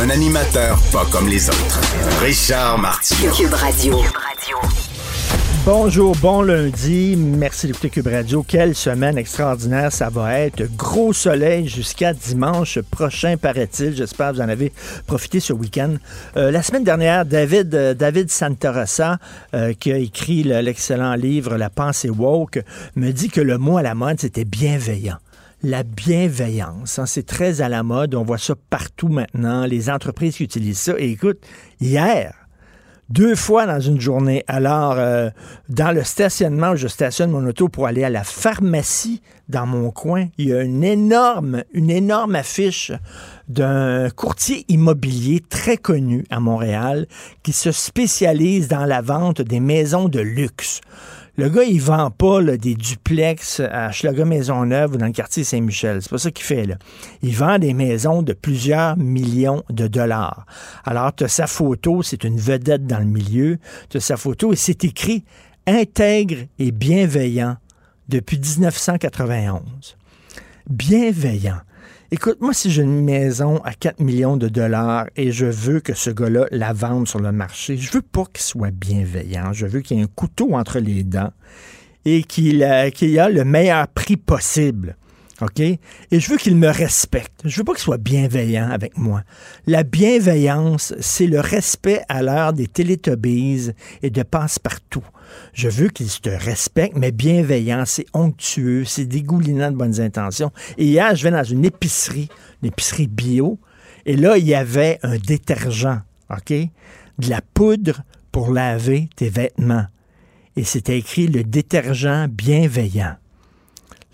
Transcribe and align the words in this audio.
Un 0.00 0.10
animateur 0.10 0.78
pas 0.92 1.04
comme 1.10 1.28
les 1.28 1.48
autres. 1.48 1.80
Richard 2.22 2.78
Martineau. 2.78 3.32
Cube 3.32 3.52
Radio. 3.54 3.96
Bonjour, 5.64 6.14
bon 6.16 6.42
lundi. 6.42 7.14
Merci 7.16 7.66
d'écouter 7.66 7.90
Cube 7.90 8.06
Radio. 8.06 8.42
Quelle 8.46 8.74
semaine 8.74 9.18
extraordinaire 9.18 9.92
ça 9.92 10.08
va 10.08 10.38
être. 10.38 10.62
Gros 10.76 11.12
soleil 11.12 11.68
jusqu'à 11.68 12.12
dimanche 12.14 12.78
prochain, 12.90 13.36
paraît-il. 13.36 13.94
J'espère 13.96 14.30
que 14.30 14.36
vous 14.36 14.40
en 14.42 14.48
avez 14.48 14.72
profité 15.06 15.40
ce 15.40 15.52
week-end. 15.52 15.94
Euh, 16.36 16.50
la 16.50 16.62
semaine 16.62 16.84
dernière, 16.84 17.24
David, 17.26 17.74
euh, 17.74 17.94
David 17.94 18.30
Santarossa, 18.30 19.18
euh, 19.54 19.74
qui 19.78 19.92
a 19.92 19.98
écrit 19.98 20.42
le- 20.44 20.60
l'excellent 20.60 21.14
livre 21.14 21.56
La 21.56 21.70
pensée 21.70 22.10
woke, 22.10 22.60
me 22.96 23.10
dit 23.10 23.28
que 23.28 23.40
le 23.40 23.58
mot 23.58 23.76
à 23.78 23.82
la 23.82 23.94
mode, 23.94 24.20
c'était 24.20 24.44
bienveillant. 24.44 25.16
La 25.64 25.82
bienveillance, 25.82 27.00
hein, 27.00 27.06
c'est 27.06 27.26
très 27.26 27.62
à 27.62 27.68
la 27.68 27.82
mode. 27.82 28.14
On 28.14 28.22
voit 28.22 28.38
ça 28.38 28.54
partout 28.70 29.08
maintenant. 29.08 29.66
Les 29.66 29.90
entreprises 29.90 30.36
qui 30.36 30.44
utilisent 30.44 30.78
ça. 30.78 30.92
Et 30.98 31.10
écoute, 31.10 31.38
hier, 31.80 32.32
deux 33.08 33.34
fois 33.34 33.66
dans 33.66 33.80
une 33.80 34.00
journée. 34.00 34.44
Alors, 34.46 34.94
euh, 34.98 35.30
dans 35.68 35.90
le 35.92 36.04
stationnement 36.04 36.70
où 36.70 36.76
je 36.76 36.86
stationne 36.86 37.32
mon 37.32 37.44
auto 37.44 37.68
pour 37.68 37.88
aller 37.88 38.04
à 38.04 38.10
la 38.10 38.22
pharmacie 38.22 39.20
dans 39.48 39.66
mon 39.66 39.90
coin, 39.90 40.28
il 40.38 40.50
y 40.50 40.54
a 40.54 40.62
une 40.62 40.84
énorme, 40.84 41.64
une 41.72 41.90
énorme 41.90 42.36
affiche 42.36 42.92
d'un 43.48 44.10
courtier 44.10 44.64
immobilier 44.68 45.42
très 45.48 45.76
connu 45.76 46.24
à 46.30 46.38
Montréal 46.38 47.08
qui 47.42 47.52
se 47.52 47.72
spécialise 47.72 48.68
dans 48.68 48.84
la 48.84 49.00
vente 49.00 49.40
des 49.40 49.58
maisons 49.58 50.08
de 50.08 50.20
luxe. 50.20 50.82
Le 51.38 51.48
gars, 51.48 51.62
il 51.62 51.80
vend 51.80 52.10
pas 52.10 52.42
des 52.42 52.74
duplex 52.74 53.60
à 53.60 53.92
Schlager 53.92 54.24
Maisonneuve 54.24 54.94
ou 54.94 54.96
dans 54.96 55.06
le 55.06 55.12
quartier 55.12 55.44
Saint-Michel. 55.44 56.02
C'est 56.02 56.10
pas 56.10 56.18
ça 56.18 56.32
qu'il 56.32 56.44
fait, 56.44 56.66
là. 56.66 56.74
Il 57.22 57.32
vend 57.36 57.60
des 57.60 57.74
maisons 57.74 58.22
de 58.22 58.32
plusieurs 58.32 58.96
millions 58.96 59.62
de 59.70 59.86
dollars. 59.86 60.46
Alors, 60.84 61.14
tu 61.14 61.22
as 61.22 61.28
sa 61.28 61.46
photo, 61.46 62.02
c'est 62.02 62.24
une 62.24 62.40
vedette 62.40 62.88
dans 62.88 62.98
le 62.98 63.04
milieu. 63.04 63.58
Tu 63.88 63.98
as 63.98 64.00
sa 64.00 64.16
photo 64.16 64.52
et 64.52 64.56
c'est 64.56 64.82
écrit 64.82 65.22
intègre 65.68 66.38
et 66.58 66.72
bienveillant 66.72 67.56
depuis 68.08 68.40
1991. 68.40 69.62
Bienveillant. 70.68 71.60
Écoute, 72.10 72.40
moi, 72.40 72.54
si 72.54 72.70
j'ai 72.70 72.84
une 72.84 73.04
maison 73.04 73.58
à 73.64 73.74
4 73.74 74.00
millions 74.00 74.38
de 74.38 74.48
dollars 74.48 75.08
et 75.14 75.30
je 75.30 75.44
veux 75.44 75.80
que 75.80 75.92
ce 75.92 76.08
gars-là 76.08 76.46
la 76.50 76.72
vende 76.72 77.06
sur 77.06 77.20
le 77.20 77.32
marché, 77.32 77.76
je 77.76 77.92
veux 77.92 78.00
pas 78.00 78.24
qu'il 78.32 78.40
soit 78.40 78.70
bienveillant. 78.70 79.52
Je 79.52 79.66
veux 79.66 79.80
qu'il 79.80 79.98
y 79.98 80.00
ait 80.00 80.04
un 80.04 80.08
couteau 80.14 80.54
entre 80.54 80.78
les 80.78 81.02
dents 81.02 81.32
et 82.06 82.22
qu'il 82.22 82.62
euh, 82.62 82.88
a 82.88 83.28
le 83.28 83.44
meilleur 83.44 83.88
prix 83.88 84.16
possible. 84.16 84.96
OK? 85.42 85.60
Et 85.60 85.78
je 86.12 86.30
veux 86.30 86.38
qu'il 86.38 86.56
me 86.56 86.68
respecte. 86.68 87.42
Je 87.44 87.58
veux 87.58 87.64
pas 87.64 87.74
qu'il 87.74 87.82
soit 87.82 87.98
bienveillant 87.98 88.70
avec 88.70 88.96
moi. 88.96 89.22
La 89.66 89.82
bienveillance, 89.82 90.94
c'est 91.00 91.26
le 91.26 91.40
respect 91.40 92.00
à 92.08 92.22
l'heure 92.22 92.54
des 92.54 92.68
Télétobies 92.68 93.72
et 94.02 94.08
de 94.08 94.22
passe-partout. 94.22 95.04
Je 95.52 95.68
veux 95.68 95.88
qu'il 95.88 96.08
te 96.08 96.30
respecte, 96.30 96.96
mais 96.96 97.12
bienveillant, 97.12 97.84
c'est 97.86 98.06
onctueux, 98.12 98.84
c'est 98.84 99.06
dégoulinant 99.06 99.70
de 99.70 99.76
bonnes 99.76 100.00
intentions. 100.00 100.52
Et 100.76 100.86
hier, 100.86 101.14
je 101.14 101.24
vais 101.24 101.30
dans 101.30 101.44
une 101.44 101.64
épicerie, 101.64 102.28
une 102.62 102.68
épicerie 102.68 103.08
bio, 103.08 103.58
et 104.06 104.16
là, 104.16 104.38
il 104.38 104.46
y 104.46 104.54
avait 104.54 104.98
un 105.02 105.18
détergent, 105.18 106.00
OK? 106.30 106.50
De 106.50 107.28
la 107.28 107.40
poudre 107.42 108.02
pour 108.32 108.52
laver 108.52 109.10
tes 109.16 109.28
vêtements. 109.28 109.86
Et 110.56 110.64
c'était 110.64 110.98
écrit 110.98 111.26
le 111.26 111.44
détergent 111.44 112.28
bienveillant. 112.28 113.16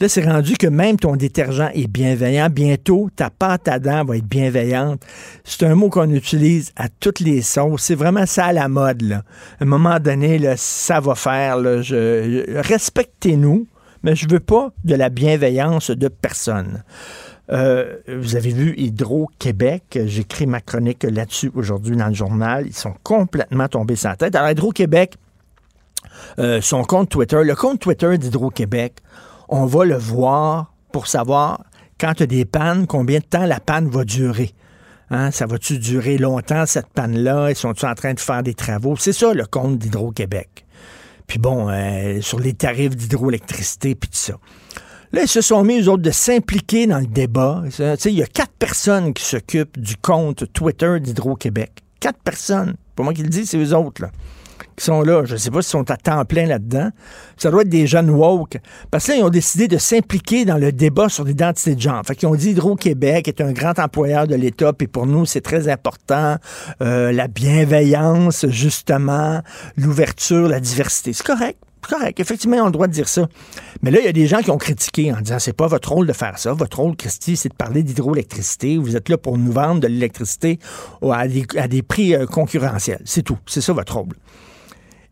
Là, 0.00 0.09
c'est 0.09 0.25
rendu 0.25 0.56
que 0.56 0.66
même 0.66 0.97
ton 0.97 1.15
détergent 1.15 1.71
est 1.72 1.87
bienveillant. 1.87 2.49
Bientôt, 2.50 3.10
ta 3.15 3.31
pâte 3.31 3.69
à 3.69 3.78
dents 3.78 4.05
va 4.05 4.16
être 4.16 4.27
bienveillante. 4.27 5.00
C'est 5.44 5.65
un 5.65 5.77
mot 5.77 5.88
qu'on 5.88 6.10
utilise 6.10 6.72
à 6.75 6.88
toutes 6.88 7.21
les 7.21 7.43
sauces. 7.43 7.82
C'est 7.82 7.94
vraiment 7.94 8.27
ça 8.27 8.47
à 8.47 8.53
la 8.53 8.69
mode. 8.69 9.12
À 9.12 9.22
un 9.60 9.66
moment 9.66 10.00
donné, 10.00 10.38
là, 10.38 10.56
ça 10.56 10.99
va 10.99 11.15
faire. 11.15 11.59
Respectez-nous, 11.59 13.69
mais 14.03 14.16
je 14.16 14.28
veux 14.28 14.41
pas 14.41 14.72
de 14.84 14.97
la 14.97 15.10
bienveillance 15.10 15.93
de 15.93 16.09
personne. 16.09 16.82
Euh, 17.53 17.99
vous 18.09 18.34
avez 18.34 18.50
vu 18.50 18.75
Hydro-Québec? 18.76 20.00
J'écris 20.06 20.47
ma 20.47 20.61
chronique 20.61 21.05
là-dessus 21.05 21.53
aujourd'hui 21.55 21.97
dans 21.97 22.09
le 22.09 22.15
journal. 22.15 22.66
Ils 22.66 22.75
sont 22.75 22.94
complètement 23.05 23.69
tombés 23.69 23.97
sans 23.97 24.16
tête. 24.16 24.34
Alors, 24.34 24.50
Hydro-Québec, 24.50 25.15
euh, 26.38 26.61
son 26.61 26.84
compte 26.84 27.11
Twitter, 27.11 27.43
le 27.44 27.55
compte 27.55 27.81
Twitter 27.81 28.16
d'Hydro-Québec, 28.19 28.94
on 29.49 29.66
va 29.66 29.84
le 29.84 29.97
voir 29.97 30.72
pour 30.93 31.06
savoir 31.06 31.65
quand 31.99 32.15
tu 32.15 32.25
as 32.25 32.27
des 32.27 32.44
pannes, 32.44 32.87
combien 32.87 33.19
de 33.19 33.25
temps 33.25 33.47
la 33.47 33.60
panne 33.60 33.88
va 33.88 34.05
durer. 34.05 34.53
Hein, 35.10 35.31
ça 35.31 35.47
va-tu 35.47 35.78
durer 35.78 36.19
longtemps, 36.19 36.66
cette 36.66 36.88
panne-là? 36.88 37.50
Ils 37.50 37.56
sont-ils 37.56 37.87
en 37.87 37.94
train 37.94 38.15
de 38.15 38.21
faire 38.21 38.43
des 38.43 38.55
travaux? 38.55 38.97
C'est 38.97 39.12
ça, 39.12 39.32
le 39.32 39.47
compte 39.47 39.78
d'Hydro-Québec. 39.78 40.65
Puis 41.27 41.38
bon, 41.38 41.69
euh, 41.69 42.21
sur 42.21 42.41
les 42.41 42.55
tarifs 42.55 42.97
d'hydroélectricité, 42.97 43.94
puis 43.94 44.10
tout 44.10 44.19
ça. 44.19 44.34
Là, 45.12 45.22
ils 45.22 45.28
se 45.28 45.41
sont 45.41 45.62
mis, 45.62 45.81
eux 45.81 45.88
autres, 45.88 46.03
de 46.03 46.11
s'impliquer 46.11 46.87
dans 46.87 46.99
le 46.99 47.06
débat. 47.06 47.62
Il 48.05 48.12
y 48.12 48.22
a 48.22 48.26
quatre 48.26 48.53
personnes 48.59 49.15
qui 49.15 49.22
s'occupent 49.25 49.78
du 49.78 49.97
compte 49.97 50.53
Twitter 50.53 50.99
d'Hydro-Québec. 50.99 51.71
Quatre 52.00 52.19
personnes. 52.19 52.75
Pas 52.97 53.05
moi 53.05 53.15
qui 53.15 53.22
le 53.22 53.28
dis, 53.28 53.47
c'est 53.47 53.59
eux 53.59 53.76
autres, 53.76 54.03
là, 54.03 54.11
qui 54.76 54.84
sont 54.84 55.02
là. 55.02 55.24
Je 55.24 55.34
ne 55.34 55.38
sais 55.38 55.50
pas 55.50 55.62
s'ils 55.62 55.70
sont 55.70 55.90
à 55.90 55.96
temps 55.96 56.24
plein 56.24 56.46
là-dedans. 56.46 56.90
Ça 57.36 57.50
doit 57.50 57.62
être 57.62 57.68
des 57.68 57.86
jeunes 57.86 58.10
woke. 58.10 58.58
Parce 58.90 59.06
que 59.06 59.12
là, 59.12 59.18
ils 59.18 59.24
ont 59.24 59.30
décidé 59.30 59.68
de 59.68 59.78
s'impliquer 59.78 60.44
dans 60.44 60.58
le 60.58 60.72
débat 60.72 61.08
sur 61.08 61.24
l'identité 61.24 61.74
de 61.74 61.80
genre. 61.80 62.02
Fait 62.06 62.14
qu'ils 62.16 62.28
ont 62.28 62.34
dit 62.34 62.50
Hydro-Québec 62.50 63.28
est 63.28 63.40
un 63.40 63.52
grand 63.52 63.78
employeur 63.78 64.26
de 64.26 64.34
l'État, 64.34 64.72
puis 64.72 64.86
pour 64.86 65.06
nous, 65.06 65.26
c'est 65.26 65.40
très 65.40 65.68
important. 65.68 66.36
euh, 66.82 67.12
la 67.12 67.28
bienveillance, 67.28 68.46
justement, 68.48 69.40
l'ouverture, 69.76 70.48
la 70.48 70.60
diversité. 70.60 71.12
C'est 71.12 71.26
correct. 71.26 71.58
Correct. 71.88 72.18
Effectivement, 72.18 72.56
ils 72.56 72.60
ont 72.62 72.66
le 72.66 72.72
droit 72.72 72.86
de 72.86 72.92
dire 72.92 73.08
ça. 73.08 73.28
Mais 73.82 73.90
là, 73.90 74.00
il 74.00 74.06
y 74.06 74.08
a 74.08 74.12
des 74.12 74.26
gens 74.26 74.40
qui 74.40 74.50
ont 74.50 74.56
critiqué 74.56 75.12
en 75.12 75.20
disant 75.20 75.38
c'est 75.38 75.52
pas 75.52 75.66
votre 75.66 75.92
rôle 75.92 76.06
de 76.06 76.14
faire 76.14 76.38
ça. 76.38 76.54
Votre 76.54 76.80
rôle, 76.80 76.96
Christy, 76.96 77.36
c'est 77.36 77.50
de 77.50 77.54
parler 77.54 77.82
d'hydroélectricité. 77.82 78.78
Vous 78.78 78.96
êtes 78.96 79.10
là 79.10 79.18
pour 79.18 79.36
nous 79.36 79.52
vendre 79.52 79.80
de 79.80 79.86
l'électricité 79.86 80.58
à 81.02 81.28
des, 81.28 81.44
à 81.58 81.68
des 81.68 81.82
prix 81.82 82.14
euh, 82.14 82.24
concurrentiels. 82.24 83.02
C'est 83.04 83.22
tout. 83.22 83.38
C'est 83.46 83.60
ça 83.60 83.74
votre 83.74 83.96
rôle. 83.98 84.14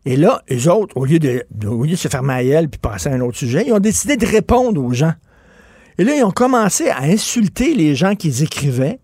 Et 0.05 0.17
là, 0.17 0.41
eux 0.51 0.69
autres, 0.69 0.97
au 0.97 1.05
lieu 1.05 1.19
de, 1.19 1.45
se 1.95 2.07
faire 2.07 2.23
maïel 2.23 2.69
puis 2.69 2.79
passer 2.79 3.09
à 3.09 3.13
un 3.13 3.21
autre 3.21 3.37
sujet, 3.37 3.63
ils 3.65 3.73
ont 3.73 3.79
décidé 3.79 4.17
de 4.17 4.25
répondre 4.25 4.83
aux 4.83 4.91
gens. 4.91 5.13
Et 5.97 6.03
là, 6.03 6.15
ils 6.15 6.23
ont 6.23 6.31
commencé 6.31 6.89
à 6.89 7.03
insulter 7.03 7.73
les 7.73 7.95
gens 7.95 8.15
qu'ils 8.15 8.43
écrivaient 8.43 8.99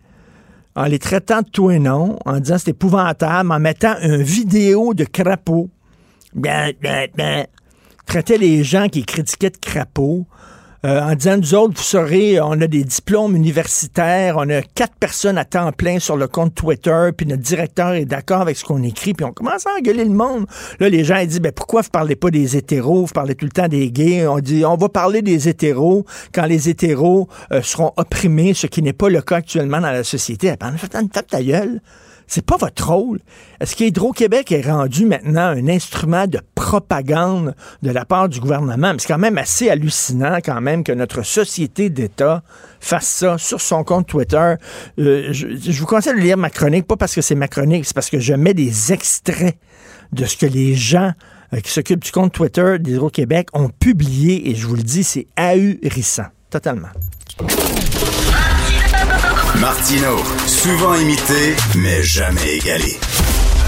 en 0.75 0.85
les 0.85 0.99
traitant 0.99 1.41
de 1.41 1.49
tout 1.49 1.71
et 1.71 1.79
non, 1.79 2.17
en 2.25 2.39
disant 2.39 2.57
c'est 2.57 2.71
épouvantable, 2.71 3.51
en 3.51 3.59
mettant 3.59 3.95
une 4.01 4.21
vidéo 4.21 4.93
de 4.93 5.03
crapaud. 5.03 5.69
Traitait 8.05 8.37
les 8.37 8.63
gens 8.63 8.87
qui 8.87 9.03
critiquaient 9.03 9.49
de 9.49 9.57
crapauds. 9.57 10.25
Euh, 10.85 11.01
en 11.01 11.13
disant, 11.13 11.37
nous 11.37 11.55
autres, 11.55 11.75
vous 11.77 11.83
saurez, 11.83 12.39
on 12.39 12.53
a 12.61 12.67
des 12.67 12.83
diplômes 12.83 13.35
universitaires, 13.35 14.35
on 14.37 14.49
a 14.49 14.61
quatre 14.61 14.95
personnes 14.95 15.37
à 15.37 15.45
temps 15.45 15.71
plein 15.71 15.99
sur 15.99 16.15
le 16.15 16.27
compte 16.27 16.55
Twitter, 16.55 17.09
puis 17.15 17.25
notre 17.25 17.41
directeur 17.41 17.93
est 17.93 18.05
d'accord 18.05 18.41
avec 18.41 18.57
ce 18.57 18.63
qu'on 18.63 18.81
écrit, 18.83 19.13
puis 19.13 19.25
on 19.25 19.33
commence 19.33 19.67
à 19.67 19.71
engueuler 19.77 20.05
le 20.05 20.11
monde. 20.11 20.45
Là, 20.79 20.89
les 20.89 21.03
gens 21.03 21.17
ils 21.17 21.27
disent, 21.27 21.41
ben 21.41 21.51
pourquoi 21.51 21.81
vous 21.81 21.89
parlez 21.89 22.15
pas 22.15 22.31
des 22.31 22.55
hétéros, 22.55 23.05
vous 23.05 23.13
parlez 23.13 23.35
tout 23.35 23.45
le 23.45 23.51
temps 23.51 23.67
des 23.67 23.91
gays. 23.91 24.27
On 24.27 24.39
dit, 24.39 24.63
on 24.65 24.77
va 24.77 24.89
parler 24.89 25.21
des 25.21 25.49
hétéros 25.49 26.05
quand 26.33 26.45
les 26.45 26.69
hétéros 26.69 27.27
euh, 27.51 27.61
seront 27.61 27.91
opprimés, 27.97 28.53
ce 28.53 28.67
qui 28.67 28.81
n'est 28.81 28.93
pas 28.93 29.09
le 29.09 29.21
cas 29.21 29.37
actuellement 29.37 29.81
dans 29.81 29.91
la 29.91 30.03
société. 30.03 30.53
Ben, 30.59 30.73
tape 31.11 31.27
ta 31.27 31.43
gueule. 31.43 31.81
C'est 32.29 32.45
pas 32.45 32.57
votre 32.57 32.87
rôle. 32.87 33.19
Est-ce 33.59 33.75
qu'Hydro-Québec 33.75 34.51
est 34.51 34.61
rendu 34.61 35.07
maintenant 35.07 35.47
un 35.47 35.67
instrument 35.67 36.27
de 36.27 36.39
propagande 36.53 37.55
de 37.81 37.89
la 37.89 38.05
part 38.05 38.29
du 38.29 38.39
gouvernement? 38.39 38.93
C'est 38.99 39.07
quand 39.07 39.17
même 39.17 39.39
assez 39.39 39.67
hallucinant 39.67 40.37
quand 40.45 40.61
même 40.61 40.83
que 40.83 40.91
notre 40.91 41.23
société 41.23 41.89
d'État 41.89 42.43
fasse 42.79 43.07
ça 43.07 43.39
sur 43.39 43.59
son 43.59 43.83
compte 43.83 44.05
Twitter. 44.05 44.53
Euh, 44.99 45.29
je, 45.31 45.47
je 45.57 45.79
vous 45.79 45.87
conseille 45.87 46.13
de 46.13 46.19
lire 46.19 46.37
ma 46.37 46.51
chronique, 46.51 46.85
pas 46.85 46.97
parce 46.97 47.15
que 47.15 47.21
c'est 47.21 47.33
ma 47.33 47.47
chronique, 47.47 47.85
c'est 47.85 47.95
parce 47.95 48.11
que 48.11 48.19
je 48.19 48.35
mets 48.35 48.53
des 48.53 48.93
extraits 48.93 49.57
de 50.13 50.25
ce 50.25 50.37
que 50.37 50.45
les 50.45 50.75
gens 50.75 51.13
euh, 51.55 51.61
qui 51.61 51.71
s'occupent 51.71 52.03
du 52.03 52.11
compte 52.11 52.31
Twitter 52.31 52.77
d'Hydro-Québec 52.79 53.47
ont 53.53 53.69
publié 53.69 54.51
et 54.51 54.55
je 54.55 54.67
vous 54.67 54.75
le 54.75 54.83
dis, 54.83 55.03
c'est 55.03 55.25
ahurissant. 55.35 56.27
Totalement. 56.51 56.89
Martino, 59.57 60.15
souvent 60.47 60.95
imité, 60.95 61.55
mais 61.75 62.01
jamais 62.01 62.57
égalé. 62.57 62.97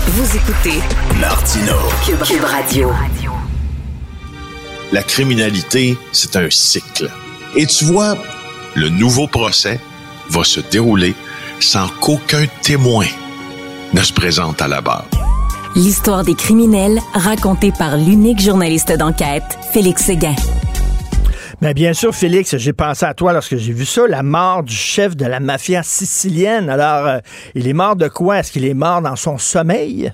Vous 0.07 0.37
écoutez 0.37 0.79
Martino. 1.19 1.73
Cube, 2.05 2.43
Radio. 2.43 2.91
La 4.93 5.03
criminalité, 5.03 5.97
c'est 6.13 6.37
un 6.37 6.49
cycle. 6.49 7.09
Et 7.55 7.65
tu 7.65 7.85
vois, 7.85 8.15
le 8.75 8.87
nouveau 8.87 9.27
procès 9.27 9.81
va 10.29 10.45
se 10.45 10.61
dérouler 10.61 11.13
sans 11.59 11.89
qu'aucun 11.99 12.45
témoin 12.61 13.07
ne 13.93 14.01
se 14.01 14.13
présente 14.13 14.61
à 14.61 14.69
la 14.69 14.79
barre. 14.79 15.07
L'histoire 15.75 16.23
des 16.23 16.35
criminels 16.35 17.01
racontée 17.13 17.73
par 17.77 17.97
l'unique 17.97 18.39
journaliste 18.39 18.93
d'enquête, 18.93 19.57
Félix 19.73 20.05
Séguin. 20.05 20.35
Mais 21.61 21.75
bien 21.75 21.93
sûr, 21.93 22.15
Félix, 22.15 22.57
j'ai 22.57 22.73
pensé 22.73 23.05
à 23.05 23.13
toi 23.13 23.33
lorsque 23.33 23.55
j'ai 23.55 23.71
vu 23.71 23.85
ça, 23.85 24.07
la 24.07 24.23
mort 24.23 24.63
du 24.63 24.73
chef 24.73 25.15
de 25.15 25.27
la 25.27 25.39
mafia 25.39 25.83
sicilienne. 25.83 26.71
Alors, 26.71 27.05
euh, 27.05 27.19
il 27.53 27.67
est 27.67 27.73
mort 27.73 27.95
de 27.95 28.07
quoi? 28.07 28.39
Est-ce 28.39 28.51
qu'il 28.51 28.65
est 28.65 28.73
mort 28.73 29.03
dans 29.03 29.15
son 29.15 29.37
sommeil? 29.37 30.11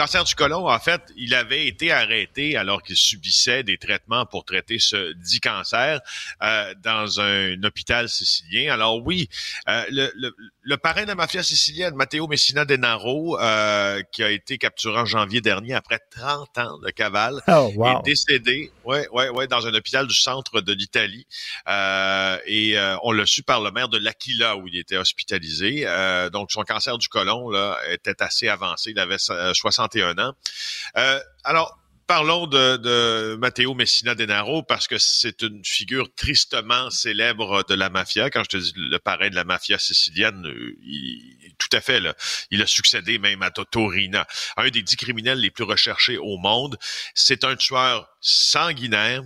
cancer 0.00 0.24
du 0.24 0.34
côlon, 0.34 0.66
en 0.66 0.78
fait, 0.78 1.02
il 1.16 1.34
avait 1.34 1.66
été 1.66 1.92
arrêté 1.92 2.56
alors 2.56 2.82
qu'il 2.82 2.96
subissait 2.96 3.62
des 3.62 3.76
traitements 3.76 4.24
pour 4.24 4.46
traiter 4.46 4.78
ce 4.78 5.12
dit 5.12 5.40
cancer 5.40 6.00
euh, 6.42 6.74
dans 6.82 7.20
un 7.20 7.62
hôpital 7.64 8.08
sicilien. 8.08 8.72
Alors 8.72 9.04
oui, 9.04 9.28
euh, 9.68 9.84
le, 9.90 10.10
le, 10.16 10.34
le, 10.62 10.76
parrain 10.78 11.02
de 11.02 11.08
la 11.08 11.14
mafia 11.14 11.42
sicilienne, 11.42 11.94
Matteo 11.94 12.26
Messina 12.28 12.64
Denaro, 12.64 13.38
euh, 13.38 14.00
qui 14.10 14.22
a 14.22 14.30
été 14.30 14.56
capturé 14.56 15.00
en 15.00 15.04
janvier 15.04 15.42
dernier 15.42 15.74
après 15.74 15.98
30 16.16 16.58
ans 16.58 16.78
de 16.78 16.90
cavale, 16.90 17.42
oh, 17.48 17.70
est 17.84 18.02
décédé, 18.04 18.72
ouais, 18.90 19.08
ouais, 19.12 19.28
ouais, 19.28 19.46
dans 19.46 19.66
un 19.66 19.74
hôpital 19.74 20.06
du 20.06 20.14
centre 20.14 20.60
de 20.60 20.72
l'Italie. 20.72 21.26
Euh, 21.68 22.38
et 22.46 22.76
euh, 22.76 22.96
on 23.02 23.12
l'a 23.12 23.26
su 23.26 23.42
par 23.42 23.60
le 23.60 23.70
maire 23.70 23.88
de 23.88 23.98
l'Aquila 23.98 24.56
où 24.56 24.66
il 24.66 24.76
était 24.76 24.96
hospitalisé. 24.96 25.84
Euh, 25.86 26.28
donc 26.30 26.50
son 26.50 26.62
cancer 26.62 26.98
du 26.98 27.08
côlon 27.08 27.50
là 27.50 27.78
était 27.88 28.22
assez 28.22 28.48
avancé. 28.48 28.90
Il 28.90 28.98
avait 28.98 29.18
60 29.18 29.96
ans. 30.18 30.32
Alors, 31.44 31.78
parlons 32.06 32.46
de, 32.46 32.76
de 32.76 33.36
Matteo 33.36 33.74
Messina 33.74 34.14
Denaro 34.14 34.62
parce 34.62 34.88
que 34.88 34.98
c'est 34.98 35.42
une 35.42 35.64
figure 35.64 36.12
tristement 36.14 36.90
célèbre 36.90 37.64
de 37.68 37.74
la 37.74 37.88
mafia. 37.88 38.30
Quand 38.30 38.42
je 38.42 38.48
te 38.48 38.56
dis 38.56 38.72
le 38.74 38.98
parrain 38.98 39.30
de 39.30 39.36
la 39.36 39.44
mafia 39.44 39.78
sicilienne, 39.78 40.44
il, 40.82 41.36
tout 41.60 41.76
à 41.76 41.80
fait, 41.80 42.00
il 42.50 42.62
a 42.62 42.66
succédé 42.66 43.18
même 43.18 43.42
à 43.42 43.50
Totorina, 43.50 44.26
un 44.56 44.68
des 44.70 44.82
dix 44.82 44.96
criminels 44.96 45.38
les 45.38 45.50
plus 45.50 45.64
recherchés 45.64 46.18
au 46.18 46.38
monde. 46.38 46.76
C'est 47.14 47.44
un 47.44 47.54
tueur 47.54 48.08
sanguinaire, 48.20 49.22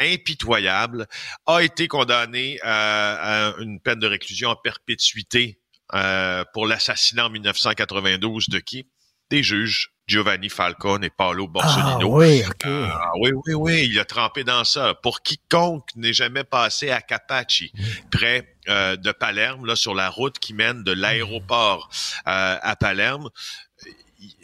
impitoyable, 0.00 1.06
a 1.46 1.60
été 1.60 1.88
condamné 1.88 2.58
à, 2.62 3.48
à 3.48 3.54
une 3.60 3.80
peine 3.80 4.00
de 4.00 4.06
réclusion 4.06 4.50
en 4.50 4.56
perpétuité 4.56 5.60
euh, 5.94 6.44
pour 6.52 6.66
l'assassinat 6.66 7.26
en 7.26 7.30
1992 7.30 8.48
de 8.48 8.58
qui? 8.58 8.90
Des 9.30 9.42
juges 9.42 9.90
Giovanni 10.08 10.48
Falcone 10.48 11.04
et 11.04 11.10
Paolo 11.10 11.46
Borsellino. 11.46 12.00
Ah, 12.00 12.06
oui, 12.06 12.42
euh, 12.64 12.88
oui, 13.20 13.30
oui, 13.46 13.54
oui, 13.54 13.88
il 13.90 14.00
a 14.00 14.06
trempé 14.06 14.42
dans 14.42 14.64
ça. 14.64 14.94
Pour 14.94 15.22
quiconque 15.22 15.94
n'est 15.96 16.14
jamais 16.14 16.44
passé 16.44 16.90
à 16.90 17.02
Capaci, 17.02 17.70
près 18.10 18.56
euh, 18.68 18.96
de 18.96 19.12
Palerme, 19.12 19.66
là, 19.66 19.76
sur 19.76 19.94
la 19.94 20.08
route 20.08 20.38
qui 20.38 20.54
mène 20.54 20.82
de 20.82 20.92
l'aéroport 20.92 21.90
euh, 22.26 22.56
à 22.60 22.74
Palerme, 22.74 23.28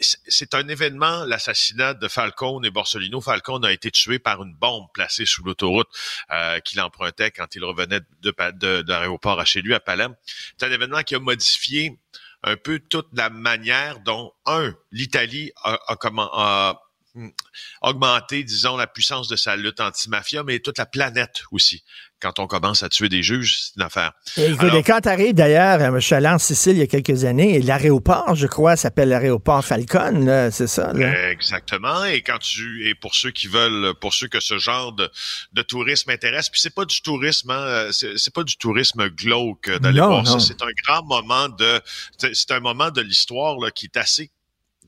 c'est 0.09 0.53
un 0.53 0.67
événement, 0.67 1.25
l'assassinat 1.25 1.95
de 1.95 2.07
Falcone 2.07 2.63
et 2.63 2.69
Borsellino. 2.69 3.19
Falcone 3.19 3.65
a 3.65 3.73
été 3.73 3.91
tué 3.91 4.19
par 4.19 4.41
une 4.41 4.53
bombe 4.53 4.85
placée 4.93 5.25
sous 5.25 5.43
l'autoroute 5.43 5.89
euh, 6.31 6.59
qu'il 6.59 6.79
empruntait 6.79 7.31
quand 7.31 7.55
il 7.55 7.63
revenait 7.65 7.99
de, 8.21 8.33
de, 8.53 8.81
de 8.83 8.91
l'aéroport 8.91 9.39
à 9.39 9.45
chez 9.45 9.61
lui 9.61 9.73
à 9.73 9.79
Palerme. 9.79 10.15
C'est 10.57 10.65
un 10.65 10.71
événement 10.71 11.01
qui 11.03 11.15
a 11.15 11.19
modifié 11.19 11.97
un 12.45 12.55
peu 12.55 12.79
toute 12.79 13.07
la 13.13 13.29
manière 13.29 13.99
dont, 14.01 14.31
un, 14.45 14.73
l'Italie 14.91 15.51
a, 15.63 15.79
a, 15.87 15.95
comment, 15.95 16.29
a 16.33 16.79
hmm, 17.15 17.29
augmenté, 17.81 18.43
disons, 18.43 18.77
la 18.77 18.87
puissance 18.87 19.27
de 19.27 19.35
sa 19.35 19.55
lutte 19.55 19.81
anti-mafia, 19.81 20.43
mais 20.43 20.59
toute 20.59 20.77
la 20.77 20.85
planète 20.85 21.43
aussi 21.51 21.83
quand 22.25 22.39
on 22.39 22.47
commence 22.47 22.81
à 22.81 22.89
tuer 22.89 23.07
des 23.07 23.21
juges, 23.21 23.59
c'est 23.59 23.75
une 23.75 23.83
affaire. 23.83 24.13
Et, 24.37 24.47
Alors, 24.57 24.77
quand 24.77 25.01
tu 25.01 25.09
arrives 25.09 25.35
d'ailleurs, 25.35 25.93
je 25.93 25.99
suis 25.99 26.15
allé 26.15 26.27
en 26.27 26.39
Sicile 26.39 26.73
il 26.73 26.79
y 26.79 26.81
a 26.81 26.87
quelques 26.87 27.23
années, 27.23 27.55
et 27.55 27.61
l'aéroport, 27.61 28.33
je 28.33 28.47
crois, 28.47 28.75
s'appelle 28.75 29.09
l'aéroport 29.09 29.63
Falcone, 29.63 30.49
c'est 30.51 30.65
ça? 30.65 30.91
Là? 30.93 31.29
Exactement. 31.29 32.03
Et 32.05 32.23
quand 32.23 32.39
tu 32.39 32.89
et 32.89 32.95
pour 32.95 33.13
ceux 33.13 33.29
qui 33.29 33.47
veulent, 33.47 33.93
pour 34.01 34.11
ceux 34.13 34.27
que 34.27 34.39
ce 34.39 34.57
genre 34.57 34.93
de, 34.93 35.07
de 35.53 35.61
tourisme 35.61 36.09
intéresse, 36.09 36.49
puis 36.49 36.59
c'est 36.59 36.73
pas 36.73 36.85
du 36.85 36.99
tourisme, 37.01 37.51
hein, 37.51 37.89
c'est 37.91 38.33
pas 38.33 38.43
du 38.43 38.57
tourisme 38.57 39.07
glauque 39.09 39.69
d'aller 39.79 39.99
voir 39.99 40.23
non. 40.23 40.39
ça. 40.39 40.47
C'est 40.47 40.63
un 40.63 40.71
grand 40.83 41.05
moment 41.05 41.47
de, 41.49 41.79
c'est 42.33 42.51
un 42.51 42.59
moment 42.59 42.89
de 42.89 43.01
l'histoire 43.01 43.57
qui 43.75 43.85
est 43.85 43.97
assez 43.97 44.31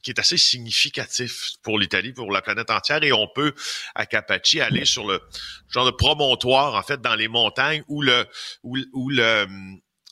qui 0.04 0.12
est 0.12 0.20
assez 0.20 0.38
significatif 0.38 1.54
pour 1.64 1.80
l'Italie, 1.80 2.14
pour 2.14 2.32
la 2.32 2.42
planète 2.42 2.70
entière, 2.70 3.04
et 3.04 3.12
on 3.12 3.28
peut 3.34 3.54
à 3.96 4.06
Capaci 4.06 4.62
aller 4.62 4.86
sur 4.86 5.08
le 5.08 5.22
genre 5.70 5.86
de 5.86 5.92
promontoire 5.92 6.76
en 6.76 6.84
fait 6.84 7.02
dans 7.02 7.16
les 7.16 7.28
montagnes 7.28 7.84
où 7.88 8.02
le 8.02 8.26
où 8.64 9.10
le 9.10 9.46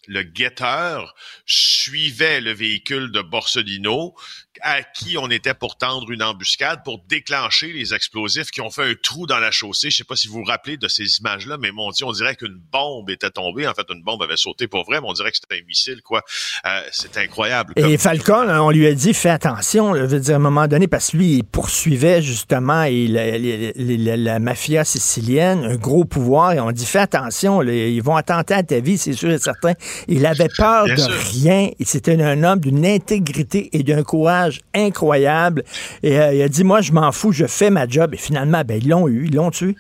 le 0.08 0.24
guetteur 0.24 1.16
suivait 1.46 2.42
le 2.42 2.52
véhicule 2.52 3.12
de 3.12 3.22
Borsellino 3.22 4.16
à 4.62 4.84
qui 4.84 5.18
on 5.18 5.30
était 5.30 5.54
pour 5.54 5.78
tendre 5.78 6.12
une 6.12 6.24
embuscade 6.24 6.84
pour 6.84 7.00
déclencher 7.08 7.72
les 7.72 7.94
explosifs 7.94 8.52
qui 8.52 8.62
ont 8.62 8.70
fait 8.70 8.84
un 8.84 8.94
trou 9.02 9.26
dans 9.28 9.40
la 9.40 9.52
chaussée. 9.52 9.90
Je 9.90 9.98
sais 9.98 10.04
pas 10.04 10.16
si 10.16 10.28
vous 10.28 10.40
vous 10.40 10.44
rappelez 10.44 10.78
de 10.78 10.88
ces 10.88 11.20
images-là, 11.20 11.58
mais 11.60 11.72
mon 11.72 11.92
Dieu, 11.92 12.06
on 12.06 12.12
dirait 12.12 12.36
qu'une 12.36 12.60
bombe 12.72 13.10
était 13.10 13.30
tombée. 13.30 13.68
En 13.68 13.74
fait, 13.74 13.86
une 13.90 14.02
bombe 14.04 14.22
avait 14.22 14.38
sauté 14.38 14.68
pour 14.68 14.84
vrai, 14.86 15.02
mais 15.02 15.08
on 15.08 15.14
dirait 15.14 15.32
que 15.32 15.38
c'était 15.38 15.62
un 15.62 15.66
missile, 15.68 16.02
quoi. 16.02 16.24
Euh, 16.66 16.82
c'est 16.92 17.18
incroyable. 17.18 17.74
Comme... 17.76 17.86
Et 17.86 17.98
Falcon, 17.98 18.48
on 18.50 18.70
lui 18.72 18.88
a 18.88 18.94
dit, 18.94 19.14
fais 19.14 19.30
attention, 19.30 19.96
je 19.96 20.04
veux 20.04 20.20
dire, 20.20 20.34
à 20.34 20.38
un 20.38 20.40
moment 20.40 20.68
donné, 20.68 20.88
parce 20.88 21.12
que 21.12 21.18
lui, 21.18 21.38
il 21.38 21.44
poursuivait 21.44 22.22
justement 22.22 22.84
et 22.84 23.08
la, 23.08 23.38
la, 23.38 23.72
la, 23.76 24.18
la, 24.18 24.40
mafia 24.40 24.84
sicilienne, 24.84 25.64
un 25.66 25.76
gros 25.76 26.06
pouvoir, 26.06 26.54
et 26.54 26.60
on 26.60 26.72
dit, 26.72 26.86
fais 26.86 27.00
attention, 27.00 27.62
ils 27.64 28.02
vont 28.02 28.16
attenter 28.16 28.54
à 28.54 28.64
ta 28.64 28.80
vie, 28.80 28.98
c'est 28.98 29.14
sûr 29.14 29.32
et 29.32 29.40
certain. 29.40 29.74
Il 30.08 30.26
avait 30.26 30.50
peur 30.56 30.86
Bien 30.86 30.96
de 30.96 31.00
sûr. 31.00 31.14
rien. 31.42 31.70
C'était 31.84 32.22
un 32.22 32.44
homme 32.44 32.60
d'une 32.60 32.86
intégrité 32.86 33.70
et 33.74 33.84
d'un 33.84 34.04
courage 34.04 34.45
incroyable. 34.74 35.64
Et 36.04 36.20
euh, 36.20 36.34
il 36.34 36.42
a 36.42 36.50
dit, 36.50 36.64
moi, 36.64 36.82
je 36.82 36.92
m'en 36.92 37.12
fous, 37.12 37.32
je 37.32 37.46
fais 37.46 37.70
ma 37.70 37.88
job. 37.88 38.14
Et 38.14 38.18
finalement, 38.18 38.64
ben, 38.64 38.80
ils 38.82 38.90
l'ont 38.90 39.08
eu, 39.08 39.28
ils 39.28 39.36
l'ont 39.36 39.52
tué. 39.52 39.76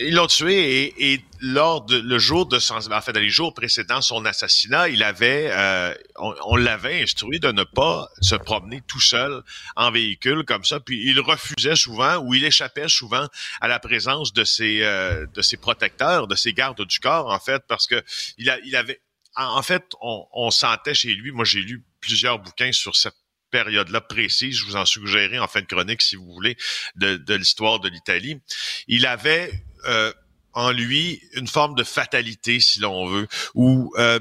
Ils 0.00 0.14
l'ont 0.14 0.28
tué 0.28 0.94
et, 0.98 1.20
lors 1.40 1.84
de 1.84 1.96
le 1.98 2.18
jour 2.18 2.46
de 2.46 2.58
son, 2.58 2.74
en 2.74 3.00
fait, 3.00 3.12
les 3.12 3.30
jours 3.30 3.54
précédents 3.54 4.00
son 4.00 4.24
assassinat, 4.24 4.88
il 4.88 5.04
avait, 5.04 5.50
euh, 5.52 5.94
on, 6.16 6.34
on 6.46 6.56
l'avait 6.56 7.02
instruit 7.02 7.38
de 7.38 7.52
ne 7.52 7.62
pas 7.62 8.08
se 8.20 8.34
promener 8.34 8.82
tout 8.88 9.00
seul 9.00 9.42
en 9.76 9.92
véhicule 9.92 10.44
comme 10.44 10.64
ça. 10.64 10.80
Puis 10.80 11.00
il 11.04 11.20
refusait 11.20 11.76
souvent 11.76 12.16
ou 12.18 12.34
il 12.34 12.44
échappait 12.44 12.88
souvent 12.88 13.26
à 13.60 13.68
la 13.68 13.78
présence 13.78 14.32
de 14.32 14.42
ses 14.42 14.82
euh, 14.82 15.26
de 15.34 15.42
ses 15.42 15.56
protecteurs, 15.56 16.26
de 16.26 16.34
ses 16.34 16.52
gardes 16.52 16.84
du 16.84 16.98
corps 16.98 17.30
en 17.32 17.38
fait, 17.38 17.62
parce 17.68 17.86
que 17.86 18.02
il, 18.36 18.50
a, 18.50 18.58
il 18.64 18.74
avait, 18.74 19.00
en 19.36 19.62
fait, 19.62 19.84
on, 20.00 20.26
on 20.32 20.50
sentait 20.50 20.94
chez 20.94 21.14
lui. 21.14 21.30
Moi, 21.30 21.44
j'ai 21.44 21.60
lu 21.60 21.84
plusieurs 22.00 22.38
bouquins 22.38 22.72
sur 22.72 22.96
cette 22.96 23.14
période-là 23.50 24.00
précise, 24.00 24.56
je 24.56 24.64
vous 24.64 24.76
en 24.76 24.84
suggérerai 24.84 25.38
en 25.38 25.48
fin 25.48 25.60
de 25.60 25.66
chronique, 25.66 26.02
si 26.02 26.16
vous 26.16 26.32
voulez, 26.32 26.56
de, 26.96 27.34
l'histoire 27.34 27.80
de 27.80 27.88
l'Italie. 27.88 28.40
Il 28.86 29.06
avait 29.06 29.64
euh, 29.86 30.12
en 30.52 30.72
lui 30.72 31.22
une 31.34 31.46
forme 31.46 31.74
de 31.74 31.84
fatalité, 31.84 32.60
si 32.60 32.80
l'on 32.80 33.06
veut, 33.06 33.28
ou 33.54 33.92
euh, 33.98 34.18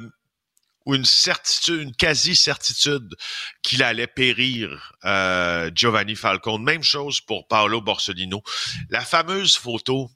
une 0.86 1.06
certitude, 1.06 1.82
une 1.82 1.96
quasi-certitude 1.96 3.16
qu'il 3.62 3.84
allait 3.84 4.08
périr, 4.08 4.94
euh, 5.04 5.70
Giovanni 5.74 6.16
Falcone. 6.16 6.64
Même 6.64 6.84
chose 6.84 7.22
pour 7.22 7.48
Paolo 7.48 7.82
Borsellino. 7.82 8.42
La 8.90 9.02
fameuse 9.02 9.58
photo, 9.58 10.10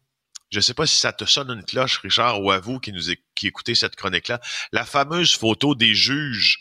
je 0.49 0.57
ne 0.57 0.61
sais 0.61 0.73
pas 0.73 0.85
si 0.85 0.97
ça 0.97 1.13
te 1.13 1.25
sonne 1.25 1.49
une 1.49 1.63
cloche, 1.63 1.97
Richard, 1.99 2.41
ou 2.41 2.51
à 2.51 2.59
vous 2.59 2.79
qui 2.79 2.93
nous 2.93 3.13
qui 3.35 3.47
écoutez 3.47 3.75
cette 3.75 3.95
chronique-là, 3.95 4.39
la 4.71 4.85
fameuse 4.85 5.33
photo 5.35 5.75
des 5.75 5.95
juges 5.95 6.59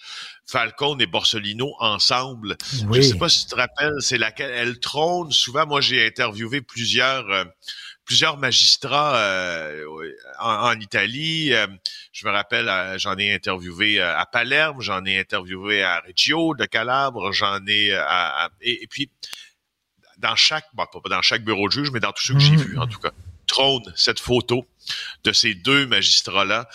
Falcone 0.50 1.00
et 1.00 1.06
Borsellino 1.06 1.74
ensemble. 1.78 2.56
Oui. 2.88 3.02
Je 3.02 3.08
sais 3.08 3.18
pas 3.18 3.28
si 3.28 3.44
tu 3.44 3.50
te 3.50 3.56
rappelles, 3.56 3.94
c'est 4.00 4.18
laquelle 4.18 4.50
elle 4.50 4.80
trône. 4.80 5.30
Souvent, 5.30 5.66
moi, 5.66 5.80
j'ai 5.80 6.06
interviewé 6.06 6.60
plusieurs 6.60 7.28
euh, 7.30 7.44
plusieurs 8.10 8.38
magistrats 8.38 9.16
euh, 9.18 9.84
en, 10.40 10.72
en, 10.72 10.80
Italie. 10.80 11.54
Euh, 11.54 11.68
je 12.10 12.26
me 12.26 12.32
rappelle, 12.32 12.68
euh, 12.68 12.98
j'en 12.98 13.16
ai 13.16 13.32
interviewé 13.32 14.00
à 14.00 14.26
Palerme, 14.26 14.80
j'en 14.80 15.04
ai 15.04 15.20
interviewé 15.20 15.84
à 15.84 16.00
Reggio 16.00 16.56
de 16.56 16.64
Calabre, 16.64 17.30
j'en 17.30 17.64
ai 17.68 17.92
à, 17.92 18.46
à 18.46 18.48
et, 18.62 18.82
et, 18.82 18.86
puis 18.88 19.12
dans 20.18 20.34
chaque, 20.34 20.66
bon, 20.74 20.86
pas 20.86 21.08
dans 21.08 21.22
chaque 21.22 21.44
bureau 21.44 21.68
de 21.68 21.72
juge, 21.72 21.92
mais 21.92 22.00
dans 22.00 22.10
tous 22.10 22.24
ceux 22.24 22.34
que 22.34 22.40
j'ai 22.40 22.56
vus 22.56 22.78
en 22.80 22.88
tout 22.88 22.98
cas, 22.98 23.12
trône 23.46 23.84
cette 23.94 24.18
photo 24.18 24.66
de 25.22 25.32
ces 25.32 25.54
deux 25.54 25.86
magistrats-là 25.86 26.68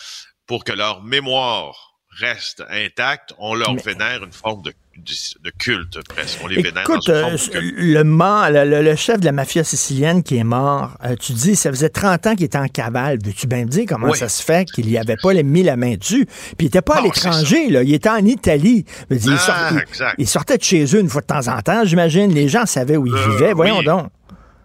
pour 0.47 0.63
que 0.63 0.71
leur 0.71 1.03
mémoire 1.03 1.84
restent 2.19 2.63
intacts, 2.69 3.33
on 3.37 3.55
leur 3.55 3.75
vénère 3.75 4.23
une 4.23 4.31
forme 4.31 4.61
de, 4.61 4.73
de, 4.97 5.49
culte 5.57 6.01
presque. 6.07 6.39
On 6.43 6.47
les 6.47 6.61
vénère 6.61 6.83
Écoute, 6.83 7.09
euh, 7.09 7.37
le, 7.53 8.03
le, 8.03 8.81
le, 8.81 8.95
chef 8.95 9.19
de 9.19 9.25
la 9.25 9.31
mafia 9.31 9.63
sicilienne 9.63 10.23
qui 10.23 10.37
est 10.37 10.43
mort, 10.43 10.97
euh, 11.03 11.15
tu 11.15 11.33
dis, 11.33 11.55
ça 11.55 11.69
faisait 11.71 11.89
30 11.89 12.27
ans 12.27 12.35
qu'il 12.35 12.45
était 12.45 12.57
en 12.57 12.67
cavale. 12.67 13.19
Veux-tu 13.23 13.47
bien 13.47 13.65
me 13.65 13.69
dire 13.69 13.85
comment 13.87 14.13
ça 14.13 14.29
se 14.29 14.41
fait 14.41 14.65
qu'il 14.65 14.87
n'y 14.87 14.97
avait 14.97 15.17
pas 15.21 15.33
mis 15.33 15.63
la 15.63 15.75
main 15.75 15.95
dessus? 15.95 16.25
Puis 16.25 16.55
il 16.59 16.65
n'était 16.65 16.81
pas 16.81 16.97
à 16.97 17.01
l'étranger, 17.01 17.67
il 17.67 17.93
était 17.93 18.09
en 18.09 18.25
Italie. 18.25 18.85
Ah, 19.47 19.71
il, 20.17 20.27
sortait, 20.27 20.57
de 20.57 20.63
chez 20.63 20.85
eux 20.95 20.99
une 20.99 21.09
fois 21.09 21.21
de 21.21 21.27
temps 21.27 21.47
en 21.47 21.61
temps, 21.61 21.83
j'imagine. 21.83 22.33
Les 22.33 22.47
gens 22.47 22.65
savaient 22.65 22.97
où 22.97 23.05
il 23.05 23.13
euh, 23.13 23.29
vivait. 23.29 23.53
Voyons 23.53 23.81
donc. 23.83 24.09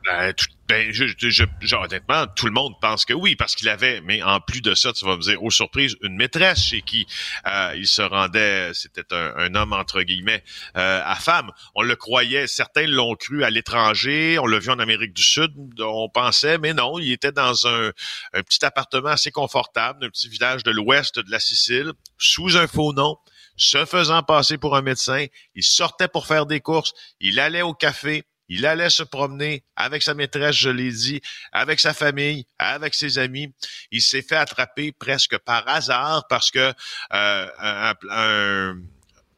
Ben, 0.04 0.33
tout, 0.33 0.47
ben, 0.70 0.92
je, 0.92 1.06
je, 1.18 1.74
honnêtement, 1.74 2.28
tout 2.28 2.46
le 2.46 2.52
monde 2.52 2.74
pense 2.80 3.04
que 3.04 3.12
oui, 3.12 3.34
parce 3.34 3.56
qu'il 3.56 3.68
avait, 3.68 4.00
mais 4.02 4.22
en 4.22 4.38
plus 4.38 4.60
de 4.60 4.76
ça, 4.76 4.92
tu 4.92 5.04
vas 5.04 5.16
me 5.16 5.20
dire, 5.20 5.42
aux 5.42 5.50
surprises, 5.50 5.96
une 6.02 6.14
maîtresse 6.14 6.62
chez 6.62 6.82
qui 6.82 7.08
euh, 7.44 7.74
il 7.76 7.88
se 7.88 8.02
rendait, 8.02 8.72
c'était 8.72 9.12
un, 9.12 9.52
homme 9.56 9.72
entre 9.72 10.02
guillemets, 10.02 10.44
euh, 10.76 11.02
à 11.04 11.16
femme. 11.16 11.50
On 11.74 11.82
le 11.82 11.96
croyait, 11.96 12.46
certains 12.46 12.86
l'ont 12.86 13.16
cru 13.16 13.42
à 13.42 13.50
l'étranger, 13.50 14.38
on 14.38 14.46
l'a 14.46 14.60
vu 14.60 14.70
en 14.70 14.78
Amérique 14.78 15.12
du 15.12 15.24
Sud, 15.24 15.50
on 15.80 16.08
pensait, 16.08 16.56
mais 16.58 16.72
non, 16.72 17.00
il 17.00 17.10
était 17.10 17.32
dans 17.32 17.66
un, 17.66 17.90
un 18.32 18.42
petit 18.44 18.64
appartement 18.64 19.08
assez 19.08 19.32
confortable, 19.32 20.04
un 20.04 20.10
petit 20.10 20.28
village 20.28 20.62
de 20.62 20.70
l'ouest 20.70 21.18
de 21.18 21.30
la 21.32 21.40
Sicile, 21.40 21.94
sous 22.16 22.56
un 22.56 22.68
faux 22.68 22.92
nom 22.92 23.16
se 23.56 23.84
faisant 23.84 24.22
passer 24.22 24.56
pour 24.56 24.74
un 24.76 24.82
médecin, 24.82 25.26
il 25.54 25.64
sortait 25.64 26.08
pour 26.08 26.26
faire 26.26 26.46
des 26.46 26.60
courses, 26.60 26.92
il 27.20 27.38
allait 27.38 27.60
au 27.60 27.74
café, 27.74 28.24
il 28.50 28.66
allait 28.66 28.90
se 28.90 29.02
promener 29.02 29.64
avec 29.76 30.02
sa 30.02 30.12
maîtresse, 30.12 30.57
je 30.57 30.69
l'ai 30.69 30.90
dit, 30.90 31.23
avec 31.52 31.80
sa 31.80 31.95
famille, 31.95 32.45
avec 32.59 32.95
ses 32.95 33.19
amis. 33.19 33.54
Il 33.90 34.02
s'est 34.02 34.23
fait 34.23 34.37
attraper 34.37 34.92
presque 34.92 35.38
par 35.38 35.66
hasard 35.69 36.26
parce 36.28 36.50
que 36.50 36.75
euh, 37.14 38.75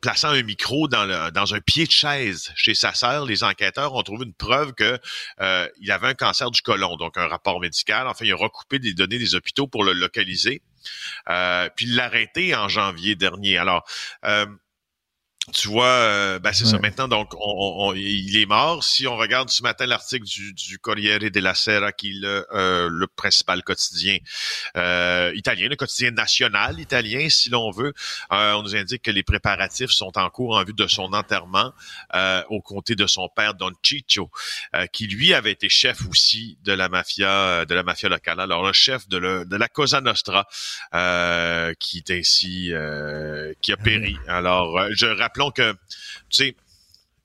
plaçant 0.02 0.30
un 0.30 0.42
micro 0.42 0.88
dans, 0.88 1.54
un 1.54 1.60
pied 1.60 1.86
de 1.86 1.92
chaise 1.92 2.52
chez 2.56 2.74
sa 2.74 2.92
sœur, 2.92 3.24
les 3.24 3.44
enquêteurs 3.44 3.94
ont 3.94 4.02
trouvé 4.02 4.24
une 4.24 4.34
preuve 4.34 4.72
que 4.72 4.98
euh, 5.40 5.68
il 5.80 5.90
avait 5.92 6.08
un 6.08 6.14
cancer 6.14 6.50
du 6.50 6.60
côlon, 6.60 6.96
donc 6.96 7.16
un 7.16 7.28
rapport 7.28 7.60
médical. 7.60 8.08
Enfin, 8.08 8.24
il 8.24 8.32
a 8.32 8.36
recoupé 8.36 8.78
des 8.80 8.94
données 8.94 9.18
des 9.18 9.34
hôpitaux 9.34 9.68
pour 9.68 9.84
le 9.84 9.92
localiser. 9.92 10.62
Euh, 11.28 11.68
puis 11.76 11.86
il 11.86 11.94
l'a 11.94 12.06
arrêté 12.06 12.54
en 12.54 12.68
janvier 12.68 13.14
dernier. 13.14 13.56
Alors, 13.58 13.84
euh, 14.24 14.46
tu 15.50 15.66
vois, 15.66 15.86
euh, 15.86 16.38
ben 16.38 16.52
c'est 16.52 16.66
ça. 16.66 16.78
Maintenant, 16.78 17.08
donc, 17.08 17.32
on, 17.34 17.94
il 17.96 18.36
est 18.36 18.46
mort. 18.46 18.84
Si 18.84 19.08
on 19.08 19.16
regarde 19.16 19.50
ce 19.50 19.64
matin 19.64 19.86
l'article 19.86 20.24
du, 20.24 20.52
du 20.52 20.78
Corriere 20.78 21.32
della 21.32 21.52
Sera, 21.54 21.90
qui 21.90 22.10
est 22.10 22.20
le, 22.20 22.46
euh, 22.54 22.88
le 22.88 23.08
principal 23.08 23.64
quotidien 23.64 24.18
euh, 24.76 25.32
italien, 25.34 25.68
le 25.68 25.74
quotidien 25.74 26.12
national 26.12 26.78
italien, 26.78 27.28
si 27.28 27.50
l'on 27.50 27.72
veut, 27.72 27.92
on 28.30 28.62
nous 28.62 28.76
indique 28.76 29.02
que 29.02 29.10
les 29.10 29.24
préparatifs 29.24 29.90
sont 29.90 30.16
en 30.16 30.30
cours 30.30 30.56
en 30.56 30.62
vue 30.62 30.74
de 30.74 30.86
son 30.86 31.12
enterrement 31.12 31.72
au 32.48 32.60
comté 32.60 32.94
de 32.94 33.08
son 33.08 33.28
père 33.28 33.54
Don 33.54 33.72
Ciccio, 33.82 34.30
qui 34.92 35.08
lui 35.08 35.34
avait 35.34 35.50
été 35.52 35.68
chef 35.68 36.06
aussi 36.08 36.56
de 36.62 36.72
la 36.72 36.88
mafia, 36.88 37.64
de 37.64 37.74
la 37.74 37.82
mafia 37.82 38.08
locale. 38.08 38.38
Alors, 38.38 38.64
le 38.64 38.72
chef 38.72 39.08
de, 39.08 39.16
le, 39.16 39.44
de 39.44 39.56
la 39.56 39.66
Cosa 39.66 40.00
Nostra, 40.00 40.46
qui 41.80 41.98
est 41.98 42.10
ainsi, 42.12 42.72
qui 43.60 43.72
a 43.72 43.76
péri. 43.76 44.16
Alors, 44.28 44.78
je 44.92 45.06
rappelle 45.06 45.32
rappelons 45.42 45.50
que, 45.50 45.72
tu 46.28 46.44
sais, 46.44 46.56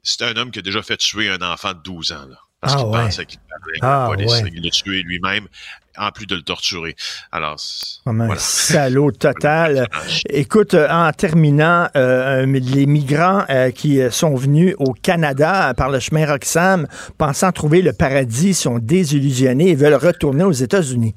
c'est 0.03 0.23
un 0.23 0.35
homme 0.37 0.51
qui 0.51 0.59
a 0.59 0.61
déjà 0.61 0.81
fait 0.81 0.97
tuer 0.97 1.29
un 1.29 1.41
enfant 1.41 1.73
de 1.73 1.79
12 1.79 2.11
ans, 2.11 2.25
là. 2.29 2.37
Parce 2.59 2.73
ah 2.73 2.77
qu'il 2.77 2.91
pensait 2.91 3.25
qu'il 3.27 3.39
ah, 3.83 4.09
Il 4.17 4.63
l'a 4.63 4.69
tué 4.71 5.03
lui-même, 5.03 5.47
en 5.95 6.11
plus 6.11 6.25
de 6.25 6.35
le 6.35 6.41
torturer. 6.41 6.95
Alors, 7.31 7.57
Comme 8.03 8.21
un 8.21 8.35
salaud 8.35 9.11
total. 9.19 9.87
Écoute, 10.31 10.73
euh, 10.73 10.89
en 10.89 11.11
terminant, 11.11 11.87
euh, 11.95 12.47
les 12.47 12.87
migrants 12.87 13.45
euh, 13.51 13.69
qui 13.69 14.01
sont 14.09 14.33
venus 14.33 14.73
au 14.79 14.93
Canada 14.93 15.75
par 15.77 15.91
le 15.91 15.99
chemin 15.99 16.25
Roxham, 16.25 16.87
pensant 17.19 17.51
trouver 17.51 17.83
le 17.83 17.93
paradis, 17.93 18.55
sont 18.55 18.79
désillusionnés 18.79 19.69
et 19.69 19.75
veulent 19.75 19.93
retourner 19.93 20.43
aux 20.43 20.51
États-Unis. 20.51 21.13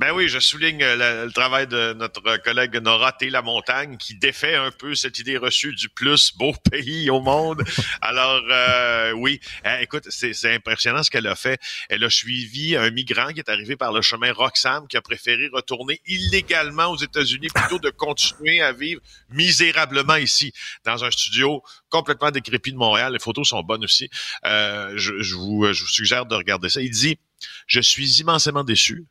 Ben 0.00 0.12
oui, 0.12 0.28
je 0.28 0.38
souligne 0.38 0.82
euh, 0.82 1.26
le, 1.26 1.30
travail 1.30 1.66
de 1.66 1.92
notre 1.92 2.38
collègue 2.38 2.74
Nora 2.76 3.12
T. 3.12 3.28
La 3.28 3.42
Montagne 3.42 3.98
qui 3.98 4.14
défait 4.14 4.54
un 4.54 4.70
peu 4.70 4.94
cette 4.94 5.18
idée 5.18 5.36
reçue 5.36 5.74
du 5.74 5.90
plus 5.90 6.32
beau 6.38 6.54
pays 6.70 7.10
au 7.10 7.20
monde. 7.20 7.62
Alors 8.00 8.40
euh, 8.50 9.12
oui, 9.12 9.40
eh, 9.62 9.82
écoute, 9.82 10.04
c'est 10.08 10.54
impressionnant 10.54 11.02
ce 11.02 11.10
qu'elle 11.10 11.26
a 11.26 11.36
fait. 11.36 11.60
Elle 11.90 12.02
a 12.02 12.08
suivi 12.08 12.76
un 12.76 12.90
migrant 12.90 13.34
qui 13.34 13.40
est 13.40 13.50
arrivé 13.50 13.76
par 13.76 13.92
le 13.92 14.00
chemin 14.00 14.32
Roxham 14.32 14.88
qui 14.88 14.96
a 14.96 15.02
préféré 15.02 15.50
retourner 15.52 16.00
illégalement 16.06 16.86
aux 16.86 16.96
États-Unis 16.96 17.48
plutôt 17.54 17.78
de 17.78 17.90
continuer 17.90 18.62
à 18.62 18.72
vivre 18.72 19.02
misérablement 19.28 20.16
ici 20.16 20.54
dans 20.86 21.04
un 21.04 21.10
studio 21.10 21.62
complètement 21.90 22.30
décrépit 22.30 22.72
de 22.72 22.78
Montréal. 22.78 23.12
Les 23.12 23.18
photos 23.18 23.50
sont 23.50 23.62
bonnes 23.62 23.84
aussi. 23.84 24.08
Euh, 24.46 24.94
je, 24.96 25.20
je, 25.20 25.34
vous, 25.34 25.70
je 25.74 25.82
vous 25.82 25.90
suggère 25.90 26.24
de 26.24 26.36
regarder 26.36 26.70
ça. 26.70 26.80
Il 26.80 26.90
dit, 26.90 27.18
je 27.66 27.82
suis 27.82 28.20
immensément 28.20 28.64
déçu 28.64 29.04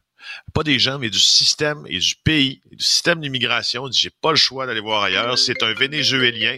pas 0.54 0.64
des 0.64 0.80
gens, 0.80 1.00
mais 1.00 1.10
du 1.10 1.20
système 1.20 1.86
et 1.88 2.00
du 2.00 2.16
pays, 2.24 2.62
du 2.72 2.84
système 2.84 3.20
d'immigration. 3.20 3.88
Il 3.88 3.92
dit, 3.92 4.00
j'ai 4.00 4.10
pas 4.10 4.32
le 4.32 4.38
choix 4.38 4.66
d'aller 4.66 4.80
voir 4.80 5.04
ailleurs. 5.04 5.38
C'est 5.38 5.64
un 5.64 5.74
Vénézuélien 5.74 6.58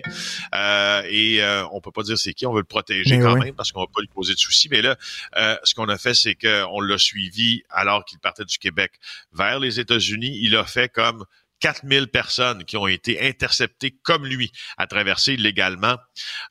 euh, 0.56 1.04
et 1.10 1.42
euh, 1.42 1.66
on 1.72 1.82
peut 1.82 1.92
pas 1.92 2.04
dire 2.04 2.18
c'est 2.18 2.34
qui. 2.34 2.46
On 2.46 2.54
veut 2.54 2.62
le 2.62 2.66
protéger 2.66 3.20
quand 3.20 3.36
même 3.36 3.56
parce 3.56 3.72
qu'on 3.72 3.82
va 3.82 3.88
pas 3.88 4.02
lui 4.02 4.08
poser 4.08 4.34
de 4.34 4.40
soucis. 4.40 4.68
Mais 4.70 4.82
là, 4.82 4.96
euh, 5.38 5.56
ce 5.64 5.74
qu'on 5.74 5.90
a 5.90 5.98
fait, 5.98 6.14
c'est 6.14 6.36
qu'on 6.36 6.80
l'a 6.82 6.98
suivi 6.98 7.64
alors 7.70 8.06
qu'il 8.06 8.20
partait 8.20 8.46
du 8.46 8.58
Québec 8.58 8.94
vers 9.34 9.60
les 9.60 9.80
États-Unis. 9.80 10.40
Il 10.42 10.56
a 10.56 10.66
fait 10.66 10.90
comme 10.90 11.26
4000 11.62 12.08
personnes 12.08 12.66
qui 12.66 12.76
ont 12.76 12.88
été 12.88 13.26
interceptées 13.26 13.92
comme 14.04 14.26
lui 14.26 14.52
à 14.78 14.88
traverser 14.88 15.34
illégalement 15.34 15.96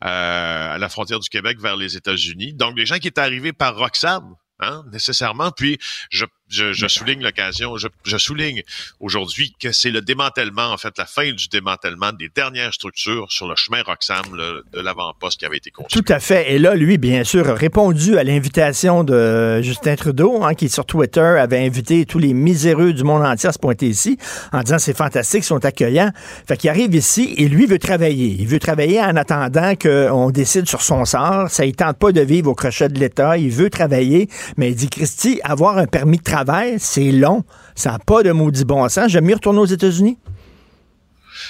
euh, 0.04 0.74
à 0.74 0.78
la 0.78 0.88
frontière 0.88 1.18
du 1.18 1.28
Québec 1.28 1.60
vers 1.60 1.76
les 1.76 1.96
États-Unis. 1.96 2.54
Donc, 2.54 2.78
les 2.78 2.86
gens 2.86 2.98
qui 2.98 3.08
étaient 3.08 3.20
arrivés 3.20 3.52
par 3.52 3.76
Roxham, 3.76 4.36
hein, 4.60 4.84
nécessairement. 4.92 5.50
Puis, 5.50 5.78
je 6.10 6.24
je, 6.50 6.88
souligne 6.88 7.22
l'occasion, 7.22 7.76
je, 7.76 8.16
souligne 8.18 8.62
aujourd'hui 8.98 9.54
que 9.60 9.72
c'est 9.72 9.90
le 9.90 10.00
démantèlement, 10.00 10.72
en 10.72 10.76
fait, 10.76 10.96
la 10.98 11.06
fin 11.06 11.30
du 11.32 11.48
démantèlement 11.48 12.12
des 12.12 12.28
dernières 12.28 12.74
structures 12.74 13.30
sur 13.30 13.48
le 13.48 13.54
chemin 13.56 13.82
Roxham 13.82 14.24
de 14.72 14.80
l'avant-poste 14.80 15.38
qui 15.38 15.46
avait 15.46 15.58
été 15.58 15.70
construit. 15.70 16.02
Tout 16.02 16.12
à 16.12 16.20
fait. 16.20 16.52
Et 16.52 16.58
là, 16.58 16.74
lui, 16.74 16.98
bien 16.98 17.24
sûr, 17.24 17.48
a 17.48 17.54
répondu 17.54 18.18
à 18.18 18.24
l'invitation 18.24 19.04
de 19.04 19.60
Justin 19.62 19.96
Trudeau, 19.96 20.42
hein, 20.42 20.54
qui 20.54 20.68
sur 20.68 20.84
Twitter 20.84 21.20
avait 21.20 21.64
invité 21.64 22.04
tous 22.04 22.18
les 22.18 22.34
miséreux 22.34 22.92
du 22.92 23.04
monde 23.04 23.24
entier 23.24 23.48
à 23.48 23.52
se 23.52 23.58
pointer 23.58 23.86
ici, 23.86 24.18
en 24.52 24.62
disant 24.62 24.78
c'est 24.78 24.96
fantastique, 24.96 25.44
ils 25.44 25.46
sont 25.46 25.64
accueillants. 25.64 26.10
Fait 26.46 26.56
qu'il 26.56 26.70
arrive 26.70 26.94
ici 26.94 27.34
et 27.36 27.48
lui 27.48 27.66
veut 27.66 27.78
travailler. 27.78 28.36
Il 28.38 28.48
veut 28.48 28.58
travailler 28.58 29.00
en 29.00 29.16
attendant 29.16 29.74
qu'on 29.76 30.30
décide 30.30 30.68
sur 30.68 30.82
son 30.82 31.04
sort. 31.04 31.48
Ça 31.48 31.64
ne 31.64 31.70
tente 31.70 31.98
pas 31.98 32.12
de 32.12 32.20
vivre 32.20 32.50
au 32.50 32.54
crochet 32.54 32.88
de 32.88 32.98
l'État. 32.98 33.36
Il 33.36 33.50
veut 33.50 33.70
travailler, 33.70 34.28
mais 34.56 34.70
il 34.70 34.74
dit, 34.74 34.88
Christy, 34.88 35.40
avoir 35.44 35.78
un 35.78 35.86
permis 35.86 36.18
de 36.18 36.22
travail 36.22 36.39
c'est 36.78 37.12
long. 37.12 37.44
Ça 37.74 37.92
n'a 37.92 37.98
pas 37.98 38.22
de 38.22 38.32
maudit 38.32 38.64
bon 38.64 38.88
sens. 38.88 39.10
J'aime 39.10 39.24
mieux 39.24 39.34
retourner 39.34 39.60
aux 39.60 39.66
États-Unis. 39.66 40.18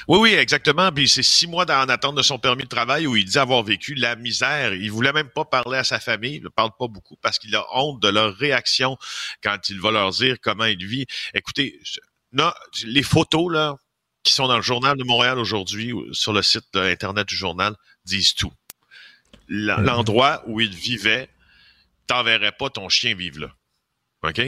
Oui, 0.09 0.19
oui, 0.21 0.35
exactement. 0.35 0.91
Puis 0.93 1.09
c'est 1.09 1.23
six 1.23 1.47
mois 1.47 1.65
en 1.65 1.89
attente 1.89 2.15
de 2.15 2.23
son 2.23 2.39
permis 2.39 2.65
de 2.65 2.69
travail 2.69 3.07
où 3.07 3.17
il 3.17 3.25
dit 3.25 3.39
avoir 3.39 3.63
vécu 3.63 3.95
la 3.95 4.17
misère. 4.17 4.75
Il 4.75 4.91
voulait 4.91 5.13
même 5.13 5.29
pas 5.29 5.45
parler 5.45 5.79
à 5.79 5.85
sa 5.85 6.01
famille. 6.01 6.37
Il 6.37 6.45
ne 6.45 6.49
parle 6.49 6.71
pas 6.79 6.89
beaucoup 6.89 7.17
parce 7.21 7.39
qu'il 7.39 7.55
a 7.57 7.65
honte 7.73 8.01
de 8.01 8.09
leur 8.09 8.35
réaction 8.35 8.97
quand 9.43 9.69
il 9.69 9.81
va 9.81 9.91
leur 9.91 10.11
dire 10.11 10.37
comment 10.41 10.65
il 10.65 10.85
vit. 10.87 11.07
Écoutez, 11.35 11.81
non, 12.33 12.53
les 12.85 13.03
photos 13.03 13.53
là 13.53 13.77
qui 14.23 14.33
sont 14.33 14.49
dans 14.49 14.57
le 14.57 14.63
journal 14.63 14.97
de 14.97 15.05
Montréal 15.05 15.39
aujourd'hui, 15.39 15.95
sur 16.13 16.33
le 16.33 16.43
site 16.43 16.77
internet 16.77 17.27
du 17.27 17.37
journal, 17.37 17.75
disent 18.05 18.35
tout. 18.35 18.53
L'endroit 19.49 20.43
où 20.47 20.61
il 20.61 20.75
vivait, 20.75 21.29
t'enverrais 22.07 22.53
pas 22.53 22.71
ton 22.71 22.89
chien 22.89 23.15
vivre 23.15 23.41
là. 23.41 23.55
OK? 24.23 24.41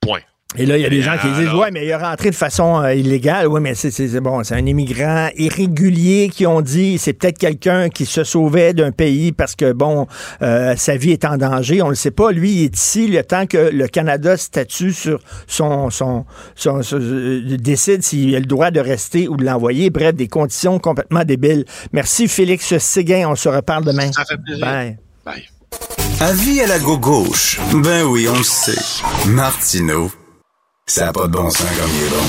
Point. 0.00 0.20
Et 0.56 0.66
là, 0.66 0.76
il 0.76 0.82
y 0.82 0.86
a 0.86 0.90
des 0.90 1.00
gens 1.00 1.16
qui 1.16 1.28
disent, 1.30 1.54
ouais, 1.54 1.70
mais 1.70 1.84
il 1.84 1.90
est 1.90 1.96
rentré 1.96 2.30
de 2.30 2.34
façon 2.34 2.82
euh, 2.82 2.92
illégale. 2.92 3.46
Oui, 3.46 3.60
mais 3.60 3.76
c'est 3.76 4.20
bon, 4.20 4.42
c'est 4.42 4.56
un 4.56 4.66
immigrant 4.66 5.28
irrégulier 5.36 6.28
qui 6.28 6.44
ont 6.44 6.60
dit, 6.60 6.98
c'est 6.98 7.12
peut-être 7.12 7.38
quelqu'un 7.38 7.88
qui 7.88 8.04
se 8.04 8.24
sauvait 8.24 8.74
d'un 8.74 8.90
pays 8.90 9.30
parce 9.30 9.54
que, 9.54 9.72
bon, 9.72 10.08
euh, 10.42 10.74
sa 10.76 10.96
vie 10.96 11.12
est 11.12 11.24
en 11.24 11.36
danger. 11.36 11.82
On 11.82 11.86
ne 11.86 11.90
le 11.90 11.96
sait 11.96 12.10
pas. 12.10 12.32
Lui, 12.32 12.50
il 12.50 12.64
est 12.64 12.76
ici 12.76 13.06
le 13.06 13.22
temps 13.22 13.46
que 13.46 13.70
le 13.70 13.86
Canada 13.86 14.36
statue 14.36 14.92
sur 14.92 15.20
son, 15.46 15.88
son, 15.90 16.24
son, 16.56 16.80
euh, 16.94 17.56
décide 17.56 18.02
s'il 18.02 18.34
a 18.34 18.40
le 18.40 18.46
droit 18.46 18.72
de 18.72 18.80
rester 18.80 19.28
ou 19.28 19.36
de 19.36 19.44
l'envoyer. 19.44 19.90
Bref, 19.90 20.16
des 20.16 20.26
conditions 20.26 20.80
complètement 20.80 21.22
débiles. 21.22 21.64
Merci, 21.92 22.26
Félix 22.26 22.76
Séguin. 22.78 23.28
On 23.28 23.36
se 23.36 23.48
reparle 23.48 23.84
demain. 23.84 24.10
Ça 24.10 24.24
fait 24.24 24.36
plaisir. 24.36 24.66
Bye. 24.66 24.98
Bye. 25.24 25.48
Avis 26.20 26.60
à 26.60 26.66
la 26.66 26.78
gauche. 26.78 27.58
Ben 27.72 28.04
oui, 28.04 28.28
on 28.28 28.36
le 28.36 28.42
sait. 28.42 28.78
Martineau, 29.26 30.10
ça 30.86 31.06
n'a 31.06 31.12
pas 31.12 31.26
de 31.26 31.32
bon 31.32 31.48
sens 31.50 31.66
comme 31.78 31.90
il 31.94 32.06
est 32.06 32.10
bon. 32.10 32.24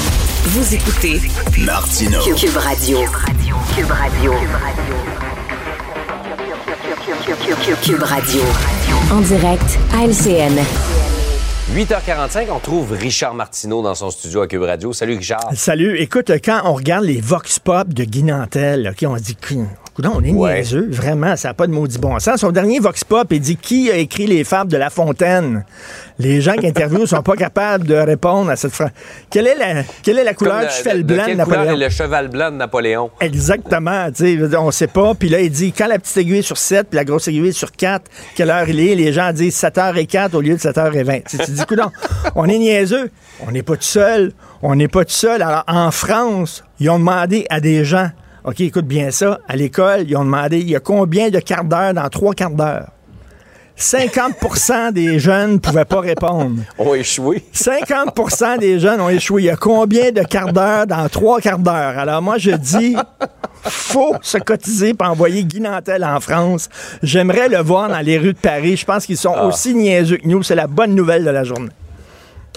Vous 0.45 0.75
écoutez 0.75 1.21
Martineau. 1.59 2.21
Cube 2.35 2.55
Radio. 2.57 2.99
Cube 3.75 3.91
Radio. 3.91 4.33
Cube 7.83 8.03
Radio. 8.03 8.41
En 9.11 9.21
direct 9.21 9.79
à 9.93 10.05
LCN. 10.05 10.57
8h45, 11.73 12.47
on 12.51 12.59
trouve 12.59 12.91
Richard 12.91 13.33
Martineau 13.33 13.81
dans 13.81 13.95
son 13.95 14.11
studio 14.11 14.41
à 14.41 14.47
Cube 14.47 14.63
Radio. 14.63 14.93
Salut 14.93 15.17
Richard. 15.17 15.51
Salut. 15.55 15.97
Écoute, 15.99 16.31
quand 16.43 16.61
on 16.65 16.73
regarde 16.73 17.05
les 17.05 17.21
Vox 17.21 17.59
Pop 17.59 17.89
de 17.89 18.03
Guy 18.03 18.23
Nantel, 18.23 18.93
on 19.05 19.17
se 19.17 19.23
dit, 19.23 19.37
on 20.09 20.23
est 20.23 20.31
Ouais. 20.31 20.55
niaiseux, 20.55 20.87
vraiment, 20.89 21.35
ça 21.35 21.49
n'a 21.49 21.53
pas 21.53 21.67
de 21.67 21.71
maudit 21.71 21.97
bon 21.99 22.17
sens. 22.19 22.39
Son 22.41 22.51
dernier 22.51 22.79
Vox 22.79 23.03
Pop, 23.03 23.27
il 23.31 23.39
dit 23.39 23.57
qui 23.57 23.91
a 23.91 23.95
écrit 23.97 24.25
les 24.27 24.43
fables 24.43 24.71
de 24.71 24.77
La 24.77 24.89
Fontaine? 24.89 25.65
Les 26.19 26.39
gens 26.41 26.53
qui 26.53 26.67
interviewent 26.67 27.07
sont 27.07 27.23
pas 27.23 27.35
capables 27.35 27.85
de 27.87 27.95
répondre 27.95 28.51
à 28.51 28.55
cette 28.55 28.73
phrase. 28.73 28.91
Quelle 29.31 29.47
est 29.47 29.55
la, 29.55 29.83
quelle 30.03 30.19
est 30.19 30.23
la 30.23 30.33
couleur 30.35 30.61
du 30.61 30.69
cheval 30.69 31.03
blanc 31.03 31.17
de 31.17 31.25
quelle 31.29 31.37
couleur 31.43 31.59
Napoléon? 31.59 31.73
est 31.81 31.83
le 31.83 31.89
cheval 31.89 32.27
blanc 32.27 32.51
de 32.51 32.55
Napoléon? 32.57 33.11
Exactement, 33.19 34.07
on 34.59 34.71
sait 34.71 34.87
pas. 34.87 35.13
Puis 35.15 35.29
là, 35.29 35.39
il 35.41 35.49
dit, 35.49 35.71
quand 35.71 35.87
la 35.87 35.97
petite 35.97 36.17
aiguille 36.17 36.39
est 36.39 36.43
sur 36.43 36.57
7, 36.57 36.89
puis 36.89 36.95
la 36.97 37.05
grosse 37.05 37.27
aiguille 37.27 37.47
est 37.49 37.51
sur 37.53 37.71
4, 37.71 38.03
quelle 38.35 38.49
heure 38.51 38.69
il 38.69 38.79
est? 38.79 38.95
Les 38.95 39.13
gens 39.13 39.31
disent 39.33 39.59
7h04 39.59 40.35
au 40.35 40.41
lieu 40.41 40.53
de 40.53 40.59
7h20. 40.59 41.23
Tu, 41.45 41.51
dis, 41.51 41.65
coudonc, 41.65 41.91
on 42.35 42.45
est 42.45 42.57
niaiseux. 42.57 43.09
On 43.47 43.51
n'est 43.51 43.63
pas 43.63 43.75
tout 43.75 43.81
seul. 43.83 44.31
On 44.61 44.75
n'est 44.75 44.87
pas 44.87 45.03
tout 45.05 45.11
seul. 45.13 45.41
Alors, 45.41 45.63
en 45.67 45.89
France, 45.89 46.63
ils 46.79 46.89
ont 46.91 46.99
demandé 46.99 47.47
à 47.49 47.59
des 47.59 47.83
gens, 47.83 48.11
OK, 48.43 48.59
écoute 48.61 48.85
bien 48.87 49.11
ça, 49.11 49.39
à 49.47 49.55
l'école, 49.55 50.05
ils 50.07 50.15
ont 50.17 50.23
demandé, 50.25 50.59
il 50.59 50.69
y 50.69 50.75
a 50.75 50.79
combien 50.79 51.29
de 51.29 51.39
quarts 51.39 51.63
d'heure 51.63 51.93
dans 51.93 52.09
trois 52.09 52.33
quarts 52.33 52.49
d'heure? 52.51 52.87
50% 53.77 54.91
des 54.93 55.17
jeunes 55.19 55.53
ne 55.53 55.57
pouvaient 55.57 55.85
pas 55.85 56.01
répondre. 56.01 56.61
On 56.77 56.91
a 56.93 56.97
échoué. 56.97 57.43
50% 57.53 58.59
des 58.59 58.79
jeunes 58.79 59.01
ont 59.01 59.09
échoué. 59.09 59.43
Il 59.43 59.45
y 59.45 59.49
a 59.49 59.55
combien 59.55 60.11
de 60.11 60.21
quarts 60.21 60.53
d'heure 60.53 60.85
dans 60.85 61.07
trois 61.09 61.39
quarts 61.39 61.57
d'heure? 61.57 61.97
Alors 61.97 62.21
moi, 62.21 62.37
je 62.37 62.51
dis, 62.51 62.95
faut 63.63 64.15
se 64.21 64.37
cotiser 64.37 64.93
pour 64.93 65.07
envoyer 65.07 65.43
Guy 65.43 65.61
Nantel 65.61 66.03
en 66.03 66.19
France. 66.19 66.69
J'aimerais 67.01 67.49
le 67.49 67.57
voir 67.57 67.89
dans 67.89 67.99
les 68.01 68.17
rues 68.19 68.33
de 68.33 68.39
Paris. 68.39 68.77
Je 68.77 68.85
pense 68.85 69.05
qu'ils 69.05 69.17
sont 69.17 69.33
Ah. 69.35 69.45
aussi 69.47 69.73
niaiseux 69.73 70.17
que 70.17 70.27
nous. 70.27 70.43
C'est 70.43 70.55
la 70.55 70.67
bonne 70.67 70.93
nouvelle 70.93 71.23
de 71.23 71.31
la 71.31 71.43
journée. 71.43 71.69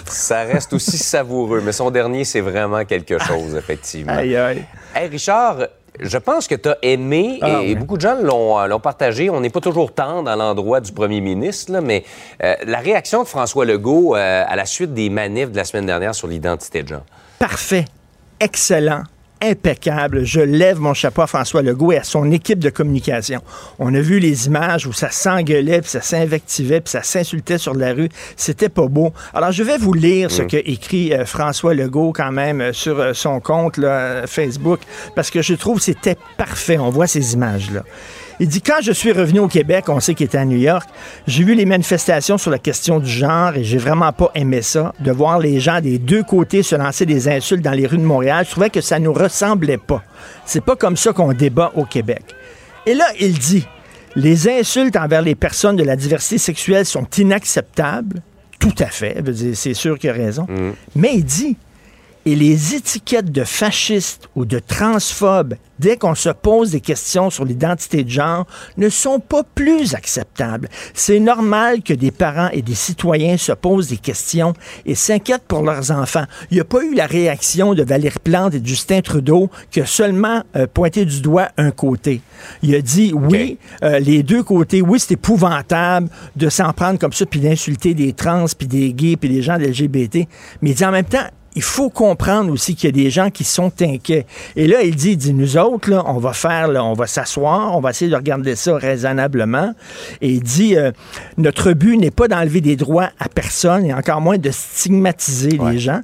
Ça 0.06 0.42
reste 0.42 0.74
aussi 0.74 0.98
savoureux, 0.98 1.62
mais 1.64 1.72
son 1.72 1.90
dernier, 1.90 2.24
c'est 2.24 2.42
vraiment 2.42 2.84
quelque 2.84 3.18
chose, 3.18 3.54
effectivement. 3.56 4.12
Aïe, 4.12 4.36
aïe. 4.36 4.62
Hey 4.94 5.08
Richard, 5.08 5.56
je 6.00 6.18
pense 6.18 6.46
que 6.48 6.54
tu 6.54 6.68
as 6.68 6.76
aimé, 6.82 7.38
Ah, 7.42 7.60
et 7.62 7.68
oui. 7.68 7.74
beaucoup 7.74 7.96
de 7.96 8.00
gens 8.02 8.16
l'ont 8.20 8.58
euh, 8.60 8.66
l'ont 8.66 8.80
partagé. 8.80 9.28
On 9.30 9.40
n'est 9.40 9.50
pas 9.50 9.60
toujours 9.60 9.92
tendre 9.92 10.30
à 10.30 10.36
l'endroit 10.36 10.80
du 10.80 10.92
premier 10.92 11.20
ministre, 11.20 11.72
là, 11.72 11.80
mais 11.80 12.04
euh, 12.42 12.54
la 12.64 12.78
réaction 12.78 13.22
de 13.22 13.28
François 13.28 13.64
Legault 13.64 14.14
euh, 14.16 14.44
à 14.46 14.56
la 14.56 14.66
suite 14.66 14.92
des 14.94 15.10
manifs 15.10 15.50
de 15.50 15.56
la 15.56 15.64
semaine 15.64 15.86
dernière 15.86 16.14
sur 16.14 16.28
l'identité 16.28 16.82
de 16.82 16.88
genre. 16.88 17.04
Parfait. 17.38 17.84
Excellent. 18.40 19.02
Impeccable. 19.44 20.24
Je 20.24 20.40
lève 20.40 20.80
mon 20.80 20.94
chapeau 20.94 21.20
à 21.20 21.26
François 21.26 21.60
Legault 21.60 21.92
et 21.92 21.98
à 21.98 22.02
son 22.02 22.30
équipe 22.32 22.60
de 22.60 22.70
communication. 22.70 23.42
On 23.78 23.94
a 23.94 24.00
vu 24.00 24.18
les 24.18 24.46
images 24.46 24.86
où 24.86 24.94
ça 24.94 25.10
s'engueulait, 25.10 25.82
puis 25.82 25.90
ça 25.90 26.00
s'invectivait, 26.00 26.80
puis 26.80 26.90
ça 26.90 27.02
s'insultait 27.02 27.58
sur 27.58 27.74
la 27.74 27.92
rue. 27.92 28.08
C'était 28.36 28.70
pas 28.70 28.86
beau. 28.86 29.12
Alors, 29.34 29.52
je 29.52 29.62
vais 29.62 29.76
vous 29.76 29.92
lire 29.92 30.30
ce 30.30 30.40
qu'a 30.40 30.60
écrit 30.60 31.12
euh, 31.12 31.26
François 31.26 31.74
Legault 31.74 32.12
quand 32.14 32.32
même 32.32 32.62
euh, 32.62 32.72
sur 32.72 32.98
euh, 32.98 33.12
son 33.12 33.38
compte 33.40 33.76
là, 33.76 34.26
Facebook, 34.26 34.80
parce 35.14 35.30
que 35.30 35.42
je 35.42 35.52
trouve 35.52 35.76
que 35.76 35.84
c'était 35.84 36.16
parfait. 36.38 36.78
On 36.78 36.88
voit 36.88 37.06
ces 37.06 37.34
images-là. 37.34 37.82
Il 38.40 38.48
dit 38.48 38.60
Quand 38.60 38.80
je 38.82 38.92
suis 38.92 39.12
revenu 39.12 39.40
au 39.40 39.48
Québec, 39.48 39.88
on 39.88 40.00
sait 40.00 40.14
qu'il 40.14 40.26
était 40.26 40.38
à 40.38 40.44
New 40.44 40.58
York, 40.58 40.88
j'ai 41.26 41.44
vu 41.44 41.54
les 41.54 41.64
manifestations 41.64 42.38
sur 42.38 42.50
la 42.50 42.58
question 42.58 43.00
du 43.00 43.10
genre 43.10 43.56
et 43.56 43.64
j'ai 43.64 43.78
vraiment 43.78 44.12
pas 44.12 44.30
aimé 44.34 44.62
ça, 44.62 44.92
de 45.00 45.12
voir 45.12 45.38
les 45.38 45.60
gens 45.60 45.80
des 45.80 45.98
deux 45.98 46.22
côtés 46.22 46.62
se 46.62 46.76
lancer 46.76 47.06
des 47.06 47.28
insultes 47.28 47.62
dans 47.62 47.72
les 47.72 47.86
rues 47.86 47.98
de 47.98 48.02
Montréal. 48.02 48.44
Je 48.46 48.50
trouvais 48.50 48.70
que 48.70 48.80
ça 48.80 48.98
nous 48.98 49.12
ressemblait 49.12 49.78
pas. 49.78 50.02
C'est 50.46 50.64
pas 50.64 50.76
comme 50.76 50.96
ça 50.96 51.12
qu'on 51.12 51.32
débat 51.32 51.72
au 51.74 51.84
Québec. 51.84 52.22
Et 52.86 52.94
là, 52.94 53.06
il 53.20 53.38
dit 53.38 53.66
Les 54.16 54.48
insultes 54.48 54.96
envers 54.96 55.22
les 55.22 55.34
personnes 55.34 55.76
de 55.76 55.84
la 55.84 55.96
diversité 55.96 56.38
sexuelle 56.38 56.86
sont 56.86 57.06
inacceptables. 57.18 58.22
Tout 58.58 58.74
à 58.78 58.86
fait. 58.86 59.22
C'est 59.54 59.74
sûr 59.74 59.98
qu'il 59.98 60.10
a 60.10 60.14
raison. 60.14 60.46
Mais 60.94 61.14
il 61.14 61.24
dit 61.24 61.56
et 62.26 62.36
les 62.36 62.74
étiquettes 62.74 63.30
de 63.30 63.44
fascistes 63.44 64.28
ou 64.34 64.46
de 64.46 64.58
transphobes, 64.58 65.56
dès 65.78 65.96
qu'on 65.96 66.14
se 66.14 66.28
pose 66.28 66.70
des 66.70 66.80
questions 66.80 67.30
sur 67.30 67.44
l'identité 67.44 68.04
de 68.04 68.10
genre, 68.10 68.46
ne 68.76 68.88
sont 68.88 69.20
pas 69.20 69.42
plus 69.54 69.94
acceptables. 69.94 70.68
C'est 70.94 71.20
normal 71.20 71.82
que 71.82 71.94
des 71.94 72.10
parents 72.10 72.48
et 72.52 72.62
des 72.62 72.74
citoyens 72.74 73.36
se 73.36 73.52
posent 73.52 73.88
des 73.88 73.96
questions 73.96 74.54
et 74.86 74.94
s'inquiètent 74.94 75.46
pour 75.46 75.62
leurs 75.62 75.90
enfants. 75.90 76.24
Il 76.50 76.54
n'y 76.54 76.60
a 76.60 76.64
pas 76.64 76.82
eu 76.82 76.94
la 76.94 77.06
réaction 77.06 77.74
de 77.74 77.82
Valérie 77.82 78.14
Plante 78.22 78.54
et 78.54 78.60
de 78.60 78.66
Justin 78.66 79.00
Trudeau 79.00 79.50
qui 79.70 79.80
a 79.80 79.86
seulement 79.86 80.42
euh, 80.56 80.66
pointé 80.72 81.04
du 81.04 81.20
doigt 81.20 81.48
un 81.56 81.70
côté. 81.70 82.20
Il 82.62 82.74
a 82.74 82.80
dit 82.80 83.12
oui, 83.14 83.58
euh, 83.82 83.98
les 83.98 84.22
deux 84.22 84.42
côtés, 84.42 84.82
oui, 84.82 85.00
c'est 85.00 85.14
épouvantable 85.14 86.08
de 86.36 86.48
s'en 86.48 86.72
prendre 86.72 86.98
comme 86.98 87.12
ça 87.12 87.26
puis 87.26 87.40
d'insulter 87.40 87.94
des 87.94 88.12
trans 88.12 88.46
puis 88.56 88.66
des 88.66 88.92
gays 88.92 89.16
puis 89.16 89.28
des 89.28 89.42
gens 89.42 89.58
de 89.58 89.64
LGBT, 89.64 90.28
mais 90.62 90.70
il 90.70 90.74
dit 90.74 90.84
en 90.84 90.92
même 90.92 91.04
temps 91.04 91.26
il 91.54 91.62
faut 91.62 91.90
comprendre 91.90 92.52
aussi 92.52 92.74
qu'il 92.74 92.88
y 92.88 93.00
a 93.00 93.04
des 93.04 93.10
gens 93.10 93.30
qui 93.30 93.44
sont 93.44 93.72
inquiets. 93.80 94.26
Et 94.56 94.66
là, 94.66 94.82
il 94.82 94.94
dit, 94.94 95.12
il 95.12 95.16
dit 95.16 95.34
nous 95.34 95.56
autres, 95.56 95.90
là, 95.90 96.02
on 96.06 96.18
va 96.18 96.32
faire, 96.32 96.68
là, 96.68 96.84
on 96.84 96.94
va 96.94 97.06
s'asseoir, 97.06 97.76
on 97.76 97.80
va 97.80 97.90
essayer 97.90 98.10
de 98.10 98.16
regarder 98.16 98.56
ça 98.56 98.76
raisonnablement. 98.76 99.74
Et 100.20 100.30
il 100.30 100.42
dit, 100.42 100.76
euh, 100.76 100.90
notre 101.36 101.72
but 101.72 101.96
n'est 101.96 102.10
pas 102.10 102.28
d'enlever 102.28 102.60
des 102.60 102.76
droits 102.76 103.10
à 103.18 103.28
personne 103.28 103.86
et 103.86 103.94
encore 103.94 104.20
moins 104.20 104.38
de 104.38 104.50
stigmatiser 104.50 105.58
les 105.70 105.78
gens 105.78 106.00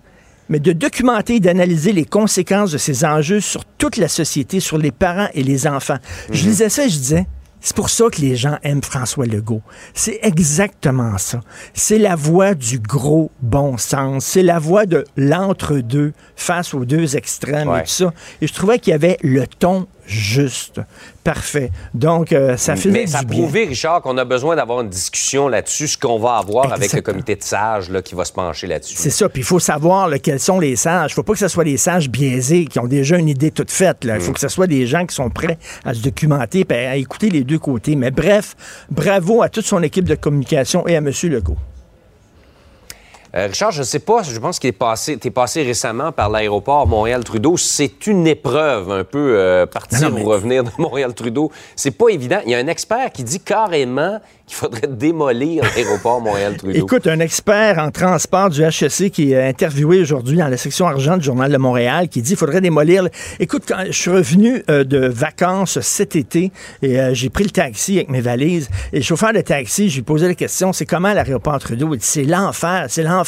mais 0.51 0.59
de 0.59 0.73
documenter 0.73 1.37
et 1.37 1.41
d'analyser 1.41 1.93
les 1.93 2.05
conséquences 2.05 2.73
de 2.73 2.79
ces 2.79 3.05
enjeux 3.05 3.41
sur 3.41 3.65
toute 3.65 3.97
la 3.97 4.09
société, 4.09 4.59
sur 4.59 4.79
les 4.79 4.91
parents 4.91 5.29
et 5.33 5.45
les 5.45 5.69
enfants. 5.69 5.99
Je 6.33 6.45
lisais 6.45 6.69
ça 6.69 6.87
et 6.87 6.89
je 6.89 6.99
disais, 6.99 7.27
c'est 7.61 7.77
pour 7.77 7.91
ça 7.91 8.05
que 8.11 8.21
les 8.21 8.37
gens 8.37 8.59
aiment 8.63 8.83
François 8.83 9.27
Legault. 9.27 9.63
C'est 9.95 10.19
exactement 10.23 11.19
ça. 11.19 11.41
C'est 11.75 11.99
la 11.99 12.17
voix 12.17 12.55
du 12.55 12.79
gros 12.79 13.31
bon 13.43 13.77
sens. 13.77 14.25
C'est 14.25 14.43
la 14.43 14.59
voix 14.59 14.87
de 14.87 15.05
l'entre-deux 15.17 16.13
face 16.37 16.75
aux 16.75 16.85
deux 16.85 17.17
extrêmes 17.17 17.69
Ouais. 17.69 17.81
et 17.81 17.83
tout 17.83 17.91
ça. 17.91 18.13
Et 18.41 18.47
je 18.47 18.53
trouvais 18.55 18.79
qu'il 18.79 18.93
y 18.93 18.95
avait 18.95 19.19
le 19.23 19.47
ton 19.47 19.87
juste. 20.11 20.81
Parfait. 21.23 21.71
Donc, 21.95 22.33
euh, 22.33 22.57
ça 22.57 22.77
faisait 22.77 22.91
Mais 22.91 23.07
ça 23.07 23.23
prouvé, 23.23 23.65
Richard, 23.67 24.01
qu'on 24.03 24.17
a 24.19 24.25
besoin 24.25 24.57
d'avoir 24.57 24.81
une 24.81 24.89
discussion 24.89 25.49
là-dessus, 25.49 25.89
ce 25.89 25.99
qu'on 25.99 26.19
va 26.19 26.37
avoir 26.37 26.73
avec 26.73 26.93
le 26.93 27.03
comité 27.03 27.37
de 27.37 27.43
sages 27.43 27.91
là, 27.91 28.01
qui 28.03 28.15
va 28.15 28.25
se 28.25 28.33
pencher 28.33 28.67
là-dessus. 28.67 28.95
C'est 28.97 29.11
ça. 29.11 29.29
Puis 29.29 29.43
il 29.43 29.45
faut 29.45 29.59
savoir 29.59 30.09
là, 30.09 30.19
quels 30.19 30.41
sont 30.41 30.59
les 30.59 30.77
sages. 30.77 31.13
Il 31.13 31.15
faut 31.15 31.23
pas 31.23 31.35
que 31.35 31.39
ce 31.39 31.49
soit 31.49 31.65
des 31.65 31.77
sages 31.77 32.09
biaisés 32.09 32.65
qui 32.65 32.79
ont 32.79 32.87
déjà 32.87 33.17
une 33.19 33.29
idée 33.29 33.51
toute 33.51 33.71
faite. 33.71 33.99
Il 34.05 34.11
Mm. 34.13 34.21
faut 34.21 34.33
que 34.33 34.41
ce 34.41 34.49
soit 34.49 34.67
des 34.67 34.87
gens 34.87 35.05
qui 35.07 35.15
sont 35.15 35.31
prêts 35.31 35.59
à 35.85 35.95
se 35.95 36.01
documenter 36.01 36.67
et 36.69 36.75
à 36.87 36.97
écouter 36.97 37.29
les 37.31 37.45
deux 37.45 37.59
côtés. 37.59 37.97
Mais 37.97 38.11
bref, 38.11 38.57
bravo 38.91 39.43
à 39.43 39.49
toute 39.49 39.67
son 39.67 39.83
équipe 39.83 40.09
de 40.09 40.15
communication 40.15 40.87
et 40.89 40.95
à 40.95 40.99
M. 40.99 41.11
Legault. 41.25 41.57
Euh, 43.37 43.47
Richard, 43.47 43.71
je 43.71 43.81
ne 43.81 43.85
sais 43.85 44.01
pas, 44.01 44.23
je 44.25 44.37
pense 44.39 44.59
est 44.65 44.73
passé, 44.73 45.17
t'es 45.17 45.31
passé 45.31 45.63
récemment 45.63 46.11
par 46.11 46.31
l'aéroport 46.31 46.87
Montréal-Trudeau. 46.89 47.57
C'est 47.57 48.07
une 48.09 48.27
épreuve 48.27 48.91
un 48.91 49.05
peu 49.05 49.35
euh, 49.37 49.67
partir 49.67 50.01
Non, 50.01 50.09
non, 50.09 50.15
mais- 50.17 50.25
ou 50.25 50.29
revenir 50.29 50.65
de 50.65 50.71
Montréal-Trudeau. 50.79 51.53
C'est 51.77 51.93
pas 51.93 52.09
évident. 52.09 52.41
Il 52.45 52.51
y 52.51 52.55
a 52.57 52.59
un 52.59 52.67
expert 52.67 53.13
qui 53.13 53.23
dit 53.23 53.39
carrément 53.39 54.19
qu'il 54.47 54.57
faudrait 54.57 54.89
démolir 54.89 55.63
l'aéroport 55.63 56.21
Montréal-Trudeau. 56.21 56.77
Écoute, 56.85 57.07
un 57.07 57.21
expert 57.21 57.79
en 57.79 57.93
transport 57.93 58.51
du 58.51 58.63
HEC 58.65 59.11
qui 59.13 59.33
est 59.33 59.49
interviewé 59.49 60.01
aujourd'hui 60.01 60.37
dans 60.39 60.49
la 60.49 60.57
section 60.57 60.89
argent 60.89 61.17
du 61.17 61.23
Journal 61.23 61.53
de 61.53 61.57
Montréal 61.57 62.09
qui 62.09 62.23
dit 62.23 62.31
qu'il 62.31 62.37
faudrait 62.37 62.61
démolir. 62.61 63.07
Écoute, 63.39 63.63
quand 63.69 63.85
je 63.87 63.93
suis 63.93 64.11
revenu 64.11 64.65
euh, 64.69 64.83
de 64.83 65.07
vacances 65.07 65.79
cet 65.81 66.17
été 66.17 66.51
et 66.83 67.01
euh, 67.01 67.15
j'ai 67.15 67.31
pris 67.31 67.45
le 67.45 67.51
taxi 67.51 67.97
avec 67.97 68.11
mes 68.11 68.21
valises 68.21 68.69
et 68.93 68.97
le 68.97 69.03
chauffeur 69.03 69.33
de 69.33 69.41
taxi, 69.41 69.89
je 69.89 69.97
lui 69.97 70.03
posais 70.03 70.27
la 70.27 70.35
question, 70.35 70.73
c'est 70.73 70.87
comment 70.87 71.13
l'aéroport 71.13 71.61
Trudeau? 71.61 71.95
Il 71.95 71.99
dit, 71.99 72.05
c'est 72.07 72.25
l'enfer, 72.25 72.87
c'est 72.89 73.05
l'enfer. 73.05 73.20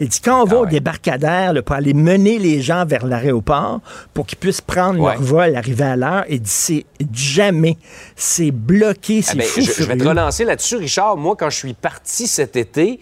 Il 0.00 0.08
dit, 0.08 0.20
quand 0.20 0.42
on 0.42 0.44
va 0.44 0.56
Ah 0.56 0.60
au 0.60 0.64
ouais. 0.64 0.70
débarcadère 0.70 1.52
là, 1.52 1.62
pour 1.62 1.74
aller 1.76 1.94
mener 1.94 2.38
les 2.38 2.60
gens 2.62 2.84
vers 2.86 3.06
l'aéroport 3.06 3.80
pour 4.12 4.26
qu'ils 4.26 4.38
puissent 4.38 4.60
prendre 4.60 5.00
Ouais. 5.00 5.12
leur 5.14 5.22
vol, 5.22 5.56
arriver 5.56 5.84
à 5.84 5.96
l'heure, 5.96 6.24
il 6.28 6.40
dit, 6.40 6.50
c'est 6.50 6.86
jamais, 7.12 7.76
c'est 8.16 8.50
bloqué, 8.50 9.22
c'est 9.22 9.32
Ah 9.32 9.36
ben, 9.36 9.46
fou 9.46 9.60
je, 9.60 9.72
je 9.72 9.82
vais 9.84 9.96
te 9.96 10.06
relancer 10.08 10.44
là-dessus, 10.44 10.76
Richard. 10.76 11.16
Moi, 11.16 11.34
quand 11.38 11.50
je 11.50 11.56
suis 11.56 11.74
parti 11.74 12.26
cet 12.26 12.56
été, 12.56 13.00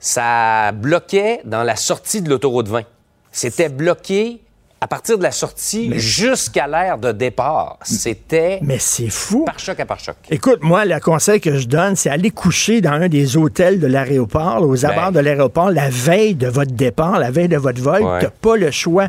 ça 0.00 0.72
bloquait 0.72 1.40
dans 1.44 1.62
la 1.62 1.76
sortie 1.76 2.22
de 2.22 2.28
l'autoroute 2.30 2.68
20. 2.68 2.82
C'était 3.32 3.68
bloqué 3.68 4.40
à 4.80 4.86
partir 4.86 5.18
de 5.18 5.22
la 5.22 5.32
sortie 5.32 5.90
jusqu'à 5.98 6.66
l'aire 6.68 6.98
de 6.98 7.12
départ. 7.12 7.78
C'était 7.82 8.60
Mais 8.62 8.78
c'est 8.78 9.10
fou. 9.10 9.44
par 9.44 9.58
choc 9.58 9.80
à 9.80 9.86
par 9.86 9.98
choc. 9.98 10.16
Écoute, 10.30 10.60
moi, 10.62 10.84
le 10.84 11.00
conseil 11.00 11.40
que 11.40 11.58
je 11.58 11.66
donne, 11.66 11.96
c'est 11.96 12.10
aller 12.10 12.30
coucher 12.30 12.80
dans 12.80 12.92
un 12.92 13.08
des 13.08 13.36
hôtels 13.36 13.80
de 13.80 13.86
l'aéroport, 13.86 14.62
aux 14.62 14.84
abords 14.86 15.12
de 15.12 15.20
l'aéroport, 15.20 15.70
la 15.70 15.88
veille 15.90 16.34
de 16.34 16.46
votre 16.46 16.72
départ, 16.72 17.18
la 17.18 17.30
veille 17.30 17.48
de 17.48 17.56
votre 17.56 17.80
vol. 17.80 18.02
Ouais. 18.02 18.20
T'as 18.20 18.30
pas 18.30 18.56
le 18.56 18.70
choix. 18.70 19.08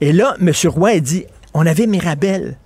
Et 0.00 0.12
là, 0.12 0.36
M. 0.40 0.50
Roy 0.66 0.90
a 0.90 1.00
dit, 1.00 1.24
on 1.52 1.66
avait 1.66 1.86
Mirabel. 1.86 2.56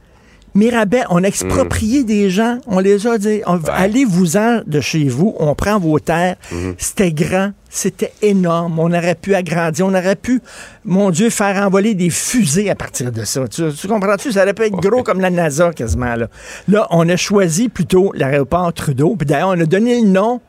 Mirabel, 0.55 1.05
on 1.11 1.25
a 1.25 1.27
exproprié 1.27 2.05
des 2.05 2.31
gens, 2.31 2.59
on 2.69 2.79
les 2.79 3.09
a 3.09 3.19
dit, 3.19 3.43
allez-vous-en 3.73 4.61
de 4.65 4.81
chez 4.81 5.09
vous, 5.09 5.35
on 5.41 5.57
prend 5.57 5.81
vos 5.81 5.99
terres. 5.99 6.37
C'était 6.79 7.11
grand, 7.11 7.51
c'était 7.75 8.13
énorme, 8.23 8.79
on 8.79 8.93
aurait 8.93 9.17
pu 9.17 9.35
agrandir, 9.35 9.87
on 9.87 9.95
aurait 9.95 10.17
pu, 10.17 10.41
mon 10.85 11.11
Dieu, 11.11 11.29
faire 11.29 11.57
envoler 11.67 11.95
des 11.95 12.11
fusées 12.11 12.71
à 12.71 12.75
partir 12.75 13.11
de 13.11 13.25
ça. 13.25 13.49
Tu, 13.49 13.73
tu 13.73 13.89
comprends-tu? 13.89 14.33
Ça 14.33 14.43
aurait 14.43 14.55
pu 14.55 14.63
être 14.65 14.77
gros 14.77 15.03
comme 15.03 15.21
la 15.21 15.31
NASA 15.31 15.73
quasiment. 15.73 16.15
Là, 16.15 16.29
là 16.69 16.87
on 16.91 17.09
a 17.09 17.17
choisi 17.17 17.69
plutôt 17.69 18.13
l'aéroport 18.15 18.73
Trudeau, 18.73 19.17
puis 19.17 19.27
d'ailleurs, 19.27 19.49
on 19.49 19.61
a 19.61 19.67
donné 19.67 20.01
le 20.01 20.09
nom 20.09 20.41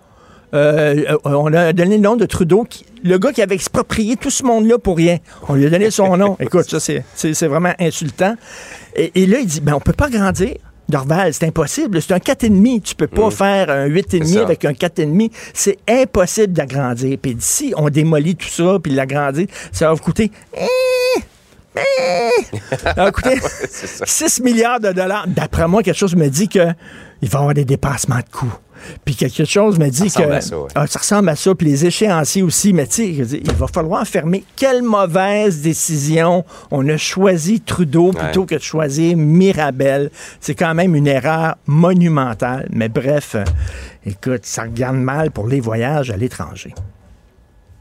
Euh, 0.53 1.17
on 1.25 1.51
a 1.53 1.73
donné 1.73 1.97
le 1.97 2.03
nom 2.03 2.15
de 2.15 2.25
Trudeau, 2.25 2.65
le 3.03 3.17
gars 3.17 3.33
qui 3.33 3.41
avait 3.41 3.55
exproprié 3.55 4.15
tout 4.15 4.29
ce 4.29 4.43
monde-là 4.43 4.77
pour 4.77 4.95
rien. 4.95 5.17
On 5.49 5.55
lui 5.55 5.65
a 5.65 5.69
donné 5.69 5.91
son 5.91 6.15
nom. 6.15 6.37
Écoute, 6.39 6.69
ça, 6.69 6.79
c'est 6.79 7.47
vraiment 7.47 7.73
insultant. 7.79 8.35
Et, 8.95 9.25
là, 9.25 9.39
il 9.39 9.47
dit, 9.47 9.59
ben, 9.59 9.73
on 9.73 9.81
peut 9.81 9.93
pas 9.93 10.09
grandir. 10.09 10.55
Dorval, 10.89 11.33
c'est 11.33 11.45
impossible. 11.45 12.01
C'est 12.01 12.13
un 12.13 12.17
4,5. 12.17 12.81
Tu 12.81 12.95
peux 12.95 13.07
pas 13.07 13.27
mm. 13.27 13.31
faire 13.31 13.69
un 13.69 13.87
8,5 13.87 14.41
avec 14.41 14.65
un 14.65 14.71
4,5. 14.71 15.31
C'est 15.53 15.77
impossible 15.87 16.53
d'agrandir. 16.53 17.17
Puis 17.21 17.35
d'ici, 17.35 17.73
on 17.75 17.89
démolit 17.89 18.35
tout 18.35 18.47
ça, 18.47 18.77
puis 18.81 18.91
l'agrandir, 18.93 19.47
ça 19.71 19.87
va 19.87 19.93
vous 19.93 20.03
coûter... 20.03 20.31
Eh, 20.53 21.19
eh, 21.77 22.57
ça 22.77 22.93
va 22.93 23.11
coûter 23.11 23.37
6 23.69 24.41
milliards 24.41 24.79
de 24.79 24.91
dollars. 24.91 25.25
D'après 25.27 25.67
moi, 25.67 25.83
quelque 25.83 25.97
chose 25.97 26.15
me 26.15 26.29
dit 26.29 26.47
qu'il 26.47 26.61
va 26.63 26.75
y 27.21 27.35
avoir 27.35 27.53
des 27.53 27.65
dépassements 27.65 28.17
de 28.17 28.29
coûts. 28.31 28.57
Puis 29.03 29.15
quelque 29.15 29.45
chose 29.45 29.79
me 29.79 29.89
dit 29.89 30.05
que. 30.05 30.41
ça, 30.41 30.55
ah, 30.75 30.87
ça, 30.87 30.99
ressemble 30.99 31.29
à 31.29 31.35
ça. 31.35 31.53
Puis 31.55 31.67
les 31.67 31.85
échéanciers 31.85 32.43
aussi. 32.43 32.73
Mais 32.73 32.87
tu 32.87 32.93
sais, 32.93 33.07
il 33.09 33.53
va 33.53 33.67
falloir 33.67 34.05
fermer. 34.07 34.43
Quelle 34.55 34.83
mauvaise 34.83 35.61
décision. 35.61 36.45
On 36.71 36.87
a 36.89 36.97
choisi 36.97 37.61
Trudeau 37.61 38.11
plutôt 38.11 38.45
que 38.45 38.55
de 38.55 38.61
choisir 38.61 39.17
Mirabel. 39.17 40.09
C'est 40.39 40.55
quand 40.55 40.73
même 40.73 40.95
une 40.95 41.07
erreur 41.07 41.55
monumentale. 41.65 42.67
Mais 42.71 42.89
bref, 42.89 43.35
euh, 43.35 43.43
écoute, 44.05 44.45
ça 44.45 44.63
regarde 44.63 44.97
mal 44.97 45.31
pour 45.31 45.47
les 45.47 45.59
voyages 45.59 46.11
à 46.11 46.17
l'étranger. 46.17 46.73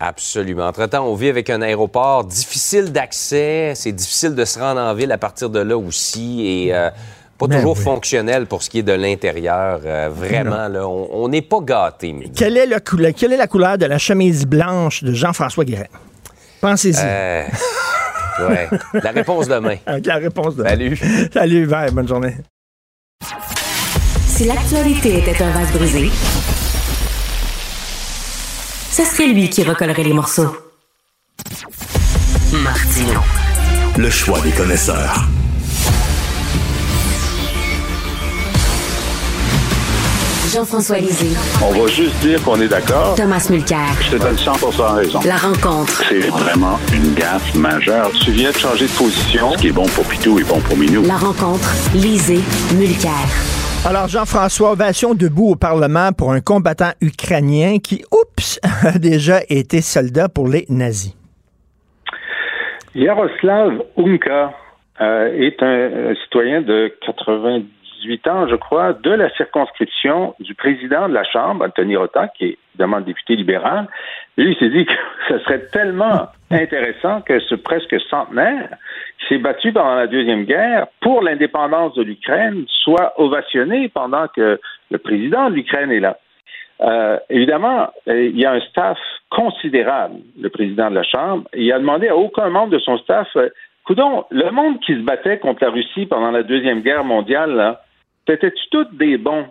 Absolument. 0.01 0.67
Entre-temps, 0.67 1.07
on 1.07 1.15
vit 1.15 1.29
avec 1.29 1.49
un 1.51 1.63
aéroport 1.63 2.25
difficile 2.25 2.93
d'accès. 2.93 3.73
C'est 3.75 3.93
difficile 3.93 4.35
de 4.35 4.45
se 4.45 4.59
rendre 4.59 4.81
en 4.81 4.93
ville 4.95 5.13
à 5.13 5.19
partir 5.19 5.51
de 5.51 5.61
là 5.61 5.79
aussi. 5.79 6.47
Et. 6.47 6.75
Euh, 6.75 6.91
pas 7.39 7.47
ben 7.47 7.57
toujours 7.57 7.79
fonctionnel 7.79 8.47
pour 8.47 8.63
ce 8.63 8.71
qui 8.71 8.79
est 8.79 8.83
de 8.83 8.93
l'intérieur. 8.93 9.81
Euh, 9.85 10.09
vraiment, 10.13 10.69
là, 10.69 10.87
on 10.87 11.29
n'est 11.29 11.43
pas 11.43 11.59
gâté. 11.61 12.15
Quelle 12.35 12.57
est, 12.57 13.15
quelle 13.15 13.33
est 13.33 13.37
la 13.37 13.47
couleur 13.47 13.77
de 13.77 13.87
la 13.87 13.99
chemise 13.99 14.47
blanche 14.47 15.03
de 15.03 15.13
Jean-François 15.13 15.65
Guérin? 15.65 15.87
Pensez-y. 16.61 16.97
Euh, 16.99 17.45
ouais. 18.49 18.69
La 18.95 19.11
réponse 19.11 19.49
demain. 19.49 19.77
la 20.05 20.17
réponse 20.17 20.57
demain. 20.57 20.71
Salut. 20.71 21.01
Salut, 21.33 21.67
bye. 21.67 21.91
Bonne 21.91 22.09
journée. 22.09 22.37
Si 24.29 24.45
l'actualité 24.45 25.19
était 25.19 25.43
un 25.43 25.51
vase 25.51 25.73
brisé, 25.73 26.11
ce 28.91 29.05
serait 29.05 29.27
lui 29.27 29.51
qui 29.51 29.63
recollerait 29.63 30.05
les 30.05 30.13
morceaux. 30.13 30.57
Martino. 32.53 33.21
Le 33.97 34.11
choix 34.11 34.41
des 34.41 34.53
connaisseurs. 34.53 35.29
Jean-François 40.55 40.99
Lisée. 40.99 41.35
On 41.65 41.73
va 41.73 41.89
juste 41.89 42.15
dire 42.21 42.41
qu'on 42.45 42.61
est 42.61 42.69
d'accord. 42.69 43.17
Thomas 43.17 43.45
Mulcair. 43.51 43.91
Je 44.03 44.17
te 44.17 44.23
donne 44.23 44.37
100% 44.37 44.95
raison. 44.95 45.19
La 45.27 45.35
rencontre. 45.35 46.05
C'est 46.09 46.29
vraiment 46.29 46.79
une 46.95 47.13
gaffe 47.15 47.57
majeure. 47.57 48.13
Tu 48.25 48.31
viens 48.31 48.53
de 48.53 48.57
changer 48.57 48.87
de 48.87 48.97
position. 48.97 49.51
Ce 49.51 49.59
qui 49.59 49.69
est 49.69 49.73
bon 49.73 49.87
pour 49.87 50.05
Pitou 50.05 50.39
est 50.39 50.49
bon 50.49 50.61
pour 50.61 50.77
Minou. 50.77 51.03
La 51.03 51.17
rencontre. 51.17 51.69
Lisée. 51.95 52.39
Mulcair. 52.79 53.27
Alors, 53.85 54.07
Jean-François, 54.07 54.71
ovation 54.71 55.15
debout 55.15 55.51
au 55.51 55.57
Parlement 55.57 56.13
pour 56.17 56.31
un 56.31 56.41
combattant 56.41 56.93
ukrainien 57.01 57.79
qui, 57.83 58.05
oups, 58.13 58.61
a 58.87 58.97
déjà 58.97 59.41
été 59.49 59.81
soldat 59.81 60.29
pour 60.29 60.47
les 60.47 60.67
nazis. 60.69 61.17
Yaroslav 62.95 63.83
Unka 63.99 64.55
euh, 65.01 65.33
est 65.35 65.61
un, 65.65 66.15
citoyen 66.23 66.63
de 66.63 66.95
90 67.05 67.67
18 68.05 68.27
ans, 68.29 68.49
je 68.49 68.57
crois, 68.57 68.93
de 68.93 69.11
la 69.11 69.31
circonscription 69.31 70.35
du 70.41 70.55
président 70.55 71.09
de 71.09 71.15
la 71.15 71.25
Chambre, 71.25 71.65
Anthony 71.65 71.97
Rota, 71.97 72.29
qui 72.29 72.45
est 72.45 72.59
évidemment 72.75 73.01
député 73.01 73.37
libéral. 73.37 73.87
Lui, 74.37 74.53
il 74.53 74.59
s'est 74.59 74.69
dit 74.69 74.85
que 74.85 74.93
ce 75.29 75.39
serait 75.41 75.67
tellement 75.73 76.29
intéressant 76.51 77.21
que 77.23 77.41
ce 77.41 77.55
presque 77.55 77.99
centenaire 78.11 78.69
qui 79.19 79.29
s'est 79.29 79.39
battu 79.39 79.73
pendant 79.73 79.95
la 79.95 80.07
Deuxième 80.07 80.45
Guerre 80.45 80.87
pour 81.01 81.23
l'indépendance 81.23 81.95
de 81.95 82.03
l'Ukraine 82.03 82.65
soit 82.85 83.19
ovationné 83.19 83.89
pendant 83.89 84.29
que 84.29 84.61
le 84.91 84.99
président 84.99 85.51
de 85.51 85.55
l'Ukraine 85.55 85.91
est 85.91 86.01
là. 86.01 86.19
Euh, 86.81 87.19
évidemment, 87.31 87.89
euh, 88.09 88.27
il 88.27 88.39
y 88.39 88.45
a 88.45 88.53
un 88.53 88.61
staff 88.61 88.99
considérable, 89.31 90.17
le 90.39 90.49
président 90.51 90.91
de 90.91 90.97
la 90.97 91.05
Chambre. 91.05 91.45
Il 91.55 91.73
a 91.73 91.79
demandé 91.79 92.09
à 92.09 92.17
aucun 92.17 92.51
membre 92.51 92.73
de 92.73 92.79
son 92.79 92.99
staff, 92.99 93.29
euh, 93.37 93.49
coudon, 93.85 94.25
le 94.31 94.51
monde 94.51 94.81
qui 94.81 94.95
se 94.95 95.01
battait 95.01 95.39
contre 95.39 95.65
la 95.65 95.71
Russie 95.71 96.07
pendant 96.07 96.31
la 96.31 96.43
Deuxième 96.43 96.81
Guerre 96.81 97.05
mondiale, 97.05 97.79
c'était-tu 98.27 98.69
tous 98.71 98.87
des 98.97 99.19
bons? 99.19 99.47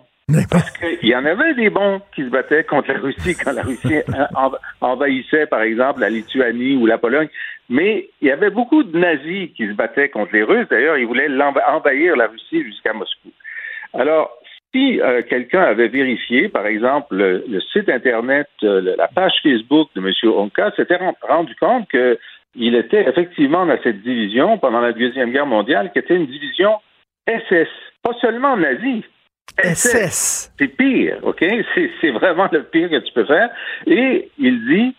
Parce 0.50 0.70
qu'il 0.78 1.08
y 1.08 1.14
en 1.14 1.24
avait 1.24 1.54
des 1.54 1.68
bons 1.68 2.00
qui 2.14 2.22
se 2.22 2.30
battaient 2.30 2.64
contre 2.64 2.92
la 2.92 2.98
Russie 2.98 3.36
quand 3.36 3.52
la 3.52 3.62
Russie 3.62 4.00
envahissait, 4.80 5.46
par 5.46 5.62
exemple, 5.62 6.00
la 6.00 6.08
Lituanie 6.08 6.76
ou 6.76 6.86
la 6.86 6.98
Pologne. 6.98 7.28
Mais 7.68 8.08
il 8.20 8.28
y 8.28 8.30
avait 8.30 8.50
beaucoup 8.50 8.82
de 8.82 8.98
nazis 8.98 9.50
qui 9.54 9.66
se 9.66 9.72
battaient 9.72 10.08
contre 10.08 10.32
les 10.32 10.42
Russes. 10.42 10.66
D'ailleurs, 10.70 10.96
ils 10.96 11.06
voulaient 11.06 11.28
envahir 11.68 12.16
la 12.16 12.26
Russie 12.26 12.64
jusqu'à 12.64 12.92
Moscou. 12.92 13.30
Alors, 13.92 14.36
si 14.72 15.00
euh, 15.00 15.22
quelqu'un 15.22 15.62
avait 15.62 15.88
vérifié, 15.88 16.48
par 16.48 16.66
exemple, 16.66 17.14
le, 17.14 17.60
site 17.72 17.88
Internet, 17.88 18.48
euh, 18.64 18.94
la 18.96 19.08
page 19.08 19.34
Facebook 19.42 19.88
de 19.94 20.00
M. 20.00 20.12
Onka, 20.36 20.72
s'était 20.74 20.98
rendu 21.22 21.54
compte 21.56 21.88
qu'il 21.88 22.74
était 22.74 23.08
effectivement 23.08 23.66
dans 23.66 23.78
cette 23.82 24.02
division 24.02 24.58
pendant 24.58 24.80
la 24.80 24.92
Deuxième 24.92 25.32
Guerre 25.32 25.46
mondiale, 25.46 25.92
qui 25.92 25.98
était 26.00 26.16
une 26.16 26.26
division 26.26 26.72
SS 27.28 27.68
pas 28.04 28.12
seulement 28.20 28.56
nazi. 28.56 29.04
SS. 29.58 30.52
C'est 30.58 30.68
pire, 30.68 31.18
OK? 31.22 31.44
C'est 32.00 32.10
vraiment 32.10 32.48
le 32.52 32.64
pire 32.64 32.90
que 32.90 32.98
tu 32.98 33.12
peux 33.12 33.24
faire. 33.24 33.50
Et 33.86 34.30
il 34.38 34.66
dit 34.66 34.94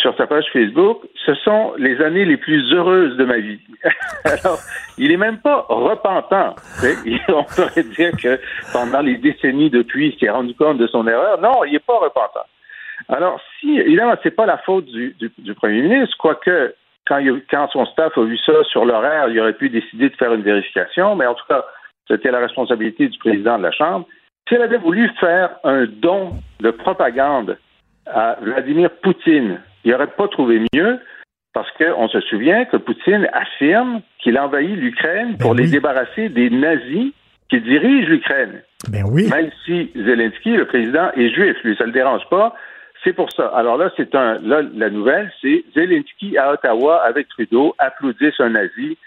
sur 0.00 0.16
sa 0.16 0.26
page 0.26 0.46
Facebook, 0.52 1.02
ce 1.26 1.34
sont 1.34 1.74
les 1.76 2.00
années 2.00 2.24
les 2.24 2.36
plus 2.36 2.72
heureuses 2.72 3.16
de 3.16 3.24
ma 3.24 3.38
vie. 3.38 3.60
Alors, 4.24 4.58
il 4.98 5.12
est 5.12 5.16
même 5.16 5.38
pas 5.38 5.66
repentant. 5.68 6.54
On 7.28 7.44
pourrait 7.44 7.82
dire 7.82 8.12
que 8.12 8.40
pendant 8.72 9.00
les 9.00 9.16
décennies 9.16 9.70
depuis, 9.70 10.08
il 10.08 10.18
s'est 10.18 10.30
rendu 10.30 10.54
compte 10.54 10.78
de 10.78 10.86
son 10.86 11.06
erreur. 11.06 11.40
Non, 11.40 11.64
il 11.64 11.72
n'est 11.72 11.78
pas 11.80 11.98
repentant. 11.98 12.46
Alors, 13.08 13.40
si, 13.58 13.78
évidemment, 13.78 14.14
c'est 14.22 14.30
pas 14.30 14.46
la 14.46 14.58
faute 14.58 14.86
du, 14.86 15.14
du, 15.38 15.54
premier 15.54 15.82
ministre, 15.82 16.16
quoique 16.18 16.74
quand, 17.10 17.20
quand 17.50 17.68
son 17.72 17.86
staff 17.86 18.16
a 18.16 18.22
vu 18.22 18.38
ça 18.38 18.52
sur 18.70 18.84
l'horaire, 18.84 19.28
il 19.28 19.40
aurait 19.40 19.54
pu 19.54 19.68
décider 19.68 20.08
de 20.08 20.16
faire 20.16 20.32
une 20.32 20.42
vérification, 20.42 21.16
mais 21.16 21.26
en 21.26 21.34
tout 21.34 21.44
cas, 21.48 21.64
c'était 22.08 22.30
la 22.30 22.38
responsabilité 22.38 23.08
du 23.08 23.18
président 23.18 23.58
de 23.58 23.64
la 23.64 23.72
Chambre, 23.72 24.06
si 24.48 24.54
elle 24.54 24.62
avait 24.62 24.78
voulu 24.78 25.08
faire 25.20 25.50
un 25.64 25.86
don 25.86 26.34
de 26.60 26.70
propagande 26.70 27.58
à 28.06 28.36
Vladimir 28.40 28.90
Poutine, 29.02 29.60
il 29.84 29.90
n'aurait 29.90 30.08
pas 30.08 30.28
trouvé 30.28 30.60
mieux 30.72 30.98
parce 31.52 31.68
qu'on 31.72 32.08
se 32.08 32.20
souvient 32.22 32.64
que 32.64 32.76
Poutine 32.76 33.28
affirme 33.32 34.02
qu'il 34.20 34.38
envahit 34.38 34.76
l'Ukraine 34.76 35.36
pour 35.38 35.54
ben 35.54 35.64
les 35.64 35.70
débarrasser 35.70 36.28
des 36.28 36.48
nazis 36.48 37.12
qui 37.48 37.60
dirigent 37.60 38.08
l'Ukraine. 38.08 38.62
Ben 38.88 39.02
oui. 39.10 39.28
Même 39.28 39.50
si 39.64 39.90
Zelensky, 39.96 40.56
le 40.56 40.66
président, 40.66 41.10
est 41.16 41.28
juif, 41.30 41.56
lui, 41.64 41.76
ça 41.76 41.84
ne 41.84 41.88
le 41.88 41.92
dérange 41.92 42.22
pas. 42.30 42.54
C'est 43.02 43.14
pour 43.14 43.32
ça. 43.32 43.46
Alors 43.48 43.76
là, 43.76 43.90
c'est 43.96 44.14
un, 44.14 44.34
là, 44.42 44.62
la 44.74 44.90
nouvelle, 44.90 45.32
c'est 45.40 45.64
Zelensky 45.74 46.36
à 46.36 46.52
Ottawa 46.52 47.02
avec 47.04 47.28
Trudeau 47.28 47.74
applaudissent 47.78 48.40
un 48.40 48.50
nazi. 48.50 48.98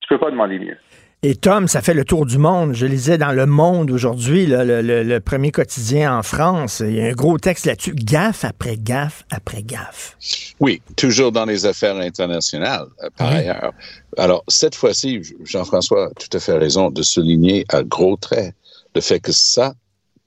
Tu 0.00 0.08
peux 0.08 0.18
pas 0.18 0.30
demander 0.30 0.58
mieux. 0.58 0.76
Et 1.24 1.36
Tom, 1.36 1.68
ça 1.68 1.82
fait 1.82 1.94
le 1.94 2.04
tour 2.04 2.26
du 2.26 2.36
monde. 2.36 2.74
Je 2.74 2.84
lisais 2.84 3.16
dans 3.16 3.30
Le 3.30 3.46
Monde 3.46 3.92
aujourd'hui, 3.92 4.44
le, 4.48 5.18
premier 5.20 5.52
quotidien 5.52 6.18
en 6.18 6.24
France. 6.24 6.80
Il 6.84 6.96
y 6.96 7.00
a 7.00 7.04
un 7.04 7.12
gros 7.12 7.38
texte 7.38 7.66
là-dessus. 7.66 7.94
Gaffe 7.94 8.44
après 8.44 8.76
gaffe 8.76 9.22
après 9.30 9.62
gaffe. 9.62 10.16
Oui, 10.58 10.82
toujours 10.96 11.30
dans 11.30 11.44
les 11.44 11.64
affaires 11.64 11.94
internationales, 11.94 12.86
euh, 13.04 13.08
par 13.16 13.28
ailleurs. 13.28 13.72
Alors, 14.18 14.42
cette 14.48 14.74
fois-ci, 14.74 15.22
Jean-François 15.44 16.06
a 16.06 16.10
tout 16.10 16.36
à 16.36 16.40
fait 16.40 16.58
raison 16.58 16.90
de 16.90 17.02
souligner 17.02 17.66
à 17.68 17.84
gros 17.84 18.16
traits 18.16 18.52
le 18.96 19.00
fait 19.00 19.20
que 19.20 19.30
ça, 19.30 19.74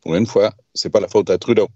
pour 0.01 0.15
une 0.15 0.25
fois, 0.25 0.51
c'est 0.73 0.89
pas 0.89 1.01
la 1.01 1.09
faute 1.09 1.29
à 1.29 1.38
Trudeau. 1.38 1.67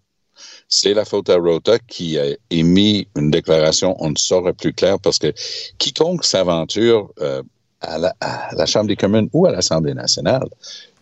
C'est 0.67 0.93
la 0.93 1.05
faute 1.05 1.29
à 1.29 1.35
Rota 1.35 1.79
qui 1.79 2.17
a 2.17 2.35
émis 2.49 3.07
une 3.15 3.31
déclaration, 3.31 3.95
on 3.99 4.11
ne 4.11 4.17
saurait 4.17 4.53
plus 4.53 4.73
clair, 4.73 4.99
parce 4.99 5.17
que 5.17 5.33
quiconque 5.77 6.23
s'aventure 6.23 7.11
euh, 7.21 7.41
à 7.81 7.97
la, 7.97 8.65
Chambre 8.65 8.87
des 8.87 8.95
communes 8.95 9.29
ou 9.33 9.45
à 9.45 9.51
l'Assemblée 9.51 9.93
nationale 9.93 10.47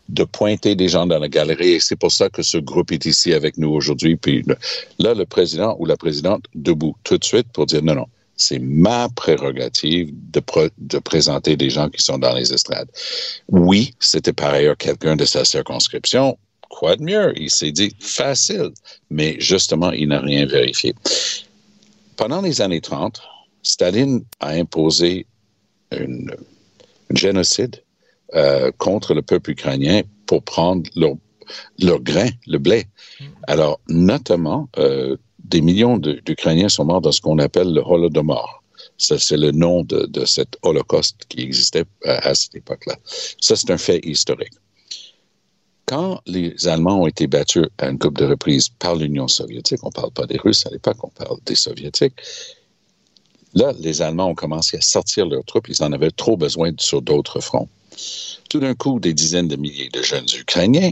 de 0.10 0.24
pointer 0.24 0.76
des 0.76 0.88
gens 0.88 1.06
dans 1.06 1.20
la 1.20 1.28
galerie. 1.28 1.74
Et 1.74 1.80
c'est 1.80 1.96
pour 1.96 2.12
ça 2.12 2.30
que 2.30 2.42
ce 2.42 2.58
groupe 2.58 2.92
est 2.92 3.06
ici 3.06 3.34
avec 3.34 3.58
nous 3.58 3.70
aujourd'hui. 3.70 4.16
Puis 4.16 4.46
là, 5.00 5.14
le 5.14 5.26
président 5.26 5.76
ou 5.80 5.86
la 5.86 5.98
présidente 5.98 6.46
debout 6.56 6.96
tout 7.04 7.18
de 7.18 7.26
suite 7.26 7.48
pour 7.52 7.66
dire 7.66 7.84
non, 7.84 7.96
non, 7.96 8.06
c'est 8.38 8.60
ma 8.60 9.10
prérogative 9.10 10.12
de, 10.32 10.42
de 10.78 11.00
présenter 11.00 11.58
des 11.58 11.70
gens 11.70 11.90
qui 11.90 12.02
sont 12.02 12.20
dans 12.20 12.34
les 12.34 12.54
estrades. 12.54 12.90
Oui, 13.50 13.96
c'était 14.00 14.34
par 14.34 14.54
ailleurs 14.54 14.78
quelqu'un 14.78 15.16
de 15.16 15.26
sa 15.26 15.44
circonscription. 15.44 16.38
Quoi 16.70 16.96
de 16.96 17.04
mieux? 17.04 17.34
Il 17.40 17.50
s'est 17.50 17.72
dit 17.72 17.96
facile, 18.00 18.72
mais 19.10 19.36
justement, 19.40 19.92
il 19.92 20.10
n'a 20.10 20.20
rien 20.20 20.46
vérifié. 20.46 20.94
Pendant 22.16 22.42
les 22.42 22.62
années 22.62 22.82
30, 22.82 23.22
Staline 23.64 24.24
a 24.40 24.50
imposé 24.50 25.26
une 25.92 26.36
génocide 27.12 27.84
euh, 28.36 28.72
contre 28.78 29.14
le 29.14 29.22
peuple 29.22 29.52
ukrainien 29.52 30.02
pour 30.26 30.44
prendre 30.44 30.90
leur 30.96 31.16
leur 31.80 32.02
grain, 32.02 32.28
le 32.46 32.58
blé. 32.58 32.88
Alors, 33.48 33.80
notamment, 33.88 34.68
euh, 34.78 35.16
des 35.40 35.62
millions 35.62 35.98
d'Ukrainiens 35.98 36.70
sont 36.70 36.86
morts 36.86 37.02
dans 37.02 37.12
ce 37.12 37.22
qu'on 37.22 37.40
appelle 37.40 37.74
le 37.74 37.82
Holodomor. 37.82 38.64
Ça, 38.98 39.18
c'est 39.18 39.38
le 39.38 39.52
nom 39.52 39.84
de, 39.84 40.06
de 40.08 40.26
cet 40.26 40.58
holocauste 40.64 41.26
qui 41.30 41.42
existait 41.42 41.86
à, 42.04 42.28
à 42.30 42.36
cette 42.36 42.56
époque-là. 42.56 42.98
Ça, 43.40 43.56
c'est 43.56 43.72
un 43.72 43.78
fait 43.78 44.00
historique. 44.04 44.54
Quand 45.88 46.22
les 46.26 46.68
Allemands 46.68 47.04
ont 47.04 47.08
été 47.08 47.28
battus 47.28 47.66
à 47.78 47.88
une 47.88 47.98
couple 47.98 48.20
de 48.20 48.26
reprises 48.26 48.68
par 48.68 48.96
l'Union 48.96 49.30
soviétique, 49.30 49.80
on 49.84 49.88
ne 49.88 49.94
parle 49.94 50.12
pas 50.12 50.26
des 50.26 50.38
Russes 50.38 50.66
à 50.68 50.70
l'époque, 50.70 50.98
on 51.02 51.08
parle 51.08 51.38
des 51.46 51.56
Soviétiques, 51.56 52.14
là, 53.54 53.74
les 53.80 54.02
Allemands 54.02 54.28
ont 54.28 54.36
commencé 54.36 54.76
à 54.76 54.82
sortir 54.82 55.26
leurs 55.26 55.46
troupes, 55.46 55.70
ils 55.70 55.82
en 55.82 55.94
avaient 55.94 56.12
trop 56.12 56.36
besoin 56.36 56.74
sur 56.78 57.02
d'autres 57.02 57.40
fronts. 57.40 57.70
Tout 58.50 58.60
d'un 58.60 58.76
coup, 58.76 59.00
des 59.00 59.14
dizaines 59.14 59.48
de 59.48 59.56
milliers 59.56 59.88
de 59.88 60.02
jeunes 60.02 60.28
Ukrainiens 60.38 60.92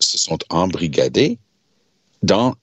se 0.00 0.18
sont 0.18 0.38
embrigadés 0.50 1.38
dans 2.24 2.56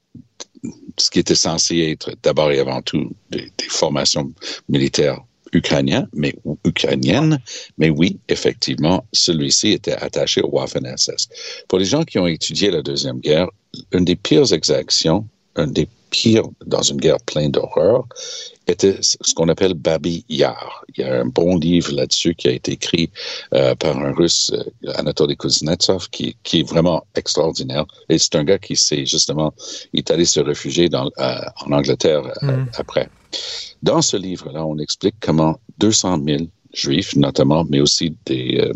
ce 0.98 1.10
qui 1.10 1.20
était 1.20 1.34
censé 1.34 1.80
être 1.80 2.12
d'abord 2.24 2.52
et 2.52 2.60
avant 2.60 2.82
tout 2.82 3.10
des 3.32 3.50
formations 3.70 4.34
militaires 4.68 5.22
ukrainiennes, 5.54 6.08
mais 6.14 6.36
ukrainiennes, 6.66 7.40
mais 7.78 7.90
oui, 7.90 8.20
effectivement, 8.28 9.06
celui-ci 9.14 9.72
était 9.72 9.94
attaché 9.94 10.42
au 10.42 10.50
Waffen-SS. 10.50 11.30
Pour 11.68 11.80
les 11.80 11.86
gens 11.86 12.04
qui 12.04 12.20
ont 12.20 12.28
étudié 12.28 12.72
la 12.72 12.82
Deuxième 12.82 13.20
Guerre, 13.20 13.48
une 13.92 14.06
des 14.06 14.16
pires 14.16 14.52
exactions, 14.54 15.28
un 15.56 15.68
des 15.68 15.88
pires 16.14 16.48
dans 16.66 16.84
une 16.84 16.98
guerre 16.98 17.20
pleine 17.26 17.52
d'horreur, 17.52 18.06
était 18.68 18.98
ce 19.02 19.34
qu'on 19.34 19.50
appelle 19.50 19.74
Babi 19.74 20.24
Yar. 20.30 20.86
Il 20.96 21.04
y 21.04 21.08
a 21.08 21.22
un 21.22 21.26
bon 21.26 21.58
livre 21.58 21.92
là-dessus 21.92 22.36
qui 22.36 22.48
a 22.48 22.52
été 22.52 22.74
écrit 22.74 23.10
euh, 23.54 23.74
par 23.76 23.98
un 23.98 24.14
russe, 24.14 24.52
euh, 24.54 24.94
Anatoly 24.96 25.36
Kuznetsov, 25.36 26.10
qui, 26.12 26.38
qui 26.44 26.60
est 26.60 26.70
vraiment 26.70 27.04
extraordinaire. 27.16 27.86
Et 28.10 28.20
c'est 28.20 28.36
un 28.36 28.44
gars 28.44 28.60
qui 28.60 28.76
s'est 28.76 29.06
justement, 29.06 29.54
il 29.92 30.00
est 30.00 30.12
allé 30.12 30.26
se 30.26 30.40
réfugier 30.40 30.88
dans, 30.88 31.10
euh, 31.18 31.42
en 31.66 31.72
Angleterre 31.72 32.24
euh, 32.44 32.52
mm. 32.52 32.70
après. 32.78 33.10
Dans 33.82 34.02
ce 34.02 34.16
livre-là, 34.16 34.64
on 34.66 34.78
explique 34.78 35.16
comment 35.20 35.60
200 35.80 36.20
000 36.26 36.44
juifs 36.74 37.16
notamment, 37.16 37.64
mais 37.70 37.80
aussi 37.80 38.16
des, 38.26 38.58
euh, 38.60 38.74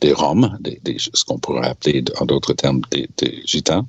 des 0.00 0.12
Roms, 0.12 0.56
des, 0.60 0.80
des, 0.82 0.96
ce 0.98 1.24
qu'on 1.24 1.38
pourrait 1.38 1.68
appeler 1.68 2.04
en 2.18 2.26
d'autres 2.26 2.52
termes 2.52 2.82
des, 2.90 3.08
des 3.16 3.42
gitans, 3.44 3.86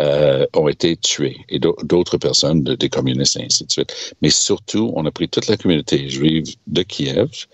euh, 0.00 0.46
ont 0.54 0.68
été 0.68 0.96
tués 0.96 1.38
et 1.48 1.58
d'autres 1.58 2.18
personnes, 2.18 2.62
de, 2.62 2.74
des 2.74 2.88
communistes 2.88 3.36
et 3.36 3.44
ainsi 3.44 3.64
de 3.64 3.72
suite. 3.72 4.14
Mais 4.22 4.30
surtout, 4.30 4.92
on 4.94 5.04
a 5.06 5.10
pris 5.10 5.28
toute 5.28 5.48
la 5.48 5.56
communauté 5.56 6.08
juive 6.08 6.54
de 6.66 6.82
Kiev, 6.82 7.46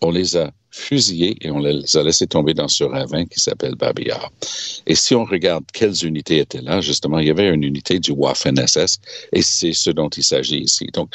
on 0.00 0.10
les 0.10 0.36
a 0.36 0.52
fusillés 0.70 1.36
et 1.40 1.50
on 1.50 1.58
les 1.58 1.96
a 1.96 2.02
laissés 2.02 2.26
tomber 2.26 2.54
dans 2.54 2.68
ce 2.68 2.84
ravin 2.84 3.24
qui 3.26 3.40
s'appelle 3.40 3.74
Babiyar. 3.74 4.30
Et 4.86 4.94
si 4.94 5.14
on 5.14 5.24
regarde 5.24 5.64
quelles 5.72 6.04
unités 6.04 6.38
étaient 6.38 6.60
là, 6.60 6.80
justement, 6.80 7.18
il 7.18 7.26
y 7.26 7.30
avait 7.30 7.48
une 7.48 7.64
unité 7.64 7.98
du 7.98 8.12
Waffen-SS 8.12 9.00
et 9.32 9.42
c'est 9.42 9.72
ce 9.72 9.90
dont 9.90 10.08
il 10.08 10.22
s'agit 10.22 10.60
ici. 10.60 10.86
Donc, 10.92 11.10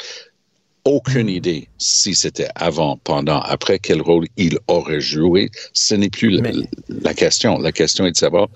aucune 0.85 1.29
idée 1.29 1.67
si 1.77 2.13
c'était 2.13 2.49
avant, 2.55 2.97
pendant, 3.03 3.39
après, 3.39 3.79
quel 3.79 4.01
rôle 4.01 4.25
il 4.37 4.59
aurait 4.67 5.01
joué. 5.01 5.49
Ce 5.73 5.95
n'est 5.95 6.09
plus 6.09 6.41
Mais... 6.41 6.51
la, 6.51 6.65
la, 7.01 7.13
question. 7.13 7.57
La 7.57 7.71
question 7.71 8.05
est 8.05 8.11
de 8.11 8.17
savoir 8.17 8.49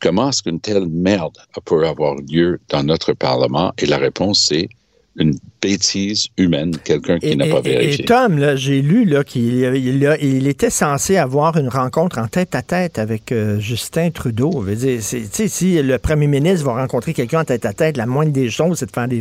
comment 0.00 0.30
est-ce 0.30 0.42
qu'une 0.42 0.60
telle 0.60 0.86
merde 0.86 1.36
peut 1.64 1.86
avoir 1.86 2.16
lieu 2.16 2.60
dans 2.68 2.84
notre 2.84 3.12
Parlement? 3.12 3.72
Et 3.78 3.86
la 3.86 3.98
réponse, 3.98 4.46
c'est 4.48 4.68
une 5.16 5.36
bêtise 5.60 6.28
humaine, 6.38 6.76
quelqu'un 6.84 7.18
qui 7.18 7.36
n'a 7.36 7.46
pas 7.46 7.60
vérifié. 7.60 8.02
Et 8.02 8.06
Tom, 8.06 8.56
j'ai 8.56 8.80
lu 8.80 9.06
qu'il 9.26 9.62
il, 9.74 10.16
il, 10.22 10.46
était 10.46 10.70
censé 10.70 11.18
avoir 11.18 11.58
une 11.58 11.68
rencontre 11.68 12.18
en 12.18 12.28
tête 12.28 12.54
à 12.54 12.62
tête 12.62 12.98
avec 12.98 13.30
euh, 13.30 13.60
Justin 13.60 14.10
Trudeau. 14.10 14.64
Dire, 14.64 15.02
si 15.02 15.82
le 15.82 15.98
premier 15.98 16.28
ministre 16.28 16.64
va 16.64 16.74
rencontrer 16.74 17.12
quelqu'un 17.12 17.40
en 17.40 17.44
tête 17.44 17.66
à 17.66 17.74
tête, 17.74 17.96
la 17.96 18.06
moindre 18.06 18.32
des 18.32 18.48
choses, 18.48 18.78
c'est 18.78 18.86
de 18.86 18.92
faire 18.92 19.08
des 19.08 19.20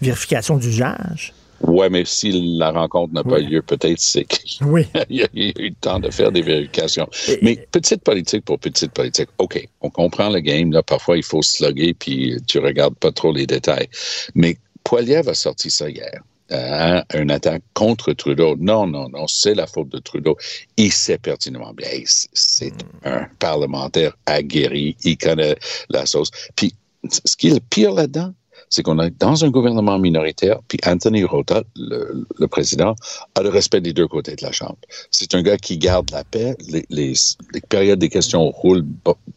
vérifications 0.00 0.56
d'usage. 0.56 1.32
Ouais, 1.66 1.88
mais 1.88 2.04
si 2.04 2.56
la 2.58 2.70
rencontre 2.70 3.14
n'a 3.14 3.22
oui. 3.24 3.30
pas 3.30 3.38
lieu, 3.38 3.62
peut-être 3.62 4.00
c'est 4.00 4.24
qu'il 4.24 4.66
oui. 4.66 4.86
y, 5.08 5.22
a 5.22 5.28
eu 5.34 5.52
le 5.56 5.74
temps 5.80 5.98
de 5.98 6.10
faire 6.10 6.30
des 6.30 6.42
vérifications. 6.42 7.08
Et, 7.28 7.38
mais 7.42 7.56
petite 7.70 8.02
politique 8.02 8.44
pour 8.44 8.58
petite 8.58 8.92
politique, 8.92 9.28
OK, 9.38 9.66
on 9.80 9.90
comprend 9.90 10.28
le 10.28 10.40
game. 10.40 10.72
Là, 10.72 10.82
parfois, 10.82 11.16
il 11.16 11.22
faut 11.22 11.42
slugger, 11.42 11.94
puis 11.94 12.36
tu 12.46 12.58
regardes 12.58 12.96
pas 12.96 13.12
trop 13.12 13.32
les 13.32 13.46
détails. 13.46 13.88
Mais 14.34 14.58
Poiliev 14.84 15.28
a 15.28 15.34
sorti 15.34 15.70
ça 15.70 15.88
hier. 15.88 16.22
Euh, 16.52 17.00
une 17.14 17.30
attaque 17.30 17.62
contre 17.72 18.12
Trudeau. 18.12 18.54
Non, 18.58 18.86
non, 18.86 19.08
non, 19.08 19.26
c'est 19.26 19.54
la 19.54 19.66
faute 19.66 19.88
de 19.88 19.98
Trudeau. 19.98 20.36
Il 20.76 20.92
sait 20.92 21.16
pertinemment 21.16 21.72
bien. 21.72 21.88
C'est 22.06 22.70
mm. 22.70 23.06
un 23.06 23.26
parlementaire 23.38 24.14
aguerri. 24.26 24.94
Il 25.04 25.16
connaît 25.16 25.56
la 25.88 26.04
sauce. 26.04 26.30
Puis, 26.54 26.74
ce 27.08 27.36
qui 27.36 27.48
est 27.48 27.54
le 27.54 27.60
pire 27.60 27.92
là-dedans, 27.92 28.34
c'est 28.68 28.82
qu'on 28.82 28.98
est 29.00 29.10
dans 29.18 29.44
un 29.44 29.50
gouvernement 29.50 29.98
minoritaire, 29.98 30.60
puis 30.68 30.78
Anthony 30.86 31.24
Rota, 31.24 31.62
le, 31.76 32.46
président, 32.46 32.94
a 33.34 33.42
le 33.42 33.48
respect 33.48 33.80
des 33.80 33.92
deux 33.92 34.08
côtés 34.08 34.36
de 34.36 34.42
la 34.42 34.52
Chambre. 34.52 34.78
C'est 35.10 35.34
un 35.34 35.42
gars 35.42 35.56
qui 35.56 35.78
garde 35.78 36.10
la 36.10 36.24
paix, 36.24 36.56
les, 36.68 36.84
les 36.90 37.60
périodes 37.68 37.98
des 37.98 38.08
questions 38.08 38.50
roulent 38.50 38.86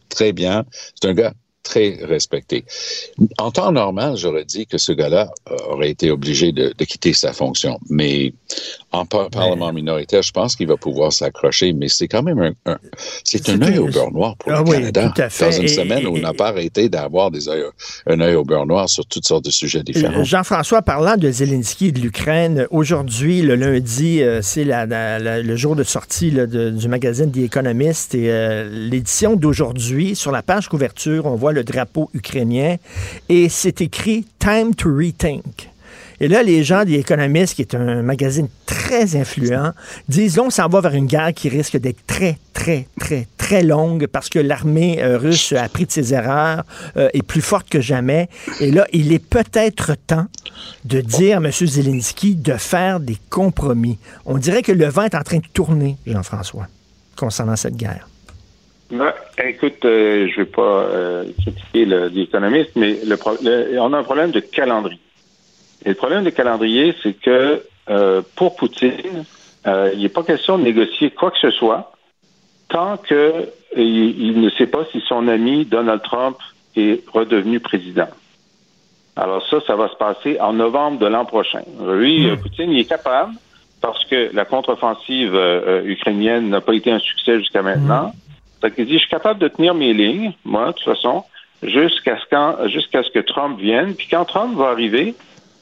très 0.08 0.32
bien. 0.32 0.64
C'est 1.00 1.08
un 1.08 1.14
gars 1.14 1.32
très 1.68 1.98
respecté. 2.02 2.64
En 3.36 3.50
temps 3.50 3.72
normal, 3.72 4.16
j'aurais 4.16 4.46
dit 4.46 4.66
que 4.66 4.78
ce 4.78 4.92
gars-là 4.92 5.30
aurait 5.68 5.90
été 5.90 6.10
obligé 6.10 6.50
de, 6.50 6.72
de, 6.76 6.84
quitter 6.84 7.12
sa 7.12 7.34
fonction. 7.34 7.78
Mais 7.90 8.32
en 8.90 9.04
par 9.04 9.28
parlement 9.28 9.70
minoritaire, 9.72 10.22
je 10.22 10.32
pense 10.32 10.56
qu'il 10.56 10.66
va 10.66 10.78
pouvoir 10.78 11.12
s'accrocher. 11.12 11.74
Mais 11.74 11.88
c'est 11.88 12.08
quand 12.08 12.22
même 12.22 12.38
un, 12.38 12.54
un 12.72 12.78
c'est 13.22 13.50
un 13.50 13.60
œil 13.60 13.78
au 13.78 13.88
beurre 13.88 14.12
noir 14.12 14.36
pour 14.36 14.50
ah 14.52 14.62
le 14.62 14.70
oui, 14.70 14.76
Canada. 14.76 15.12
Tout 15.14 15.22
à 15.22 15.28
fait. 15.28 15.50
Dans 15.50 15.56
une 15.58 15.64
et, 15.64 15.68
semaine 15.68 16.06
où 16.06 16.16
on 16.16 16.20
n'a 16.20 16.32
pas 16.32 16.48
arrêté 16.48 16.88
d'avoir 16.88 17.30
des 17.30 17.48
oeils, 17.48 17.64
un 18.06 18.20
œil 18.20 18.34
au 18.34 18.44
beurre 18.44 18.66
noir 18.66 18.88
sur 18.88 19.04
toutes 19.04 19.26
sortes 19.26 19.44
de 19.44 19.50
sujets 19.50 19.82
différents. 19.82 20.24
Jean-François, 20.24 20.80
parlant 20.80 21.16
de 21.16 21.30
Zelensky 21.30 21.88
et 21.88 21.92
de 21.92 22.00
l'Ukraine, 22.00 22.66
aujourd'hui, 22.70 23.42
le 23.42 23.56
lundi, 23.56 24.22
euh, 24.22 24.40
c'est 24.40 24.64
la, 24.64 24.86
la, 24.86 25.18
la, 25.18 25.42
le 25.42 25.56
jour 25.56 25.76
de 25.76 25.84
sortie 25.84 26.30
là, 26.30 26.46
de, 26.46 26.70
du 26.70 26.88
magazine 26.88 27.30
The 27.30 27.38
Economist. 27.38 28.14
Et 28.14 28.30
euh, 28.30 28.68
l'édition 28.70 29.36
d'aujourd'hui, 29.36 30.16
sur 30.16 30.32
la 30.32 30.42
page 30.42 30.68
couverture, 30.68 31.26
on 31.26 31.34
voit 31.34 31.52
le 31.52 31.57
drapeau 31.62 32.10
ukrainien 32.14 32.76
et 33.28 33.48
c'est 33.48 33.80
écrit 33.80 34.26
Time 34.38 34.74
to 34.74 34.90
Rethink. 34.94 35.70
Et 36.20 36.26
là, 36.26 36.42
les 36.42 36.64
gens 36.64 36.84
des 36.84 36.94
économistes, 36.94 37.54
qui 37.54 37.62
est 37.62 37.74
un 37.74 38.02
magazine 38.02 38.48
très 38.66 39.14
influent, 39.14 39.72
disent 40.08 40.38
on 40.38 40.50
s'en 40.50 40.68
va 40.68 40.80
vers 40.80 40.94
une 40.94 41.06
guerre 41.06 41.32
qui 41.32 41.48
risque 41.48 41.76
d'être 41.76 42.04
très, 42.06 42.38
très, 42.52 42.88
très, 42.98 43.28
très 43.36 43.62
longue 43.62 44.08
parce 44.08 44.28
que 44.28 44.40
l'armée 44.40 45.00
euh, 45.00 45.16
russe 45.16 45.52
a 45.52 45.62
appris 45.62 45.86
de 45.86 45.92
ses 45.92 46.14
erreurs, 46.14 46.64
euh, 46.96 47.08
est 47.12 47.22
plus 47.22 47.40
forte 47.40 47.68
que 47.68 47.80
jamais. 47.80 48.28
Et 48.60 48.72
là, 48.72 48.86
il 48.92 49.12
est 49.12 49.24
peut-être 49.24 49.94
temps 50.06 50.26
de 50.84 51.00
dire 51.00 51.38
à 51.38 51.40
M. 51.40 51.52
Zelensky 51.52 52.34
de 52.34 52.54
faire 52.54 52.98
des 52.98 53.18
compromis. 53.30 53.98
On 54.26 54.38
dirait 54.38 54.62
que 54.62 54.72
le 54.72 54.86
vent 54.86 55.02
est 55.02 55.14
en 55.14 55.22
train 55.22 55.38
de 55.38 55.46
tourner, 55.52 55.96
Jean-François, 56.04 56.66
concernant 57.16 57.56
cette 57.56 57.76
guerre. 57.76 58.08
Ben, 58.90 59.12
écoute, 59.44 59.84
euh, 59.84 60.28
je 60.28 60.40
ne 60.40 60.44
vais 60.44 60.50
pas 60.50 60.62
euh, 60.62 61.24
critiquer 61.42 61.84
l'économiste, 61.84 62.70
mais 62.74 62.98
le, 63.04 63.18
le, 63.42 63.78
on 63.80 63.92
a 63.92 63.98
un 63.98 64.02
problème 64.02 64.30
de 64.30 64.40
calendrier. 64.40 65.00
Et 65.84 65.90
le 65.90 65.94
problème 65.94 66.24
de 66.24 66.30
calendrier, 66.30 66.94
c'est 67.02 67.12
que 67.12 67.62
euh, 67.90 68.22
pour 68.34 68.56
Poutine, 68.56 69.24
euh, 69.66 69.90
il 69.94 70.02
n'est 70.02 70.08
pas 70.08 70.22
question 70.22 70.58
de 70.58 70.64
négocier 70.64 71.10
quoi 71.10 71.30
que 71.30 71.38
ce 71.38 71.50
soit 71.50 71.92
tant 72.68 72.96
que 72.96 73.48
il, 73.76 74.20
il, 74.20 74.40
ne 74.40 74.50
sait 74.50 74.66
pas 74.66 74.84
si 74.92 75.00
son 75.06 75.28
ami 75.28 75.64
Donald 75.64 76.02
Trump 76.02 76.38
est 76.76 77.06
redevenu 77.10 77.60
président. 77.60 78.08
Alors 79.16 79.46
ça, 79.48 79.58
ça 79.66 79.76
va 79.76 79.88
se 79.88 79.96
passer 79.96 80.40
en 80.40 80.52
novembre 80.52 80.98
de 80.98 81.06
l'an 81.06 81.24
prochain. 81.24 81.62
Lui, 81.86 82.26
mmh. 82.26 82.36
Poutine, 82.38 82.70
il 82.70 82.80
est 82.80 82.88
capable, 82.88 83.34
parce 83.80 84.04
que 84.04 84.30
la 84.32 84.44
contre-offensive 84.44 85.34
euh, 85.34 85.82
ukrainienne 85.84 86.48
n'a 86.48 86.60
pas 86.60 86.74
été 86.74 86.90
un 86.90 86.98
succès 86.98 87.38
jusqu'à 87.38 87.62
maintenant. 87.62 88.08
Mmh. 88.08 88.27
Donc, 88.62 88.72
il 88.76 88.86
dit, 88.86 88.94
je 88.94 88.98
suis 88.98 89.08
capable 89.08 89.40
de 89.40 89.48
tenir 89.48 89.74
mes 89.74 89.92
lignes, 89.92 90.32
moi, 90.44 90.68
de 90.68 90.72
toute 90.72 90.84
façon, 90.84 91.24
jusqu'à 91.62 92.18
ce, 92.18 92.68
jusqu'à 92.68 93.02
ce 93.02 93.10
que 93.10 93.20
Trump 93.20 93.58
vienne. 93.58 93.94
Puis 93.94 94.08
quand 94.10 94.24
Trump 94.24 94.56
va 94.56 94.68
arriver, 94.68 95.14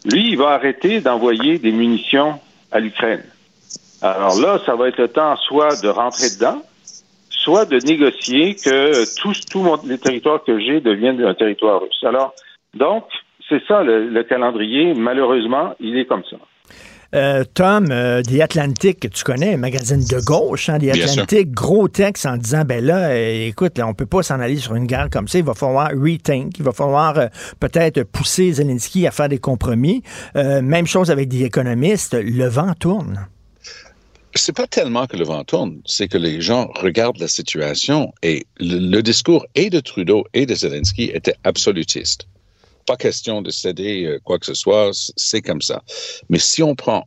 lui, 0.05 0.31
il 0.31 0.37
va 0.37 0.51
arrêter 0.51 1.01
d'envoyer 1.01 1.59
des 1.59 1.73
munitions 1.73 2.39
à 2.73 2.81
l'Ukraine. 2.81 3.25
Alors 4.03 4.39
là, 4.41 4.61
ça 4.67 4.75
va 4.77 4.89
être 4.89 4.99
le 4.99 5.09
temps 5.09 5.37
soit 5.37 5.83
de 5.83 5.89
rentrer 5.89 6.29
dedans, 6.31 6.63
soit 7.31 7.65
de 7.65 7.79
négocier 7.87 8.55
que 8.55 9.05
tous, 9.21 9.43
mon, 9.55 9.79
les 9.85 9.99
territoires 9.99 10.43
que 10.45 10.59
j'ai 10.59 10.81
deviennent 10.81 11.23
un 11.25 11.35
territoire 11.35 11.81
russe. 11.81 12.05
Alors, 12.05 12.35
donc, 12.75 13.05
c'est 13.49 13.65
ça 13.67 13.83
le, 13.83 14.09
le, 14.09 14.23
calendrier. 14.23 14.95
Malheureusement, 14.95 15.75
il 15.81 15.97
est 15.99 16.05
comme 16.05 16.25
ça. 16.25 16.37
Euh, 17.16 17.44
Tom, 17.55 17.90
euh, 17.90 18.22
The 18.22 18.40
Atlantic, 18.40 19.00
que 19.00 19.09
tu 19.09 19.24
connais, 19.24 19.55
un 19.55 19.57
magazine 19.57 20.05
de 20.05 20.20
gauche, 20.22 20.68
hein, 20.68 20.79
The 20.79 20.94
Atlantic, 20.94 21.50
gros 21.50 21.88
texte 21.88 22.26
en 22.26 22.37
disant, 22.37 22.64
ben 22.66 22.85
là, 22.85 23.09
euh, 23.09 23.48
écoute, 23.48 23.79
là, 23.79 23.88
on 23.88 23.94
peut 23.94 24.07
pas 24.07 24.22
s'en 24.22 24.38
aller 24.38 24.59
sur 24.59 24.74
une 24.74 24.87
guerre 24.87 25.09
comme 25.11 25.26
ça, 25.26 25.38
il 25.38 25.44
va 25.44 25.55
falloir 25.55 25.90
rethink, 25.92 26.59
il 26.59 26.64
va 26.64 26.72
falloir 26.72 27.14
peut-être 27.59 28.02
pousser 28.02 28.52
Zelensky 28.52 29.07
à 29.07 29.11
faire 29.11 29.31
des 29.31 29.38
compromis. 29.38 30.02
même 30.35 30.87
chose 30.87 31.11
avec 31.11 31.29
des 31.29 31.44
économistes, 31.44 32.14
le 32.14 32.46
vent 32.48 32.74
tourne. 32.79 33.26
c'est 34.35 34.55
pas 34.55 34.66
tellement 34.66 35.07
que 35.07 35.16
le 35.16 35.24
vent 35.24 35.44
tourne, 35.44 35.81
c'est 35.87 36.09
que 36.09 36.18
les 36.18 36.42
gens 36.42 36.70
regardent 36.74 37.18
la 37.18 37.29
situation 37.29 38.12
et 38.22 38.46
le, 38.59 39.00
discours 39.00 39.46
et 39.55 39.70
de 39.70 39.81
Trudeau 39.81 40.24
et 40.35 40.44
de 40.44 40.55
Zelensky 40.55 41.11
était 41.14 41.37
absolutiste. 41.44 42.26
Pas 42.87 42.96
question 42.96 43.42
de 43.42 43.51
céder 43.51 44.05
euh, 44.05 44.20
quoi 44.22 44.38
que 44.38 44.46
ce 44.46 44.55
soit, 44.55 44.90
c'est 45.16 45.42
comme 45.42 45.62
ça. 45.62 45.83
Mais 46.29 46.38
si 46.38 46.62
on 46.62 46.75
prend 46.75 47.05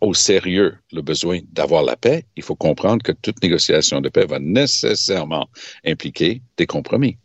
au 0.00 0.14
sérieux 0.14 0.76
le 0.92 1.02
besoin 1.02 1.40
d'avoir 1.52 1.82
la 1.82 1.96
paix, 1.96 2.24
il 2.36 2.42
faut 2.42 2.54
comprendre 2.54 3.02
que 3.02 3.12
toute 3.12 3.42
négociation 3.42 4.00
de 4.00 4.08
paix 4.08 4.26
va 4.26 4.38
nécessairement 4.38 5.48
impliquer 5.84 6.42
des 6.56 6.66
compromis. 6.66 7.18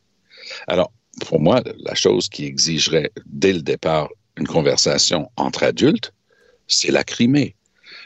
Alors, 0.68 0.92
pour 1.28 1.40
moi, 1.40 1.62
la 1.78 1.96
chose 1.96 2.30
qui 2.30 2.46
exigerait 2.46 3.12
dès 3.26 3.54
le 3.54 3.62
départ 3.62 4.10
une 4.38 4.48
conversation 4.48 5.30
entre 5.36 5.64
adultes, 5.64 6.14
c'est 6.68 6.92
la 6.92 7.04
Crimée. 7.04 7.56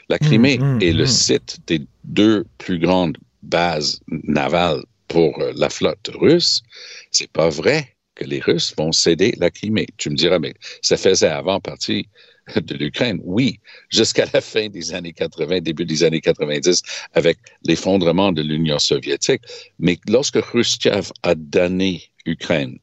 La 0.08 0.18
Crimée 0.18 0.58
mmh, 0.58 0.76
mmh, 0.76 0.82
est 0.82 0.92
le 0.92 1.04
mmh. 1.04 1.08
site 1.08 1.58
des 1.66 1.80
deux 2.04 2.44
plus 2.58 2.78
grandes 2.78 3.16
bases 3.42 4.00
navales 4.08 4.82
pour 5.08 5.38
euh, 5.40 5.52
la 5.56 5.70
flotte 5.70 6.10
russe. 6.14 6.62
C'est 7.10 7.30
pas 7.30 7.48
vrai 7.48 7.93
que 8.14 8.24
les 8.24 8.40
Russes 8.40 8.74
vont 8.76 8.92
céder 8.92 9.34
la 9.38 9.50
Crimée. 9.50 9.86
Tu 9.96 10.10
me 10.10 10.16
diras, 10.16 10.38
mais 10.38 10.54
ça 10.82 10.96
faisait 10.96 11.28
avant 11.28 11.60
partie 11.60 12.08
de 12.56 12.74
l'Ukraine. 12.74 13.20
Oui, 13.24 13.60
jusqu'à 13.90 14.26
la 14.32 14.40
fin 14.40 14.68
des 14.68 14.94
années 14.94 15.12
80, 15.12 15.60
début 15.60 15.84
des 15.84 16.04
années 16.04 16.20
90, 16.20 16.82
avec 17.14 17.38
l'effondrement 17.64 18.32
de 18.32 18.42
l'Union 18.42 18.78
soviétique. 18.78 19.42
Mais 19.78 19.98
lorsque 20.08 20.40
Khrushchev 20.40 21.10
a 21.22 21.34
donné 21.34 22.02
Ukraine, 22.26 22.78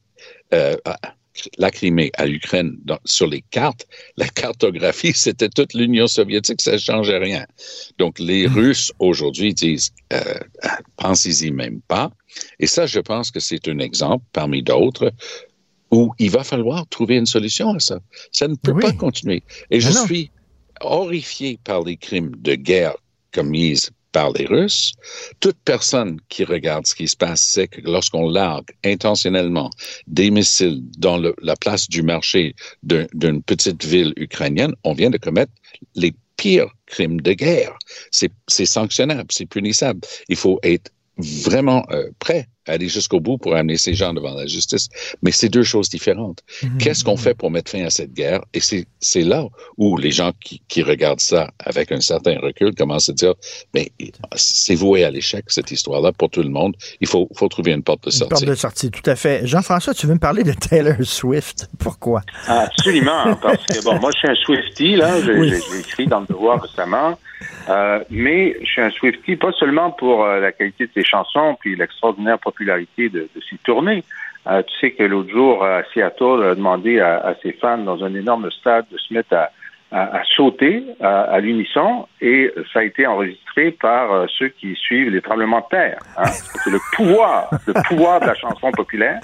euh, 0.54 0.76
la 1.58 1.72
Crimée 1.72 2.12
à 2.15 2.26
l'Ukraine 2.26 2.78
sur 3.06 3.28
les 3.28 3.41
cartes, 3.41 3.88
la 4.17 4.28
cartographie, 4.28 5.13
c'était 5.15 5.50
toute 5.50 5.74
l'Union 5.74 6.08
soviétique, 6.08 6.62
ça 6.62 6.74
ne 6.74 6.78
changeait 6.78 7.17
rien. 7.17 7.46
Donc, 7.98 8.20
les 8.20 8.48
hmm. 8.48 8.54
Russes 8.54 8.91
aujourd'hui 9.00 9.54
disent, 9.54 9.91
euh, 10.13 10.39
pensez-y 10.98 11.52
même 11.52 11.82
pas. 11.82 12.12
Et 12.60 12.67
ça, 12.67 12.86
je 12.86 13.00
pense 13.00 13.32
que 13.32 13.39
c'est 13.39 13.67
un 13.67 13.80
exemple 13.80 14.26
parmi 14.34 14.63
d'autres 14.63 15.12
où 15.91 16.13
il 16.20 16.32
va 16.32 16.44
falloir 16.44 16.88
trouver 16.88 17.17
une 17.17 17.26
solution 17.26 17.74
à 17.76 17.80
ça. 17.80 18.00
Ça 18.32 18.48
ne 18.48 18.56
peut 18.56 18.78
pas 18.78 18.94
continuer. 18.94 19.44
Et 19.70 19.82
je 19.82 19.91
suis 19.91 20.32
horrifié 20.80 21.60
par 21.63 21.84
les 21.84 21.98
crimes 21.98 22.32
de 22.38 22.56
guerre 22.56 22.96
commis 23.32 23.78
par 24.12 24.32
les 24.32 24.45
Russes. 24.45 24.93
Toute 25.39 25.58
personne 25.63 26.19
qui 26.30 26.43
regarde 26.43 26.86
ce 26.86 26.95
qui 26.95 27.08
se 27.08 27.15
passe 27.15 27.41
sait 27.41 27.67
que 27.67 27.82
lorsqu'on 27.82 28.30
largue 28.30 28.69
intentionnellement 28.84 29.69
des 30.08 30.32
missiles 30.32 30.82
dans 30.97 31.17
la 31.17 31.56
place 31.56 31.88
du 31.89 32.04
marché 32.04 32.56
d'une 32.84 33.41
petite 33.43 33.84
ville 33.86 34.13
ukrainienne, 34.17 34.74
on 34.84 34.93
vient 34.93 35.10
de 35.10 35.17
commettre 35.17 35.52
les 35.95 36.13
pires 36.38 36.71
crimes 36.86 37.21
de 37.21 37.34
guerre. 37.34 37.78
C'est 38.12 38.65
sanctionnable, 38.65 39.28
c'est 39.32 39.45
punissable. 39.45 40.02
Il 40.28 40.36
faut 40.36 40.60
être 40.63 40.91
vraiment 41.17 41.86
euh, 41.91 42.10
prêt 42.19 42.47
aller 42.67 42.88
jusqu'au 42.88 43.19
bout 43.19 43.38
pour 43.38 43.56
amener 43.56 43.78
ces 43.78 43.93
gens 43.93 44.13
devant 44.13 44.34
la 44.34 44.45
justice. 44.45 44.89
Mais 45.21 45.32
c'est 45.32 45.50
deux 45.50 45.63
choses 45.63 45.89
différentes. 45.89 46.39
Mhm. 46.63 46.78
Qu'est-ce 46.78 47.04
qu'on 47.04 47.17
fait 47.17 47.34
pour 47.34 47.52
mettre 47.52 47.71
fin 47.71 47.84
à 47.86 47.89
cette 47.89 48.13
guerre? 48.13 48.41
Et 48.54 48.60
c'est 48.60 49.21
là 49.21 49.47
où 49.78 49.97
les 49.97 50.12
gens 50.12 50.32
qui, 50.39 50.62
qui, 50.67 50.84
regardent 50.84 51.19
ça 51.21 51.52
avec 51.60 51.91
un 51.91 52.02
certain 52.02 52.39
recul 52.39 52.74
commencent 52.76 53.10
à 53.10 53.13
dire, 53.13 53.34
mais 53.74 53.91
c'est 54.36 54.76
voué 54.76 55.04
à 55.04 55.12
l'échec, 55.12 55.45
cette 55.47 55.71
histoire-là, 55.71 56.12
pour 56.12 56.30
tout 56.30 56.43
le 56.43 56.50
monde. 56.50 56.76
Il 57.00 57.08
faut, 57.08 57.28
faut 57.36 57.47
trouver 57.47 57.71
une 57.71 57.84
porte 57.84 58.06
de 58.06 58.12
sortie. 58.12 58.24
Une 58.24 58.30
porte 58.30 58.45
de 58.45 58.56
sortie, 58.56 58.91
tout 58.91 59.10
à 59.10 59.15
fait. 59.15 59.45
Jean-François, 59.45 59.93
tu 59.93 60.08
veux 60.08 60.13
me 60.13 60.19
parler 60.19 60.43
de 60.43 60.54
Taylor 60.54 60.95
Swift? 61.04 61.69
Pourquoi? 61.80 62.21
Absolument, 62.47 63.36
parce 63.41 63.65
que, 63.65 63.84
bon, 63.84 64.00
moi, 64.00 64.12
je 64.13 64.19
suis 64.19 64.30
un 64.30 64.36
Swifty, 64.36 64.95
là. 64.95 65.21
J'ai 65.21 65.80
écrit 65.80 66.08
dans 66.08 66.21
le 66.21 66.28
devoir 66.28 66.62
récemment. 66.62 67.17
Euh, 67.70 68.04
mais 68.10 68.58
je 68.62 68.66
suis 68.66 68.82
un 68.82 68.90
Swifty, 68.90 69.36
pas 69.36 69.52
seulement 69.54 69.92
pour 69.92 70.26
euh, 70.26 70.40
la 70.40 70.52
qualité 70.52 70.88
de 70.88 70.92
ses 70.94 71.04
chansons 71.04 71.58
puis 71.60 71.76
l'extraordinaire 71.76 72.40
popularité 72.40 73.10
de, 73.10 73.30
de 73.36 73.42
ses 73.50 73.58
tournées. 73.58 74.04
Euh, 74.48 74.64
tu 74.64 74.74
sais 74.80 74.92
que 74.92 75.04
l'autre 75.04 75.30
jour, 75.30 75.64
à 75.64 75.84
Seattle, 75.94 76.44
a 76.44 76.56
demandé 76.56 77.00
à, 77.00 77.36
ses 77.44 77.54
fans 77.54 77.78
dans 77.78 78.04
un 78.04 78.16
énorme 78.16 78.50
stade 78.52 78.86
de 78.92 78.98
se 78.98 79.14
mettre 79.14 79.34
à, 79.34 79.52
à, 79.92 80.24
sauter 80.36 80.84
à, 81.00 81.40
l'unisson 81.40 82.08
et 82.22 82.52
ça 82.74 82.80
a 82.80 82.84
été 82.84 83.06
enregistré 83.06 83.72
par 83.72 84.28
ceux 84.30 84.48
qui 84.48 84.74
suivent 84.76 85.10
les 85.10 85.22
tremblements 85.22 85.60
de 85.60 85.78
terre. 85.78 86.00
Hein. 86.18 86.26
C'est 86.64 86.72
le 86.72 86.80
pouvoir, 86.96 87.50
le 87.68 87.74
pouvoir 87.88 88.20
de 88.22 88.26
la 88.26 88.36
chanson 88.36 88.72
populaire. 88.72 89.20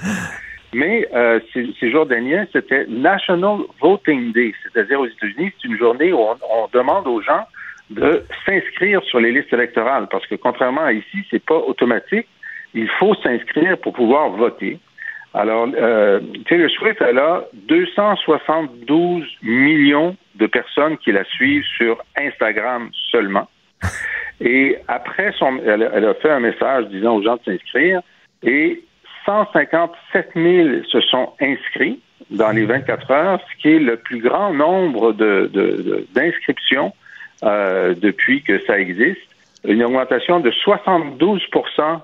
Mais 0.74 1.08
euh, 1.14 1.40
ces, 1.54 1.92
jours 1.92 2.06
derniers, 2.06 2.44
c'était 2.52 2.86
National 2.88 3.60
Voting 3.82 4.34
Day, 4.34 4.54
c'est-à-dire 4.64 5.00
aux 5.00 5.06
États-Unis, 5.06 5.52
c'est 5.60 5.68
une 5.68 5.78
journée 5.78 6.12
où 6.12 6.20
on 6.20 6.68
demande 6.74 7.08
aux 7.08 7.22
gens 7.22 7.46
de 7.90 8.24
s'inscrire 8.46 9.02
sur 9.04 9.20
les 9.20 9.32
listes 9.32 9.54
électorales 9.54 10.08
parce 10.12 10.26
que 10.28 10.36
contrairement 10.36 10.84
à 10.84 10.94
ici, 10.94 11.26
c'est 11.30 11.44
pas 11.44 11.58
automatique. 11.58 12.28
Il 12.74 12.90
faut 13.00 13.16
s'inscrire 13.16 13.78
pour 13.78 13.94
pouvoir 13.94 14.30
voter. 14.30 14.80
Alors, 15.34 15.68
euh, 15.78 16.20
Taylor 16.48 16.70
Swift, 16.70 17.02
elle 17.02 17.20
a 17.20 17.46
272 17.54 19.26
millions 19.42 20.16
de 20.36 20.48
personnes 20.48 20.98
qui 20.98 21.12
la 21.12 21.24
suivent 21.26 21.66
sur 21.78 21.98
Instagram 22.18 22.90
seulement. 23.12 23.48
Et 24.40 24.78
après 24.88 25.32
son, 25.38 25.60
elle, 25.66 25.84
a 25.84 26.14
fait 26.16 26.30
un 26.30 26.40
message 26.40 26.88
disant 26.88 27.16
aux 27.16 27.24
gens 27.24 27.38
de 27.38 27.44
s'inscrire 27.46 28.02
et 28.44 28.84
157 29.26 30.32
000 30.36 30.84
se 30.90 31.02
sont 31.02 31.34
inscrits 31.42 32.00
dans 32.30 32.52
les 32.52 32.66
24 32.66 33.12
heures, 33.12 33.40
ce 33.52 33.62
qui 33.62 33.70
est 33.76 33.80
le 33.80 33.98
plus 33.98 34.20
grand 34.20 34.54
nombre 34.54 35.14
d'inscriptions 35.14 36.88
de, 36.88 36.94
euh, 37.44 37.94
depuis 37.96 38.42
que 38.42 38.60
ça 38.66 38.80
existe. 38.80 39.22
Une 39.66 39.84
augmentation 39.84 40.40
de 40.40 40.52
72% 40.52 42.02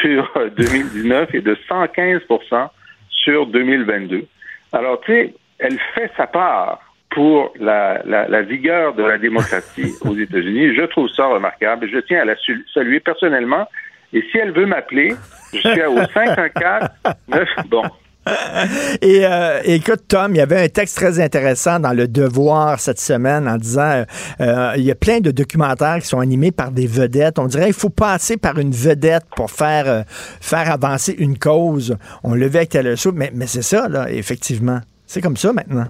sur 0.00 0.32
2019 0.56 1.34
et 1.34 1.40
de 1.40 1.56
115% 1.68 2.68
sur 3.10 3.46
2022. 3.46 4.24
Alors, 4.72 5.00
tu 5.02 5.12
sais, 5.12 5.34
elle 5.58 5.78
fait 5.94 6.10
sa 6.16 6.26
part 6.26 6.80
pour 7.10 7.52
la, 7.60 8.02
la, 8.06 8.26
la, 8.26 8.42
vigueur 8.42 8.94
de 8.94 9.02
la 9.02 9.18
démocratie 9.18 9.92
aux 10.00 10.16
États-Unis. 10.16 10.74
Je 10.74 10.82
trouve 10.86 11.08
ça 11.10 11.26
remarquable. 11.26 11.88
Je 11.92 11.98
tiens 11.98 12.22
à 12.22 12.24
la 12.24 12.34
saluer 12.72 13.00
personnellement. 13.00 13.68
Et 14.14 14.22
si 14.30 14.38
elle 14.38 14.52
veut 14.52 14.66
m'appeler, 14.66 15.14
je 15.52 15.58
suis 15.58 15.82
au 15.82 15.96
514 16.14 16.88
9. 17.28 17.48
Bon, 17.68 17.82
et 19.02 19.26
euh, 19.26 19.60
écoute, 19.64 20.02
Tom, 20.06 20.34
il 20.34 20.38
y 20.38 20.40
avait 20.40 20.62
un 20.62 20.68
texte 20.68 20.96
très 20.96 21.18
intéressant 21.18 21.80
dans 21.80 21.92
Le 21.92 22.06
Devoir 22.06 22.78
cette 22.78 23.00
semaine 23.00 23.48
en 23.48 23.56
disant 23.56 23.82
euh, 23.82 24.04
euh, 24.40 24.72
il 24.76 24.84
y 24.84 24.90
a 24.92 24.94
plein 24.94 25.18
de 25.18 25.32
documentaires 25.32 25.98
qui 26.00 26.06
sont 26.06 26.20
animés 26.20 26.52
par 26.52 26.70
des 26.70 26.86
vedettes. 26.86 27.38
On 27.38 27.46
dirait 27.46 27.66
qu'il 27.66 27.74
faut 27.74 27.88
passer 27.88 28.36
par 28.36 28.58
une 28.58 28.70
vedette 28.70 29.24
pour 29.34 29.50
faire, 29.50 30.04
faire 30.40 30.70
avancer 30.70 31.14
une 31.18 31.38
cause. 31.38 31.96
On 32.22 32.34
le 32.34 32.46
avec 32.46 32.68
Taylor 32.68 32.96
Swift, 32.98 33.16
mais, 33.16 33.32
mais 33.34 33.46
c'est 33.46 33.62
ça, 33.62 33.88
là, 33.88 34.10
effectivement. 34.10 34.80
C'est 35.06 35.20
comme 35.20 35.36
ça 35.36 35.52
maintenant. 35.52 35.86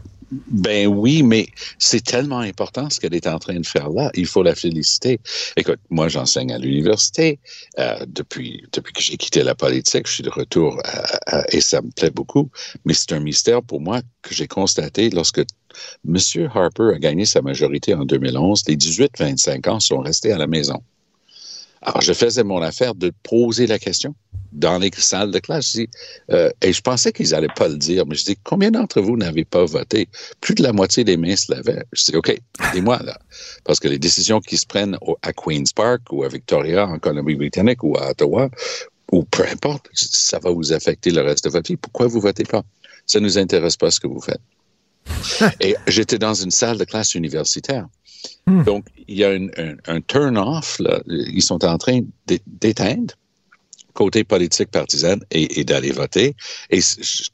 Ben 0.48 0.86
oui, 0.86 1.22
mais 1.22 1.48
c'est 1.78 2.02
tellement 2.02 2.38
important 2.38 2.88
ce 2.88 2.98
qu'elle 2.98 3.14
est 3.14 3.26
en 3.26 3.38
train 3.38 3.60
de 3.60 3.66
faire 3.66 3.90
là. 3.90 4.10
Il 4.14 4.26
faut 4.26 4.42
la 4.42 4.54
féliciter. 4.54 5.20
Écoute, 5.58 5.78
moi, 5.90 6.08
j'enseigne 6.08 6.52
à 6.52 6.58
l'université 6.58 7.38
euh, 7.78 8.06
depuis 8.06 8.64
depuis 8.72 8.94
que 8.94 9.02
j'ai 9.02 9.18
quitté 9.18 9.42
la 9.42 9.54
politique. 9.54 10.06
Je 10.06 10.12
suis 10.12 10.22
de 10.22 10.30
retour 10.30 10.80
et 11.50 11.60
ça 11.60 11.82
me 11.82 11.90
plaît 11.90 12.10
beaucoup. 12.10 12.50
Mais 12.86 12.94
c'est 12.94 13.12
un 13.12 13.20
mystère 13.20 13.62
pour 13.62 13.80
moi 13.80 14.00
que 14.22 14.34
j'ai 14.34 14.48
constaté 14.48 15.10
lorsque 15.10 15.42
M. 16.08 16.16
Harper 16.54 16.92
a 16.94 16.98
gagné 16.98 17.26
sa 17.26 17.42
majorité 17.42 17.94
en 17.94 18.06
2011. 18.06 18.62
Les 18.68 18.76
18-25 18.76 19.68
ans 19.68 19.80
sont 19.80 19.98
restés 19.98 20.32
à 20.32 20.38
la 20.38 20.46
maison. 20.46 20.82
Alors, 21.82 22.00
je 22.00 22.12
faisais 22.12 22.44
mon 22.44 22.62
affaire 22.62 22.94
de 22.94 23.12
poser 23.22 23.66
la 23.66 23.78
question 23.78 24.14
dans 24.52 24.78
les 24.78 24.90
salles 24.96 25.30
de 25.30 25.38
classe. 25.38 25.76
Euh, 26.30 26.50
et 26.60 26.72
je 26.72 26.80
pensais 26.80 27.12
qu'ils 27.12 27.30
n'allaient 27.30 27.48
pas 27.56 27.68
le 27.68 27.76
dire, 27.76 28.06
mais 28.06 28.14
je 28.14 28.24
dis, 28.24 28.36
combien 28.44 28.70
d'entre 28.70 29.00
vous 29.00 29.16
n'avez 29.16 29.44
pas 29.44 29.64
voté? 29.64 30.08
Plus 30.40 30.54
de 30.54 30.62
la 30.62 30.72
moitié 30.72 31.04
des 31.04 31.16
mains 31.16 31.36
se 31.36 31.52
lavaient. 31.52 31.84
Je 31.92 32.04
dis, 32.04 32.16
OK, 32.16 32.34
dis-moi 32.72 33.00
là. 33.02 33.18
Parce 33.64 33.80
que 33.80 33.88
les 33.88 33.98
décisions 33.98 34.40
qui 34.40 34.56
se 34.56 34.66
prennent 34.66 34.98
à 35.22 35.32
Queen's 35.32 35.72
Park 35.72 36.02
ou 36.10 36.22
à 36.24 36.28
Victoria 36.28 36.86
en 36.86 36.98
Colombie-Britannique 36.98 37.82
ou 37.82 37.96
à 37.96 38.10
Ottawa, 38.10 38.50
ou 39.10 39.24
peu 39.24 39.44
importe, 39.50 39.88
ça 39.92 40.38
va 40.38 40.50
vous 40.50 40.72
affecter 40.72 41.10
le 41.10 41.22
reste 41.22 41.44
de 41.44 41.50
votre 41.50 41.68
vie. 41.70 41.76
Pourquoi 41.76 42.06
vous 42.06 42.20
votez 42.20 42.44
pas? 42.44 42.62
Ça 43.06 43.20
ne 43.20 43.24
nous 43.24 43.38
intéresse 43.38 43.76
pas 43.76 43.90
ce 43.90 44.00
que 44.00 44.06
vous 44.06 44.20
faites. 44.20 44.40
et 45.60 45.74
j'étais 45.86 46.18
dans 46.18 46.34
une 46.34 46.50
salle 46.50 46.78
de 46.78 46.84
classe 46.84 47.14
universitaire. 47.14 47.86
Hmm. 48.46 48.62
Donc, 48.64 48.86
il 49.08 49.18
y 49.18 49.24
a 49.24 49.30
un, 49.30 50.00
turn-off, 50.00 50.80
ils 51.06 51.42
sont 51.42 51.64
en 51.64 51.76
train 51.76 52.00
d'éteindre 52.46 53.14
côté 53.94 54.24
politique 54.24 54.70
partisane 54.70 55.20
et, 55.30 55.64
d'aller 55.64 55.92
voter. 55.92 56.34
Et 56.70 56.80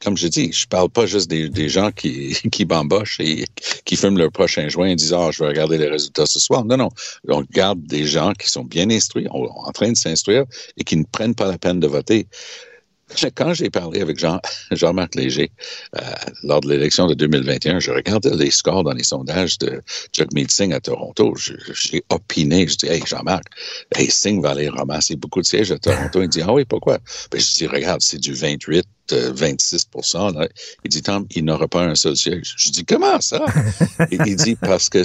comme 0.03 0.17
je 0.17 0.27
dis, 0.27 0.51
je 0.51 0.67
parle 0.67 0.89
pas 0.89 1.05
juste 1.05 1.29
des, 1.29 1.69
gens 1.69 1.91
qui, 1.91 2.33
qui 2.51 2.65
bambochent 2.65 3.19
et 3.19 3.45
qui 3.85 3.95
fument 3.95 4.17
leur 4.17 4.31
prochain 4.31 4.67
joint 4.69 4.91
en 4.91 4.95
disant 4.95 5.27
ah, 5.27 5.31
je 5.31 5.43
vais 5.43 5.49
regarder 5.49 5.77
les 5.77 5.87
résultats 5.87 6.25
ce 6.25 6.39
soir. 6.39 6.65
Non, 6.65 6.77
non. 6.77 6.89
On 7.27 7.37
regarde 7.37 7.81
des 7.83 8.05
gens 8.05 8.33
qui 8.33 8.49
sont 8.49 8.63
bien 8.63 8.89
instruits, 8.89 9.27
en 9.29 9.71
train 9.71 9.91
de 9.91 9.97
s'instruire 9.97 10.45
et 10.77 10.83
qui 10.83 10.97
ne 10.97 11.03
prennent 11.03 11.35
pas 11.35 11.47
la 11.47 11.57
peine 11.57 11.79
de 11.79 11.87
voter. 11.87 12.27
Quand 13.35 13.53
j'ai 13.53 13.69
parlé 13.69 14.01
avec 14.01 14.19
Jean, 14.19 14.39
Jean-Marc 14.71 15.15
Léger 15.15 15.51
euh, 15.97 16.01
lors 16.43 16.61
de 16.61 16.69
l'élection 16.69 17.07
de 17.07 17.13
2021, 17.13 17.79
je 17.79 17.91
regardais 17.91 18.35
les 18.35 18.51
scores 18.51 18.83
dans 18.83 18.93
les 18.93 19.03
sondages 19.03 19.57
de 19.59 19.81
Jagmeet 20.13 20.47
Singh 20.49 20.73
à 20.73 20.79
Toronto. 20.79 21.33
J'ai 21.35 22.03
opiné. 22.09 22.67
Je 22.67 22.75
dis, 22.75 22.87
hey, 22.87 23.01
Jean-Marc, 23.05 23.43
hey, 23.95 24.09
Singh 24.09 24.41
va 24.41 24.51
aller 24.51 24.69
ramasser 24.69 25.15
beaucoup 25.15 25.41
de 25.41 25.45
sièges 25.45 25.71
à 25.71 25.79
Toronto. 25.79 26.21
Il 26.21 26.29
dit, 26.29 26.41
ah 26.41 26.53
oui, 26.53 26.65
pourquoi? 26.65 26.99
Ben, 27.31 27.39
je 27.39 27.53
dis, 27.53 27.67
regarde, 27.67 28.01
c'est 28.01 28.19
du 28.19 28.33
28 28.33 28.85
26 29.11 29.87
là. 30.13 30.47
Il 30.83 30.89
dit, 30.89 31.01
Tom, 31.01 31.25
il 31.31 31.45
n'aura 31.45 31.67
pas 31.67 31.83
un 31.83 31.95
seul 31.95 32.15
siège. 32.15 32.53
Je 32.57 32.69
dis, 32.69 32.85
comment 32.85 33.19
ça? 33.21 33.43
il 34.11 34.35
dit, 34.35 34.55
parce 34.55 34.89
que, 34.89 35.03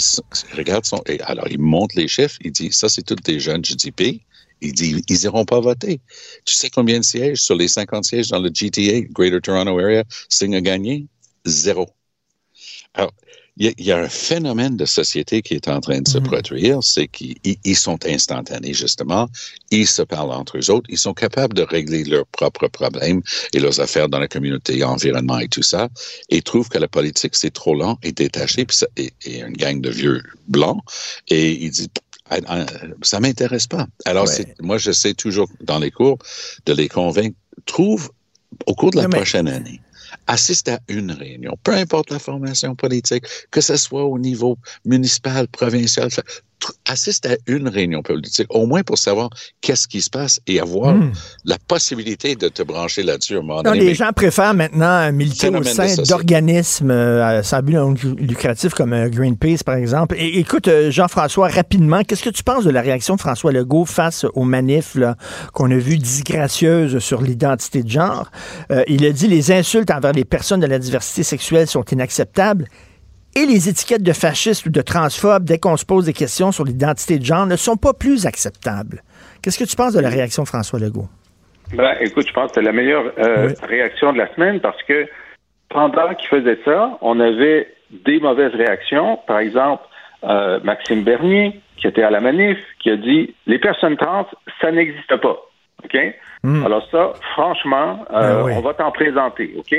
regarde 0.57 0.85
son, 0.85 1.03
et 1.07 1.21
alors 1.23 1.49
il 1.49 1.59
monte 1.59 1.95
les 1.95 2.09
chiffres, 2.09 2.37
il 2.43 2.53
dit, 2.53 2.71
ça, 2.73 2.89
c'est 2.89 3.03
tous 3.03 3.17
des 3.17 3.41
jeunes. 3.41 3.65
Je 3.65 3.75
dis, 3.75 3.93
puis, 3.93 4.23
il 4.65 4.73
dit, 4.73 5.03
ils 5.09 5.21
n'iront 5.21 5.45
pas 5.45 5.61
voter. 5.61 6.01
Tu 6.45 6.55
sais 6.55 6.71
combien 6.71 6.99
de 6.99 7.05
sièges 7.05 7.39
sur 7.39 7.55
les 7.55 7.69
50 7.69 8.05
sièges 8.05 8.29
dans 8.29 8.41
le 8.41 8.51
GTA, 8.53 9.01
Greater 9.11 9.41
Toronto 9.41 9.79
Area, 9.79 10.05
Singh 10.29 10.55
a 10.55 10.61
gagné? 10.61 11.07
Zéro. 11.45 11.89
Alors, 12.95 13.13
il 13.57 13.73
y, 13.79 13.93
a 13.93 13.99
un 13.99 14.09
phénomène 14.09 14.77
de 14.77 14.85
société 14.85 15.41
qui 15.41 15.55
est 15.55 15.69
en 15.69 15.81
train 15.81 16.01
de 16.01 16.09
se 16.09 16.19
mhm. 16.19 16.25
produire, 16.25 16.83
c'est 16.83 17.07
qu'ils 17.07 17.77
sont 17.77 18.05
instantanés, 18.05 18.75
justement. 18.75 19.29
Ils 19.71 19.87
se 19.87 20.03
parlent 20.03 20.33
entre 20.33 20.59
eux 20.59 20.71
autres. 20.71 20.87
Ils 20.89 20.99
sont 20.99 21.15
capables 21.15 21.55
de 21.55 21.63
régler 21.63 22.03
leurs 22.03 22.27
propres 22.27 22.67
problèmes 22.67 23.23
et 23.53 23.61
leurs 23.61 23.79
affaires 23.81 24.09
dans 24.09 24.19
la 24.19 24.27
communauté, 24.27 24.79
l'environnement 24.79 25.39
et 25.39 25.47
tout 25.47 25.63
ça. 25.63 25.89
Et 26.31 26.39
ils 26.39 26.43
trouvent 26.43 26.69
que 26.69 26.79
la 26.79 26.89
politique, 26.89 27.37
c'est 27.37 27.53
trop 27.53 27.77
lent 27.77 27.97
et 28.03 28.11
détaché, 28.11 28.65
puis 28.65 28.77
ça, 28.77 28.89
et, 28.97 29.13
et, 29.25 29.43
une 29.43 29.53
gang 29.53 29.81
de 29.81 29.91
vieux 29.91 30.21
blancs. 30.49 30.81
Et 31.29 31.53
ils 31.53 31.71
disent, 31.71 31.89
ça 33.03 33.21
m'intéresse 33.21 33.67
pas. 33.67 33.87
Alors, 34.05 34.27
moi, 34.61 34.79
j'essaie 34.79 35.15
toujours 35.15 35.49
dans 35.61 35.79
les 35.79 35.91
cours 35.91 36.19
de 36.67 36.73
les 36.73 36.89
convaincre. 36.89 37.37
Trouve 37.67 38.11
au 38.67 38.75
cours 38.75 38.91
de 38.91 38.99
la 38.99 39.09
prochaine 39.09 39.49
année, 39.49 39.81
assiste 40.27 40.69
à 40.69 40.79
une 40.89 41.11
réunion, 41.13 41.57
peu 41.63 41.73
importe 41.73 42.11
la 42.11 42.19
formation 42.19 42.75
politique, 42.75 43.25
que 43.51 43.61
ce 43.61 43.77
soit 43.77 44.05
au 44.05 44.19
niveau 44.19 44.59
municipal, 44.85 45.49
provincial, 45.49 46.09
assiste 46.87 47.27
à 47.27 47.37
une 47.47 47.69
réunion 47.69 48.03
politique, 48.03 48.47
au 48.51 48.67
moins 48.67 48.83
pour 48.83 48.99
savoir 48.99 49.31
qu'est-ce 49.61 49.89
qui 49.89 50.01
se 50.01 50.11
passe 50.11 50.41
et 50.47 50.61
avoir 50.61 50.95
hmm. 50.95 51.13
la 51.45 51.59
possibilité 51.59 52.37
de 52.37 52.49
te 52.49 52.63
brancher 52.63 53.03
là-dessus. 53.03 53.39
Les 53.75 53.95
gens 53.95 54.11
préfèrent 54.15 54.55
maintenant 54.55 55.13
militer 55.13 55.49
au 55.49 55.63
sein 55.63 55.95
d'organismes 56.09 56.91
euh, 56.91 57.43
sans 57.43 57.63
but 57.63 57.77
lucratif 58.19 58.75
comme 58.75 58.93
euh, 58.93 59.09
Greenpeace, 59.09 59.63
par 59.65 59.77
exemple. 59.77 60.17
Et, 60.19 60.39
écoute, 60.39 60.69
euh, 60.69 60.91
Jean-François, 60.91 61.49
rapidement, 61.49 62.03
qu'est-ce 62.03 62.23
que 62.23 62.31
tu 62.31 62.43
penses 62.43 62.65
de 62.65 62.71
la 62.71 62.81
réaction 62.81 63.17
de 63.17 63.21
François 63.21 63.53
Legault 63.53 63.85
face 63.85 64.25
aux 64.35 64.45
manifs 64.45 64.97
qu'on 65.53 65.71
a 65.71 65.77
vues 65.77 65.99
disgracieuses 65.99 66.99
sur 66.99 67.23
l'identité 67.23 67.83
de 67.83 67.91
genre? 67.91 68.31
il 68.89 69.05
a 69.05 69.13
dit 69.13 69.29
les 69.29 69.53
insultes 69.53 69.91
envers 69.91 70.13
les 70.13 70.25
personnes 70.25 70.61
de 70.61 70.67
la 70.67 70.79
diversité 70.79 71.23
sexuelle 71.23 71.67
sont 71.67 71.85
inacceptables 71.85 72.67
et 73.37 73.47
les 73.47 73.69
étiquettes 73.69 74.03
de 74.03 74.13
fascistes 74.13 74.67
ou 74.67 74.71
de 74.71 74.81
transphobes, 74.81 75.45
dès 75.45 75.59
qu'on 75.59 75.77
se 75.77 75.85
pose 75.85 76.07
des 76.07 76.13
questions 76.13 76.53
sur 76.53 76.65
l'identité 76.65 77.19
de 77.19 77.25
genre, 77.25 77.47
ne 77.47 77.57
sont 77.57 77.77
pas 77.77 77.93
plus 77.93 78.27
acceptables. 78.27 79.03
Qu'est-ce 79.43 79.59
que 79.59 79.65
tu 79.65 79.77
penses 79.77 79.93
de 79.93 80.01
la 80.01 80.09
réaction 80.09 80.45
de 80.45 80.49
François 80.49 80.79
Legault? 80.79 81.09
Ben, 81.75 81.97
écoute, 82.01 82.27
je 82.29 82.33
pense 82.33 82.49
que 82.49 82.55
c'est 82.57 82.63
la 82.63 82.73
meilleure 82.73 83.13
euh, 83.19 83.49
réaction 83.63 84.13
de 84.13 84.19
la 84.19 84.33
semaine 84.35 84.61
parce 84.61 84.81
que 84.85 85.07
pendant 85.69 86.15
qu'il 86.15 86.29
faisait 86.29 86.59
ça, 86.65 86.99
on 87.01 87.19
avait 87.21 87.69
des 87.91 88.21
mauvaises 88.21 88.55
réactions. 88.55 89.19
Par 89.27 89.39
exemple, 89.39 89.83
euh, 90.25 90.61
Maxime 90.63 91.03
Bernier, 91.03 91.61
qui 91.77 91.87
était 91.87 92.03
à 92.03 92.11
la 92.11 92.21
manif, 92.21 92.59
qui 92.81 92.91
a 92.91 92.97
dit 92.97 93.35
les 93.47 93.59
personnes 93.59 93.97
trans, 93.97 94.27
ça 94.61 94.71
n'existe 94.71 95.17
pas. 95.17 95.37
OK? 95.85 95.97
Hmm. 96.43 96.65
Alors 96.65 96.87
ça, 96.91 97.13
franchement, 97.33 98.05
euh, 98.13 98.45
ben 98.45 98.57
on 98.57 98.61
va 98.61 98.75
t'en 98.75 98.91
présenter. 98.91 99.55
OK? 99.59 99.75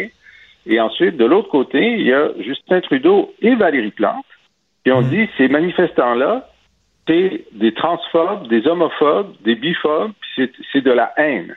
Et 0.65 0.79
ensuite, 0.79 1.17
de 1.17 1.25
l'autre 1.25 1.49
côté, 1.49 1.93
il 1.93 2.07
y 2.07 2.13
a 2.13 2.29
Justin 2.39 2.81
Trudeau 2.81 3.33
et 3.41 3.55
Valérie 3.55 3.91
Plante 3.91 4.25
qui 4.83 4.91
ont 4.91 5.01
hmm. 5.01 5.09
dit 5.09 5.29
ces 5.37 5.47
manifestants-là, 5.47 6.47
c'est 7.07 7.45
des 7.51 7.73
transphobes, 7.73 8.47
des 8.47 8.67
homophobes, 8.67 9.35
des 9.43 9.55
biphobes, 9.55 10.11
c'est 10.35 10.81
de 10.81 10.91
la 10.91 11.13
haine. 11.17 11.55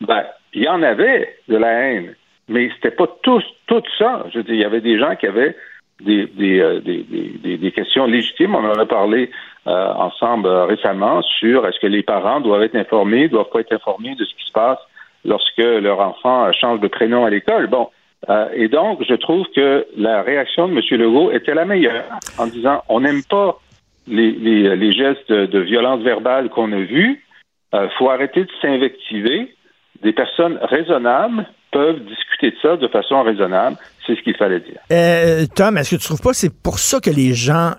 Ben, 0.00 0.24
il 0.52 0.62
y 0.62 0.68
en 0.68 0.82
avait 0.82 1.36
de 1.48 1.56
la 1.56 1.70
haine, 1.70 2.14
mais 2.48 2.70
c'était 2.74 2.94
pas 2.94 3.06
tous, 3.22 3.44
tout 3.66 3.82
ça. 3.98 4.24
Je 4.32 4.38
veux 4.38 4.44
dire, 4.44 4.54
il 4.54 4.60
y 4.60 4.64
avait 4.64 4.80
des 4.80 4.98
gens 4.98 5.16
qui 5.16 5.26
avaient 5.26 5.56
des, 6.00 6.26
des, 6.26 6.60
euh, 6.60 6.80
des, 6.80 7.04
des, 7.04 7.56
des 7.56 7.72
questions 7.72 8.06
légitimes. 8.06 8.54
On 8.54 8.64
en 8.64 8.78
a 8.78 8.86
parlé 8.86 9.30
euh, 9.66 9.92
ensemble 9.94 10.48
euh, 10.48 10.64
récemment 10.64 11.22
sur 11.22 11.66
est-ce 11.66 11.78
que 11.78 11.86
les 11.86 12.02
parents 12.02 12.40
doivent 12.40 12.62
être 12.62 12.76
informés, 12.76 13.28
doivent 13.28 13.50
pas 13.50 13.60
être 13.60 13.72
informés 13.72 14.14
de 14.14 14.24
ce 14.24 14.34
qui 14.34 14.46
se 14.46 14.52
passe 14.52 14.80
lorsque 15.24 15.58
leur 15.58 16.00
enfant 16.00 16.50
change 16.52 16.80
de 16.80 16.88
prénom 16.88 17.24
à 17.24 17.30
l'école. 17.30 17.68
Bon, 17.68 17.88
euh, 18.28 18.48
et 18.54 18.68
donc, 18.68 19.02
je 19.08 19.14
trouve 19.14 19.46
que 19.54 19.86
la 19.96 20.22
réaction 20.22 20.68
de 20.68 20.72
M. 20.72 20.80
Legault 21.00 21.32
était 21.32 21.54
la 21.54 21.64
meilleure 21.64 22.04
en 22.38 22.46
disant 22.46 22.82
on 22.88 23.00
n'aime 23.00 23.22
pas 23.24 23.58
les, 24.06 24.32
les, 24.32 24.76
les, 24.76 24.92
gestes 24.92 25.32
de, 25.32 25.58
violence 25.60 26.02
verbale 26.02 26.48
qu'on 26.48 26.72
a 26.72 26.80
vus. 26.80 27.24
Il 27.72 27.78
euh, 27.78 27.88
faut 27.98 28.10
arrêter 28.10 28.44
de 28.44 28.50
s'invectiver. 28.60 29.54
Des 30.02 30.12
personnes 30.12 30.58
raisonnables 30.62 31.46
peuvent 31.72 32.00
discuter 32.00 32.50
de 32.50 32.56
ça 32.60 32.76
de 32.76 32.88
façon 32.88 33.22
raisonnable. 33.22 33.76
C'est 34.06 34.16
ce 34.16 34.22
qu'il 34.22 34.36
fallait 34.36 34.60
dire. 34.60 34.80
Euh, 34.92 35.46
Tom, 35.54 35.78
est-ce 35.78 35.94
que 35.94 36.00
tu 36.00 36.06
trouves 36.06 36.20
pas 36.20 36.30
que 36.30 36.36
c'est 36.36 36.54
pour 36.62 36.78
ça 36.78 37.00
que 37.00 37.10
les 37.10 37.34
gens 37.34 37.72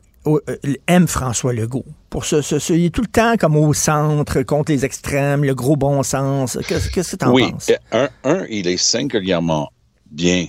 aiment 0.88 1.08
François 1.08 1.54
Legault? 1.54 1.86
Pour 2.10 2.26
ce, 2.26 2.42
ce, 2.42 2.74
il 2.74 2.86
est 2.86 2.96
tout 2.96 3.02
le 3.02 3.08
temps 3.08 3.36
comme 3.38 3.58
au 3.58 3.74
centre, 3.74 4.42
contre 4.44 4.72
les 4.72 4.86
extrêmes, 4.86 5.44
le 5.44 5.54
gros 5.54 5.76
bon 5.76 6.02
sens. 6.04 6.58
Qu'est-ce 6.68 6.90
que 6.90 7.18
tu 7.18 7.26
en 7.26 7.52
penses? 7.52 7.70
Oui, 7.70 7.76
un, 7.92 8.08
un, 8.24 8.46
il 8.50 8.68
est 8.68 8.78
singulièrement 8.78 9.70
bien 10.14 10.48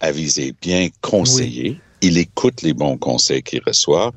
avisé, 0.00 0.54
bien 0.60 0.88
conseillé. 1.00 1.78
Il 2.00 2.18
écoute 2.18 2.62
les 2.62 2.74
bons 2.74 2.98
conseils 2.98 3.42
qu'il 3.42 3.62
reçoit. 3.64 4.12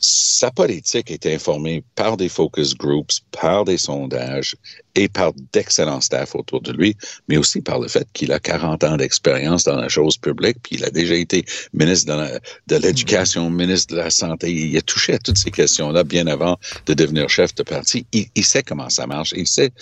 Sa 0.00 0.52
politique 0.52 1.10
est 1.10 1.26
informée 1.26 1.82
par 1.96 2.16
des 2.16 2.28
focus 2.28 2.76
groups, 2.76 3.20
par 3.32 3.64
des 3.64 3.78
sondages 3.78 4.54
et 4.94 5.08
par 5.08 5.32
d'excellents 5.52 6.00
staff 6.00 6.36
autour 6.36 6.60
de 6.60 6.72
lui, 6.72 6.96
mais 7.28 7.36
aussi 7.36 7.60
par 7.60 7.80
le 7.80 7.88
fait 7.88 8.06
qu'il 8.12 8.30
a 8.30 8.38
40 8.38 8.84
ans 8.84 8.96
d'expérience 8.96 9.64
dans 9.64 9.74
la 9.74 9.88
chose 9.88 10.16
publique, 10.16 10.58
puis 10.62 10.76
il 10.76 10.84
a 10.84 10.90
déjà 10.90 11.16
été 11.16 11.44
ministre 11.74 12.40
de 12.68 12.76
l'éducation, 12.76 13.50
ministre 13.50 13.94
de 13.94 14.00
la 14.00 14.10
santé. 14.10 14.52
Il 14.52 14.76
a 14.76 14.82
touché 14.82 15.14
à 15.14 15.18
toutes 15.18 15.38
ces 15.38 15.50
questions-là 15.50 16.04
bien 16.04 16.28
avant 16.28 16.56
de 16.86 16.94
devenir 16.94 17.28
chef 17.28 17.52
de 17.56 17.64
parti. 17.64 18.06
Il, 18.12 18.26
il, 18.36 18.44
sait 18.44 18.62
comment 18.62 18.90
ça 18.90 19.08
marche. 19.08 19.34
Il 19.36 19.48
sait 19.48 19.72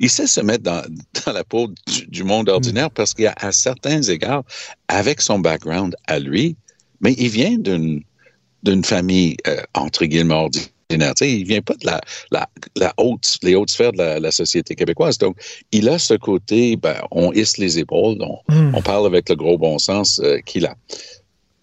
il 0.00 0.10
sait 0.10 0.26
se 0.26 0.40
mettre 0.40 0.64
dans, 0.64 0.82
dans 1.26 1.32
la 1.32 1.44
peau 1.44 1.68
du, 2.08 2.24
monde 2.24 2.48
ordinaire 2.48 2.90
parce 2.90 3.14
qu'il 3.14 3.26
a, 3.26 3.34
à 3.36 3.52
certains 3.52 4.02
égards, 4.02 4.44
avec 4.88 5.20
son 5.20 5.38
background 5.38 5.94
à 6.06 6.18
lui, 6.18 6.56
mais 7.00 7.14
il 7.18 7.28
vient 7.28 7.58
d'une 7.58 8.02
d'une 8.64 8.82
famille 8.82 9.36
euh, 9.46 9.60
entre 9.74 10.06
guillemets 10.06 10.34
ordinaire. 10.34 11.12
sais, 11.16 11.30
il 11.30 11.46
vient 11.46 11.60
pas 11.60 11.74
de 11.74 11.86
la, 11.86 12.00
la, 12.30 12.48
la 12.76 12.94
haute, 12.96 13.38
les 13.42 13.54
hautes 13.54 13.70
sphères 13.70 13.92
de 13.92 13.98
la, 13.98 14.18
la, 14.18 14.30
société 14.30 14.74
québécoise. 14.74 15.18
Donc, 15.18 15.36
il 15.70 15.88
a 15.90 15.98
ce 15.98 16.14
côté, 16.14 16.76
ben, 16.76 16.96
on 17.10 17.30
hisse 17.32 17.58
les 17.58 17.78
épaules, 17.78 18.16
on, 18.20 18.38
hmm. 18.48 18.74
on 18.74 18.80
parle 18.80 19.06
avec 19.06 19.28
le 19.28 19.36
gros 19.36 19.58
bon 19.58 19.78
sens 19.78 20.18
euh, 20.24 20.38
qu'il 20.46 20.64
a. 20.64 20.74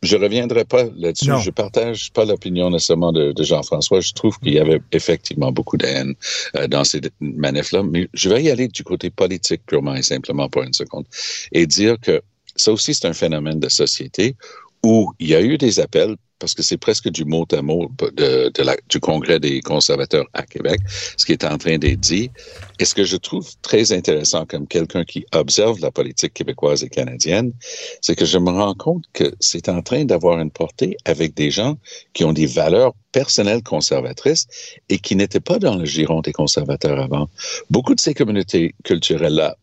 Je 0.04 0.18
reviendrai 0.18 0.66
pas 0.66 0.86
là-dessus. 0.96 1.32
Je 1.44 1.52
partage 1.52 2.12
pas 2.12 2.26
l'opinion 2.26 2.72
nécessairement 2.72 3.12
de, 3.12 3.34
de 3.34 3.44
Jean-François. 3.44 4.00
Je 4.02 4.14
trouve 4.14 4.38
qu'il 4.40 4.54
y 4.54 4.60
avait 4.60 4.82
effectivement 4.92 5.52
beaucoup 5.52 5.78
de 5.78 5.86
haine 5.86 6.16
euh, 6.56 6.68
dans 6.68 6.84
ces 6.84 7.02
manifs-là. 7.20 7.84
Mais 7.84 8.10
je 8.14 8.30
vais 8.30 8.42
y 8.42 8.50
aller 8.50 8.68
du 8.68 8.84
côté 8.84 9.12
politique 9.12 9.62
purement 9.66 9.94
et 9.94 10.02
simplement 10.02 10.50
pour 10.50 10.64
une 10.64 10.74
seconde 10.74 11.06
et 11.52 11.68
dire 11.68 12.00
que 12.00 12.22
ça 12.56 12.72
aussi, 12.72 12.94
c'est 12.94 13.08
un 13.08 13.14
phénomène 13.14 13.60
de 13.60 13.70
société 13.70 14.36
où 14.84 15.14
il 15.20 15.30
y 15.30 15.36
a 15.36 15.42
eu 15.42 15.58
des 15.58 15.80
appels 15.80 16.16
parce 16.42 16.56
que 16.56 16.64
c'est 16.64 16.78
presque 16.78 17.10
du 17.10 17.24
mot 17.24 17.46
à 17.52 17.62
mot 17.62 17.90
de, 18.18 18.52
du 18.90 19.00
Congrès 19.00 19.40
des 19.40 19.62
conservateurs 19.62 20.26
à 20.34 20.44
Québec, 20.44 20.82
ce 21.16 21.26
qui 21.26 21.32
est 21.32 21.46
en 21.46 21.58
train 21.58 21.78
d'être 21.78 22.00
dit. 22.00 22.32
Et 22.80 22.86
ce 22.86 22.96
que 22.96 23.04
je 23.04 23.16
trouve 23.16 23.48
très 23.62 23.94
intéressant 23.94 24.46
comme 24.46 24.68
quelqu'un 24.68 25.06
qui 25.06 25.24
observe 25.34 25.80
la 25.80 25.92
politique 25.92 26.34
québécoise 26.34 26.84
et 26.84 26.90
canadienne, 26.90 27.54
c'est 28.02 28.16
que 28.16 28.26
je 28.26 28.40
me 28.40 28.50
rends 28.50 28.74
compte 28.74 29.04
que 29.14 29.34
c'est 29.40 29.70
en 29.70 29.82
train 29.84 30.04
d'avoir 30.04 30.40
une 30.40 30.52
portée 30.52 30.98
avec 31.06 31.36
des 31.36 31.52
gens 31.52 31.78
qui 32.14 32.24
ont 32.24 32.34
des 32.34 32.48
valeurs 32.48 32.94
personnelles 33.12 33.62
conservatrices 33.64 34.48
et 34.90 34.98
qui 34.98 35.16
n'étaient 35.16 35.40
pas 35.40 35.60
dans 35.60 35.76
le 35.76 35.86
giron 35.86 36.22
des 36.22 36.34
conservateurs 36.34 37.00
avant. 37.00 37.30
Beaucoup 37.70 37.94
de 37.94 38.00
ces 38.00 38.16
communautés 38.16 38.74
culturelles-là. 38.84 39.58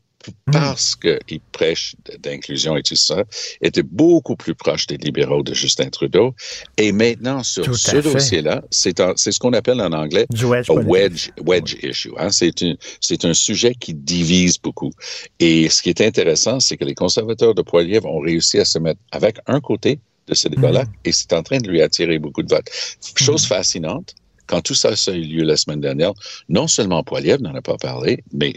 Parce 0.50 0.96
qu'il 0.96 1.40
prêche 1.52 1.94
d'inclusion 2.20 2.76
et 2.76 2.82
tout 2.82 2.96
ça, 2.96 3.24
était 3.60 3.82
beaucoup 3.82 4.36
plus 4.36 4.54
proche 4.54 4.86
des 4.86 4.96
libéraux 4.96 5.42
de 5.42 5.54
Justin 5.54 5.88
Trudeau. 5.90 6.34
Et 6.76 6.92
maintenant, 6.92 7.42
sur 7.42 7.76
ce 7.76 7.96
dossier-là, 7.98 8.62
c'est 8.70 8.96
ce 8.98 9.38
qu'on 9.38 9.52
appelle 9.52 9.80
en 9.80 9.92
anglais 9.92 10.26
wedge, 10.42 10.68
wedge, 10.68 11.30
wedge 11.44 11.76
issue. 11.82 12.12
Hein? 12.18 12.28
C'est 12.30 13.24
un 13.24 13.34
sujet 13.34 13.74
qui 13.74 13.94
divise 13.94 14.58
beaucoup. 14.58 14.92
Et 15.38 15.68
ce 15.68 15.82
qui 15.82 15.90
est 15.90 16.00
intéressant, 16.00 16.60
c'est 16.60 16.76
que 16.76 16.84
les 16.84 16.94
conservateurs 16.94 17.54
de 17.54 17.62
Poilievre 17.62 18.06
ont 18.06 18.20
réussi 18.20 18.58
à 18.58 18.64
se 18.64 18.78
mettre 18.78 19.00
avec 19.12 19.38
un 19.46 19.60
côté 19.60 20.00
de 20.26 20.34
ce 20.34 20.48
débat-là 20.48 20.84
hmm. 20.84 20.92
et 21.06 21.12
c'est 21.12 21.32
en 21.32 21.42
train 21.42 21.58
de 21.58 21.68
lui 21.68 21.80
attirer 21.80 22.18
beaucoup 22.18 22.42
de 22.42 22.54
votes. 22.54 22.68
Chose 23.16 23.44
hmm. 23.44 23.48
fascinante, 23.48 24.14
quand 24.46 24.60
tout 24.62 24.74
ça, 24.74 24.90
a 24.90 25.12
eu 25.12 25.22
lieu 25.22 25.42
la 25.42 25.56
semaine 25.56 25.80
dernière, 25.80 26.12
non 26.48 26.68
seulement 26.68 27.02
Poilievre 27.02 27.42
n'en 27.42 27.54
a 27.54 27.62
pas 27.62 27.76
parlé, 27.76 28.24
mais 28.32 28.54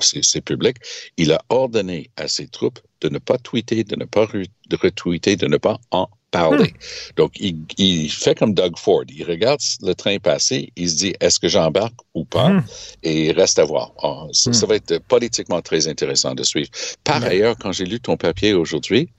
c'est 0.00 0.40
public, 0.40 0.76
il 1.16 1.32
a 1.32 1.40
ordonné 1.48 2.10
à 2.16 2.28
ses 2.28 2.48
troupes 2.48 2.80
de 3.00 3.08
ne 3.08 3.18
pas 3.18 3.38
tweeter, 3.38 3.84
de 3.84 3.96
ne 3.96 4.04
pas 4.04 4.26
retweeter, 4.70 5.36
de 5.36 5.46
ne 5.46 5.56
pas 5.56 5.78
en 5.90 6.08
parler. 6.30 6.70
Hmm. 6.70 7.12
Donc, 7.16 7.32
il, 7.38 8.10
fait 8.10 8.36
comme 8.36 8.54
Doug 8.54 8.76
Ford. 8.76 9.04
Il 9.08 9.24
regarde 9.24 9.60
le 9.82 9.94
train 9.94 10.18
passer, 10.18 10.72
il 10.76 10.90
se 10.90 10.96
dit, 10.96 11.14
est-ce 11.20 11.38
que 11.38 11.48
j'embarque 11.48 11.94
ou 12.14 12.24
pas? 12.24 12.48
Hmm. 12.48 12.64
Et 13.02 13.26
il 13.26 13.32
reste 13.32 13.58
à 13.58 13.64
voir. 13.64 13.92
Ah, 14.02 14.26
ça, 14.32 14.50
hmm. 14.50 14.68
va 14.68 14.74
être 14.76 14.98
politiquement 15.06 15.62
très 15.62 15.86
intéressant 15.86 16.34
de 16.34 16.42
suivre. 16.42 16.70
Par 17.04 17.22
ailleurs, 17.22 17.56
quand 17.58 17.72
j'ai 17.72 17.84
lu 17.84 18.00
ton 18.00 18.16
papier 18.16 18.52
aujourd'hui 18.52 19.10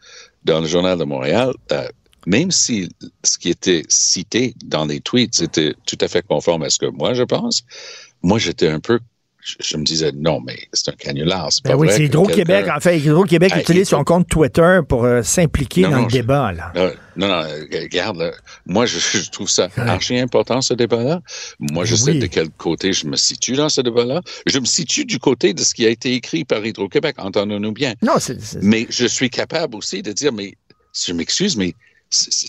dans 0.43 0.59
le 0.61 0.67
Journal 0.67 0.97
de 0.97 1.05
Montréal, 1.05 1.53
euh, 1.71 1.87
même 2.25 2.51
si 2.51 2.89
ce 3.23 3.37
qui 3.37 3.49
était 3.49 3.83
cité 3.87 4.55
dans 4.65 4.85
les 4.85 4.99
tweets 4.99 5.41
était 5.41 5.75
tout 5.85 5.97
à 6.01 6.07
fait 6.07 6.25
conforme 6.25 6.63
à 6.63 6.69
ce 6.69 6.79
que 6.79 6.87
moi 6.87 7.13
je 7.13 7.23
pense, 7.23 7.63
moi 8.23 8.39
j'étais 8.39 8.67
un 8.67 8.79
peu 8.79 8.99
je, 9.45 9.77
me 9.77 9.83
disais, 9.83 10.11
non, 10.15 10.41
mais 10.41 10.57
c'est 10.73 10.89
un 10.89 10.95
canular. 10.95 11.51
C'est 11.51 11.63
ben 11.63 11.75
oui, 11.75 11.87
c'est 11.91 12.05
Hydro-Québec. 12.05 12.67
En 12.75 12.79
fait, 12.79 12.97
Hydro-Québec 12.97 13.53
utilise 13.55 13.89
son 13.89 14.03
compte 14.03 14.27
Twitter 14.27 14.79
pour 14.87 15.05
euh, 15.05 15.21
s'impliquer 15.21 15.83
dans 15.83 16.01
le 16.01 16.07
débat. 16.07 16.51
Là. 16.51 16.73
Non, 17.15 17.27
non, 17.27 17.43
regarde, 17.71 18.33
moi, 18.65 18.85
je, 18.85 19.29
trouve 19.29 19.49
ça 19.49 19.69
archi 19.77 20.17
important, 20.17 20.61
ce 20.61 20.73
débat-là. 20.73 21.21
Moi, 21.59 21.85
je 21.85 21.95
sais 21.95 22.15
de 22.15 22.25
quel 22.25 22.49
côté 22.49 22.91
je 22.91 23.05
me 23.05 23.15
situe 23.15 23.53
dans 23.53 23.69
ce 23.69 23.81
débat-là. 23.81 24.21
Je 24.47 24.59
me 24.59 24.65
situe 24.65 25.05
du 25.05 25.19
côté 25.19 25.53
de 25.53 25.61
ce 25.61 25.73
qui 25.73 25.85
a 25.85 25.89
été 25.89 26.13
écrit 26.13 26.43
par 26.43 26.65
Hydro-Québec, 26.65 27.15
entendons-nous 27.19 27.71
bien. 27.71 27.93
Non, 28.01 28.15
c'est... 28.19 28.37
Mais 28.61 28.87
je 28.89 29.05
suis 29.05 29.29
capable 29.29 29.75
aussi 29.75 30.01
de 30.01 30.11
dire, 30.11 30.33
mais 30.33 30.55
je 30.93 31.13
m'excuse, 31.13 31.55
mais 31.55 31.75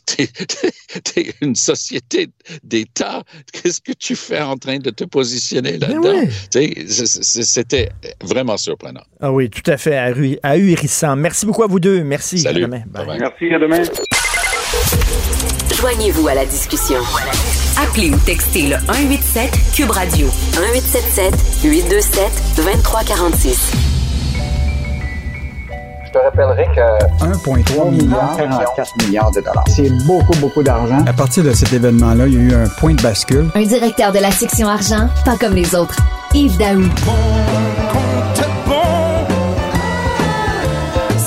t'es 0.06 1.34
une 1.40 1.54
société 1.54 2.28
d'État. 2.62 3.22
Qu'est-ce 3.52 3.80
que 3.80 3.92
tu 3.92 4.16
fais 4.16 4.40
en 4.40 4.56
train 4.56 4.78
de 4.78 4.90
te 4.90 5.04
positionner 5.04 5.78
là-dedans? 5.78 6.28
C'était 6.50 7.90
vraiment 8.22 8.56
surprenant. 8.56 9.02
Ah 9.20 9.32
oui, 9.32 9.50
tout 9.50 9.68
à 9.70 9.76
fait 9.76 9.96
ahurissant. 10.42 11.16
Merci 11.16 11.46
beaucoup 11.46 11.62
à 11.62 11.66
vous 11.66 11.80
deux. 11.80 12.04
Merci. 12.04 12.38
Salut. 12.38 12.64
À 12.64 12.66
demain. 12.66 12.82
Merci, 13.18 13.54
à 13.54 13.58
demain. 13.58 13.82
Joignez-vous 15.76 16.28
à 16.28 16.34
la 16.34 16.46
discussion. 16.46 17.00
Appelez 17.78 18.10
ou 18.10 18.18
textez 18.24 18.68
le 18.68 18.76
187 18.86 19.50
Cube 19.74 19.90
Radio 19.90 20.26
1877 20.56 21.34
827 21.64 22.30
2346 22.56 23.95
te 26.10 26.18
rappellerai 26.18 26.66
que 26.74 27.24
1,3 27.24 27.90
milliard, 27.90 28.36
44 28.36 29.04
milliards 29.04 29.30
de 29.30 29.40
dollars. 29.40 29.64
C'est 29.68 29.90
beaucoup, 30.06 30.36
beaucoup 30.40 30.62
d'argent. 30.62 31.04
À 31.06 31.12
partir 31.12 31.44
de 31.44 31.52
cet 31.52 31.72
événement-là, 31.72 32.26
il 32.26 32.34
y 32.34 32.36
a 32.36 32.40
eu 32.40 32.54
un 32.54 32.68
point 32.68 32.94
de 32.94 33.02
bascule. 33.02 33.48
Un 33.54 33.62
directeur 33.62 34.12
de 34.12 34.18
la 34.18 34.30
section 34.30 34.68
argent, 34.68 35.08
pas 35.24 35.36
comme 35.36 35.54
les 35.54 35.74
autres. 35.74 35.96
Yves 36.34 36.58
Daou. 36.58 36.82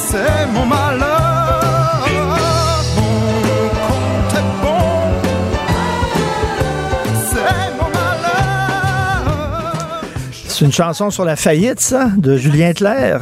c'est 0.09 0.47
mon 0.53 0.65
malheur. 0.65 2.01
c'est 7.31 7.71
mon 7.77 7.89
malheur. 7.89 10.01
C'est 10.47 10.65
une 10.65 10.71
chanson 10.71 11.11
sur 11.11 11.25
la 11.25 11.35
faillite, 11.35 11.79
ça, 11.79 12.07
de 12.17 12.37
Julien 12.37 12.73
Clerc. 12.73 13.21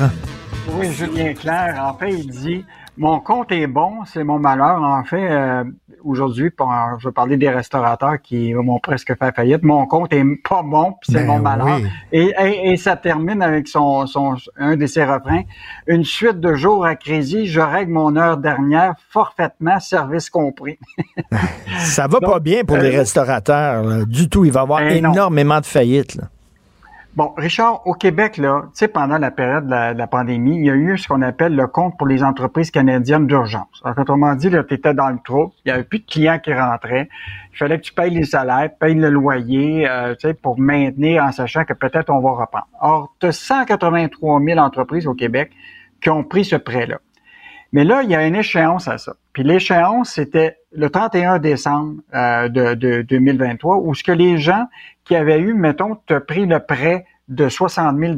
Oui, 0.80 0.92
Julien 0.92 1.34
Claire. 1.34 1.84
En 1.84 1.98
fait, 1.98 2.12
il 2.12 2.30
dit 2.30 2.66
Mon 2.98 3.20
compte 3.20 3.52
est 3.52 3.68
bon, 3.68 4.06
c'est 4.06 4.24
mon 4.24 4.38
malheur. 4.38 4.82
En 4.84 5.04
fait, 5.04 5.28
euh, 5.30 5.64
aujourd'hui, 6.04 6.52
je 7.00 7.08
vais 7.08 7.12
parler 7.12 7.38
des 7.38 7.50
restaurateurs 7.50 8.22
qui 8.22 8.54
m'ont 8.54 8.80
presque 8.80 9.18
fait 9.18 9.36
faillite. 9.36 9.64
Mon 9.64 9.88
compte 9.88 10.14
est 10.14 10.24
pas 10.48 10.62
bon, 10.64 10.94
puis 11.02 11.14
c'est 11.14 11.26
ben 11.26 11.28
mon 11.28 11.40
malheur. 11.40 11.80
Et, 12.12 12.34
et, 12.64 12.78
ça 12.78 12.96
termine 12.96 13.42
avec 13.42 13.68
son, 13.68 14.06
son 14.06 14.36
un 14.58 14.76
de 14.76 14.86
ses 14.86 15.04
refrains. 15.04 15.44
Une 15.88 16.04
suite 16.04 16.40
de 16.40 16.54
jours 16.54 16.86
à 16.86 16.96
crédit, 16.96 17.48
je 17.48 17.62
règle 17.62 17.94
mon 17.94 18.16
heure 18.16 18.38
dernière 18.38 18.94
forfaitement, 19.10 19.80
service 19.80 20.30
compris. 20.30 20.78
ça 21.80 22.08
va 22.08 22.20
pas 22.20 22.40
bien 22.40 22.64
pour 22.64 22.78
les 22.78 22.94
euh, 22.94 23.00
restaurateurs, 23.00 24.06
du 24.06 24.30
tout. 24.30 24.46
Il 24.46 24.52
va 24.52 24.60
y 24.60 24.64
avoir 24.64 24.80
ben 24.82 24.98
énormément 24.98 25.60
de 25.60 25.66
faillites. 25.66 26.16
Là. 26.16 26.26
Bon, 27.18 27.34
Richard, 27.36 27.82
au 27.88 27.96
Québec, 27.96 28.38
là, 28.38 28.66
tu 28.66 28.72
sais, 28.74 28.88
pendant 28.88 29.18
la 29.18 29.32
période 29.32 29.66
de 29.66 29.98
la, 29.98 30.06
pandémie, 30.06 30.58
il 30.58 30.66
y 30.66 30.70
a 30.70 30.76
eu 30.76 31.00
ce 31.00 31.08
qu'on 31.08 31.24
appelle 31.24 31.56
le 31.56 31.66
compte 31.66 31.98
pour 31.98 32.06
les 32.06 32.22
entreprises 32.22 32.70
canadiennes 32.70 33.26
d'urgence. 33.26 33.82
Autrement 33.84 34.36
dit, 34.36 34.52
tu 34.52 34.74
étais 34.76 34.94
dans 34.94 35.10
le 35.10 35.18
trou, 35.26 35.52
il 35.66 35.70
n'y 35.70 35.72
avait 35.72 35.84
plus 35.84 35.98
de 35.98 36.06
clients 36.06 36.38
qui 36.38 36.54
rentraient. 36.54 37.10
Il 37.54 37.58
fallait 37.58 37.80
que 37.80 37.86
tu 37.86 37.94
payes 37.96 38.12
les 38.12 38.26
salaires, 38.26 38.70
payes 38.80 38.94
le 38.94 39.10
loyer, 39.10 39.90
euh, 39.90 40.14
tu 40.14 40.28
sais, 40.28 40.36
pour 40.36 40.60
maintenir 40.60 41.24
en 41.24 41.32
sachant 41.32 41.66
que 41.66 41.74
peut-être 41.74 42.12
on 42.12 42.20
va 42.20 42.40
reprendre. 42.40 42.68
Or, 42.82 43.12
tu 43.20 43.26
as 43.26 43.32
183 43.32 44.40
000 44.40 44.60
entreprises 44.60 45.08
au 45.08 45.16
Québec 45.16 45.50
qui 46.00 46.12
ont 46.12 46.24
pris 46.24 46.46
ce 46.46 46.56
prêt-là. 46.56 47.00
Mais 47.72 47.84
là, 47.84 48.04
il 48.04 48.12
y 48.12 48.16
a 48.16 48.28
une 48.28 48.36
échéance 48.36 48.88
à 48.88 49.00
ça. 49.00 49.14
Puis 49.34 49.42
l'échéance, 49.42 50.12
c'était 50.12 50.58
le 50.78 50.92
31 50.92 51.40
décembre 51.40 51.96
euh, 52.14 52.50
de, 52.50 52.76
de, 52.76 53.02
2023, 53.02 53.78
où 53.78 53.96
ce 53.96 54.04
que 54.04 54.12
les 54.12 54.38
gens 54.38 54.68
qui 55.06 55.16
avaient 55.16 55.40
eu, 55.40 55.56
mettons, 55.56 55.96
te 56.06 56.20
pris 56.20 56.46
le 56.46 56.60
prêt 56.60 57.06
de 57.28 57.50
60 57.50 57.98
000 57.98 58.14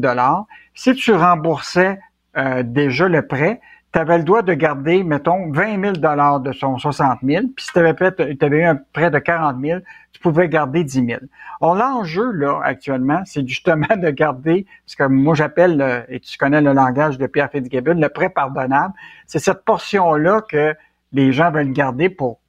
si 0.75 0.93
tu 0.93 1.13
remboursais 1.13 1.99
euh, 2.37 2.61
déjà 2.63 3.07
le 3.07 3.25
prêt, 3.25 3.61
tu 3.93 3.99
avais 3.99 4.17
le 4.17 4.25
droit 4.25 4.41
de 4.41 4.53
garder, 4.53 5.03
mettons, 5.03 5.49
20 5.51 5.81
000 5.81 5.93
dollars 5.93 6.41
de 6.41 6.51
son 6.51 6.77
60 6.77 7.19
000, 7.23 7.45
puis 7.55 7.65
si 7.65 7.71
tu 7.71 7.79
avais, 7.79 8.57
eu 8.57 8.63
un 8.63 8.77
prêt 8.91 9.09
de 9.09 9.19
40 9.19 9.55
000, 9.61 9.79
tu 10.11 10.19
pouvais 10.19 10.49
garder 10.49 10.83
10 10.83 11.05
000. 11.05 11.19
Or, 11.61 11.75
l'enjeu, 11.75 12.29
là, 12.33 12.59
actuellement, 12.61 13.21
c'est 13.25 13.47
justement 13.47 13.95
de 13.95 14.09
garder, 14.09 14.65
ce 14.85 14.97
que 14.97 15.05
moi 15.05 15.33
j'appelle, 15.33 16.05
et 16.09 16.19
tu 16.19 16.37
connais 16.37 16.61
le 16.61 16.73
langage 16.73 17.17
de 17.17 17.25
Pierre 17.25 17.49
Fitzgibbon, 17.49 17.99
le 17.99 18.09
prêt 18.09 18.29
pardonnable. 18.29 18.93
C'est 19.25 19.39
cette 19.39 19.63
portion-là 19.63 20.41
que 20.41 20.75
les 21.11 21.31
gens 21.31 21.51
veulent 21.51 21.71
garder 21.71 22.09
pour, 22.09 22.39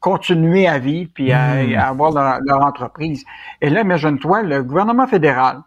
continuer 0.00 0.66
à 0.66 0.78
vivre 0.78 1.10
puis 1.14 1.32
à, 1.32 1.64
hmm. 1.64 1.74
avoir 1.74 2.12
leur, 2.12 2.40
leur, 2.44 2.64
entreprise. 2.64 3.24
Et 3.60 3.70
là, 3.70 3.80
imagine-toi, 3.80 4.42
le 4.42 4.62
gouvernement 4.62 5.06
fédéral, 5.06 5.62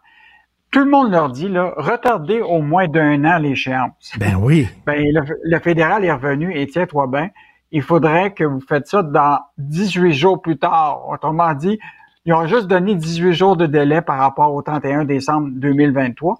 tout 0.72 0.80
le 0.80 0.90
monde 0.90 1.12
leur 1.12 1.28
dit, 1.28 1.48
là, 1.48 1.74
retardez 1.76 2.40
au 2.40 2.62
moins 2.62 2.88
d'un 2.88 3.24
an 3.24 3.38
l'échéance. 3.38 4.12
Ben 4.18 4.36
oui. 4.36 4.68
Ben, 4.86 5.04
le, 5.44 5.58
fédéral 5.60 6.04
est 6.04 6.12
revenu 6.12 6.56
et 6.56 6.66
tiens-toi 6.66 7.06
bien, 7.06 7.28
il 7.70 7.82
faudrait 7.82 8.32
que 8.32 8.42
vous 8.42 8.60
faites 8.60 8.88
ça 8.88 9.02
dans 9.02 9.38
18 9.58 10.12
jours 10.12 10.40
plus 10.40 10.58
tard. 10.58 11.08
Autrement 11.08 11.52
dit, 11.54 11.78
ils 12.24 12.32
ont 12.32 12.46
juste 12.46 12.66
donné 12.66 12.94
18 12.94 13.32
jours 13.32 13.56
de 13.56 13.66
délai 13.66 14.00
par 14.00 14.18
rapport 14.18 14.54
au 14.54 14.62
31 14.62 15.04
décembre 15.04 15.48
2023. 15.52 16.38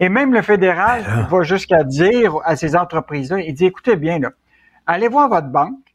Et 0.00 0.08
même 0.08 0.32
le 0.32 0.42
fédéral 0.42 1.02
ben 1.04 1.22
va 1.22 1.42
jusqu'à 1.42 1.84
dire 1.84 2.36
à 2.44 2.56
ces 2.56 2.76
entreprises-là, 2.76 3.40
il 3.40 3.52
dit, 3.52 3.66
écoutez 3.66 3.96
bien, 3.96 4.18
là, 4.18 4.30
allez 4.86 5.08
voir 5.08 5.28
votre 5.28 5.48
banque, 5.48 5.91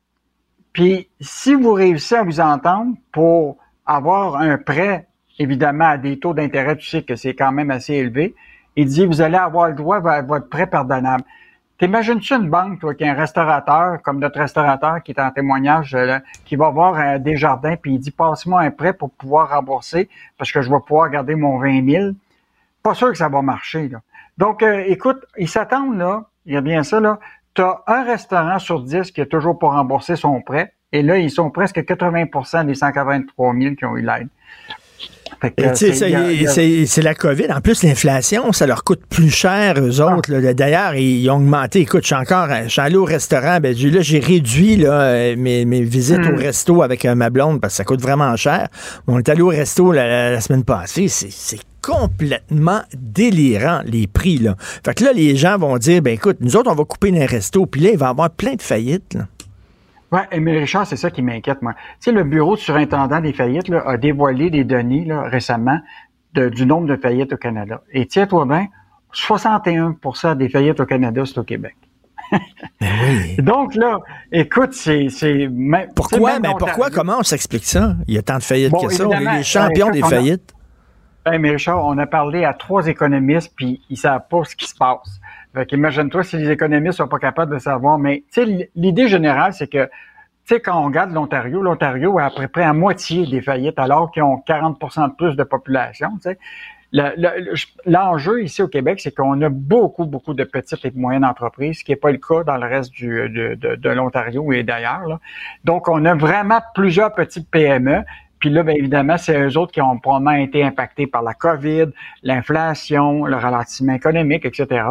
puis 0.78 1.10
si 1.20 1.56
vous 1.56 1.74
réussissez 1.74 2.18
à 2.18 2.24
vous 2.24 2.40
entendre 2.40 2.96
pour 3.12 3.58
avoir 3.88 4.36
un 4.36 4.60
prêt 4.60 5.08
évidemment, 5.40 5.86
à 5.86 5.98
des 5.98 6.20
taux 6.20 6.36
d'intérêt, 6.36 6.76
tu 6.78 6.88
sais 6.88 7.02
que 7.02 7.16
c'est 7.16 7.34
quand 7.34 7.52
même 7.52 7.72
assez 7.72 7.94
élevé. 7.94 8.36
Il 8.76 8.86
dit, 8.86 9.08
vous 9.08 9.22
allez 9.22 9.38
avoir 9.38 9.70
le 9.70 9.74
droit 9.74 9.98
à 10.08 10.22
votre 10.22 10.50
prêt 10.50 10.68
pardonnable. 10.68 11.24
T'imagines-tu 11.80 12.36
une 12.36 12.50
banque, 12.50 12.80
toi, 12.80 12.94
qui 12.94 13.06
est 13.06 13.10
un 13.10 13.16
restaurateur, 13.16 14.04
comme 14.04 14.20
notre 14.20 14.40
restaurateur 14.40 15.02
qui 15.04 15.14
est 15.14 15.20
en 15.20 15.32
témoignage, 15.32 15.96
euh, 15.96 16.20
qui 16.46 16.56
va 16.56 16.70
voir 16.70 17.00
euh, 17.00 17.18
des 17.18 17.38
jardins, 17.38 17.76
puis 17.76 17.94
il 17.94 18.00
dit, 18.00 18.12
passe-moi 18.12 18.62
un 18.62 18.72
prêt 18.72 18.94
pour 18.94 19.10
pouvoir 19.12 19.50
rembourser, 19.50 20.10
parce 20.38 20.52
que 20.52 20.62
je 20.62 20.70
vais 20.70 20.80
pouvoir 20.86 21.10
garder 21.10 21.34
mon 21.34 21.58
20 21.58 21.88
000. 21.88 22.12
Pas 22.82 22.94
sûr 22.94 23.10
que 23.10 23.18
ça 23.18 23.30
va 23.30 23.42
marcher, 23.42 23.90
là. 23.90 24.02
Donc, 24.38 24.62
euh, 24.62 24.84
écoute, 24.86 25.26
ils 25.38 25.50
s'attendent, 25.50 25.98
là, 25.98 26.26
il 26.46 26.54
y 26.54 26.58
a 26.58 26.62
bien 26.62 26.84
ça, 26.84 27.00
là. 27.00 27.20
Tu 27.58 27.64
as 27.64 27.82
un 27.88 28.04
restaurant 28.04 28.60
sur 28.60 28.84
10 28.84 29.12
qui 29.12 29.20
est 29.20 29.26
toujours 29.26 29.58
pour 29.58 29.72
rembourser 29.72 30.16
son 30.16 30.42
prêt, 30.42 30.76
et 30.92 31.02
là, 31.02 31.18
ils 31.18 31.32
sont 31.32 31.50
presque 31.50 31.78
80% 31.78 32.68
des 32.68 32.76
183 32.76 33.56
000 33.60 33.74
qui 33.74 33.84
ont 33.86 33.98
eu 33.98 34.06
l'aide. 34.06 34.28
C'est 35.74 37.02
la 37.02 37.16
COVID. 37.16 37.52
En 37.52 37.62
plus, 37.62 37.82
l'inflation, 37.82 38.52
ça 38.52 38.68
leur 38.68 38.84
coûte 38.84 39.02
plus 39.10 39.32
cher, 39.32 39.76
eux 39.80 40.02
ah. 40.02 40.18
autres. 40.18 40.32
D'ailleurs, 40.54 40.94
ils 40.94 41.28
ont 41.32 41.38
augmenté. 41.38 41.80
Écoute, 41.80 42.04
je 42.04 42.08
suis 42.08 42.16
encore 42.16 42.48
je 42.64 42.70
suis 42.70 42.82
allé 42.82 42.96
au 42.96 43.06
restaurant. 43.06 43.60
Ben, 43.60 43.76
là, 43.76 44.02
j'ai 44.02 44.20
réduit 44.20 44.76
là, 44.76 45.02
euh, 45.02 45.36
mes, 45.36 45.66
mes, 45.66 45.82
visites 45.82 46.26
au 46.28 46.34
hmm. 46.34 46.40
resto 46.40 46.84
avec 46.84 47.06
euh, 47.06 47.16
ma 47.16 47.32
blonde 47.32 47.60
parce 47.60 47.74
que 47.74 47.78
ça 47.78 47.84
coûte 47.86 48.02
vraiment 48.02 48.36
cher. 48.36 48.68
On 49.08 49.18
est 49.18 49.30
allé 49.30 49.42
au 49.42 49.48
resto 49.48 49.92
la, 49.92 50.40
semaine 50.42 50.64
passée. 50.64 51.08
C'est 51.08 51.60
complètement 51.88 52.82
délirant, 52.94 53.80
les 53.86 54.08
prix. 54.08 54.38
Là. 54.38 54.56
Fait 54.60 54.94
que 54.94 55.06
là, 55.06 55.14
les 55.14 55.38
gens 55.38 55.58
vont 55.58 55.78
dire, 55.78 56.02
ben 56.02 56.14
écoute, 56.14 56.38
nous 56.42 56.58
autres, 56.58 56.70
on 56.70 56.76
va 56.76 56.84
couper 56.84 57.12
les 57.12 57.26
restos. 57.26 57.66
Puis 57.66 57.82
là, 57.82 57.92
il 57.92 57.98
va 57.98 58.08
y 58.08 58.10
avoir 58.10 58.30
plein 58.30 58.56
de 58.56 58.62
faillites. 58.62 59.14
Là. 59.14 59.28
Oui, 60.12 60.40
mais 60.40 60.60
Richard, 60.60 60.86
c'est 60.86 60.98
ça 60.98 61.10
qui 61.10 61.22
m'inquiète, 61.22 61.62
moi. 61.62 61.74
Tu 61.74 61.80
sais, 62.00 62.12
le 62.12 62.24
bureau 62.24 62.56
de 62.56 62.60
surintendant 62.60 63.22
des 63.22 63.34
faillites 63.34 63.70
là, 63.70 63.84
a 63.86 63.98
dévoilé 63.98 64.50
des 64.50 64.64
données 64.64 65.06
là, 65.06 65.24
récemment 65.24 65.80
du 66.34 66.66
nombre 66.66 66.88
de 66.88 66.98
faillites 66.98 67.34
au 67.34 67.38
Canada. 67.38 67.82
Et 67.92 68.06
tiens-toi 68.06 68.46
bien, 68.46 68.68
61% 69.14 70.38
des 70.38 70.50
faillites 70.50 70.80
au 70.80 70.86
Canada, 70.86 71.24
c'est 71.26 71.38
au 71.38 71.44
Québec. 71.44 71.76
Ben 72.32 72.40
oui. 72.82 73.38
Donc 73.40 73.76
là, 73.76 74.00
écoute, 74.32 74.74
c'est... 74.74 75.08
Pourquoi? 75.96 76.40
Mais 76.40 76.50
pourquoi? 76.60 76.90
Comment 76.90 77.20
on 77.20 77.24
s'explique 77.24 77.66
ça? 77.66 77.96
Il 78.08 78.14
y 78.14 78.18
a 78.18 78.22
tant 78.22 78.38
de 78.38 78.44
faillites 78.44 78.74
que 78.74 78.90
ça. 78.90 79.08
On 79.08 79.12
est 79.12 79.38
les 79.38 79.44
champions 79.44 79.90
des 79.90 80.02
faillites. 80.02 80.54
Mais 81.40 81.52
Richard, 81.52 81.84
on 81.86 81.98
a 81.98 82.06
parlé 82.06 82.46
à 82.46 82.54
trois 82.54 82.88
économistes, 82.88 83.54
puis 83.56 83.82
ils 83.90 83.98
savent 83.98 84.28
pas 84.30 84.44
ce 84.44 84.56
qui 84.56 84.68
se 84.68 84.76
passe. 84.76 85.20
Fait 85.54 85.72
imagine-toi 85.72 86.24
si 86.24 86.38
les 86.38 86.52
économistes 86.52 86.98
sont 86.98 87.08
pas 87.08 87.20
capables 87.20 87.54
de 87.54 87.60
savoir. 87.60 87.98
Mais 87.98 88.24
l'idée 88.76 89.08
générale, 89.08 89.54
c'est 89.54 89.68
que 89.68 89.90
tu 90.48 90.60
quand 90.60 90.80
on 90.82 90.86
regarde 90.86 91.12
l'Ontario, 91.12 91.62
l'Ontario 91.62 92.18
a 92.20 92.26
à 92.26 92.30
peu 92.30 92.48
près 92.48 92.64
à 92.64 92.72
moitié 92.72 93.26
des 93.26 93.42
faillites 93.42 93.78
alors 93.80 94.12
qu'ils 94.12 94.24
ont 94.24 94.42
40% 94.48 95.10
de 95.10 95.16
plus 95.16 95.36
de 95.36 95.44
population. 95.44 96.10
L'enjeu 97.86 98.44
ici 98.44 98.62
au 98.62 98.70
Québec, 98.70 99.02
c'est 99.02 99.14
qu'on 99.14 99.42
a 99.42 99.50
beaucoup, 99.50 100.06
beaucoup 100.06 100.34
de 100.34 100.46
petites 100.46 100.86
et 100.86 100.92
moyennes 100.92 101.26
entreprises, 101.26 101.80
ce 101.80 101.84
qui 101.84 101.92
n'est 101.92 101.98
pas 101.98 102.12
le 102.12 102.18
cas 102.18 102.44
dans 102.44 102.56
le 102.56 102.66
reste 102.66 102.94
de, 103.02 103.56
de 103.56 103.90
l'Ontario 103.90 104.54
et 104.54 104.64
d'ailleurs. 104.64 105.20
Donc, 105.66 105.90
on 105.90 106.06
a 106.06 106.16
vraiment 106.16 106.62
plusieurs 106.74 107.14
petites 107.14 107.50
PME. 107.52 108.04
Puis 108.40 108.50
là, 108.50 108.64
bien 108.64 108.76
évidemment, 108.76 109.18
c'est 109.18 109.40
eux 109.40 109.58
autres 109.58 109.72
qui 109.72 109.82
ont 109.82 109.98
probablement 109.98 110.32
été 110.32 110.64
impactés 110.64 111.08
par 111.08 111.22
la 111.22 111.34
COVID, 111.34 111.88
l'inflation, 112.24 113.26
le 113.26 113.36
ralentissement 113.36 113.94
économique, 113.94 114.46
etc. 114.46 114.86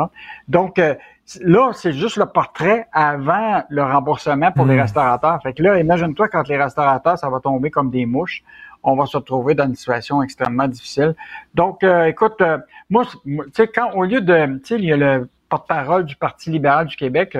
Donc, 0.49 0.78
euh, 0.78 0.94
là, 1.40 1.70
c'est 1.72 1.92
juste 1.92 2.16
le 2.16 2.26
portrait 2.26 2.86
avant 2.92 3.62
le 3.68 3.82
remboursement 3.82 4.53
pour 4.53 4.66
les 4.66 4.76
hmm. 4.76 4.80
restaurateurs. 4.80 5.40
Fait 5.42 5.53
que 5.53 5.62
là, 5.62 5.78
imagine-toi 5.78 6.28
quand 6.28 6.49
les 6.49 6.57
restaurateurs, 6.57 7.18
ça 7.18 7.30
va 7.30 7.40
tomber 7.40 7.70
comme 7.70 7.90
des 7.90 8.07
mouches 8.07 8.42
on 8.86 8.94
va 8.94 9.05
se 9.07 9.16
retrouver 9.16 9.55
dans 9.55 9.66
une 9.66 9.74
situation 9.74 10.22
extrêmement 10.22 10.68
difficile. 10.68 11.16
Donc, 11.55 11.82
euh, 11.82 12.05
écoute, 12.05 12.40
euh, 12.40 12.59
moi, 12.88 13.05
tu 13.24 13.40
sais, 13.53 13.66
quand 13.66 13.92
au 13.94 14.05
lieu 14.05 14.20
de, 14.20 14.59
tu 14.59 14.61
sais, 14.64 14.74
il 14.76 14.84
y 14.84 14.92
a 14.92 14.97
le 14.97 15.28
porte-parole 15.49 16.05
du 16.05 16.14
Parti 16.14 16.51
libéral 16.51 16.86
du 16.86 16.94
Québec 16.94 17.36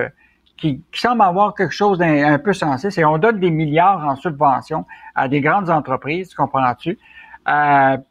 euh, 0.65 0.73
qui, 0.91 0.99
semble 0.99 1.21
avoir 1.21 1.55
quelque 1.55 1.73
chose 1.73 1.97
d'un 1.97 2.39
peu 2.39 2.53
sensé, 2.53 2.91
c'est 2.91 3.05
on 3.05 3.17
donne 3.17 3.39
des 3.39 3.51
milliards 3.51 4.05
en 4.05 4.15
subvention 4.15 4.85
à 5.15 5.27
des 5.27 5.41
grandes 5.41 5.69
entreprises, 5.69 6.29
tu 6.29 6.35
comprends-tu, 6.35 6.97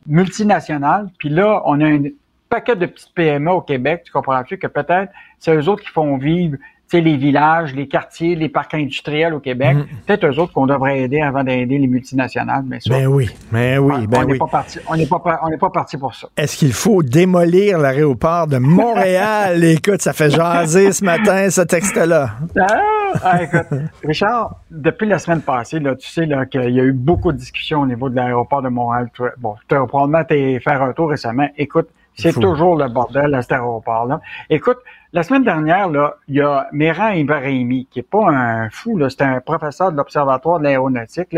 multinationales, 0.06 1.10
puis 1.18 1.28
là, 1.28 1.62
on 1.66 1.80
a 1.80 1.86
un 1.86 2.02
paquet 2.48 2.76
de 2.76 2.86
petites 2.86 3.12
PME 3.14 3.50
au 3.50 3.60
Québec, 3.60 4.02
tu 4.04 4.12
comprends-tu, 4.12 4.58
que 4.58 4.66
peut-être 4.66 5.12
c'est 5.38 5.54
eux 5.54 5.68
autres 5.68 5.82
qui 5.82 5.90
font 5.90 6.16
vivre 6.16 6.56
sais, 6.88 7.00
les 7.00 7.16
villages, 7.16 7.74
les 7.74 7.88
quartiers, 7.88 8.34
les 8.36 8.48
parcs 8.48 8.74
industriels 8.74 9.34
au 9.34 9.40
Québec. 9.40 9.76
Mm. 9.76 9.84
Peut-être 10.06 10.26
eux 10.26 10.38
autres 10.38 10.52
qu'on 10.52 10.66
devrait 10.66 11.00
aider 11.00 11.20
avant 11.20 11.42
d'aider 11.42 11.78
les 11.78 11.86
multinationales, 11.86 12.64
mais 12.66 12.80
ça. 12.80 12.90
Ben 12.90 13.06
oui, 13.06 13.30
mais 13.50 13.76
ben 13.76 13.80
oui, 13.80 14.06
ben 14.06 14.24
on 14.24 14.30
oui. 14.30 14.38
Pas 14.38 14.46
parti, 14.46 14.78
on 14.88 14.96
n'est 14.96 15.06
pas, 15.06 15.40
on 15.42 15.48
n'est 15.48 15.58
pas 15.58 15.70
parti 15.70 15.96
pour 15.96 16.14
ça. 16.14 16.28
Est-ce 16.36 16.56
qu'il 16.56 16.72
faut 16.72 17.02
démolir 17.02 17.78
l'aéroport 17.78 18.46
de 18.46 18.58
Montréal? 18.58 19.62
écoute, 19.64 20.02
ça 20.02 20.12
fait 20.12 20.30
jaser 20.30 20.92
ce 20.92 21.04
matin, 21.04 21.50
ce 21.50 21.62
texte-là. 21.62 22.30
Ah, 22.58 22.78
ah, 23.22 23.42
écoute, 23.42 23.66
Richard, 24.04 24.60
depuis 24.70 25.08
la 25.08 25.18
semaine 25.18 25.40
passée, 25.40 25.80
là, 25.80 25.94
tu 25.96 26.08
sais 26.08 26.26
là, 26.26 26.46
qu'il 26.46 26.70
y 26.70 26.80
a 26.80 26.84
eu 26.84 26.92
beaucoup 26.92 27.32
de 27.32 27.38
discussions 27.38 27.80
au 27.80 27.86
niveau 27.86 28.08
de 28.08 28.16
l'aéroport 28.16 28.62
de 28.62 28.68
Montréal. 28.68 29.10
Bon, 29.38 29.54
tu 29.68 29.74
as 29.74 29.86
probablement 29.86 30.24
faire 30.60 30.82
un 30.82 30.92
tour 30.92 31.10
récemment. 31.10 31.48
Écoute, 31.56 31.88
c'est 32.14 32.32
toujours 32.32 32.76
le 32.76 32.88
bordel 32.88 33.34
à 33.34 33.42
cet 33.42 33.52
aéroport-là. 33.52 34.20
Écoute, 34.48 34.78
la 35.12 35.22
semaine 35.22 35.44
dernière, 35.44 35.88
là, 35.88 36.16
il 36.28 36.36
y 36.36 36.40
a 36.40 36.68
Méran 36.72 37.10
Ibrahimi, 37.10 37.86
qui 37.90 38.00
est 38.00 38.10
pas 38.10 38.28
un 38.28 38.70
fou, 38.70 39.00
c'est 39.08 39.22
un 39.22 39.40
professeur 39.40 39.92
de 39.92 39.96
l'Observatoire 39.96 40.58
de 40.58 40.64
l'aéronautique, 40.64 41.36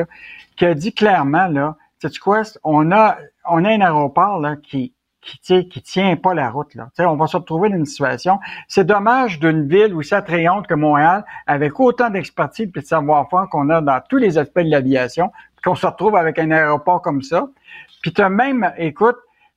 qui 0.57 0.66
a 0.66 0.75
dit 0.75 0.93
clairement, 0.93 1.47
là, 1.49 1.77
sais 2.01 2.11
quoi, 2.19 2.43
on 2.64 2.91
a, 2.93 3.19
on 3.49 3.64
a 3.64 3.69
un 3.69 3.81
aéroport 3.81 4.41
là, 4.41 4.57
qui, 4.57 4.93
qui 5.21 5.39
tient, 5.39 5.62
qui 5.62 5.83
tient 5.83 6.16
pas 6.16 6.35
la 6.35 6.51
route. 6.51 6.75
Là. 6.75 6.89
on 7.01 7.16
va 7.16 7.27
se 7.27 7.37
retrouver 7.37 7.69
dans 7.69 7.77
une 7.77 7.87
situation. 7.87 8.39
C'est 8.69 8.85
dommage 8.85 9.39
d'une 9.39 9.69
ville 9.69 9.95
aussi 9.95 10.14
attrayante 10.14 10.66
que 10.66 10.75
Montréal, 10.75 11.25
avec 11.47 11.79
autant 11.81 12.11
d'expertise 12.11 12.71
et 12.75 12.81
de 12.81 12.85
savoir-faire 12.85 13.47
qu'on 13.51 13.69
a 13.71 13.81
dans 13.81 14.01
tous 14.09 14.16
les 14.16 14.39
aspects 14.39 14.61
de 14.61 14.71
l'aviation, 14.71 15.31
qu'on 15.62 15.75
se 15.75 15.87
retrouve 15.87 16.16
avec 16.16 16.39
un 16.39 16.51
aéroport 16.51 17.03
comme 17.03 17.23
ça. 17.23 17.49
Puis 18.03 18.12
tu 18.12 18.23
même, 18.29 18.73
écoute, 18.79 19.16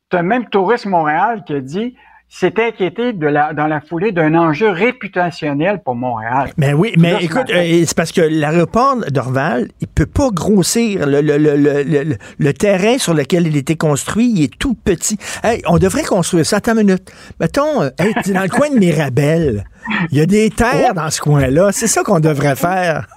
tu 0.09 0.17
as 0.17 0.23
même 0.23 0.47
Tourisme 0.49 0.89
Montréal 0.89 1.43
qui 1.45 1.53
a 1.53 1.61
dit 1.61 1.95
s'est 2.31 2.53
inquiété 2.59 3.11
de 3.11 3.27
la, 3.27 3.53
dans 3.53 3.67
la 3.67 3.81
foulée 3.81 4.13
d'un 4.13 4.35
enjeu 4.35 4.69
réputationnel 4.69 5.81
pour 5.83 5.95
Montréal. 5.95 6.51
Mais 6.55 6.71
oui, 6.71 6.93
mais 6.97 7.17
écoute, 7.21 7.49
euh, 7.49 7.83
c'est 7.85 7.95
parce 7.95 8.13
que 8.13 8.21
l'aéroport 8.21 8.95
d'Orval, 9.11 9.67
il 9.81 9.87
peut 9.87 10.05
pas 10.05 10.29
grossir. 10.31 11.05
Le, 11.05 11.19
le, 11.19 11.37
le, 11.37 12.17
le, 12.39 12.53
terrain 12.53 12.97
sur 12.97 13.13
lequel 13.13 13.47
il 13.47 13.57
était 13.57 13.75
construit, 13.75 14.31
il 14.33 14.43
est 14.45 14.57
tout 14.57 14.75
petit. 14.75 15.17
Hey, 15.43 15.61
on 15.67 15.77
devrait 15.77 16.03
construire 16.03 16.45
ça. 16.45 16.57
Attends 16.57 16.71
une 16.77 16.87
minute. 16.87 17.11
Mettons, 17.41 17.83
euh, 17.83 17.89
dans 18.27 18.43
le 18.43 18.49
coin 18.49 18.69
de 18.69 18.79
Mirabel, 18.79 19.65
il 20.11 20.17
y 20.17 20.21
a 20.21 20.25
des 20.25 20.49
terres 20.51 20.93
dans 20.93 21.09
ce 21.09 21.19
coin-là. 21.19 21.71
C'est 21.73 21.87
ça 21.87 22.01
qu'on 22.03 22.21
devrait 22.21 22.55
faire. 22.55 23.07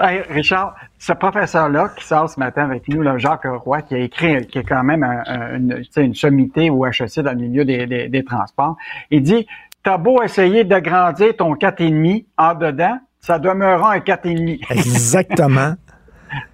hey, 0.00 0.22
Richard, 0.30 0.76
ce 1.00 1.14
professeur-là 1.14 1.88
qui 1.96 2.04
sort 2.04 2.28
ce 2.28 2.38
matin 2.38 2.62
avec 2.64 2.86
nous, 2.86 3.00
là, 3.00 3.16
Jacques 3.16 3.46
Roy, 3.46 3.80
qui 3.80 3.94
a 3.94 3.98
écrit, 3.98 4.46
qui 4.46 4.58
est 4.58 4.64
quand 4.64 4.84
même 4.84 5.02
une, 5.02 5.82
une 5.96 6.14
sommité 6.14 6.68
au 6.68 6.84
HEC 6.84 7.20
dans 7.20 7.32
le 7.32 7.38
milieu 7.38 7.64
des, 7.64 8.08
des, 8.08 8.24
transports, 8.24 8.76
il 9.10 9.22
dit 9.22 9.46
T'as 9.82 9.96
beau 9.96 10.22
essayer 10.22 10.62
d'agrandir 10.64 11.34
ton 11.34 11.54
4,5 11.54 12.26
en 12.36 12.54
dedans, 12.54 12.98
ça 13.18 13.38
demeurera 13.38 13.94
un 13.94 13.98
4,5. 14.00 14.60
Exactement. 14.70 15.72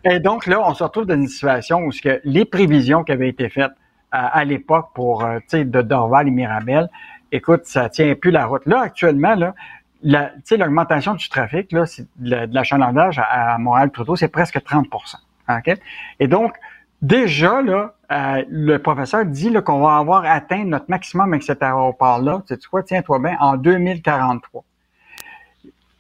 Et 0.05 0.20
donc 0.20 0.47
là, 0.47 0.61
on 0.64 0.74
se 0.74 0.84
retrouve 0.84 1.07
dans 1.07 1.16
une 1.16 1.26
situation 1.26 1.80
où 1.80 1.90
ce 1.90 2.01
que 2.01 2.20
les 2.22 2.44
prévisions 2.44 3.03
qui 3.03 3.11
avaient 3.11 3.28
été 3.28 3.49
faites 3.49 3.72
à, 4.12 4.44
l'époque 4.44 4.90
pour 4.94 5.24
euh, 5.24 5.40
de 5.53 5.82
Dorval 5.82 6.28
et 6.28 6.30
Mirabel, 6.30 6.88
écoute, 7.32 7.62
ça 7.64 7.88
tient 7.88 8.14
plus 8.14 8.30
la 8.30 8.47
route. 8.47 8.64
Là, 8.64 8.80
actuellement, 8.82 9.34
là, 9.34 9.55
l'augmentation 10.03 11.14
du 11.14 11.28
trafic, 11.28 11.72
là, 11.72 11.84
de 12.18 12.55
l'achalandage 12.55 13.18
à, 13.18 13.55
à 13.55 13.59
Montréal-Trudeau, 13.59 14.16
c'est 14.16 14.28
presque 14.28 14.59
30% 14.59 15.16
Et 16.20 16.28
donc, 16.28 16.55
déjà, 17.03 17.62
là, 17.62 17.94
euh, 18.12 18.44
le 18.49 18.78
professeur 18.78 19.24
dit 19.24 19.53
qu'on 19.64 19.80
va 19.80 19.97
avoir 19.97 20.24
atteint 20.24 20.64
notre 20.64 20.86
maximum 20.88 21.32
avec 21.32 21.42
cet 21.42 21.62
aéroport-là, 21.62 22.42
tu 22.47 22.55
sais 22.55 22.61
quoi, 22.70 22.82
tiens-toi 22.82 23.18
bien, 23.18 23.36
en 23.40 23.57
2043. 23.57 24.64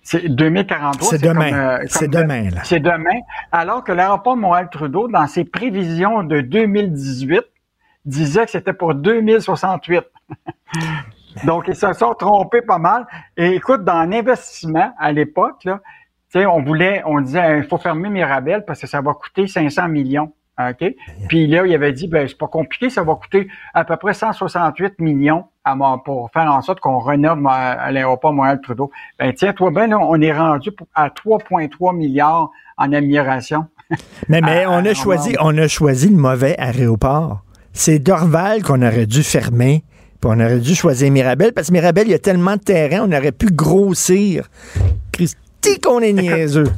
C'est 0.02 0.28
2043. 0.28 1.08
C'est 1.10 1.18
demain. 1.18 1.52
Euh, 1.52 1.84
c'est 1.88 2.08
demain, 2.08 2.50
là. 2.50 2.60
C'est 2.62 2.78
demain. 2.78 3.18
Alors 3.50 3.82
que 3.82 3.90
l'aéroport 3.90 4.36
Montréal-Trudeau, 4.36 5.08
dans 5.08 5.26
ses 5.26 5.44
prévisions 5.44 6.22
de 6.22 6.42
2018, 6.42 7.42
disait 8.04 8.44
que 8.44 8.52
c'était 8.52 8.72
pour 8.72 8.94
2068. 8.94 10.04
Donc, 11.44 11.64
ils 11.68 11.76
se 11.76 11.92
sont 11.92 12.14
trompés 12.14 12.62
pas 12.62 12.78
mal. 12.78 13.06
Et 13.36 13.54
écoute, 13.54 13.84
dans 13.84 14.08
l'investissement, 14.08 14.92
à 14.98 15.12
l'époque, 15.12 15.64
là, 15.64 15.80
on 16.34 16.62
voulait, 16.62 17.02
on 17.06 17.20
disait, 17.20 17.58
il 17.58 17.64
faut 17.64 17.78
fermer 17.78 18.10
Mirabel 18.10 18.64
parce 18.66 18.80
que 18.80 18.86
ça 18.86 19.00
va 19.00 19.14
coûter 19.14 19.46
500 19.46 19.88
millions. 19.88 20.32
OK? 20.58 20.94
Puis 21.28 21.46
là, 21.46 21.66
il 21.66 21.74
avait 21.74 21.92
dit, 21.92 22.08
ben, 22.08 22.26
c'est 22.26 22.38
pas 22.38 22.46
compliqué, 22.46 22.88
ça 22.88 23.02
va 23.02 23.14
coûter 23.14 23.46
à 23.74 23.84
peu 23.84 23.96
près 23.96 24.14
168 24.14 25.00
millions 25.00 25.44
à, 25.64 25.76
pour 26.02 26.30
faire 26.30 26.50
en 26.50 26.62
sorte 26.62 26.80
qu'on 26.80 26.98
rénove 26.98 27.46
à, 27.46 27.90
l'aéroport 27.92 28.32
Montréal-Trudeau. 28.32 28.90
Ben, 29.18 29.34
tiens-toi 29.34 29.70
bien, 29.70 29.92
on 29.92 30.18
est 30.20 30.32
rendu 30.32 30.70
à 30.94 31.08
3,3 31.08 31.94
milliards 31.94 32.50
en 32.78 32.92
amélioration. 32.92 33.66
Mais, 34.28 34.40
mais 34.40 34.66
on 34.66 34.84
a 34.84 34.94
choisi, 34.94 35.36
on 35.40 35.56
a 35.56 35.68
choisi 35.68 36.08
le 36.08 36.16
mauvais 36.16 36.58
aéroport. 36.58 37.42
C'est 37.72 38.00
Dorval 38.00 38.64
qu'on 38.64 38.82
aurait 38.82 39.06
dû 39.06 39.22
fermer 39.22 39.84
on 40.26 40.40
aurait 40.40 40.58
dû 40.58 40.74
choisir 40.74 41.10
Mirabel, 41.10 41.52
parce 41.52 41.68
que 41.68 41.72
Mirabel, 41.72 42.08
il 42.08 42.10
y 42.10 42.14
a 42.14 42.18
tellement 42.18 42.56
de 42.56 42.60
terrain, 42.60 43.06
on 43.08 43.12
aurait 43.12 43.32
pu 43.32 43.46
grossir. 43.46 44.48
Christy, 45.12 45.80
qu'on 45.82 46.00
est 46.00 46.12
niaiseux. 46.12 46.70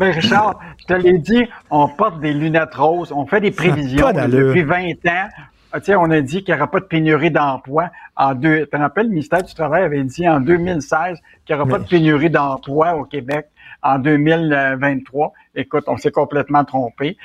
Mais 0.00 0.10
Richard, 0.12 0.60
je 0.78 0.84
te 0.86 0.94
l'ai 0.94 1.18
dit, 1.18 1.44
on 1.70 1.88
porte 1.88 2.20
des 2.20 2.32
lunettes 2.32 2.74
roses, 2.74 3.12
on 3.12 3.26
fait 3.26 3.40
des 3.40 3.50
prévisions 3.50 4.12
depuis 4.12 4.62
20 4.62 4.90
ans. 5.06 5.28
Ah, 5.72 5.78
on 5.98 6.10
a 6.10 6.20
dit 6.20 6.42
qu'il 6.42 6.54
n'y 6.54 6.60
aura 6.60 6.70
pas 6.70 6.80
de 6.80 6.86
pénurie 6.86 7.30
d'emploi 7.30 7.90
en 8.16 8.34
deux. 8.34 8.60
Tu 8.60 8.68
te 8.68 8.76
rappelles, 8.76 9.06
le 9.06 9.10
ministère 9.10 9.42
du 9.42 9.52
Travail 9.52 9.82
avait 9.82 10.02
dit 10.04 10.26
en 10.26 10.40
2016 10.40 11.18
qu'il 11.44 11.54
n'y 11.54 11.60
aura 11.60 11.68
pas 11.70 11.78
de 11.78 11.88
pénurie 11.88 12.30
d'emploi 12.30 12.94
au 12.94 13.04
Québec 13.04 13.48
en 13.82 13.98
2023. 13.98 15.32
Écoute, 15.54 15.84
on 15.86 15.96
s'est 15.96 16.10
complètement 16.10 16.64
trompé. 16.64 17.16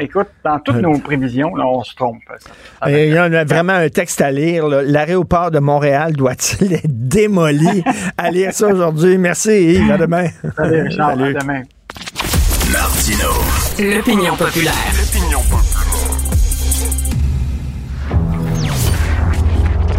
écoute, 0.00 0.28
dans 0.44 0.58
toutes 0.60 0.76
nos 0.76 0.98
prévisions, 0.98 1.52
on 1.54 1.82
se 1.82 1.94
trompe. 1.94 2.22
il 2.86 3.08
y 3.08 3.16
a 3.18 3.44
vraiment 3.44 3.74
un 3.74 3.88
texte 3.88 4.20
à 4.20 4.30
lire. 4.30 4.68
L'aéroport 4.68 5.50
de 5.50 5.58
Montréal 5.58 6.12
doit-il 6.12 6.74
être 6.74 6.84
démoli? 6.86 7.82
à 8.18 8.30
lire 8.30 8.52
ça 8.52 8.68
aujourd'hui. 8.68 9.18
Merci 9.18 9.74
Yves. 9.74 9.90
À 9.90 9.98
demain. 9.98 10.26
Salut 10.56 10.82
Richard. 10.82 11.10
À 11.10 11.16
demain. 11.16 11.62
Martino. 12.72 13.30
L'opinion 13.78 14.36
populaire. 14.36 14.72
L'opinion 14.98 15.40
populaire. 15.40 15.84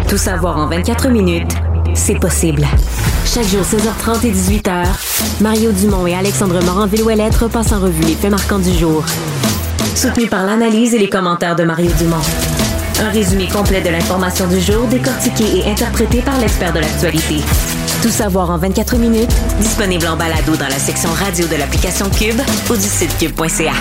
Tout 0.08 0.18
savoir 0.18 0.56
en 0.56 0.68
24 0.68 1.08
minutes, 1.08 1.52
c'est 1.94 2.18
possible. 2.18 2.64
Chaque 3.26 3.48
jour, 3.48 3.62
16h30 3.62 4.26
et 4.26 4.32
18h, 4.32 4.84
Mario 5.40 5.72
Dumont 5.72 6.06
et 6.06 6.14
Alexandre 6.14 6.62
Morin-Villouellette 6.64 7.34
repassent 7.34 7.72
en 7.72 7.80
revue 7.80 8.02
les 8.04 8.14
faits 8.14 8.30
marquants 8.30 8.58
du 8.58 8.72
jour. 8.72 9.04
Soutenu 9.94 10.26
par 10.28 10.44
l'analyse 10.44 10.94
et 10.94 10.98
les 10.98 11.08
commentaires 11.08 11.56
de 11.56 11.64
Mario 11.64 11.90
Dumont. 11.98 12.22
Un 13.02 13.10
résumé 13.10 13.48
complet 13.48 13.82
de 13.82 13.90
l'information 13.90 14.46
du 14.46 14.60
jour 14.60 14.86
décortiqué 14.86 15.58
et 15.58 15.70
interprété 15.70 16.22
par 16.22 16.38
l'expert 16.38 16.72
de 16.72 16.78
l'actualité. 16.78 17.36
Tout 18.00 18.10
savoir 18.10 18.50
en 18.50 18.58
24 18.58 18.96
minutes, 18.96 19.34
disponible 19.58 20.06
en 20.06 20.16
balado 20.16 20.56
dans 20.56 20.68
la 20.68 20.78
section 20.78 21.10
radio 21.10 21.46
de 21.46 21.56
l'application 21.56 22.08
Cube 22.08 22.40
ou 22.70 22.74
du 22.74 22.80
site 22.82 23.18
cube.ca. 23.18 23.72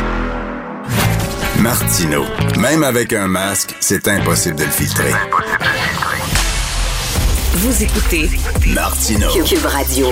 Martino. 1.60 2.24
Même 2.58 2.84
avec 2.84 3.14
un 3.14 3.28
masque, 3.28 3.76
c'est 3.80 4.08
impossible 4.08 4.56
de 4.56 4.64
le 4.64 4.72
filtrer. 4.72 5.14
Vous 7.58 7.84
écoutez 7.84 8.30
Martino. 8.74 9.30
Cube 9.46 9.66
Radio. 9.66 10.08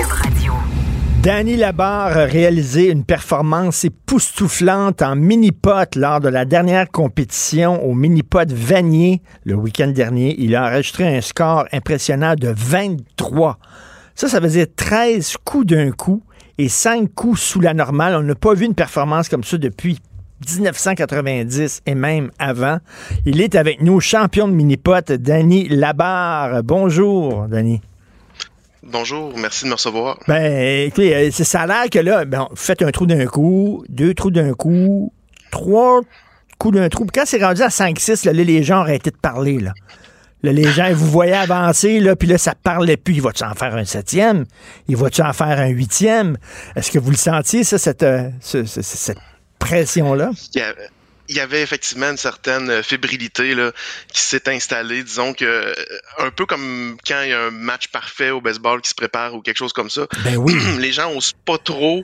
Danny 1.21 1.57
Labarre 1.57 2.17
a 2.17 2.23
réalisé 2.23 2.89
une 2.89 3.03
performance 3.03 3.83
époustouflante 3.83 5.01
en 5.01 5.17
mini-pot 5.17 5.93
lors 5.97 6.21
de 6.21 6.29
la 6.29 6.45
dernière 6.45 6.89
compétition 6.89 7.83
au 7.85 7.95
mini-pot 7.95 8.49
Vanier 8.49 9.21
le 9.43 9.55
week-end 9.55 9.89
dernier. 9.89 10.37
Il 10.39 10.55
a 10.55 10.69
enregistré 10.69 11.17
un 11.17 11.19
score 11.19 11.65
impressionnant 11.73 12.35
de 12.35 12.53
23. 12.55 13.59
Ça, 14.15 14.29
ça 14.29 14.39
veut 14.39 14.47
dire 14.47 14.67
13 14.73 15.35
coups 15.43 15.65
d'un 15.65 15.91
coup 15.91 16.23
et 16.57 16.69
5 16.69 17.13
coups 17.13 17.41
sous 17.41 17.59
la 17.59 17.73
normale. 17.73 18.15
On 18.15 18.23
n'a 18.23 18.35
pas 18.35 18.53
vu 18.53 18.65
une 18.65 18.75
performance 18.75 19.27
comme 19.27 19.43
ça 19.43 19.57
depuis 19.57 19.99
1990 20.47 21.81
et 21.85 21.95
même 21.95 22.31
avant. 22.39 22.77
Il 23.25 23.41
est 23.41 23.55
avec 23.55 23.81
nous, 23.81 23.99
champion 23.99 24.47
de 24.47 24.53
mini-pot, 24.53 25.11
Danny 25.13 25.67
Labarre. 25.69 26.63
Bonjour, 26.63 27.47
Danny. 27.47 27.81
Bonjour, 28.85 29.31
merci 29.37 29.63
de 29.63 29.69
me 29.69 29.75
recevoir. 29.75 30.19
Ben, 30.27 30.87
écoutez, 30.87 31.15
euh, 31.15 31.29
c'est 31.31 31.45
ça 31.45 31.61
a 31.61 31.67
l'air 31.67 31.89
que 31.89 31.99
là, 31.99 32.25
ben, 32.25 32.47
vous 32.49 32.55
faites 32.57 32.81
un 32.81 32.91
trou 32.91 33.05
d'un 33.05 33.25
coup, 33.25 33.83
deux 33.87 34.13
trous 34.13 34.29
d'un 34.31 34.53
coup, 34.53 35.13
trois 35.51 36.01
coups 36.57 36.75
d'un 36.75 36.89
trou. 36.89 37.05
Quand 37.13 37.23
c'est 37.25 37.43
rendu 37.43 37.61
à 37.61 37.69
5-6, 37.69 38.25
là, 38.25 38.33
là, 38.33 38.43
les 38.43 38.61
gens 38.63 38.79
ont 38.79 38.81
arrêté 38.81 39.09
de 39.09 39.15
parler. 39.15 39.59
Là. 39.59 39.71
Là, 40.43 40.51
les 40.51 40.65
gens, 40.65 40.91
vous 40.93 41.09
voyez 41.09 41.31
avancer, 41.33 42.01
là, 42.01 42.17
puis 42.17 42.27
là, 42.27 42.37
ça 42.37 42.53
parlait 42.61 42.97
plus. 42.97 43.13
Il 43.13 43.21
va-tu 43.21 43.45
en 43.45 43.53
faire 43.53 43.73
un 43.73 43.85
septième? 43.85 44.43
Il 44.89 44.97
va-tu 44.97 45.21
en 45.21 45.31
faire 45.31 45.57
un 45.59 45.67
huitième? 45.69 46.35
Est-ce 46.75 46.91
que 46.91 46.99
vous 46.99 47.11
le 47.11 47.15
sentiez, 47.15 47.63
ça, 47.63 47.77
cette, 47.77 48.03
euh, 48.03 48.29
ce- 48.41 48.65
ce- 48.65 48.81
cette 48.81 49.17
pression-là? 49.65 50.31
Il 51.29 51.35
y, 51.35 51.39
avait 51.39 51.61
effectivement 51.61 52.09
une 52.11 52.17
certaine 52.17 52.69
euh, 52.69 52.83
fébrilité 52.83 53.55
là, 53.55 53.71
qui 54.11 54.21
s'est 54.21 54.49
installée. 54.49 55.03
Disons 55.03 55.33
que 55.33 55.45
euh, 55.45 55.73
un 56.19 56.31
peu 56.31 56.45
comme 56.45 56.97
quand 57.07 57.21
il 57.23 57.29
y 57.29 57.33
a 57.33 57.45
un 57.45 57.51
match 57.51 57.87
parfait 57.87 58.29
au 58.29 58.41
baseball 58.41 58.81
qui 58.81 58.89
se 58.89 58.95
prépare 58.95 59.33
ou 59.33 59.41
quelque 59.41 59.57
chose 59.57 59.73
comme 59.73 59.89
ça. 59.89 60.05
Ben 60.25 60.35
oui. 60.35 60.53
les 60.79 60.91
gens 60.91 61.15
osent 61.15 61.33
pas 61.45 61.57
trop 61.57 62.03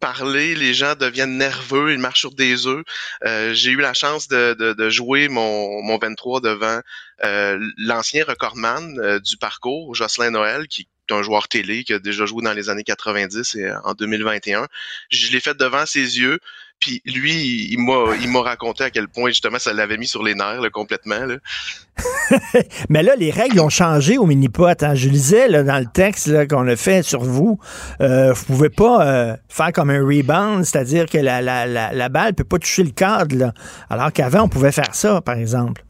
parler, 0.00 0.54
les 0.54 0.74
gens 0.74 0.94
deviennent 0.94 1.36
nerveux, 1.36 1.92
ils 1.92 1.98
marchent 1.98 2.20
sur 2.20 2.32
des 2.32 2.66
œufs. 2.66 2.82
Euh, 3.24 3.54
J'ai 3.54 3.70
eu 3.70 3.76
la 3.76 3.94
chance 3.94 4.26
de, 4.26 4.56
de, 4.58 4.72
de 4.72 4.90
jouer 4.90 5.28
mon, 5.28 5.82
mon 5.82 5.98
23 5.98 6.40
devant 6.40 6.80
euh, 7.22 7.58
l'ancien 7.76 8.24
recordman 8.24 8.98
euh, 8.98 9.20
du 9.20 9.36
parcours, 9.36 9.94
Jocelyn 9.94 10.30
Noël, 10.30 10.66
qui 10.66 10.88
est 11.08 11.14
un 11.14 11.22
joueur 11.22 11.48
télé 11.48 11.84
qui 11.84 11.92
a 11.92 11.98
déjà 11.98 12.24
joué 12.24 12.42
dans 12.42 12.52
les 12.52 12.70
années 12.70 12.84
90 12.84 13.54
et 13.56 13.70
en 13.84 13.94
2021. 13.94 14.66
Je 15.10 15.30
l'ai 15.32 15.40
fait 15.40 15.56
devant 15.56 15.84
ses 15.84 16.18
yeux. 16.18 16.38
Puis 16.80 17.02
lui, 17.04 17.68
il 17.70 17.78
m'a, 17.78 18.16
il 18.20 18.30
m'a 18.30 18.40
raconté 18.40 18.84
à 18.84 18.90
quel 18.90 19.06
point 19.06 19.28
justement 19.28 19.58
ça 19.58 19.72
l'avait 19.74 19.98
mis 19.98 20.08
sur 20.08 20.22
les 20.22 20.34
nerfs 20.34 20.60
là, 20.62 20.70
complètement. 20.70 21.26
Là. 21.26 21.36
Mais 22.88 23.02
là, 23.02 23.14
les 23.16 23.30
règles 23.30 23.60
ont 23.60 23.68
changé 23.68 24.16
au 24.16 24.24
mini-pot. 24.24 24.82
hein. 24.82 24.94
Je 24.94 25.08
lisais 25.10 25.48
là, 25.48 25.62
dans 25.62 25.78
le 25.78 25.86
texte 25.92 26.48
qu'on 26.48 26.66
a 26.68 26.76
fait 26.76 27.02
sur 27.02 27.22
vous, 27.22 27.58
euh, 28.00 28.32
vous 28.32 28.44
pouvez 28.46 28.70
pas 28.70 29.06
euh, 29.06 29.36
faire 29.48 29.72
comme 29.72 29.90
un 29.90 30.00
rebound, 30.00 30.64
c'est-à-dire 30.64 31.06
que 31.06 31.18
la, 31.18 31.42
la, 31.42 31.66
la, 31.66 32.08
balle 32.08 32.34
peut 32.34 32.44
pas 32.44 32.58
toucher 32.58 32.82
le 32.82 32.90
cadre. 32.92 33.52
Alors 33.90 34.12
qu'avant, 34.12 34.44
on 34.44 34.48
pouvait 34.48 34.72
faire 34.72 34.94
ça, 34.94 35.20
par 35.20 35.36
exemple. 35.36 35.84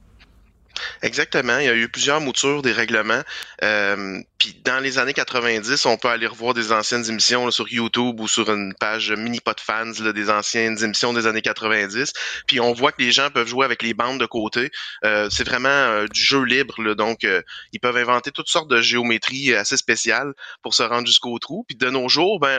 Exactement. 1.03 1.59
Il 1.59 1.66
y 1.66 1.68
a 1.68 1.75
eu 1.75 1.89
plusieurs 1.89 2.21
moutures 2.21 2.62
des 2.62 2.73
règlements. 2.73 3.23
Euh, 3.62 4.21
Puis 4.39 4.61
dans 4.64 4.81
les 4.81 4.99
années 4.99 5.12
90, 5.12 5.85
on 5.87 5.97
peut 5.97 6.09
aller 6.09 6.27
revoir 6.27 6.55
des 6.55 6.73
anciennes 6.73 7.05
émissions 7.09 7.51
sur 7.51 7.68
YouTube 7.68 8.21
ou 8.21 8.29
sur 8.29 8.51
une 8.51 8.75
page 8.75 9.12
mini 9.12 9.41
pot 9.41 9.59
fans 9.61 9.91
des 9.91 10.31
anciennes 10.31 10.83
émissions 10.83 11.12
des 11.12 11.27
années 11.27 11.43
90. 11.43 12.12
Puis 12.47 12.61
on 12.61 12.73
voit 12.73 12.93
que 12.93 13.03
les 13.03 13.12
gens 13.12 13.31
peuvent 13.31 13.49
jouer 13.49 13.64
avec 13.64 13.83
les 13.83 13.95
bandes 13.95 14.21
de 14.21 14.27
côté. 14.27 14.71
Euh, 15.05 15.29
c'est 15.31 15.45
vraiment 15.45 15.68
euh, 15.68 16.07
du 16.07 16.21
jeu 16.21 16.43
libre, 16.45 16.83
là, 16.83 16.95
donc 16.95 17.25
euh, 17.25 17.43
ils 17.73 17.81
peuvent 17.81 17.97
inventer 17.97 18.31
toutes 18.31 18.49
sortes 18.49 18.71
de 18.71 18.81
géométries 18.81 19.55
assez 19.55 19.77
spéciales 19.77 20.33
pour 20.62 20.75
se 20.75 20.83
rendre 20.83 21.07
jusqu'au 21.07 21.39
trou. 21.39 21.64
Puis 21.68 21.77
de 21.77 21.91
nos 21.91 22.09
jours, 22.09 22.41
ben 22.41 22.59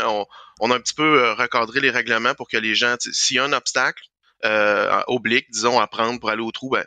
on, 0.60 0.72
a 0.72 0.76
un 0.76 0.80
petit 0.80 0.94
peu 0.94 1.24
euh, 1.24 1.34
recadré 1.34 1.80
les 1.80 1.90
règlements 1.90 2.36
pour 2.36 2.48
que 2.48 2.58
les 2.58 2.76
gens, 2.76 2.96
s'il 3.00 3.38
y 3.38 3.40
a 3.40 3.44
un 3.44 3.54
obstacle 3.54 4.04
euh, 4.46 5.02
oblique, 5.08 5.48
disons, 5.52 5.80
à 5.80 5.88
prendre 5.88 6.20
pour 6.20 6.30
aller 6.30 6.42
au 6.42 6.52
trou, 6.52 6.70
ben 6.70 6.86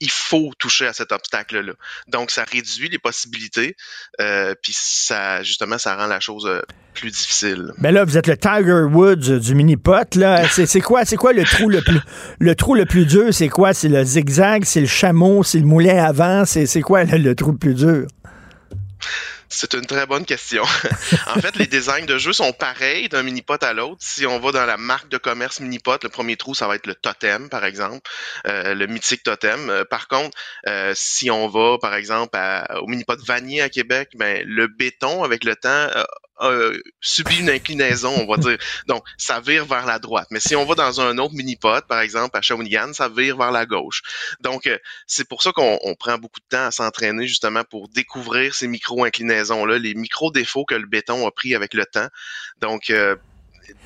il 0.00 0.10
faut 0.10 0.52
toucher 0.58 0.86
à 0.86 0.92
cet 0.92 1.12
obstacle-là. 1.12 1.72
Donc, 2.08 2.30
ça 2.30 2.44
réduit 2.44 2.88
les 2.88 2.98
possibilités, 2.98 3.76
euh, 4.20 4.54
puis 4.62 4.72
ça, 4.76 5.42
justement, 5.42 5.78
ça 5.78 5.96
rend 5.96 6.06
la 6.06 6.20
chose 6.20 6.46
euh, 6.46 6.60
plus 6.94 7.10
difficile. 7.10 7.72
Mais 7.78 7.92
là, 7.92 8.04
vous 8.04 8.18
êtes 8.18 8.26
le 8.26 8.36
Tiger 8.36 8.82
Woods 8.90 9.38
du 9.38 9.54
mini-pot. 9.54 10.14
Là. 10.14 10.48
C'est, 10.66 10.80
quoi, 10.80 11.04
c'est 11.04 11.16
quoi 11.16 11.32
le 11.32 11.44
trou 11.44 11.68
le 11.68 11.80
plus 11.82 12.00
le 12.38 12.54
trou 12.54 12.74
le 12.74 12.86
plus 12.86 13.06
dur? 13.06 13.32
C'est 13.32 13.48
quoi? 13.48 13.74
C'est 13.74 13.88
le 13.88 14.04
zigzag, 14.04 14.64
c'est 14.64 14.80
le 14.80 14.86
chameau, 14.86 15.42
c'est 15.42 15.58
le 15.58 15.66
moulin 15.66 16.02
avant, 16.04 16.44
c'est, 16.44 16.66
c'est 16.66 16.80
quoi 16.80 17.04
le, 17.04 17.18
le 17.18 17.34
trou 17.34 17.52
le 17.52 17.58
plus 17.58 17.74
dur? 17.74 18.06
C'est 19.48 19.74
une 19.74 19.86
très 19.86 20.06
bonne 20.06 20.24
question. 20.24 20.62
en 21.26 21.40
fait, 21.40 21.54
les 21.56 21.66
designs 21.68 22.04
de 22.04 22.18
jeu 22.18 22.32
sont 22.32 22.52
pareils 22.52 23.08
d'un 23.08 23.22
mini-pot 23.22 23.62
à 23.62 23.72
l'autre. 23.72 23.98
Si 24.00 24.26
on 24.26 24.40
va 24.40 24.50
dans 24.50 24.66
la 24.66 24.76
marque 24.76 25.08
de 25.08 25.18
commerce 25.18 25.60
mini-pot, 25.60 26.02
le 26.02 26.08
premier 26.08 26.36
trou, 26.36 26.54
ça 26.54 26.66
va 26.66 26.74
être 26.74 26.86
le 26.86 26.94
totem, 26.96 27.48
par 27.48 27.64
exemple, 27.64 28.00
euh, 28.48 28.74
le 28.74 28.86
mythique 28.86 29.22
totem. 29.22 29.70
Euh, 29.70 29.84
par 29.84 30.08
contre, 30.08 30.36
euh, 30.66 30.92
si 30.96 31.30
on 31.30 31.48
va, 31.48 31.78
par 31.80 31.94
exemple, 31.94 32.36
à- 32.36 32.80
au 32.82 32.88
mini-pot 32.88 33.18
Vanier 33.24 33.62
à 33.62 33.68
Québec, 33.68 34.10
ben, 34.16 34.42
le 34.46 34.66
béton, 34.66 35.22
avec 35.22 35.44
le 35.44 35.54
temps, 35.54 35.88
euh, 36.42 36.76
a 36.76 36.78
subi 37.00 37.38
une 37.40 37.50
inclinaison, 37.50 38.12
on 38.16 38.26
va 38.26 38.36
dire. 38.36 38.58
Donc, 38.88 39.04
ça 39.16 39.40
vire 39.40 39.64
vers 39.64 39.86
la 39.86 39.98
droite. 39.98 40.28
Mais 40.30 40.40
si 40.40 40.56
on 40.56 40.64
va 40.64 40.74
dans 40.74 41.00
un 41.00 41.18
autre 41.18 41.34
mini-pot, 41.34 41.86
par 41.86 42.00
exemple, 42.00 42.36
à 42.36 42.42
Shawinigan, 42.42 42.92
ça 42.92 43.08
vire 43.08 43.36
vers 43.36 43.52
la 43.52 43.66
gauche. 43.66 44.02
Donc, 44.40 44.66
euh, 44.66 44.78
c'est 45.06 45.28
pour 45.28 45.42
ça 45.42 45.52
qu'on 45.52 45.78
on 45.82 45.94
prend 45.94 46.18
beaucoup 46.18 46.40
de 46.40 46.46
temps 46.48 46.66
à 46.66 46.70
s'entraîner 46.70 47.26
justement 47.26 47.64
pour 47.64 47.88
découvrir 47.88 48.54
ces 48.54 48.68
micro-inclinaisons-là, 48.68 49.78
les 49.78 49.94
micro-défauts 49.94 50.64
que 50.64 50.74
le 50.74 50.86
béton 50.86 51.26
a 51.26 51.30
pris 51.30 51.54
avec 51.54 51.74
le 51.74 51.86
temps. 51.86 52.08
Donc, 52.60 52.90
euh, 52.90 53.16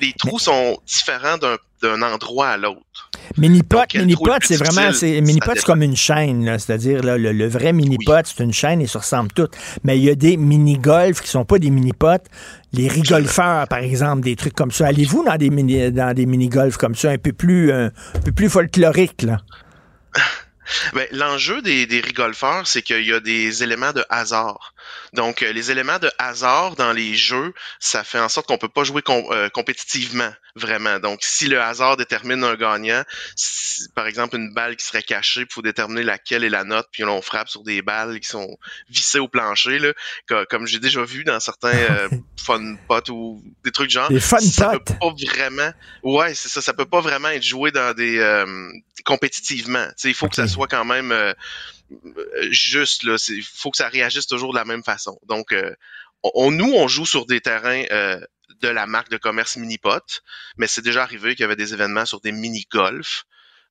les 0.01 0.13
trous 0.13 0.39
sont 0.39 0.79
différents 0.85 1.37
d'un 1.37 1.57
d'un 1.81 2.01
endroit 2.01 2.49
à 2.49 2.57
l'autre. 2.57 3.09
Mini-pot, 3.37 3.93
mini-pot, 3.95 4.39
c'est 4.41 4.57
vraiment, 4.57 4.93
c'est, 4.93 5.21
comme 5.65 5.81
une 5.81 5.95
chaîne. 5.95 6.57
C'est-à-dire, 6.59 7.01
le, 7.01 7.17
le 7.17 7.47
vrai 7.47 7.73
mini-pot, 7.73 8.25
c'est 8.25 8.43
une 8.43 8.53
chaîne 8.53 8.81
et 8.81 8.87
se 8.87 8.97
ressemble 8.97 9.31
toutes. 9.31 9.55
Mais 9.83 9.97
il 9.97 10.03
y 10.03 10.09
a 10.09 10.15
des 10.15 10.37
mini-golfs 10.37 11.21
qui 11.21 11.29
sont 11.29 11.45
pas 11.45 11.59
des 11.59 11.69
mini-pots. 11.69 12.23
Les 12.73 12.87
rigolfeurs, 12.87 13.67
par 13.67 13.79
exemple, 13.79 14.21
des 14.21 14.35
trucs 14.35 14.53
comme 14.53 14.71
ça. 14.71 14.87
Allez-vous 14.87 15.23
dans 15.23 15.37
des 15.37 15.49
mini, 15.49 15.91
dans 15.91 16.13
des 16.13 16.25
mini-golfs 16.25 16.77
comme 16.77 16.95
ça, 16.95 17.11
un 17.11 17.17
peu 17.17 17.33
plus, 17.33 17.71
euh, 17.71 17.89
un 18.15 18.19
peu 18.19 18.31
plus 18.31 18.49
folkloriques, 18.49 19.23
là? 19.23 19.37
Ben, 20.93 21.05
L'enjeu 21.11 21.61
des, 21.61 21.85
des 21.85 21.99
rigolfeurs, 21.99 22.65
c'est 22.65 22.81
qu'il 22.81 23.05
y 23.05 23.11
a 23.11 23.19
des 23.19 23.61
éléments 23.61 23.91
de 23.91 24.05
hasard. 24.09 24.73
Donc, 25.13 25.41
euh, 25.43 25.51
les 25.51 25.71
éléments 25.71 25.99
de 25.99 26.09
hasard 26.17 26.75
dans 26.75 26.93
les 26.93 27.15
jeux, 27.15 27.53
ça 27.79 28.03
fait 28.03 28.19
en 28.19 28.29
sorte 28.29 28.47
qu'on 28.47 28.57
peut 28.57 28.69
pas 28.69 28.83
jouer 28.83 29.01
com- 29.01 29.25
euh, 29.31 29.49
compétitivement, 29.49 30.31
vraiment. 30.55 30.99
Donc, 30.99 31.19
si 31.21 31.47
le 31.47 31.61
hasard 31.61 31.97
détermine 31.97 32.43
un 32.43 32.55
gagnant, 32.55 33.03
si- 33.35 33.89
par 33.95 34.07
exemple 34.07 34.35
une 34.35 34.53
balle 34.53 34.75
qui 34.75 34.85
serait 34.85 35.03
cachée, 35.03 35.41
il 35.41 35.47
faut 35.51 35.61
déterminer 35.61 36.03
laquelle 36.03 36.43
est 36.43 36.49
la 36.49 36.63
note, 36.63 36.87
puis 36.91 37.03
on 37.03 37.21
frappe 37.21 37.49
sur 37.49 37.63
des 37.63 37.81
balles 37.81 38.19
qui 38.19 38.27
sont 38.27 38.57
vissées 38.89 39.19
au 39.19 39.27
plancher, 39.27 39.79
là, 39.79 39.93
co- 40.27 40.45
comme 40.49 40.65
j'ai 40.67 40.79
déjà 40.79 41.03
vu 41.03 41.23
dans 41.23 41.39
certains 41.39 41.67
euh, 41.91 42.09
fun 42.43 42.75
pots 42.87 43.11
ou 43.11 43.43
des 43.63 43.71
trucs 43.71 43.89
genre. 43.89 44.09
Des 44.09 44.19
fun 44.19 44.39
ça 44.39 44.71
peut 44.71 44.93
pas 44.99 45.13
vraiment. 45.27 45.71
Ouais, 46.03 46.33
c'est 46.33 46.47
ça. 46.49 46.61
Ça 46.61 46.73
peut 46.73 46.85
pas 46.85 47.01
vraiment 47.01 47.29
être 47.29 47.43
joué 47.43 47.71
dans 47.71 47.93
des 47.95 48.17
euh, 48.19 48.45
compétitivement. 49.05 49.85
Tu 49.89 49.93
sais, 49.97 50.07
il 50.09 50.13
faut 50.13 50.27
que 50.27 50.35
ça 50.35 50.47
soit 50.47 50.67
quand 50.67 50.85
même 50.85 51.11
euh, 51.11 51.33
juste 52.51 53.03
là. 53.03 53.15
Il 53.29 53.43
faut 53.43 53.71
que 53.71 53.77
ça 53.77 53.89
réagisse 53.89 54.27
toujours 54.27 54.53
de 54.53 54.57
la 54.57 54.65
même 54.65 54.83
façon. 54.83 55.19
Donc, 55.27 55.51
euh, 55.51 55.73
on, 56.23 56.51
nous, 56.51 56.73
on 56.73 56.87
joue 56.87 57.05
sur 57.05 57.25
des 57.25 57.41
terrains 57.41 57.83
euh, 57.91 58.19
de 58.61 58.67
la 58.67 58.85
marque 58.85 59.09
de 59.09 59.17
commerce 59.17 59.57
Minipot, 59.57 60.21
mais 60.57 60.67
c'est 60.67 60.83
déjà 60.83 61.03
arrivé 61.03 61.35
qu'il 61.35 61.43
y 61.43 61.45
avait 61.45 61.55
des 61.55 61.73
événements 61.73 62.05
sur 62.05 62.21
des 62.21 62.31
mini 62.31 62.65
golf. 62.71 63.23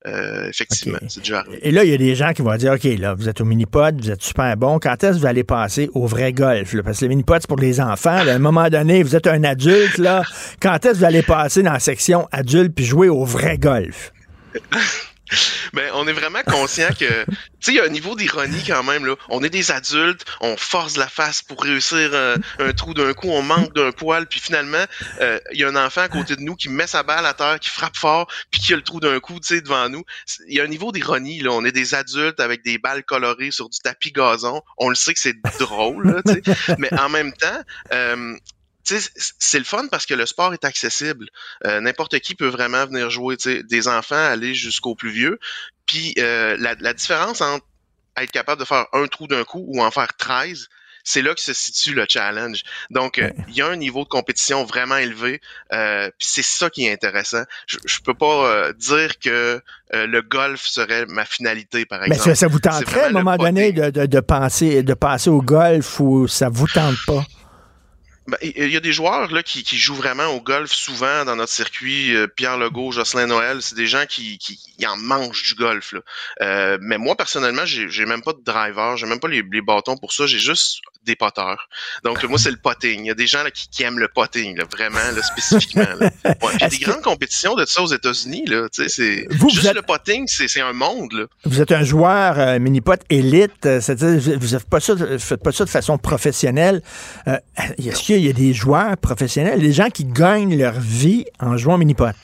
Euh, 0.06 0.48
effectivement, 0.48 0.98
c'est 1.08 1.20
déjà 1.20 1.40
arrivé. 1.40 1.58
Et 1.60 1.70
là, 1.70 1.84
il 1.84 1.90
y 1.90 1.94
a 1.94 1.98
des 1.98 2.14
gens 2.14 2.32
qui 2.32 2.40
vont 2.40 2.56
dire, 2.56 2.72
OK, 2.72 2.84
là, 2.84 3.12
vous 3.12 3.28
êtes 3.28 3.42
au 3.42 3.44
mini-pod, 3.44 4.00
vous 4.00 4.10
êtes 4.10 4.22
super 4.22 4.56
bon. 4.56 4.78
Quand 4.78 5.04
est-ce 5.04 5.12
que 5.12 5.18
vous 5.18 5.26
allez 5.26 5.44
passer 5.44 5.90
au 5.92 6.06
vrai 6.06 6.32
golf? 6.32 6.72
là? 6.72 6.82
Parce 6.82 7.00
que 7.00 7.04
le 7.04 7.10
mini-pod, 7.10 7.42
c'est 7.42 7.46
pour 7.46 7.58
les 7.58 7.82
enfants. 7.82 8.24
là. 8.24 8.32
À 8.32 8.36
un 8.36 8.38
moment 8.38 8.70
donné, 8.70 9.02
vous 9.02 9.14
êtes 9.14 9.26
un 9.26 9.44
adulte, 9.44 9.98
là. 9.98 10.22
Quand 10.62 10.82
est-ce 10.86 10.94
que 10.94 10.98
vous 10.98 11.04
allez 11.04 11.22
passer 11.22 11.62
dans 11.62 11.74
la 11.74 11.80
section 11.80 12.26
adulte 12.32 12.74
puis 12.74 12.86
jouer 12.86 13.10
au 13.10 13.26
vrai 13.26 13.58
golf? 13.58 14.12
Ben, 15.72 15.90
on 15.94 16.06
est 16.08 16.12
vraiment 16.12 16.42
conscient 16.42 16.88
que, 16.88 17.24
tu 17.24 17.36
sais, 17.60 17.72
il 17.72 17.74
y 17.76 17.80
a 17.80 17.84
un 17.84 17.88
niveau 17.88 18.16
d'ironie 18.16 18.62
quand 18.66 18.82
même, 18.82 19.06
là. 19.06 19.14
On 19.28 19.42
est 19.42 19.50
des 19.50 19.70
adultes, 19.70 20.24
on 20.40 20.56
force 20.56 20.96
la 20.96 21.08
face 21.08 21.42
pour 21.42 21.62
réussir 21.62 22.12
un, 22.14 22.34
un 22.58 22.72
trou 22.72 22.94
d'un 22.94 23.12
coup, 23.12 23.28
on 23.28 23.42
manque 23.42 23.72
d'un 23.74 23.92
poil, 23.92 24.26
puis 24.26 24.40
finalement, 24.40 24.84
euh, 25.20 25.38
il 25.52 25.60
y 25.60 25.64
a 25.64 25.68
un 25.68 25.76
enfant 25.76 26.02
à 26.02 26.08
côté 26.08 26.36
de 26.36 26.40
nous 26.40 26.56
qui 26.56 26.68
met 26.68 26.86
sa 26.86 27.02
balle 27.02 27.26
à 27.26 27.34
terre, 27.34 27.60
qui 27.60 27.70
frappe 27.70 27.96
fort, 27.96 28.30
puis 28.50 28.60
qui 28.60 28.72
a 28.72 28.76
le 28.76 28.82
trou 28.82 29.00
d'un 29.00 29.20
coup, 29.20 29.34
tu 29.34 29.54
sais, 29.54 29.60
devant 29.60 29.88
nous. 29.88 30.02
Il 30.48 30.56
y 30.56 30.60
a 30.60 30.64
un 30.64 30.68
niveau 30.68 30.92
d'ironie, 30.92 31.40
là. 31.40 31.50
On 31.52 31.64
est 31.64 31.72
des 31.72 31.94
adultes 31.94 32.40
avec 32.40 32.64
des 32.64 32.78
balles 32.78 33.04
colorées 33.04 33.50
sur 33.50 33.68
du 33.68 33.78
tapis 33.78 34.12
gazon. 34.12 34.62
On 34.78 34.88
le 34.88 34.94
sait 34.94 35.14
que 35.14 35.20
c'est 35.20 35.36
drôle, 35.58 36.08
là, 36.08 36.22
tu 36.26 36.42
sais. 36.44 36.76
Mais 36.78 36.92
en 36.98 37.08
même 37.08 37.32
temps, 37.32 37.62
euh, 37.92 38.36
c'est 38.84 39.58
le 39.58 39.64
fun 39.64 39.86
parce 39.88 40.06
que 40.06 40.14
le 40.14 40.26
sport 40.26 40.52
est 40.52 40.64
accessible. 40.64 41.28
Euh, 41.66 41.80
n'importe 41.80 42.18
qui 42.20 42.34
peut 42.34 42.48
vraiment 42.48 42.86
venir 42.86 43.10
jouer, 43.10 43.36
des 43.36 43.88
enfants 43.88 44.16
aller 44.16 44.54
jusqu'au 44.54 44.94
plus 44.94 45.10
vieux. 45.10 45.38
Puis 45.86 46.14
euh, 46.18 46.56
la, 46.58 46.74
la, 46.80 46.94
différence 46.94 47.40
entre 47.40 47.66
être 48.16 48.30
capable 48.30 48.60
de 48.60 48.66
faire 48.66 48.86
un 48.92 49.06
trou 49.06 49.26
d'un 49.26 49.44
coup 49.44 49.64
ou 49.66 49.82
en 49.82 49.90
faire 49.90 50.16
13, 50.16 50.68
c'est 51.02 51.22
là 51.22 51.34
que 51.34 51.40
se 51.40 51.52
situe 51.52 51.94
le 51.94 52.04
challenge. 52.08 52.62
Donc, 52.90 53.18
euh, 53.18 53.30
il 53.48 53.54
y 53.54 53.62
a 53.62 53.66
un 53.66 53.76
niveau 53.76 54.04
de 54.04 54.08
compétition 54.08 54.64
vraiment 54.64 54.98
élevé. 54.98 55.40
Euh, 55.72 56.10
c'est 56.18 56.44
ça 56.44 56.70
qui 56.70 56.86
est 56.86 56.92
intéressant. 56.92 57.42
Je, 57.66 57.78
je 57.84 58.00
peux 58.00 58.14
pas 58.14 58.72
dire 58.72 59.18
que 59.18 59.60
le 59.92 60.20
golf 60.20 60.60
serait 60.60 61.06
ma 61.06 61.24
finalité, 61.24 61.86
par 61.86 62.04
exemple. 62.04 62.28
Mais 62.28 62.34
ça, 62.34 62.46
vous 62.46 62.60
tenterait 62.60 63.04
à 63.04 63.06
un 63.06 63.12
moment 63.12 63.36
donné 63.36 63.72
de, 63.72 63.90
de, 63.90 64.06
de, 64.06 64.20
penser, 64.20 64.82
de 64.82 64.94
passer 64.94 65.30
au 65.30 65.42
golf 65.42 65.98
ou 65.98 66.28
ça 66.28 66.48
vous 66.48 66.68
tente 66.68 66.96
pas? 67.06 67.24
Ben, 68.26 68.36
il 68.42 68.68
y 68.70 68.76
a 68.76 68.80
des 68.80 68.92
joueurs 68.92 69.32
là, 69.32 69.42
qui, 69.42 69.64
jouent 69.76 69.94
vraiment 69.94 70.26
au 70.26 70.40
golf 70.40 70.70
souvent 70.70 71.24
dans 71.24 71.36
notre 71.36 71.52
circuit. 71.52 72.14
Euh, 72.14 72.26
Pierre 72.28 72.58
Legault, 72.58 72.92
Jocelyn 72.92 73.26
Noël, 73.26 73.62
c'est 73.62 73.74
des 73.74 73.86
gens 73.86 74.04
qui, 74.06 74.38
qui, 74.38 74.60
en 74.86 74.96
mangent 74.96 75.42
du 75.42 75.54
golf. 75.54 75.92
Là. 75.92 76.00
Euh, 76.42 76.78
mais 76.80 76.98
moi, 76.98 77.16
personnellement, 77.16 77.64
j'ai 77.64 78.06
même 78.06 78.22
pas 78.22 78.32
de 78.32 78.42
driver, 78.44 78.96
j'ai 78.96 79.06
même 79.06 79.20
pas 79.20 79.28
les, 79.28 79.42
les 79.50 79.62
bâtons 79.62 79.96
pour 79.96 80.12
ça, 80.12 80.26
j'ai 80.26 80.38
juste 80.38 80.80
des 81.04 81.16
poteurs. 81.16 81.68
Donc 82.04 82.22
moi, 82.24 82.38
c'est 82.38 82.50
le 82.50 82.56
potting. 82.56 83.00
Il 83.00 83.06
y 83.06 83.10
a 83.10 83.14
des 83.14 83.26
gens 83.26 83.42
là, 83.42 83.50
qui, 83.50 83.68
qui 83.68 83.82
aiment 83.82 83.98
le 83.98 84.08
potting, 84.08 84.56
là, 84.56 84.64
vraiment, 84.70 84.98
là, 85.14 85.22
spécifiquement. 85.22 85.86
Là. 85.98 86.10
Ouais, 86.42 86.52
il 86.54 86.60
y 86.60 86.64
a 86.64 86.68
des 86.68 86.78
grandes 86.78 87.02
compétitions 87.02 87.54
de 87.54 87.64
ça 87.66 87.82
aux 87.82 87.92
États-Unis. 87.92 88.44
Là, 88.46 88.68
c'est, 88.72 88.88
juste 88.88 89.74
le 89.74 89.82
potting, 89.82 90.26
c'est, 90.26 90.60
un 90.60 90.72
monde. 90.72 91.12
Là. 91.12 91.24
Vous 91.44 91.60
êtes 91.60 91.72
un 91.72 91.82
joueur 91.82 92.38
euh, 92.38 92.58
mini-pot 92.58 93.00
élite, 93.10 93.66
euh, 93.66 93.80
c'est-à-dire 93.80 94.38
vous 94.38 94.46
ne 94.46 94.58
faites 94.58 94.68
pas 94.68 94.80
ça, 94.80 94.94
faites 95.18 95.42
pas 95.42 95.52
ça 95.52 95.64
de 95.64 95.70
façon 95.70 95.98
professionnelle. 95.98 96.82
Euh, 97.28 97.38
est-ce 97.78 98.02
qu'il 98.02 98.24
y 98.24 98.28
a 98.28 98.32
des 98.32 98.52
joueurs 98.52 98.96
professionnels, 98.96 99.60
des 99.60 99.72
gens 99.72 99.88
qui 99.88 100.04
gagnent 100.04 100.56
leur 100.56 100.78
vie 100.78 101.24
en 101.40 101.56
jouant 101.56 101.78
mini-pot? 101.78 102.14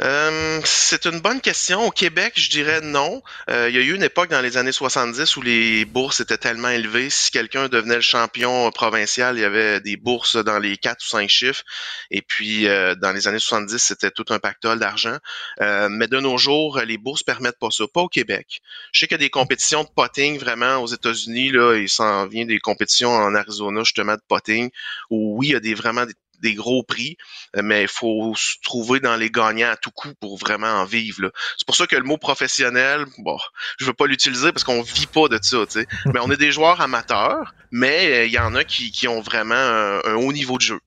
Euh, 0.00 0.60
c'est 0.64 1.06
une 1.06 1.20
bonne 1.20 1.40
question. 1.40 1.86
Au 1.86 1.90
Québec, 1.90 2.34
je 2.36 2.50
dirais 2.50 2.80
non. 2.80 3.22
Euh, 3.48 3.68
il 3.68 3.76
y 3.76 3.78
a 3.78 3.82
eu 3.82 3.94
une 3.94 4.02
époque 4.02 4.28
dans 4.28 4.40
les 4.40 4.56
années 4.56 4.72
70 4.72 5.36
où 5.36 5.42
les 5.42 5.84
bourses 5.84 6.20
étaient 6.20 6.38
tellement 6.38 6.68
élevées. 6.68 7.10
Si 7.10 7.30
quelqu'un 7.30 7.68
devenait 7.68 7.96
le 7.96 8.00
champion 8.00 8.70
provincial, 8.72 9.36
il 9.36 9.42
y 9.42 9.44
avait 9.44 9.80
des 9.80 9.96
bourses 9.96 10.36
dans 10.36 10.58
les 10.58 10.76
quatre 10.76 11.04
ou 11.04 11.08
cinq 11.08 11.28
chiffres. 11.28 11.62
Et 12.10 12.22
puis, 12.22 12.66
euh, 12.66 12.94
dans 12.96 13.12
les 13.12 13.28
années 13.28 13.38
70, 13.38 13.78
c'était 13.78 14.10
tout 14.10 14.24
un 14.30 14.38
pactole 14.38 14.78
d'argent. 14.78 15.18
mais 15.60 16.08
de 16.08 16.18
nos 16.20 16.38
jours, 16.38 16.80
les 16.80 16.98
bourses 16.98 17.22
permettent 17.22 17.58
pas 17.58 17.70
ça. 17.70 17.84
Pas 17.92 18.02
au 18.02 18.08
Québec. 18.08 18.60
Je 18.92 19.00
sais 19.00 19.06
qu'il 19.06 19.14
y 19.14 19.20
a 19.20 19.24
des 19.24 19.30
compétitions 19.30 19.84
de 19.84 19.88
potting 19.94 20.38
vraiment 20.38 20.78
aux 20.78 20.86
États-Unis. 20.86 21.50
Là, 21.50 21.76
il 21.76 21.88
s'en 21.88 22.26
vient 22.26 22.44
des 22.44 22.58
compétitions 22.58 23.10
en 23.10 23.34
Arizona 23.34 23.82
justement 23.84 24.14
de 24.14 24.22
potting. 24.28 24.70
Où 25.10 25.38
oui, 25.38 25.48
il 25.48 25.52
y 25.52 25.56
a 25.56 25.60
des 25.60 25.74
vraiment 25.74 26.06
des 26.06 26.14
des 26.44 26.54
gros 26.54 26.82
prix, 26.82 27.16
euh, 27.56 27.62
mais 27.64 27.82
il 27.82 27.88
faut 27.88 28.34
se 28.36 28.56
trouver 28.62 29.00
dans 29.00 29.16
les 29.16 29.30
gagnants 29.30 29.70
à 29.70 29.76
tout 29.76 29.90
coup 29.90 30.12
pour 30.20 30.38
vraiment 30.38 30.68
en 30.68 30.84
vivre. 30.84 31.32
C'est 31.56 31.66
pour 31.66 31.74
ça 31.74 31.86
que 31.86 31.96
le 31.96 32.02
mot 32.02 32.18
professionnel, 32.18 33.06
bon, 33.18 33.36
je 33.78 33.86
veux 33.86 33.94
pas 33.94 34.06
l'utiliser 34.06 34.52
parce 34.52 34.62
qu'on 34.62 34.82
vit 34.82 35.06
pas 35.06 35.28
de 35.28 35.38
ça, 35.40 35.58
tu 35.66 35.80
sais. 35.80 35.86
mais 36.12 36.20
on 36.22 36.30
est 36.30 36.36
des 36.36 36.52
joueurs 36.52 36.80
amateurs, 36.80 37.54
mais 37.72 38.10
euh, 38.10 38.26
il 38.26 38.32
y 38.32 38.38
en 38.38 38.54
a 38.54 38.62
qui, 38.62 38.92
qui 38.92 39.08
ont 39.08 39.22
vraiment 39.22 39.54
un, 39.54 40.14
haut 40.14 40.32
niveau 40.32 40.58
de 40.58 40.62
jeu. 40.62 40.78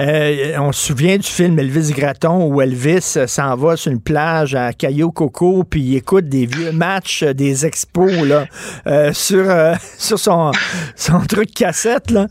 Euh, 0.00 0.56
on 0.58 0.72
se 0.72 0.86
souvient 0.86 1.16
du 1.16 1.26
film 1.26 1.58
Elvis 1.58 1.92
Gratton 1.92 2.46
où 2.46 2.60
Elvis 2.60 3.18
s'en 3.26 3.56
va 3.56 3.76
sur 3.76 3.92
une 3.92 4.02
plage 4.02 4.54
à 4.54 4.72
Cayo 4.72 5.10
Coco 5.10 5.64
puis 5.64 5.80
il 5.82 5.96
écoute 5.96 6.28
des 6.28 6.46
vieux 6.46 6.72
matchs 6.72 7.22
des 7.22 7.64
expos 7.64 8.12
là, 8.26 8.46
sur, 9.12 9.46
sur 9.98 10.18
son, 10.18 10.52
son 10.96 11.20
truc 11.20 11.52
cassette. 11.54 12.10
Là. 12.10 12.26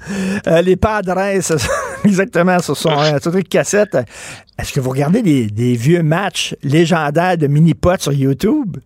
les 0.62 0.76
padres, 0.76 1.18
exactement, 2.06 2.60
sur 2.60 2.78
son, 2.78 3.20
truc 3.20 3.50
cassette. 3.50 3.98
Est-ce 4.58 4.74
que 4.74 4.80
vous 4.80 4.90
regardez 4.90 5.22
des, 5.22 5.48
des 5.48 5.76
vieux 5.76 6.04
matchs 6.04 6.56
légendaires 6.64 7.38
de 7.38 7.48
mini-pot 7.48 8.02
sur 8.02 8.14
YouTube? 8.14 8.78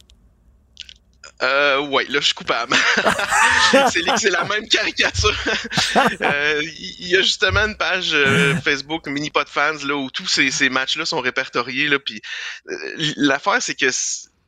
Euh, 1.44 1.80
ouais, 1.88 2.06
là, 2.06 2.20
je 2.22 2.28
suis 2.28 2.34
coupable. 2.34 2.76
c'est 4.18 4.30
la 4.30 4.44
même 4.46 4.68
caricature. 4.68 5.36
Euh, 6.22 6.62
il 6.80 7.08
y 7.08 7.16
a 7.16 7.22
justement 7.22 7.62
une 7.62 7.76
page 7.76 8.12
euh, 8.14 8.56
Facebook 8.64 9.08
Mini 9.08 9.30
Pot 9.30 9.48
Fans 9.48 9.78
là 9.86 9.96
où 9.96 10.10
tous 10.10 10.28
ces, 10.28 10.52
ces 10.52 10.70
matchs-là 10.70 11.06
sont 11.06 11.20
répertoriés 11.20 11.88
là. 11.88 12.00
Puis 12.00 12.22
euh, 12.70 12.76
l'affaire, 13.18 13.62
c'est 13.62 13.76
que 13.76 13.88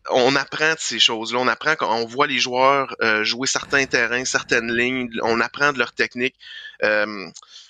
on 0.10 0.36
apprend 0.36 0.74
de 0.74 0.80
ces 0.80 1.00
choses-là. 1.00 1.40
On 1.40 1.48
apprend 1.48 1.76
quand 1.76 1.94
on 1.94 2.06
voit 2.06 2.28
les 2.28 2.40
joueurs 2.40 2.96
jouer 3.24 3.48
certains 3.48 3.86
terrains, 3.86 4.26
certaines 4.26 4.74
lignes. 4.74 5.10
On 5.24 5.42
apprend 5.42 5.74
de 5.74 5.80
leur 5.80 5.94
technique 5.94 6.36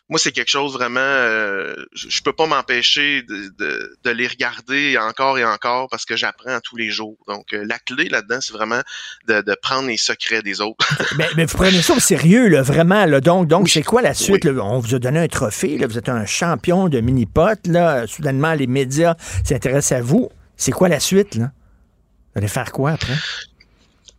moi, 0.10 0.20
c'est 0.20 0.32
quelque 0.32 0.50
chose 0.50 0.74
vraiment, 0.74 1.00
euh, 1.02 1.76
je, 1.94 2.22
peux 2.22 2.32
pas 2.32 2.46
m'empêcher 2.46 3.24
de, 3.24 3.52
de, 3.58 3.98
de, 4.04 4.10
les 4.10 4.28
regarder 4.28 4.98
encore 4.98 5.38
et 5.38 5.44
encore 5.44 5.90
parce 5.90 6.06
que 6.06 6.16
j'apprends 6.16 6.60
tous 6.62 6.78
les 6.78 6.90
jours. 6.90 7.18
Donc, 7.28 7.52
euh, 7.52 7.66
la 7.68 7.78
clé 7.78 8.08
là-dedans, 8.08 8.38
c'est 8.40 8.54
vraiment 8.54 8.82
de, 9.28 9.42
de, 9.42 9.56
prendre 9.62 9.90
les 9.90 9.98
secrets 9.98 10.42
des 10.42 10.62
autres. 10.62 10.88
mais, 11.18 11.28
mais, 11.36 11.46
vous 11.46 11.58
prenez 11.58 11.82
ça 11.82 11.94
au 11.94 12.00
sérieux, 12.00 12.48
là, 12.48 12.62
vraiment. 12.62 13.06
Là. 13.06 13.20
Donc, 13.20 13.48
donc 13.48 13.68
c'est 13.68 13.84
quoi 13.84 14.02
la 14.02 14.14
suite? 14.14 14.46
Là? 14.46 14.54
On 14.64 14.80
vous 14.80 14.96
a 14.96 15.00
donné 15.00 15.20
un 15.20 15.28
trophée, 15.28 15.78
là. 15.78 15.88
vous 15.88 15.98
êtes 15.98 16.10
un 16.10 16.26
champion 16.26 16.88
de 16.88 17.02
mini-pot. 17.02 17.68
Là. 17.68 18.08
Soudainement, 18.08 18.54
les 18.54 18.68
médias 18.68 19.16
s'intéressent 19.44 20.00
à 20.00 20.02
vous. 20.02 20.30
C'est 20.56 20.72
quoi 20.72 20.88
la 20.88 21.02
suite? 21.02 21.36
Là? 21.36 21.52
Vous 22.34 22.40
allez 22.40 22.48
faire 22.48 22.72
quoi 22.72 22.92
après? 22.92 23.16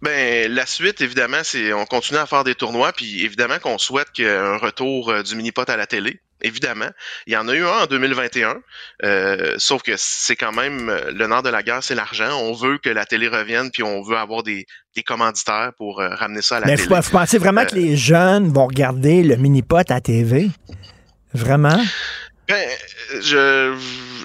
Ben 0.00 0.52
la 0.52 0.64
suite, 0.64 1.00
évidemment, 1.00 1.40
c'est 1.42 1.72
on 1.72 1.84
continue 1.84 2.18
à 2.18 2.26
faire 2.26 2.44
des 2.44 2.54
tournois, 2.54 2.92
puis 2.92 3.24
évidemment 3.24 3.58
qu'on 3.58 3.78
souhaite 3.78 4.10
qu'il 4.12 4.24
y 4.24 4.28
ait 4.28 4.36
un 4.36 4.56
retour 4.56 5.10
euh, 5.10 5.22
du 5.22 5.34
mini-pot 5.34 5.68
à 5.68 5.76
la 5.76 5.86
télé. 5.86 6.20
Évidemment, 6.40 6.88
il 7.26 7.32
y 7.32 7.36
en 7.36 7.48
a 7.48 7.54
eu 7.54 7.64
un 7.64 7.82
en 7.82 7.86
2021, 7.86 8.58
euh, 9.02 9.54
sauf 9.58 9.82
que 9.82 9.94
c'est 9.96 10.36
quand 10.36 10.52
même 10.52 10.88
euh, 10.88 11.10
le 11.10 11.26
nord 11.26 11.42
de 11.42 11.48
la 11.48 11.64
guerre, 11.64 11.82
c'est 11.82 11.96
l'argent. 11.96 12.30
On 12.40 12.52
veut 12.52 12.78
que 12.78 12.88
la 12.90 13.06
télé 13.06 13.26
revienne, 13.26 13.72
puis 13.72 13.82
on 13.82 14.02
veut 14.02 14.16
avoir 14.16 14.44
des, 14.44 14.66
des 14.94 15.02
commanditaires 15.02 15.72
pour 15.76 15.98
ramener 15.98 16.42
ça 16.42 16.58
à 16.58 16.60
la 16.60 16.66
Mais 16.66 16.76
télé. 16.76 16.88
Mais 16.88 17.00
vous 17.00 17.10
pensez 17.10 17.38
vraiment 17.38 17.64
que 17.64 17.74
les 17.74 17.96
jeunes 17.96 18.52
vont 18.52 18.68
regarder 18.68 19.24
le 19.24 19.34
mini-pot 19.36 19.90
à 19.90 20.00
TV? 20.00 20.48
Vraiment? 21.34 21.80
Ben, 22.48 22.66
je, 23.20 23.76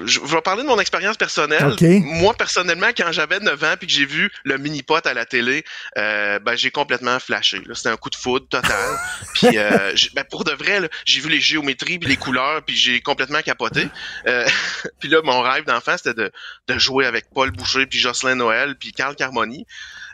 je, 0.05 0.19
vais 0.21 0.41
parler 0.41 0.63
de 0.63 0.67
mon 0.67 0.79
expérience 0.79 1.17
personnelle. 1.17 1.75
Moi, 2.03 2.33
personnellement, 2.33 2.87
quand 2.95 3.11
j'avais 3.11 3.41
9 3.41 3.63
ans 3.63 3.75
puis 3.77 3.87
que 3.87 3.93
j'ai 3.93 4.05
vu 4.05 4.31
le 4.45 4.57
mini-pot 4.57 5.05
à 5.05 5.13
la 5.13 5.25
télé, 5.25 5.65
euh, 5.97 6.39
ben, 6.39 6.55
j'ai 6.55 6.71
complètement 6.71 7.19
flashé. 7.19 7.61
C'était 7.73 7.89
un 7.89 7.97
coup 7.97 8.09
de 8.09 8.15
foudre 8.15 8.47
total. 8.47 8.97
puis, 9.33 9.57
euh, 9.57 9.93
ben, 10.13 10.23
pour 10.29 10.45
de 10.45 10.51
vrai, 10.51 10.89
j'ai 11.03 11.19
vu 11.19 11.29
les 11.29 11.41
géométries 11.41 11.99
puis 11.99 12.07
les 12.07 12.15
couleurs 12.15 12.63
puis 12.63 12.77
j'ai 12.77 13.01
complètement 13.01 13.41
capoté. 13.41 13.89
Euh, 14.27 14.47
puis 15.01 15.09
là, 15.09 15.19
mon 15.23 15.41
rêve 15.41 15.65
d'enfant, 15.65 15.97
c'était 15.97 16.13
de, 16.13 16.31
de 16.69 16.79
jouer 16.79 17.05
avec 17.05 17.25
Paul 17.33 17.51
Boucher 17.51 17.85
puis 17.87 17.99
Jocelyn 17.99 18.35
Noël 18.35 18.75
puis 18.79 18.93
Carl 18.93 19.17
Carmoni, 19.17 19.65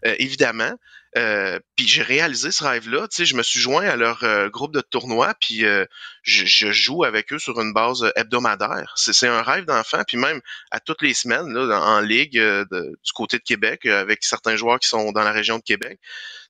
euh, 0.07 0.15
évidemment. 0.17 0.73
Euh, 1.17 1.59
puis 1.75 1.87
j'ai 1.87 2.03
réalisé 2.03 2.51
ce 2.51 2.63
rêve-là. 2.63 3.07
Tu 3.07 3.17
sais, 3.17 3.25
je 3.25 3.35
me 3.35 3.41
suis 3.41 3.59
joint 3.59 3.87
à 3.87 3.95
leur 3.95 4.23
euh, 4.23 4.49
groupe 4.49 4.73
de 4.73 4.81
tournoi, 4.81 5.33
puis 5.39 5.65
euh, 5.65 5.85
je, 6.21 6.71
joue 6.71 7.03
avec 7.03 7.33
eux 7.33 7.39
sur 7.39 7.59
une 7.59 7.73
base 7.73 8.11
hebdomadaire. 8.15 8.93
C'est 8.95 9.27
un 9.27 9.41
rêve 9.41 9.65
d'enfant, 9.65 10.03
puis 10.07 10.17
même 10.17 10.39
à 10.69 10.79
toutes 10.79 11.01
les 11.01 11.15
semaines 11.15 11.51
là, 11.51 11.81
en 11.81 11.99
ligue 11.99 12.39
du 12.39 13.11
côté 13.13 13.37
de 13.37 13.43
Québec, 13.43 13.87
avec 13.87 14.23
certains 14.23 14.55
joueurs 14.55 14.79
qui 14.79 14.87
sont 14.87 15.11
dans 15.11 15.23
la 15.23 15.31
région 15.31 15.57
de 15.57 15.63
Québec. 15.63 15.99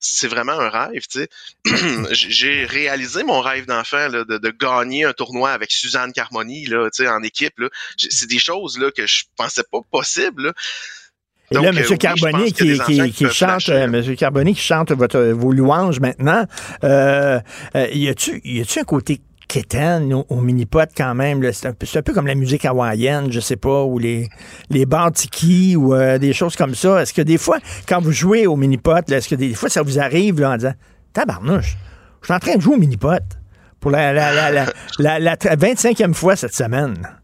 C'est 0.01 0.27
vraiment 0.27 0.59
un 0.59 0.69
rêve. 0.69 1.05
Tu 1.07 1.19
sais, 1.19 1.29
j'ai 2.11 2.65
réalisé 2.65 3.23
mon 3.23 3.41
rêve 3.41 3.65
d'enfant 3.65 4.09
de, 4.09 4.23
de, 4.23 4.49
gagner 4.49 5.05
un 5.05 5.13
tournoi 5.13 5.51
avec 5.51 5.71
Suzanne 5.71 6.11
Carmoni 6.13 6.65
là, 6.65 6.89
tu 6.89 7.03
sais, 7.03 7.09
en 7.09 7.23
équipe. 7.23 7.53
C'est 7.97 8.27
des 8.27 8.39
choses 8.39 8.77
là 8.77 8.91
que 8.91 9.07
je 9.07 9.23
pensais 9.37 9.63
pas 9.71 9.79
possible. 9.89 10.47
Là. 10.47 10.53
Et 11.51 11.55
là, 11.55 11.69
M. 11.69 11.97
Carboni 11.97 12.51
qui, 12.53 12.75
chante, 13.31 13.69
M. 13.69 14.15
Carboni 14.15 14.53
qui 14.53 14.61
chante 14.61 14.91
votre, 14.91 15.19
vos 15.31 15.51
louanges 15.51 15.99
maintenant, 15.99 16.45
euh, 16.83 17.39
euh, 17.75 17.87
y 17.91 18.09
a-tu 18.09 18.79
un 18.79 18.83
côté 18.83 19.21
quétaine 19.47 20.13
au, 20.13 20.41
mini-pot 20.41 20.89
quand 20.95 21.15
même? 21.15 21.41
C'est 21.51 21.67
un, 21.67 21.71
un, 21.71 22.01
peu 22.03 22.13
comme 22.13 22.27
la 22.27 22.35
musique 22.35 22.65
hawaïenne, 22.65 23.31
je 23.31 23.39
sais 23.39 23.55
pas, 23.55 23.83
ou 23.83 23.97
les, 23.97 24.29
les 24.69 24.85
tiki 25.13 25.75
ou 25.75 25.95
euh, 25.95 26.19
des 26.19 26.33
choses 26.33 26.55
comme 26.55 26.75
ça. 26.75 27.01
Est-ce 27.01 27.13
que 27.13 27.23
des 27.23 27.39
fois, 27.39 27.57
quand 27.87 27.99
vous 27.99 28.11
jouez 28.11 28.45
au 28.45 28.55
mini-pot, 28.55 29.09
est-ce 29.11 29.27
que 29.27 29.35
des 29.35 29.53
fois 29.55 29.69
ça 29.69 29.81
vous 29.81 29.99
arrive 29.99 30.39
là, 30.39 30.51
en 30.51 30.57
disant 30.57 30.73
Tabarnouche, 31.13 31.77
je 32.21 32.27
suis 32.27 32.33
en 32.33 32.39
train 32.39 32.55
de 32.55 32.61
jouer 32.61 32.75
au 32.75 32.79
mini-pot 32.79 33.23
pour 33.79 33.91
la, 33.91 34.13
la, 34.13 34.51
la, 34.51 34.65
la, 34.99 35.19
la 35.19 35.35
25e 35.35 36.13
fois 36.13 36.35
cette 36.35 36.53
semaine? 36.53 37.18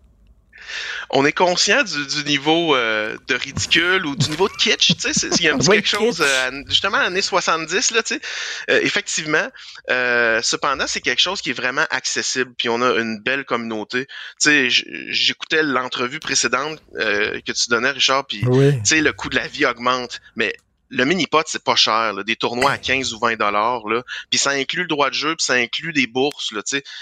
On 1.09 1.25
est 1.25 1.31
conscient 1.31 1.83
du, 1.83 2.23
niveau 2.25 2.75
euh, 2.75 3.17
de 3.27 3.35
ridicule 3.35 4.05
ou 4.05 4.15
du 4.15 4.29
niveau 4.29 4.47
de 4.47 4.53
kitsch, 4.53 4.95
tu 4.97 5.13
sais, 5.13 5.27
il 5.39 5.43
y 5.43 5.49
a 5.49 5.53
un 5.53 5.57
petit 5.57 5.69
quelque 5.69 5.87
chose, 5.87 6.21
euh, 6.21 6.63
justement, 6.67 6.97
années 6.97 7.21
70, 7.21 7.91
là, 7.91 8.03
tu 8.03 8.15
sais, 8.15 8.21
euh, 8.69 8.79
effectivement, 8.81 9.47
cependant, 10.41 10.85
c'est 10.87 11.01
quelque 11.01 11.21
chose 11.21 11.41
qui 11.41 11.51
est 11.51 11.53
vraiment 11.53 11.85
accessible, 11.89 12.53
puis 12.57 12.69
on 12.69 12.81
a 12.81 12.99
une 12.99 13.19
belle 13.19 13.45
communauté. 13.45 14.07
Tu 14.41 14.69
sais, 14.69 14.85
j'écoutais 15.09 15.63
l'entrevue 15.63 16.19
précédente 16.19 16.81
que 16.95 17.51
tu 17.51 17.69
donnais, 17.69 17.91
Richard, 17.91 18.25
puis, 18.25 18.41
tu 18.41 18.79
sais, 18.83 19.01
le 19.01 19.13
coût 19.13 19.29
de 19.29 19.35
la 19.35 19.47
vie 19.47 19.65
augmente, 19.65 20.21
mais 20.35 20.55
le 20.95 21.05
mini-pot, 21.05 21.43
c'est 21.45 21.63
pas 21.63 21.75
cher, 21.75 22.13
là, 22.13 22.23
des 22.23 22.35
tournois 22.35 22.71
à 22.71 22.77
15 22.77 23.13
ou 23.13 23.19
20 23.19 23.37
dollars. 23.37 23.81
Puis 24.29 24.39
ça 24.39 24.51
inclut 24.51 24.83
le 24.83 24.87
droit 24.87 25.09
de 25.09 25.13
jeu, 25.13 25.35
puis 25.35 25.45
ça 25.45 25.53
inclut 25.53 25.93
des 25.93 26.07
bourses. 26.07 26.53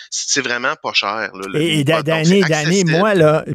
C'est 0.10 0.42
vraiment 0.42 0.74
pas 0.82 0.94
cher, 0.94 1.32
là, 1.34 1.48
le 1.48 1.62
Et, 1.62 1.84
d'année, 1.84 2.84
moi, 2.86 3.14
là, 3.14 3.46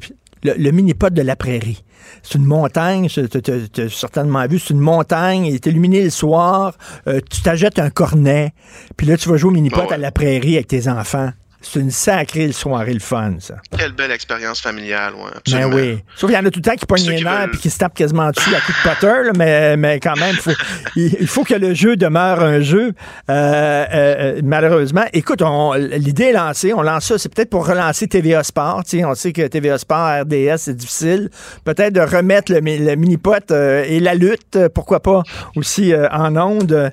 le, 0.44 0.54
le 0.54 0.70
mini-pot 0.70 1.12
de 1.12 1.22
la 1.22 1.34
prairie. 1.36 1.82
C'est 2.22 2.38
une 2.38 2.44
montagne, 2.44 3.08
tu 3.08 3.20
as 3.20 3.88
certainement 3.90 4.46
vu, 4.46 4.58
c'est 4.58 4.70
une 4.70 4.80
montagne, 4.80 5.46
il 5.46 5.54
est 5.54 5.66
illuminé 5.66 6.02
le 6.02 6.10
soir, 6.10 6.74
euh, 7.06 7.20
tu 7.30 7.42
t'achètes 7.42 7.78
un 7.78 7.90
cornet, 7.90 8.54
puis 8.96 9.06
là, 9.06 9.16
tu 9.16 9.28
vas 9.28 9.36
jouer 9.36 9.50
au 9.50 9.54
mini-pot 9.54 9.80
Ah 9.82 9.86
ouais. 9.88 9.94
à 9.94 9.98
la 9.98 10.12
prairie 10.12 10.54
avec 10.54 10.68
tes 10.68 10.88
enfants. 10.88 11.30
C'est 11.60 11.80
une 11.80 11.90
sacrée 11.90 12.52
soirée 12.52 12.94
le 12.94 13.00
fun, 13.00 13.34
ça. 13.40 13.56
Quelle 13.76 13.92
belle 13.92 14.12
expérience 14.12 14.60
familiale, 14.60 15.14
ouais, 15.14 15.30
Ben 15.52 15.74
oui. 15.74 15.98
Sauf 16.14 16.30
qu'il 16.30 16.38
y 16.38 16.40
en 16.42 16.46
a 16.46 16.50
tout 16.50 16.60
le 16.60 16.70
temps 16.70 16.76
qui 16.76 16.86
pognent 16.86 17.08
les 17.10 17.20
nerfs 17.22 17.48
puis 17.50 17.58
qui 17.60 17.68
se 17.70 17.78
tapent 17.78 17.94
quasiment 17.96 18.30
dessus 18.30 18.54
à 18.54 18.60
coups 18.60 18.78
de 18.84 18.88
putter, 18.88 19.06
là, 19.26 19.32
mais, 19.36 19.76
mais 19.76 19.98
quand 19.98 20.16
même, 20.16 20.36
faut, 20.36 20.52
il, 20.94 21.26
faut 21.26 21.42
que 21.42 21.54
le 21.54 21.74
jeu 21.74 21.96
demeure 21.96 22.40
un 22.44 22.60
jeu. 22.60 22.92
Euh, 23.28 23.32
euh, 23.32 23.84
euh, 23.92 24.40
malheureusement, 24.44 25.02
écoute, 25.12 25.42
on- 25.42 25.72
l'idée 25.74 26.26
est 26.26 26.32
lancée. 26.32 26.72
On 26.72 26.82
lance 26.82 27.06
ça, 27.06 27.18
c'est 27.18 27.28
peut-être 27.34 27.50
pour 27.50 27.66
relancer 27.66 28.06
TVA 28.06 28.44
Sport. 28.44 28.82
On 29.04 29.14
sait 29.16 29.32
que 29.32 29.46
TVA 29.48 29.78
Sport, 29.78 30.20
RDS, 30.22 30.56
c'est 30.58 30.76
difficile. 30.76 31.28
Peut-être 31.64 31.92
de 31.92 32.00
remettre 32.00 32.52
le, 32.52 32.60
mi- 32.60 32.78
le 32.78 32.94
mini-pot 32.94 33.50
euh, 33.50 33.84
et 33.86 33.98
la 33.98 34.14
lutte, 34.14 34.58
pourquoi 34.74 35.00
pas, 35.00 35.22
aussi 35.56 35.92
en 36.12 36.36
ondes. 36.36 36.92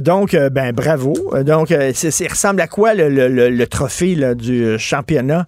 Donc, 0.00 0.34
ben 0.34 0.72
bravo. 0.72 1.14
Donc, 1.44 1.70
il 1.70 2.28
ressemble 2.28 2.60
à 2.60 2.66
quoi 2.66 2.94
le, 2.94 3.08
le- 3.08 3.28
le- 3.28 3.50
le 3.50 3.66
du 4.00 4.78
championnat 4.78 5.46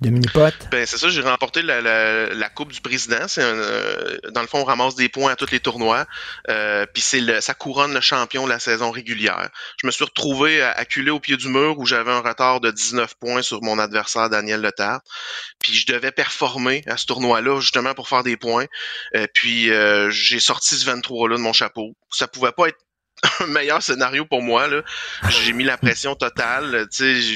de 0.00 0.10
mini-pot? 0.10 0.54
Ben 0.70 0.86
c'est 0.86 0.96
ça, 0.96 1.08
j'ai 1.08 1.20
remporté 1.20 1.62
la, 1.62 2.48
Coupe 2.54 2.72
du 2.72 2.80
Président. 2.80 3.26
Euh, 3.38 4.18
dans 4.32 4.40
le 4.40 4.46
fond, 4.46 4.58
on 4.58 4.64
ramasse 4.64 4.94
des 4.94 5.08
points 5.08 5.32
à 5.32 5.36
tous 5.36 5.50
les 5.50 5.60
tournois. 5.60 6.06
Euh, 6.48 6.86
puis 6.92 7.02
ça 7.02 7.54
couronne 7.54 7.94
le 7.94 8.00
champion 8.00 8.44
de 8.44 8.48
la 8.48 8.58
saison 8.58 8.90
régulière. 8.90 9.48
Je 9.80 9.86
me 9.86 9.92
suis 9.92 10.04
retrouvé 10.04 10.62
acculé 10.62 11.10
au 11.10 11.20
pied 11.20 11.36
du 11.36 11.48
mur 11.48 11.78
où 11.78 11.86
j'avais 11.86 12.10
un 12.10 12.20
retard 12.20 12.60
de 12.60 12.70
19 12.70 13.14
points 13.16 13.42
sur 13.42 13.62
mon 13.62 13.78
adversaire 13.78 14.30
Daniel 14.30 14.60
Letarte. 14.60 15.04
Puis 15.60 15.74
je 15.74 15.86
devais 15.86 16.12
performer 16.12 16.82
à 16.86 16.96
ce 16.96 17.06
tournoi-là 17.06 17.60
justement 17.60 17.94
pour 17.94 18.08
faire 18.08 18.22
des 18.22 18.36
points. 18.36 18.66
Euh, 19.16 19.26
puis 19.34 19.70
j'ai 20.10 20.40
sorti 20.40 20.76
ce 20.76 20.88
23-là 20.88 21.36
de 21.36 21.42
mon 21.42 21.52
chapeau. 21.52 21.94
Ça 22.10 22.28
pouvait 22.28 22.52
pas 22.52 22.68
être 22.68 22.78
meilleur 23.48 23.82
scénario 23.82 24.24
pour 24.24 24.42
moi 24.42 24.68
là. 24.68 24.82
J'ai 25.28 25.52
mis 25.52 25.64
la 25.64 25.76
pression 25.76 26.14
totale, 26.14 26.86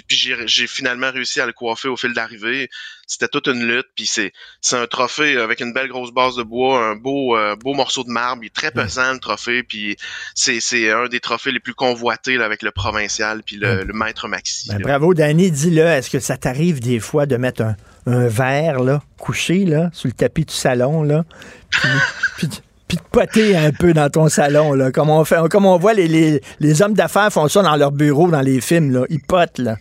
puis 0.06 0.16
j'ai 0.46 0.66
finalement 0.66 1.10
réussi 1.10 1.40
à 1.40 1.46
le 1.46 1.52
coiffer 1.52 1.88
au 1.88 1.96
fil 1.96 2.12
d'arrivée. 2.12 2.68
C'était 3.06 3.28
toute 3.28 3.46
une 3.48 3.66
lutte, 3.66 3.88
puis 3.94 4.06
c'est 4.06 4.32
c'est 4.60 4.76
un 4.76 4.86
trophée 4.86 5.36
avec 5.36 5.60
une 5.60 5.72
belle 5.72 5.88
grosse 5.88 6.12
base 6.12 6.36
de 6.36 6.42
bois, 6.42 6.82
un 6.82 6.94
beau 6.94 7.36
euh, 7.36 7.56
beau 7.56 7.74
morceau 7.74 8.04
de 8.04 8.10
marbre, 8.10 8.42
il 8.44 8.46
est 8.46 8.54
très 8.54 8.70
pesant 8.70 9.12
le 9.12 9.18
trophée, 9.18 9.62
puis 9.62 9.96
c'est 10.34 10.60
c'est 10.60 10.90
un 10.90 11.08
des 11.08 11.20
trophées 11.20 11.52
les 11.52 11.60
plus 11.60 11.74
convoités 11.74 12.36
là, 12.36 12.46
avec 12.46 12.62
le 12.62 12.70
provincial 12.70 13.42
puis 13.44 13.56
le, 13.56 13.84
le 13.84 13.92
maître 13.92 14.28
Maxi. 14.28 14.68
Ben, 14.68 14.80
bravo, 14.80 15.14
Danny. 15.14 15.50
Dis-le, 15.50 15.82
est-ce 15.82 16.10
que 16.10 16.20
ça 16.20 16.36
t'arrive 16.36 16.80
des 16.80 17.00
fois 17.00 17.26
de 17.26 17.36
mettre 17.36 17.62
un, 17.62 17.76
un 18.06 18.28
verre 18.28 18.80
là, 18.80 19.02
couché 19.18 19.64
là, 19.64 19.90
sur 19.92 20.08
le 20.08 20.12
tapis 20.12 20.44
du 20.44 20.54
salon, 20.54 21.02
là, 21.02 21.24
puis, 21.70 21.88
puis 22.36 22.48
de- 22.96 23.00
puis 23.00 23.20
de 23.20 23.26
poter 23.26 23.56
un 23.56 23.70
peu 23.72 23.92
dans 23.92 24.08
ton 24.10 24.28
salon, 24.28 24.72
là, 24.74 24.90
comme 24.90 25.10
on 25.10 25.24
fait, 25.24 25.36
comme 25.50 25.66
on 25.66 25.78
voit 25.78 25.94
les, 25.94 26.08
les, 26.08 26.40
les 26.60 26.82
hommes 26.82 26.94
d'affaires 26.94 27.32
font 27.32 27.48
ça 27.48 27.62
dans 27.62 27.76
leur 27.76 27.92
bureau, 27.92 28.30
dans 28.30 28.40
les 28.40 28.60
films, 28.60 28.92
là. 28.92 29.04
Ils 29.08 29.20
potent, 29.20 29.58
là. 29.58 29.76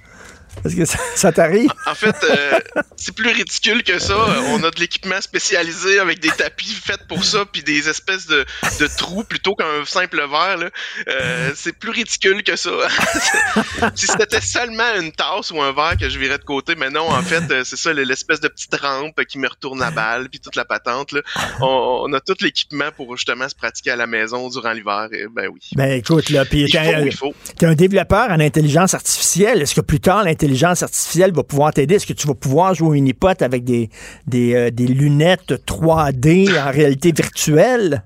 Est-ce 0.64 0.76
que 0.76 0.86
ça, 0.86 0.98
ça 1.16 1.32
t'arrive? 1.32 1.72
En 1.88 1.96
fait, 1.96 2.16
euh, 2.24 2.60
c'est 2.96 3.16
plus 3.16 3.30
ridicule 3.30 3.84
que 3.84 3.98
ça. 4.00 4.16
On 4.50 4.64
a 4.64 4.70
de 4.70 4.80
l'équipement 4.80 5.20
spécialisé 5.20 6.00
avec 6.00 6.20
des 6.20 6.30
tapis 6.30 6.74
faits 6.74 7.08
pour 7.08 7.24
ça, 7.24 7.46
puis 7.52 7.64
des 7.64 7.90
espèces 7.90 8.28
de, 8.28 8.46
de 8.80 8.88
trous 8.98 9.24
plutôt 9.24 9.56
qu'un 9.56 9.86
simple 9.86 10.18
verre. 10.30 10.70
Euh, 11.08 11.52
c'est 11.56 11.78
plus 11.78 11.90
ridicule 11.92 12.44
que 12.44 12.56
ça. 12.56 12.70
si 13.96 14.06
c'était 14.08 14.42
seulement 14.42 14.96
une 15.00 15.12
tasse 15.12 15.52
ou 15.52 15.62
un 15.62 15.74
verre 15.74 15.98
que 16.00 16.10
je 16.10 16.20
virais 16.20 16.38
de 16.38 16.44
côté, 16.44 16.76
mais 16.76 16.90
non, 16.90 17.10
en 17.10 17.24
fait, 17.24 17.44
euh, 17.52 17.64
c'est 17.64 17.78
ça, 17.78 17.92
l'espèce 17.94 18.40
de 18.40 18.48
petite 18.48 18.76
rampe 18.76 19.20
qui 19.26 19.40
me 19.40 19.48
retourne 19.48 19.80
la 19.80 19.92
balle, 19.92 20.30
puis 20.30 20.40
toute 20.40 20.56
la 20.56 20.66
patente. 20.66 21.12
Là. 21.12 21.22
On, 21.62 22.04
on 22.06 22.14
a 22.14 22.20
tout 22.20 22.36
l'équipement 22.42 22.92
pour 22.96 23.18
justement 23.18 23.50
se 23.50 23.56
pratiquer 23.56 23.92
à 23.92 23.96
la 23.96 24.06
maison 24.06 24.48
durant 24.50 24.74
l'hiver. 24.74 25.08
Ben 25.32 25.48
oui. 25.52 25.60
Ben 25.76 25.92
écoute, 25.94 26.30
là, 26.30 26.46
puis 26.46 26.66
Il 26.66 26.72
faut, 26.72 26.78
un, 26.78 27.06
il 27.06 27.16
faut. 27.16 27.34
un 27.64 27.76
développeur 27.76 28.30
en 28.30 28.40
intelligence 28.40 28.94
artificielle. 28.94 29.62
Est-ce 29.62 29.74
que 29.74 29.82
plus 29.82 30.00
tard, 30.00 30.24
l'intelligence 30.24 30.41
artificielle 30.84 31.34
va 31.34 31.44
pouvoir 31.44 31.74
t'aider? 31.74 31.96
Est-ce 31.96 32.08
que 32.08 32.14
tu 32.14 32.28
vas 32.28 32.36
pouvoir 32.36 32.74
jouer 32.74 32.88
au 32.90 32.94
Unipot 32.94 33.42
avec 33.42 33.64
des, 33.64 33.90
des, 34.28 34.56
euh, 34.56 34.70
lunettes 34.70 35.54
3D 35.66 36.60
en 36.60 36.72
réalité 36.72 37.12
virtuelle? 37.12 38.04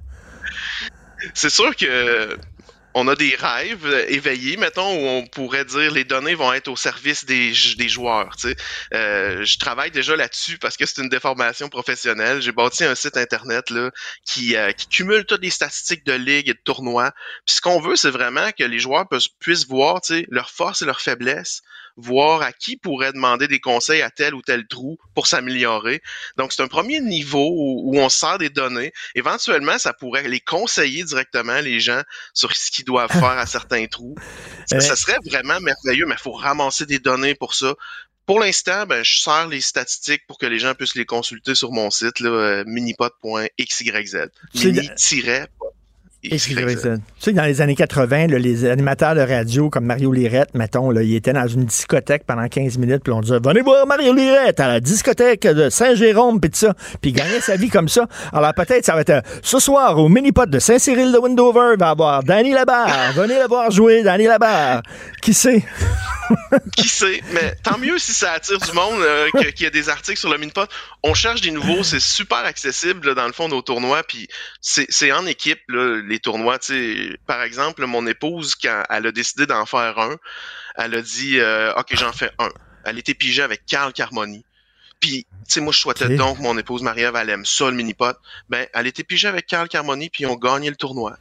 c'est 1.33 1.49
sûr 1.49 1.75
que 1.75 2.38
on 2.97 3.09
a 3.09 3.15
des 3.15 3.36
rêves 3.36 3.86
euh, 3.86 4.05
éveillés, 4.07 4.55
mettons, 4.55 4.89
où 4.89 5.05
on 5.05 5.27
pourrait 5.27 5.65
dire 5.65 5.91
les 5.91 6.05
données 6.05 6.33
vont 6.33 6.53
être 6.53 6.69
au 6.69 6.77
service 6.77 7.25
des, 7.25 7.51
des 7.77 7.89
joueurs. 7.89 8.38
Euh, 8.93 9.43
je 9.43 9.59
travaille 9.59 9.91
déjà 9.91 10.15
là-dessus 10.15 10.57
parce 10.57 10.77
que 10.77 10.86
c'est 10.86 11.01
une 11.01 11.09
déformation 11.09 11.67
professionnelle. 11.67 12.41
J'ai 12.41 12.53
bâti 12.53 12.86
un 12.86 12.95
site 12.95 13.17
internet 13.17 13.69
là 13.69 13.91
qui, 14.25 14.55
euh, 14.55 14.71
cumule 14.89 15.25
toutes 15.25 15.43
les 15.43 15.49
statistiques 15.49 16.05
de 16.05 16.13
ligue 16.13 16.47
et 16.47 16.53
de 16.53 16.59
tournois. 16.63 17.11
Puis 17.45 17.57
ce 17.57 17.61
qu'on 17.61 17.81
veut, 17.81 17.97
c'est 17.97 18.11
vraiment 18.11 18.49
que 18.57 18.63
les 18.63 18.79
joueurs 18.79 19.05
puissent, 19.39 19.67
voir 19.67 19.99
leurs 20.29 20.49
forces 20.49 20.81
et 20.81 20.86
leurs 20.86 21.01
faiblesses, 21.01 21.63
voir 21.98 22.41
à 22.41 22.52
qui 22.52 22.78
pourrait 22.78 23.14
demander 23.14 23.48
des 23.48 23.60
conseils 23.60 24.02
à 24.02 24.10
tel 24.10 24.34
ou 24.34 24.41
tel 24.41 24.68
trou 24.68 24.98
pour 25.14 25.28
s'améliorer. 25.28 26.02
Donc 26.38 26.52
c'est 26.52 26.62
un 26.62 26.68
premier 26.68 27.00
niveau 27.00 27.50
où, 27.52 27.82
où 27.86 28.00
on 28.00 28.10
sert 28.10 28.38
des 28.38 28.50
données. 28.50 28.91
Éventuellement, 29.16 29.78
ça 29.78 29.93
pourrait 29.93 30.28
les 30.28 30.39
conseiller 30.39 31.04
directement 31.04 31.60
les 31.62 31.80
gens 31.80 32.02
sur 32.34 32.56
ce 32.56 32.72
qu'ils 32.72 32.86
doivent 32.86 33.12
faire 33.12 33.24
à 33.24 33.46
certains 33.46 33.86
trous. 33.88 34.16
Ça, 34.68 34.80
ça 34.80 34.96
serait 34.96 35.18
vraiment 35.26 35.60
merveilleux, 35.62 36.06
mais 36.06 36.16
il 36.16 36.22
faut 36.22 36.34
ramasser 36.34 36.86
des 36.86 37.00
données 37.00 37.36
pour 37.36 37.54
ça. 37.54 37.74
Pour 38.26 38.39
l'instant, 38.39 38.88
ben, 38.88 39.04
je 39.04 39.20
sers 39.20 39.48
les 39.48 39.62
statistiques 39.62 40.26
pour 40.28 40.39
que 40.39 40.48
les 40.48 40.58
gens 40.58 40.74
puissent 40.74 40.96
les 40.96 41.06
consulter 41.06 41.54
sur 41.54 41.72
mon 41.72 41.91
site, 41.91 42.20
là, 42.20 42.30
euh, 42.30 42.64
minipod.xyz. 42.66 44.18
Tu 46.30 46.38
sais, 47.26 47.32
que 47.32 47.36
dans 47.36 47.43
les 47.43 47.61
années 47.61 47.76
80, 47.76 48.28
là, 48.28 48.39
les 48.39 48.65
animateurs 48.65 49.15
de 49.15 49.21
radio 49.21 49.69
comme 49.69 49.86
Mario 49.86 50.11
Lirette, 50.11 50.53
mettons, 50.53 50.91
là, 50.91 51.01
il 51.01 51.15
était 51.15 51.34
dans 51.34 51.47
une 51.47 51.65
discothèque 51.65 52.23
pendant 52.26 52.47
15 52.47 52.78
minutes, 52.78 53.03
puis 53.03 53.13
on 53.13 53.21
disait 53.21 53.39
Venez 53.43 53.61
voir 53.61 53.86
Mario 53.86 54.13
Lirette 54.13 54.59
à 54.59 54.67
la 54.67 54.80
discothèque 54.80 55.43
de 55.43 55.69
Saint-Jérôme, 55.69 56.39
puis 56.39 56.51
ça. 56.53 56.73
Puis 57.01 57.11
il 57.11 57.13
gagnait 57.13 57.41
sa 57.41 57.55
vie 57.55 57.69
comme 57.69 57.89
ça. 57.89 58.07
Alors 58.34 58.53
peut-être 58.53 58.86
ça 58.86 58.95
va 58.95 59.01
être 59.01 59.09
euh, 59.09 59.21
ce 59.41 59.59
soir 59.59 59.97
au 59.97 60.09
mini-pot 60.09 60.49
de 60.49 60.59
Saint-Cyril 60.59 61.11
de 61.11 61.17
Windover, 61.17 61.71
il 61.73 61.80
va 61.80 61.89
avoir 61.89 62.23
Danny 62.23 62.51
Labarre. 62.51 63.13
Venez 63.13 63.38
la 63.38 63.47
voir 63.47 63.71
jouer, 63.71 64.03
Danny 64.03 64.26
Labarre. 64.26 64.82
Qui 65.21 65.34
sait? 65.34 65.63
Qui 66.76 66.88
sait? 66.88 67.21
Mais 67.34 67.55
tant 67.63 67.78
mieux 67.78 67.97
si 67.97 68.13
ça 68.13 68.34
attire 68.34 68.57
du 68.57 68.71
monde, 68.71 69.01
euh, 69.01 69.30
qu'il 69.51 69.63
y 69.63 69.65
a 69.65 69.69
des 69.69 69.89
articles 69.89 70.19
sur 70.19 70.30
le 70.30 70.38
Minipod. 70.38 70.67
On 71.03 71.13
cherche 71.13 71.41
des 71.41 71.51
nouveaux, 71.51 71.84
c'est 71.84 71.99
super 71.99 72.39
accessible 72.39 73.07
là, 73.07 73.13
dans 73.13 73.28
le 73.28 73.34
fond 73.34 73.47
nos 73.47 73.61
tournois, 73.61 74.03
puis 74.03 74.28
c'est 74.61 74.88
c'est 74.89 75.11
en 75.11 75.26
équipe 75.26 75.59
là, 75.67 76.01
les 76.07 76.14
tournois. 76.20 76.59
tu 76.59 77.09
sais. 77.09 77.18
Par 77.26 77.41
exemple, 77.41 77.86
mon 77.86 78.05
épouse 78.07 78.55
quand 78.55 78.84
elle 78.89 79.07
a 79.07 79.11
décidé 79.11 79.45
d'en 79.45 79.66
faire 79.66 79.97
un, 79.99 80.16
elle 80.76 80.95
a 80.95 81.01
dit 81.01 81.39
euh, 81.39 81.74
ok 81.76 81.88
j'en 81.91 82.11
fais 82.11 82.32
un. 82.39 82.49
Elle 82.84 82.99
était 82.99 83.13
pigée 83.13 83.41
avec 83.41 83.66
Carl 83.66 83.93
Carmoni. 83.93 84.45
Puis, 84.99 85.26
tu 85.30 85.38
sais, 85.47 85.61
moi, 85.61 85.74
je 85.74 85.80
souhaitais 85.80 86.16
donc 86.16 86.39
mon 86.39 86.57
épouse 86.57 86.82
Marie-Ève, 86.82 87.16
elle 87.16 87.30
aime 87.30 87.45
ça, 87.45 87.66
le 87.66 87.76
mini-pot. 87.76 88.16
Ben, 88.49 88.66
elle 88.74 88.88
était 88.88 89.03
pigée 89.03 89.28
avec 89.28 89.45
Carl 89.45 89.68
Carmoni, 89.68 90.09
puis 90.09 90.24
ils 90.24 90.28
ont 90.28 90.36
gagné 90.36 90.70
le 90.70 90.76
tournoi. 90.76 91.18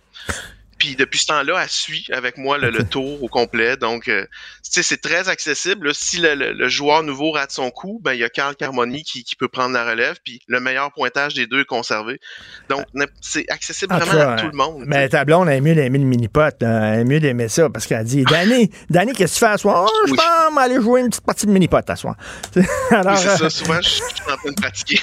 Puis 0.78 0.96
depuis 0.96 1.18
ce 1.20 1.26
temps-là, 1.26 1.60
elle 1.62 1.68
suit 1.68 2.06
avec 2.12 2.36
moi 2.38 2.58
le, 2.58 2.70
le 2.70 2.84
tour 2.84 3.22
au 3.22 3.28
complet. 3.28 3.76
Donc, 3.76 4.08
euh, 4.08 4.26
c'est 4.62 5.00
très 5.00 5.28
accessible. 5.28 5.88
là. 5.88 5.92
Si 5.94 6.18
le, 6.18 6.34
le- 6.34 6.52
le 6.52 6.68
joueur 6.68 7.02
nouveau 7.02 7.30
rate 7.30 7.50
son 7.52 7.70
coup, 7.70 8.00
ben 8.02 8.12
il 8.12 8.20
y 8.20 8.24
a 8.24 8.28
Carl 8.28 8.56
Carmoni 8.56 9.02
qui, 9.04 9.22
qui 9.24 9.36
peut 9.36 9.48
prendre 9.48 9.72
la 9.74 9.84
relève. 9.88 10.16
Puis 10.24 10.40
le 10.48 10.60
meilleur 10.60 10.92
pointage 10.92 11.34
des 11.34 11.46
deux 11.46 11.60
est 11.60 11.64
conservé. 11.64 12.20
Donc, 12.68 12.84
n'im- 12.94 13.06
c'est 13.20 13.48
accessible 13.50 13.92
En 13.94 13.98
vraiment 13.98 14.12
cas, 14.12 14.32
à 14.32 14.36
tout 14.36 14.46
le 14.48 14.56
monde. 14.56 14.84
Mais 14.86 15.04
sais. 15.04 15.08
ta 15.10 15.24
blonde, 15.24 15.48
elle 15.48 15.58
aime 15.58 15.64
mieux 15.64 15.74
d'aimer 15.74 15.98
le 15.98 16.04
mini-pot. 16.04 16.54
là. 16.60 16.94
Elle 16.94 17.00
aime 17.00 17.08
mieux 17.08 17.20
d'aimer 17.20 17.48
ça 17.48 17.68
parce 17.70 17.86
qu'elle 17.86 18.04
dit 18.04 18.24
Danny, 18.24 18.70
Danny, 18.90 19.12
qu'est-ce 19.12 19.34
que 19.34 19.38
tu 19.38 19.44
fais 19.46 19.52
à 19.52 19.58
soir? 19.58 19.88
Oh, 19.88 20.02
je 20.06 20.12
Oui. 20.12 20.18
pense 20.18 20.58
aller 20.58 20.80
jouer 20.80 21.00
une 21.02 21.08
petite 21.10 21.24
partie 21.24 21.46
de 21.46 21.50
mini-pot 21.52 21.88
à 21.88 21.96
soir. 21.96 22.16
Alors, 22.90 23.12
Oui, 23.14 23.18
c'est 23.22 23.28
euh, 23.28 23.36
ça. 23.36 23.50
Souvent, 23.50 23.80
je 23.80 23.88
suis 23.88 24.02
en 24.30 24.36
train 24.36 24.50
de 24.50 24.54
pratiquer. 24.60 25.00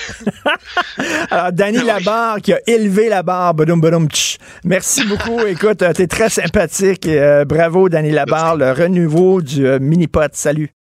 Alors, 1.31 1.51
Danny 1.51 1.77
Ah. 1.81 1.83
Labarre 1.85 2.41
qui 2.41 2.53
a 2.53 2.59
élevé 2.67 3.09
la 3.09 3.23
barre. 3.23 3.53
Badum, 3.53 3.79
badum, 3.81 4.07
tch. 4.09 4.37
Merci 4.63 5.03
beaucoup. 5.05 5.39
Écoute, 5.63 5.83
euh, 5.83 5.93
t'es 5.93 6.07
très 6.07 6.31
sympathique. 6.31 7.05
Et, 7.05 7.19
euh, 7.19 7.45
bravo, 7.45 7.87
Danny 7.87 8.09
Labarre, 8.09 8.55
le 8.55 8.71
renouveau 8.71 9.43
du 9.43 9.67
euh, 9.67 9.77
mini-pot. 9.79 10.31
Salut. 10.33 10.71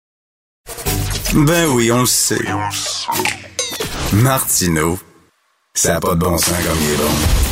Ben 1.34 1.68
oui, 1.74 1.92
on 1.92 2.00
le 2.00 2.06
sait. 2.06 2.38
Martineau, 4.14 4.98
ça 5.74 5.92
n'a 5.92 6.00
pas 6.00 6.14
de 6.14 6.20
bon 6.20 6.38
sens 6.38 6.54
comme 6.66 6.78
il 6.80 6.92
est 6.92 6.96
bon. 6.96 7.10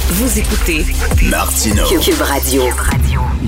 Vous 0.09 0.39
écoutez 0.39 0.87
Martineau, 1.29 1.85
Cube 2.01 2.23
Radio. 2.23 2.63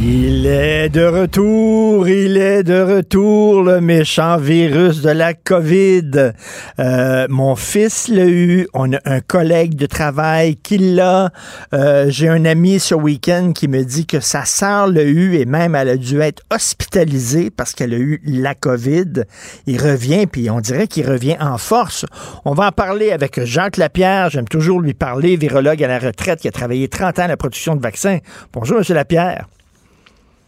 Il 0.03 0.47
est 0.47 0.89
de 0.89 1.05
retour, 1.05 2.09
il 2.09 2.39
est 2.39 2.63
de 2.63 2.81
retour, 2.81 3.63
le 3.63 3.83
méchant 3.83 4.39
virus 4.39 5.03
de 5.03 5.11
la 5.11 5.35
COVID. 5.35 6.33
Euh, 6.79 7.27
mon 7.29 7.55
fils 7.55 8.09
l'a 8.09 8.25
eu, 8.25 8.67
on 8.73 8.95
a 8.95 8.99
un 9.05 9.21
collègue 9.21 9.75
de 9.75 9.85
travail 9.85 10.57
qui 10.57 10.79
l'a. 10.79 11.31
Euh, 11.75 12.07
J'ai 12.09 12.31
un 12.31 12.47
ami 12.47 12.81
ce 12.81 12.95
week-end 12.95 13.53
qui 13.55 13.69
me 13.69 13.85
dit 13.85 14.07
que 14.07 14.21
sa 14.21 14.47
sœur 14.47 14.87
l'a 14.87 15.03
eu 15.03 15.35
et 15.35 15.45
même 15.45 15.75
elle 15.75 15.91
a 15.91 15.97
dû 15.99 16.19
être 16.23 16.43
hospitalisée 16.51 17.51
parce 17.51 17.75
qu'elle 17.75 17.93
a 17.93 17.99
eu 17.99 18.23
la 18.25 18.55
COVID. 18.55 19.25
Il 19.67 19.83
revient, 19.83 20.27
puis 20.27 20.49
on 20.49 20.61
dirait 20.61 20.87
qu'il 20.87 21.07
revient 21.07 21.37
en 21.41 21.59
force. 21.59 22.07
On 22.47 22.55
va 22.55 22.69
en 22.69 22.73
parler 22.73 23.13
avec 23.13 23.45
Jacques 23.45 23.77
Lapierre, 23.77 24.31
j'aime 24.31 24.49
toujours 24.49 24.81
lui 24.81 24.95
parler, 24.95 25.37
virologue 25.37 25.85
à 25.85 25.89
la 25.89 25.99
retraite 25.99 26.41
qui 26.41 26.49
a 26.49 26.53
travaillé 26.53 26.89
30 26.89 27.19
ans 27.19 27.25
à 27.25 27.29
la 27.29 27.37
production 27.37 27.77
de 27.77 27.83
vaccins. 27.83 28.17
Bonjour, 28.55 28.79
M. 28.79 28.85
Lapierre. 28.95 29.47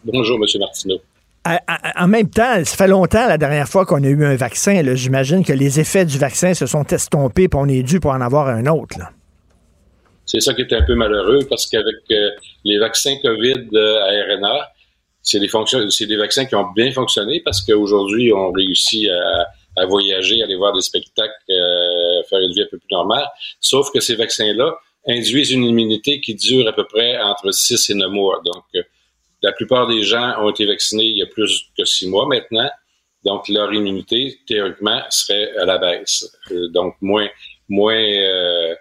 Bonjour, 0.05 0.36
M. 0.36 0.61
Martineau. 0.61 1.00
En 1.98 2.07
même 2.07 2.30
temps, 2.30 2.64
ça 2.64 2.76
fait 2.76 2.86
longtemps 2.86 3.26
la 3.26 3.38
dernière 3.38 3.68
fois 3.68 3.84
qu'on 3.84 4.03
a 4.05 4.07
eu 4.07 4.24
un 4.24 4.36
vaccin. 4.36 4.82
J'imagine 4.94 5.44
que 5.44 5.53
les 5.53 5.80
effets 5.80 6.05
du 6.05 6.18
vaccin 6.18 6.55
se 6.55 6.66
sont 6.66 6.84
estompés, 6.84 7.48
puis 7.48 7.59
on 7.61 7.68
est 7.68 7.82
dû 7.82 7.98
pour 7.98 8.12
en 8.12 8.20
avoir 8.20 8.48
un 8.48 8.66
autre. 8.66 8.98
C'est 10.24 10.40
ça 10.40 10.55
qui 10.55 10.62
est 10.62 10.72
un 10.72 10.82
peu 10.82 10.94
malheureux 10.94 11.40
parce 11.48 11.66
qu'avec 11.66 11.96
euh, 12.12 12.30
les 12.64 12.78
vaccins 12.78 13.16
COVID 13.22 13.68
à 13.76 14.34
RNA, 14.34 14.72
c'est 15.22 15.40
des, 15.40 16.16
vaccins 16.16 16.46
qui 16.46 16.55
ont 16.55 16.70
bien 16.74 16.90
fonctionné 16.92 17.40
parce 17.44 17.61
qu'aujourd'hui, 17.61 18.32
on 18.32 18.50
réussit 18.50 19.09
à, 19.76 19.86
voyager, 19.86 20.42
aller 20.42 20.57
voir 20.57 20.72
des 20.72 20.80
spectacles, 20.80 21.32
euh, 21.50 22.22
faire 22.28 22.40
une 22.40 22.53
vie 22.53 22.62
un 22.62 22.66
peu 22.70 22.78
plus 22.78 22.88
normale. 22.90 23.26
Sauf 23.61 23.90
que 23.92 24.00
ces 24.00 24.16
vaccins-là 24.16 24.74
induisent 25.07 25.50
une 25.50 25.64
immunité 25.64 26.20
qui 26.20 26.34
dure 26.34 26.68
à 26.68 26.72
peu 26.72 26.84
près 26.84 27.20
entre 27.20 27.50
6 27.50 27.90
et 27.90 27.94
9 27.94 28.11
mois. 28.11 28.40
Donc, 28.44 28.64
euh, 28.74 28.82
la 29.43 29.53
plupart 29.53 29.86
des 29.86 30.03
gens 30.03 30.34
ont 30.40 30.51
été 30.51 30.66
vaccinés 30.66 31.05
il 31.05 31.18
y 31.18 31.22
a 31.22 31.26
plus 31.26 31.70
que 31.76 31.84
six 31.84 32.09
mois 32.09 32.26
maintenant. 32.26 32.70
Donc, 33.24 33.49
leur 33.49 33.72
immunité, 33.72 34.38
théoriquement, 34.47 35.01
serait 35.11 35.57
à 35.57 35.64
la 35.64 35.78
baisse. 35.78 36.28
Euh, 36.51 36.68
donc, 36.70 36.95
moins, 37.01 37.28
moins, 37.68 37.95
euh, 37.95 38.74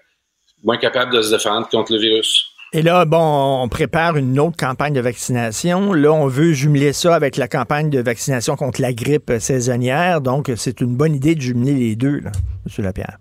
moins 0.64 0.78
capable 0.78 1.14
de 1.16 1.22
se 1.22 1.32
défendre 1.32 1.68
contre 1.70 1.94
le 1.94 2.00
virus. 2.00 2.44
Et 2.74 2.82
là, 2.82 3.06
bon, 3.06 3.64
on 3.64 3.68
prépare 3.68 4.16
une 4.16 4.40
autre 4.40 4.56
campagne 4.58 4.94
de 4.94 5.02
vaccination. 5.02 5.94
Là, 5.94 6.14
on 6.14 6.28
veut 6.28 6.54
jumeler 6.54 6.94
ça 6.94 7.14
avec 7.14 7.36
la 7.36 7.48
campagne 7.48 7.90
de 7.90 8.00
vaccination 8.00 8.56
contre 8.56 8.82
la 8.82 8.94
grippe 8.94 9.32
saisonnière. 9.40 10.22
Donc, 10.22 10.50
c'est 10.56 10.80
une 10.80 10.96
bonne 10.96 11.14
idée 11.14 11.36
de 11.36 11.42
jumeler 11.42 11.74
les 11.74 11.96
deux, 11.96 12.20
là, 12.20 12.32
M. 12.66 12.86
Lapierre. 12.86 13.18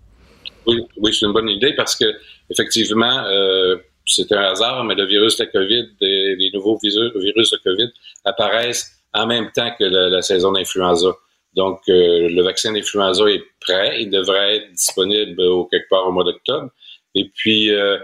Oui, 0.65 0.81
oui 0.97 1.13
c'est 1.13 1.25
une 1.25 1.33
bonne 1.33 1.49
idée 1.49 1.73
parce 1.75 1.95
que, 1.95 2.05
effectivement, 2.49 3.25
euh, 3.25 3.75
c'est 4.05 4.31
un 4.31 4.41
hasard, 4.41 4.83
mais 4.83 4.95
le 4.95 5.05
virus 5.05 5.37
de 5.37 5.43
la 5.43 5.51
COVID, 5.51 5.89
les 6.01 6.51
nouveaux 6.53 6.77
virus 6.81 7.51
de 7.51 7.57
COVID 7.63 7.89
apparaissent 8.25 9.01
en 9.13 9.27
même 9.27 9.51
temps 9.51 9.71
que 9.77 9.83
la, 9.83 10.21
saison 10.21 10.51
d'influenza. 10.51 11.11
Donc, 11.53 11.81
euh, 11.89 12.29
le 12.29 12.43
vaccin 12.43 12.71
d'influenza 12.71 13.25
est 13.29 13.43
prêt. 13.59 14.01
Il 14.01 14.09
devrait 14.09 14.57
être 14.57 14.71
disponible 14.71 15.35
quelque 15.69 15.89
part 15.89 16.07
au 16.07 16.11
mois 16.11 16.23
d'octobre. 16.23 16.69
Et 17.13 17.29
puis, 17.33 17.71
euh, 17.71 17.97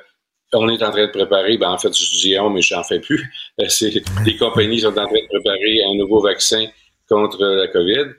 on 0.53 0.67
est 0.69 0.83
en 0.83 0.91
train 0.91 1.05
de 1.05 1.11
préparer, 1.11 1.57
ben, 1.57 1.69
en 1.69 1.77
fait, 1.77 1.97
je 1.97 2.19
dis 2.19 2.37
on, 2.39 2.49
mais 2.49 2.61
je 2.61 2.75
n'en 2.75 2.83
fais 2.83 2.99
plus. 2.99 3.31
les 3.57 4.37
compagnies 4.37 4.81
sont 4.81 4.89
en 4.89 5.07
train 5.07 5.21
de 5.21 5.27
préparer 5.27 5.83
un 5.83 5.95
nouveau 5.95 6.21
vaccin 6.21 6.65
contre 7.09 7.43
la 7.43 7.67
COVID. 7.67 8.11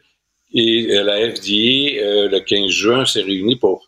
Et 0.54 0.96
euh, 0.96 1.02
la 1.02 1.30
FDA, 1.30 2.28
le 2.30 2.38
15 2.38 2.70
juin, 2.70 3.04
s'est 3.04 3.22
réunie 3.22 3.56
pour 3.56 3.86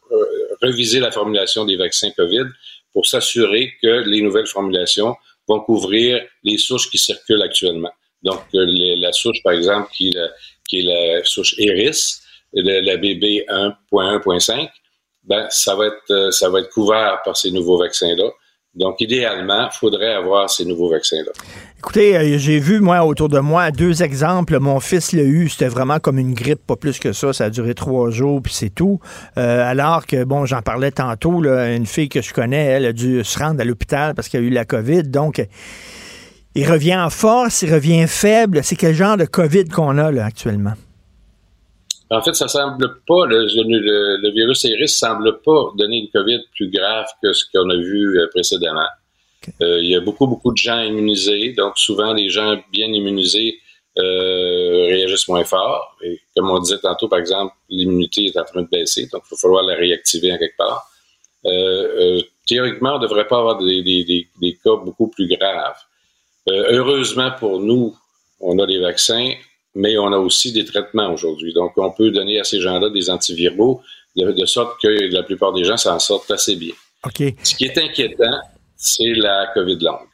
reviser 0.60 1.00
la 1.00 1.10
formulation 1.10 1.64
des 1.64 1.76
vaccins 1.76 2.10
COVID 2.10 2.44
pour 2.92 3.06
s'assurer 3.06 3.72
que 3.82 4.08
les 4.08 4.22
nouvelles 4.22 4.46
formulations 4.46 5.14
vont 5.48 5.60
couvrir 5.60 6.22
les 6.42 6.58
souches 6.58 6.90
qui 6.90 6.98
circulent 6.98 7.42
actuellement. 7.42 7.92
Donc, 8.22 8.40
euh, 8.54 8.66
la 8.98 9.12
souche, 9.12 9.42
par 9.42 9.52
exemple, 9.52 9.90
qui 9.92 10.08
est 10.08 10.82
la, 10.82 11.24
souche 11.24 11.54
Eris, 11.58 12.20
la, 12.52 12.80
la 12.82 12.96
BB 12.96 13.44
1.1.5, 13.48 14.68
ben, 15.24 15.46
ça 15.50 15.74
va 15.74 15.86
être, 15.86 16.10
euh, 16.10 16.30
ça 16.30 16.48
va 16.48 16.60
être 16.60 16.70
couvert 16.70 17.20
par 17.24 17.36
ces 17.36 17.50
nouveaux 17.50 17.78
vaccins-là. 17.78 18.30
Donc, 18.74 19.00
idéalement, 19.00 19.68
il 19.72 19.76
faudrait 19.76 20.14
avoir 20.14 20.48
ces 20.48 20.64
nouveaux 20.64 20.90
vaccins-là. 20.90 21.32
Écoutez, 21.78 22.16
euh, 22.16 22.38
j'ai 22.38 22.60
vu, 22.60 22.78
moi, 22.78 23.04
autour 23.04 23.28
de 23.28 23.40
moi, 23.40 23.72
deux 23.72 24.02
exemples. 24.04 24.60
Mon 24.60 24.78
fils 24.78 25.12
l'a 25.12 25.24
eu, 25.24 25.48
c'était 25.48 25.66
vraiment 25.66 25.98
comme 25.98 26.18
une 26.18 26.34
grippe, 26.34 26.64
pas 26.64 26.76
plus 26.76 27.00
que 27.00 27.12
ça. 27.12 27.32
Ça 27.32 27.46
a 27.46 27.50
duré 27.50 27.74
trois 27.74 28.10
jours, 28.10 28.40
puis 28.40 28.52
c'est 28.52 28.70
tout. 28.70 29.00
Euh, 29.38 29.68
alors 29.68 30.06
que, 30.06 30.22
bon, 30.22 30.46
j'en 30.46 30.62
parlais 30.62 30.92
tantôt, 30.92 31.44
une 31.44 31.86
fille 31.86 32.08
que 32.08 32.22
je 32.22 32.32
connais, 32.32 32.64
elle 32.64 32.86
a 32.86 32.92
dû 32.92 33.24
se 33.24 33.38
rendre 33.40 33.60
à 33.60 33.64
l'hôpital 33.64 34.14
parce 34.14 34.28
qu'elle 34.28 34.44
a 34.44 34.46
eu 34.46 34.50
la 34.50 34.64
COVID. 34.64 35.02
Donc, 35.02 35.44
il 36.54 36.70
revient 36.70 36.96
en 36.96 37.10
force, 37.10 37.62
il 37.62 37.74
revient 37.74 38.06
faible. 38.06 38.62
C'est 38.62 38.76
quel 38.76 38.94
genre 38.94 39.16
de 39.16 39.24
COVID 39.24 39.64
qu'on 39.64 39.98
a 39.98 40.12
là, 40.12 40.26
actuellement? 40.26 40.74
En 42.12 42.22
fait, 42.22 42.34
ça 42.34 42.48
semble 42.48 43.02
pas, 43.06 43.24
le, 43.26 43.46
le, 43.46 44.30
virus 44.32 44.64
ne 44.64 44.86
semble 44.86 45.40
pas 45.42 45.70
donner 45.76 45.98
une 45.98 46.10
COVID 46.10 46.40
plus 46.56 46.68
grave 46.68 47.06
que 47.22 47.32
ce 47.32 47.44
qu'on 47.52 47.70
a 47.70 47.76
vu 47.76 48.18
euh, 48.18 48.26
précédemment. 48.30 48.88
Euh, 49.62 49.78
il 49.80 49.90
y 49.90 49.94
a 49.94 50.00
beaucoup, 50.00 50.26
beaucoup 50.26 50.50
de 50.52 50.56
gens 50.56 50.80
immunisés, 50.82 51.52
donc 51.52 51.78
souvent 51.78 52.12
les 52.12 52.28
gens 52.28 52.60
bien 52.72 52.88
immunisés 52.88 53.60
euh, 53.98 54.86
réagissent 54.88 55.28
moins 55.28 55.44
fort. 55.44 55.96
Et 56.02 56.20
comme 56.36 56.50
on 56.50 56.58
disait 56.58 56.78
tantôt, 56.78 57.06
par 57.06 57.20
exemple, 57.20 57.54
l'immunité 57.68 58.26
est 58.26 58.36
en 58.36 58.44
train 58.44 58.62
de 58.62 58.68
baisser, 58.68 59.08
donc 59.12 59.22
il 59.30 59.34
va 59.34 59.36
falloir 59.36 59.62
la 59.62 59.76
réactiver 59.76 60.32
en 60.32 60.38
quelque 60.38 60.56
part. 60.56 60.90
théoriquement, 62.48 62.94
on 62.94 62.98
ne 62.98 63.02
devrait 63.02 63.28
pas 63.28 63.38
avoir 63.38 63.58
des, 63.58 63.82
des, 63.82 64.28
des, 64.40 64.58
cas 64.62 64.74
beaucoup 64.84 65.06
plus 65.06 65.28
graves. 65.28 65.78
heureusement 66.48 67.30
pour 67.38 67.60
nous, 67.60 67.96
on 68.40 68.58
a 68.58 68.66
des 68.66 68.80
vaccins, 68.80 69.32
mais 69.74 69.96
on 69.98 70.12
a 70.12 70.18
aussi 70.18 70.52
des 70.52 70.64
traitements 70.64 71.12
aujourd'hui. 71.12 71.52
Donc, 71.52 71.72
on 71.76 71.90
peut 71.90 72.10
donner 72.10 72.40
à 72.40 72.44
ces 72.44 72.60
gens-là 72.60 72.90
des 72.90 73.10
antiviraux 73.10 73.82
de, 74.16 74.46
sorte 74.46 74.80
que 74.82 74.88
la 75.12 75.22
plupart 75.22 75.52
des 75.52 75.64
gens 75.64 75.76
s'en 75.76 75.98
sortent 75.98 76.30
assez 76.30 76.56
bien. 76.56 76.74
OK. 77.04 77.22
Ce 77.42 77.54
qui 77.54 77.64
est 77.64 77.78
inquiétant, 77.78 78.40
c'est 78.76 79.14
la 79.14 79.50
COVID 79.54 79.78
longue. 79.80 80.09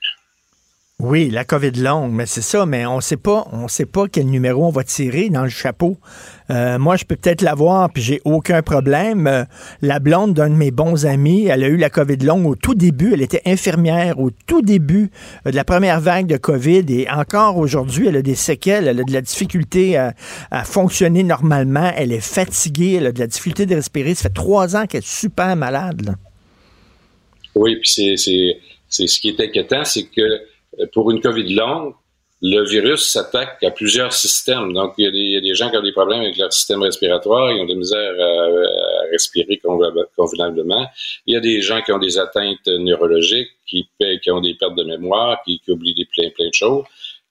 Oui, 0.99 1.28
la 1.28 1.44
COVID 1.44 1.72
longue, 1.72 2.11
mais 2.11 2.24
c'est 2.24 2.40
ça, 2.40 2.64
mais 2.64 2.86
on 2.86 3.03
sait 3.03 3.18
pas, 3.18 3.47
on 3.53 3.68
sait 3.68 3.84
pas 3.84 4.09
quel 4.11 4.28
numéro 4.28 4.64
on 4.64 4.70
va 4.70 4.82
tirer 4.82 5.28
dans 5.28 5.42
le 5.42 5.51
chapeau. 5.51 5.99
Euh, 6.49 6.78
moi, 6.78 6.97
je 6.97 7.05
peux 7.05 7.16
peut-être 7.16 7.42
l'avoir, 7.42 7.92
puis 7.92 8.03
j'ai 8.03 8.22
aucun 8.24 8.62
problème. 8.62 9.26
Euh, 9.26 9.44
la 9.82 9.99
blonde 9.99 10.32
d'un 10.32 10.49
de 10.49 10.55
mes 10.55 10.70
bons 10.70 11.05
amis, 11.05 11.49
elle 11.49 11.64
a 11.64 11.68
eu 11.68 11.76
la 11.76 11.90
COVID 11.90 12.16
longue 12.24 12.47
au 12.47 12.55
tout 12.55 12.74
début. 12.74 13.12
Elle 13.12 13.20
était 13.20 13.42
infirmière 13.44 14.18
au 14.18 14.30
tout 14.30 14.62
début 14.62 15.11
euh, 15.47 15.51
de 15.51 15.57
la 15.57 15.64
première 15.64 16.01
vague 16.01 16.28
de 16.28 16.38
COVID 16.38 16.86
et 16.88 17.11
encore 17.11 17.59
aujourd'hui, 17.59 18.09
elle 18.09 18.16
a 18.16 18.22
des 18.22 18.34
séquelles. 18.34 18.88
Elle 18.88 19.01
a 19.01 19.05
de 19.05 19.12
la 19.12 19.20
difficulté 19.20 19.99
à, 19.99 20.14
fonctionner 20.64 21.24
normalement. 21.24 21.92
Elle 21.94 22.11
est 22.11 22.20
fatiguée. 22.20 22.94
Elle 22.94 23.07
a 23.09 23.12
de 23.12 23.18
la 23.20 23.26
difficulté 23.26 23.66
de 23.66 23.74
respirer. 23.74 24.14
Ça 24.14 24.22
fait 24.22 24.34
trois 24.34 24.74
ans 24.74 24.86
qu'elle 24.86 25.03
est 25.03 25.07
super 25.07 25.55
malade. 25.57 26.16
Oui, 27.55 27.76
puis 27.76 27.90
c'est, 27.90 28.57
c'est 28.88 29.07
ce 29.07 29.20
qui 29.20 29.28
est 29.28 29.40
inquiétant, 29.40 29.84
c'est 29.84 30.05
que 30.05 30.55
pour 30.93 31.11
une 31.11 31.20
COVID 31.20 31.55
longue, 31.55 31.95
le 32.43 32.64
virus 32.68 33.11
s'attaque 33.11 33.62
à 33.64 33.70
plusieurs 33.70 34.12
systèmes. 34.12 34.72
Donc, 34.74 34.95
il 34.99 35.05
y, 35.05 35.37
a 35.37 35.41
des, 35.41 35.55
gens 35.55 35.70
qui 35.70 35.77
ont 35.79 35.83
des 35.83 35.93
problèmes 35.93 36.20
avec 36.20 36.37
leur 36.37 36.53
système 36.53 36.83
respiratoire, 36.83 37.51
ils 37.51 37.61
ont 37.61 37.64
de 37.64 37.72
la 37.72 37.79
misère 37.79 38.14
à, 38.20 39.11
respirer 39.11 39.59
convenablement. 39.59 40.87
Il 41.27 41.35
y 41.35 41.37
a 41.37 41.41
des 41.41 41.62
gens 41.62 41.81
qui 41.81 41.93
ont 41.93 41.99
des 41.99 42.18
atteintes 42.18 42.66
neurologiques, 42.66 43.49
qui, 43.66 43.89
ont 44.31 44.41
des 44.41 44.55
pertes 44.55 44.74
de 44.74 44.85
mémoire, 44.85 45.39
qui, 45.45 45.61
oublient 45.68 45.95
des 45.95 46.05
plein, 46.05 46.29
de 46.47 46.53
choses. 46.53 46.85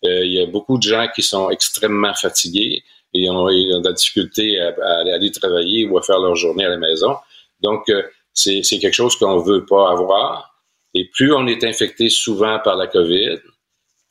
Euh, 0.06 0.26
il 0.26 0.34
y 0.34 0.42
a 0.42 0.46
beaucoup 0.48 0.78
de 0.78 0.84
gens 0.84 1.08
qui 1.14 1.22
sont 1.22 1.50
extrêmement 1.50 2.14
fatigués 2.14 2.84
et 3.14 3.30
ont, 3.30 3.46
ont 3.46 3.48
de 3.48 3.88
la 3.88 3.94
difficulté 3.94 4.60
à, 4.60 4.74
aller 5.14 5.32
travailler 5.32 5.88
ou 5.88 5.98
à 5.98 6.02
faire 6.02 6.20
leur 6.20 6.36
journée 6.36 6.66
à 6.66 6.70
la 6.70 6.78
maison. 6.78 7.16
Donc, 7.62 7.90
euh, 7.90 8.02
c'est 8.34 8.62
quelque 8.80 8.94
chose 8.94 9.16
qu'on 9.16 9.38
veut 9.38 9.66
pas 9.66 9.92
avoir. 9.92 10.55
Et 10.96 11.10
plus 11.14 11.34
on 11.34 11.46
est 11.46 11.64
infecté 11.64 12.10
souvent 12.10 12.60
par 12.64 12.78
la 12.78 12.88
COVID, 12.88 13.40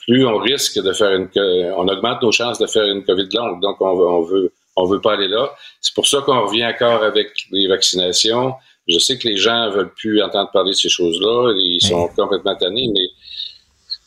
plus 0.07 0.27
on 0.27 0.37
risque 0.37 0.79
de 0.81 0.93
faire 0.93 1.15
une, 1.15 1.29
on 1.77 1.89
augmente 1.89 2.23
nos 2.23 2.31
chances 2.31 2.59
de 2.59 2.67
faire 2.67 2.85
une 2.85 3.05
COVID 3.05 3.29
longue. 3.33 3.61
Donc, 3.63 3.81
on, 3.81 3.89
on 3.89 4.23
veut, 4.23 4.53
on 4.77 4.85
veut 4.85 5.01
pas 5.01 5.15
aller 5.15 5.29
là. 5.29 5.51
C'est 5.81 5.95
pour 5.95 6.07
ça 6.07 6.21
qu'on 6.21 6.47
revient 6.47 6.67
encore 6.67 7.03
avec 7.03 7.31
les 7.51 7.67
vaccinations. 7.67 8.55
Je 8.87 8.99
sais 8.99 9.19
que 9.19 9.27
les 9.27 9.39
gens 9.39 9.71
veulent 9.71 9.95
plus 9.95 10.23
entendre 10.23 10.51
parler 10.53 10.73
de 10.73 10.77
ces 10.77 10.91
choses-là. 10.91 11.55
Ils 11.57 11.81
sont 11.81 12.07
complètement 12.09 12.55
tannés, 12.55 12.91
mais 12.95 13.07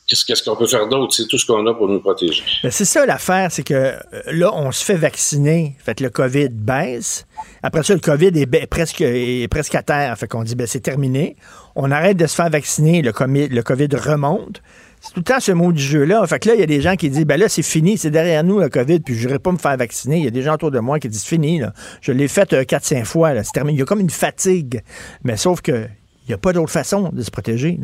qu'est-ce 0.07 0.43
qu'on 0.43 0.55
peut 0.55 0.67
faire 0.67 0.87
d'autre? 0.87 1.13
C'est 1.13 1.27
tout 1.27 1.37
ce 1.37 1.45
qu'on 1.45 1.65
a 1.67 1.73
pour 1.73 1.87
nous 1.87 1.99
protéger. 1.99 2.43
Ben, 2.63 2.71
c'est 2.71 2.85
ça 2.85 3.05
l'affaire, 3.05 3.51
c'est 3.51 3.63
que 3.63 3.73
euh, 3.73 3.99
là, 4.27 4.51
on 4.53 4.71
se 4.71 4.83
fait 4.83 4.95
vacciner. 4.95 5.75
Fait 5.83 5.99
le 5.99 6.09
COVID 6.09 6.49
baisse. 6.49 7.25
Après 7.63 7.83
ça, 7.83 7.93
le 7.93 7.99
COVID 7.99 8.31
est, 8.35 8.67
presque, 8.67 9.03
presque 9.49 9.75
à 9.75 9.83
terre. 9.83 10.17
Fait 10.17 10.27
qu'on 10.27 10.43
dit, 10.43 10.55
ben, 10.55 10.67
c'est 10.67 10.79
terminé. 10.79 11.35
On 11.75 11.91
arrête 11.91 12.17
de 12.17 12.25
se 12.25 12.35
faire 12.35 12.49
vacciner. 12.49 13.01
Le 13.01 13.11
COVID, 13.11 13.49
le 13.49 13.99
remonte. 13.99 14.61
C'est 15.01 15.13
tout 15.13 15.19
le 15.19 15.23
temps 15.25 15.39
ce 15.39 15.51
mot 15.51 15.71
du 15.71 15.81
jeu-là. 15.81 16.25
Fait 16.25 16.39
que 16.39 16.49
là, 16.49 16.55
il 16.55 16.59
y 16.59 16.63
a 16.63 16.67
des 16.67 16.81
gens 16.81 16.95
qui 16.95 17.09
disent, 17.09 17.25
ben 17.25 17.39
là, 17.39 17.47
c'est 17.49 17.61
fini, 17.61 17.97
c'est 17.97 18.09
derrière 18.09 18.43
nous, 18.43 18.59
le 18.59 18.67
COVID, 18.67 18.99
puis 19.01 19.13
je 19.15 19.27
n'irai 19.27 19.39
pas 19.39 19.51
me 19.51 19.57
faire 19.57 19.77
vacciner. 19.77 20.17
Il 20.17 20.23
y 20.23 20.27
a 20.27 20.31
des 20.31 20.41
gens 20.41 20.55
autour 20.55 20.71
de 20.71 20.79
moi 20.79 20.99
qui 20.99 21.07
disent, 21.07 21.23
fini. 21.23 21.61
Je 22.01 22.11
l'ai 22.11 22.27
fait 22.27 22.51
4-5 22.51 23.01
euh, 23.01 23.03
fois. 23.03 23.43
C'est 23.43 23.51
terminé. 23.51 23.77
Il 23.77 23.79
y 23.79 23.83
a 23.83 23.85
comme 23.85 23.99
une 23.99 24.09
fatigue. 24.09 24.81
Mais 25.23 25.37
sauf 25.37 25.61
que, 25.61 25.87
il 26.25 26.31
n'y 26.31 26.33
a 26.33 26.37
pas 26.37 26.51
d'autre 26.51 26.71
façon 26.71 27.09
de 27.13 27.21
se 27.21 27.31
protéger, 27.31 27.79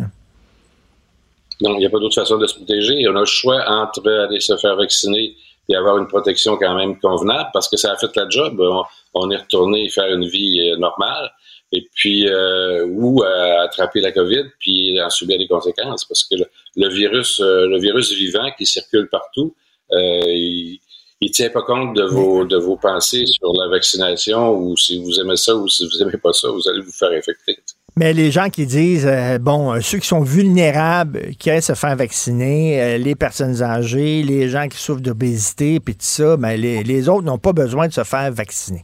Non, 1.63 1.75
il 1.75 1.79
n'y 1.79 1.85
a 1.85 1.89
pas 1.89 1.99
d'autre 1.99 2.15
façon 2.15 2.37
de 2.37 2.45
se 2.45 2.55
protéger. 2.55 3.07
On 3.07 3.15
a 3.15 3.21
le 3.21 3.25
choix 3.25 3.63
entre 3.67 4.05
aller 4.09 4.41
se 4.41 4.57
faire 4.57 4.75
vacciner 4.75 5.37
et 5.69 5.75
avoir 5.75 5.97
une 5.97 6.07
protection 6.07 6.57
quand 6.57 6.75
même 6.75 6.99
convenable 6.99 7.51
parce 7.53 7.69
que 7.69 7.77
ça 7.77 7.93
a 7.93 7.95
fait 7.95 8.13
la 8.17 8.27
job. 8.27 8.61
On, 9.13 9.31
est 9.31 9.37
retourné 9.37 9.87
faire 9.89 10.13
une 10.13 10.27
vie 10.27 10.59
euh, 10.59 10.77
normale 10.77 11.31
et 11.71 11.87
puis 11.95 12.27
euh, 12.27 12.85
ou 12.85 13.23
attraper 13.23 14.01
la 14.01 14.11
COVID 14.11 14.43
puis 14.59 15.01
en 15.01 15.09
subir 15.09 15.39
les 15.39 15.47
conséquences 15.47 16.03
parce 16.03 16.25
que 16.25 16.35
le, 16.75 16.89
virus, 16.89 17.39
euh, 17.39 17.65
le 17.67 17.79
virus 17.79 18.11
vivant 18.11 18.51
qui 18.57 18.65
circule 18.65 19.07
partout, 19.09 19.55
il, 19.91 20.79
il 21.21 21.31
tient 21.31 21.49
pas 21.49 21.61
compte 21.61 21.95
de 21.95 22.03
vos 22.03 22.43
de 22.43 22.57
vos 22.57 22.75
pensées 22.75 23.25
sur 23.25 23.53
la 23.53 23.69
vaccination 23.69 24.51
ou 24.51 24.75
si 24.75 25.01
vous 25.01 25.17
aimez 25.21 25.37
ça 25.37 25.55
ou 25.55 25.69
si 25.69 25.87
vous 25.87 26.01
aimez 26.01 26.17
pas 26.17 26.33
ça, 26.33 26.49
vous 26.49 26.67
allez 26.67 26.81
vous 26.81 26.91
faire 26.91 27.11
infecter. 27.11 27.57
Mais 27.95 28.11
les 28.13 28.31
gens 28.31 28.49
qui 28.49 28.65
disent, 28.65 29.05
euh, 29.07 29.37
bon, 29.37 29.73
euh, 29.73 29.79
ceux 29.81 29.99
qui 29.99 30.07
sont 30.07 30.21
vulnérables, 30.21 31.35
qui 31.37 31.49
aiment 31.49 31.61
se 31.61 31.75
faire 31.75 31.95
vacciner, 31.95 32.81
euh, 32.81 32.97
les 32.97 33.13
personnes 33.13 33.61
âgées, 33.61 34.23
les 34.23 34.49
gens 34.49 34.67
qui 34.67 34.79
souffrent 34.79 35.01
d'obésité, 35.01 35.79
puis 35.79 35.93
tout 35.93 36.01
ça, 36.01 36.35
ben, 36.35 36.59
les, 36.59 36.83
les 36.83 37.07
autres 37.07 37.23
n'ont 37.23 37.37
pas 37.37 37.53
besoin 37.53 37.87
de 37.87 37.93
se 37.93 38.03
faire 38.03 38.31
vacciner. 38.31 38.83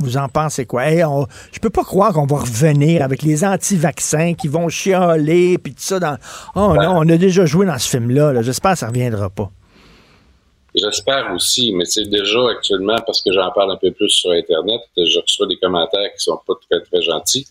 Vous 0.00 0.16
en 0.16 0.28
pensez 0.28 0.64
quoi? 0.64 0.86
Hey, 0.86 1.04
on, 1.04 1.26
je 1.52 1.60
peux 1.60 1.70
pas 1.70 1.84
croire 1.84 2.12
qu'on 2.12 2.26
va 2.26 2.38
revenir 2.38 3.02
avec 3.02 3.22
les 3.22 3.44
anti-vaccins 3.44 4.34
qui 4.34 4.48
vont 4.48 4.68
chialer, 4.68 5.58
puis 5.58 5.74
tout 5.74 5.82
ça. 5.82 6.00
Dans... 6.00 6.16
Oh 6.56 6.74
non, 6.74 6.96
on 6.96 7.08
a 7.08 7.16
déjà 7.18 7.44
joué 7.46 7.66
dans 7.66 7.78
ce 7.78 7.88
film-là. 7.88 8.32
-là, 8.32 8.42
J'espère 8.42 8.72
que 8.72 8.78
ça 8.78 8.88
reviendra 8.88 9.30
pas. 9.30 9.50
J'espère 10.74 11.32
aussi, 11.34 11.72
mais 11.72 11.84
c'est 11.84 12.08
déjà 12.08 12.48
actuellement, 12.50 12.96
parce 13.06 13.22
que 13.22 13.32
j'en 13.32 13.50
parle 13.50 13.72
un 13.72 13.76
peu 13.76 13.90
plus 13.90 14.08
sur 14.08 14.30
Internet, 14.30 14.80
je 14.96 15.18
reçois 15.18 15.46
des 15.46 15.56
commentaires 15.56 16.12
qui 16.12 16.22
sont 16.22 16.38
pas 16.46 16.54
très, 16.70 16.80
très 16.82 17.02
gentils, 17.02 17.46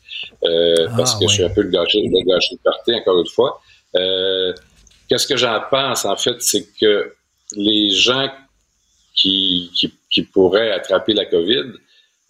euh, 0.45 0.87
ah, 0.87 0.93
parce 0.95 1.15
que 1.15 1.27
je 1.27 1.33
suis 1.33 1.43
un 1.43 1.49
peu 1.49 1.61
le 1.61 1.69
gâchis, 1.69 2.07
le 2.07 2.23
gâchis 2.25 2.55
de 2.55 2.61
parti, 2.61 2.93
encore 2.93 3.19
une 3.19 3.27
fois. 3.27 3.59
Euh, 3.95 4.53
Qu'est-ce 5.09 5.25
que 5.25 5.37
j'en 5.37 5.59
pense, 5.71 6.05
en 6.05 6.15
fait, 6.15 6.35
c'est 6.39 6.67
que 6.79 7.13
les 7.55 7.89
gens 7.89 8.29
qui, 9.15 9.71
qui, 9.75 9.91
qui, 10.11 10.21
pourraient 10.21 10.71
attraper 10.71 11.13
la 11.13 11.25
COVID, 11.25 11.73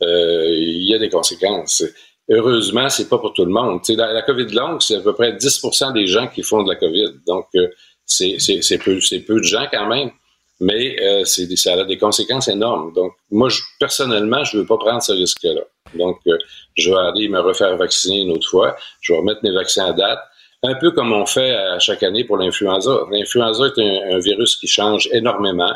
euh, 0.02 0.48
il 0.50 0.90
y 0.90 0.96
a 0.96 0.98
des 0.98 1.10
conséquences. 1.10 1.84
Heureusement, 2.30 2.90
c'est 2.90 3.10
pas 3.10 3.18
pour 3.18 3.34
tout 3.34 3.44
le 3.44 3.52
monde. 3.52 3.82
la, 3.90 4.14
la 4.14 4.22
COVID 4.22 4.48
longue, 4.54 4.82
c'est 4.82 4.96
à 4.96 5.02
peu 5.02 5.14
près 5.14 5.34
10% 5.34 5.94
des 5.94 6.08
gens 6.08 6.28
qui 6.28 6.42
font 6.42 6.64
de 6.64 6.70
la 6.70 6.78
COVID. 6.78 7.20
Donc, 7.28 7.48
euh, 7.56 7.68
c'est 8.06 8.38
peu, 8.78 8.98
peu 9.28 9.40
de 9.40 9.44
gens 9.44 9.68
quand 9.72 9.88
même 9.88 10.12
mais 10.60 10.98
euh, 11.02 11.24
ça 11.26 11.74
a 11.74 11.84
des 11.86 11.98
conséquences 11.98 12.48
énormes. 12.48 12.94
Donc, 12.94 13.14
moi, 13.32 13.50
je, 13.50 13.62
personnellement, 13.80 14.44
je 14.44 14.58
ne 14.58 14.62
veux 14.62 14.68
pas 14.68 14.78
prendre 14.78 15.02
ce 15.02 15.14
risque-là. 15.14 15.62
Donc, 15.96 16.18
euh, 16.28 16.38
je 16.78 16.90
vais 16.90 16.98
aller 16.98 17.30
me 17.30 17.40
refaire 17.40 17.76
vacciner 17.78 18.22
une 18.22 18.32
autre 18.32 18.48
fois. 18.48 18.76
Je 19.02 19.14
vais 19.14 19.20
remettre 19.20 19.40
mes 19.44 19.52
vaccins 19.52 19.86
à 19.86 19.94
date. 19.94 20.20
Un 20.62 20.76
peu 20.76 20.92
comme 20.92 21.14
on 21.14 21.26
fait 21.26 21.56
à 21.56 21.80
chaque 21.80 22.04
année 22.04 22.26
pour 22.26 22.38
l'influenza. 22.38 23.06
L'influenza 23.10 23.68
est 23.68 23.80
un, 23.80 24.20
virus 24.20 24.58
qui 24.58 24.68
change 24.68 25.08
énormément. 25.14 25.74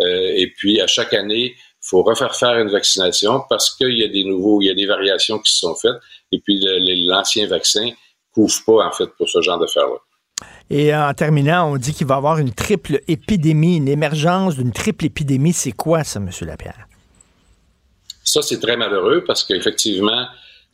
Euh, 0.00 0.32
et 0.36 0.52
puis, 0.56 0.80
à 0.80 0.86
chaque 0.86 1.14
année, 1.14 1.54
il 1.56 1.88
faut 1.88 2.02
refaire 2.02 2.36
faire 2.36 2.58
une 2.58 2.68
vaccination 2.68 3.42
parce 3.48 3.74
qu'il 3.74 3.96
y 3.98 4.04
a 4.04 4.08
des 4.08 4.24
nouveaux, 4.24 4.60
il 4.60 4.66
y 4.66 4.70
a 4.70 4.74
des 4.74 4.86
variations 4.86 5.38
qui 5.38 5.52
se 5.52 5.60
sont 5.60 5.74
faites. 5.74 5.96
Et 6.32 6.40
puis, 6.40 6.60
l'ancien 7.06 7.46
vaccin 7.46 7.88
couvre 8.34 8.54
pas, 8.66 8.86
en 8.86 8.92
fait, 8.92 9.08
pour 9.16 9.28
ce 9.28 9.40
genre 9.40 9.58
d'affaires-là. 9.58 9.96
Et 10.70 10.94
en 10.94 11.12
terminant, 11.14 11.72
on 11.72 11.76
dit 11.76 11.94
qu'il 11.94 12.06
va 12.06 12.16
y 12.16 12.18
avoir 12.18 12.38
une 12.38 12.52
triple 12.52 13.00
épidémie, 13.08 13.76
une 13.76 13.88
émergence 13.88 14.56
d'une 14.56 14.72
triple 14.72 15.06
épidémie. 15.06 15.52
C'est 15.52 15.72
quoi 15.72 16.04
ça, 16.04 16.20
M. 16.20 16.30
Lapierre? 16.42 16.86
Ça, 18.22 18.42
c'est 18.42 18.60
très 18.60 18.76
malheureux 18.76 19.24
parce 19.26 19.44
qu'effectivement, 19.44 20.26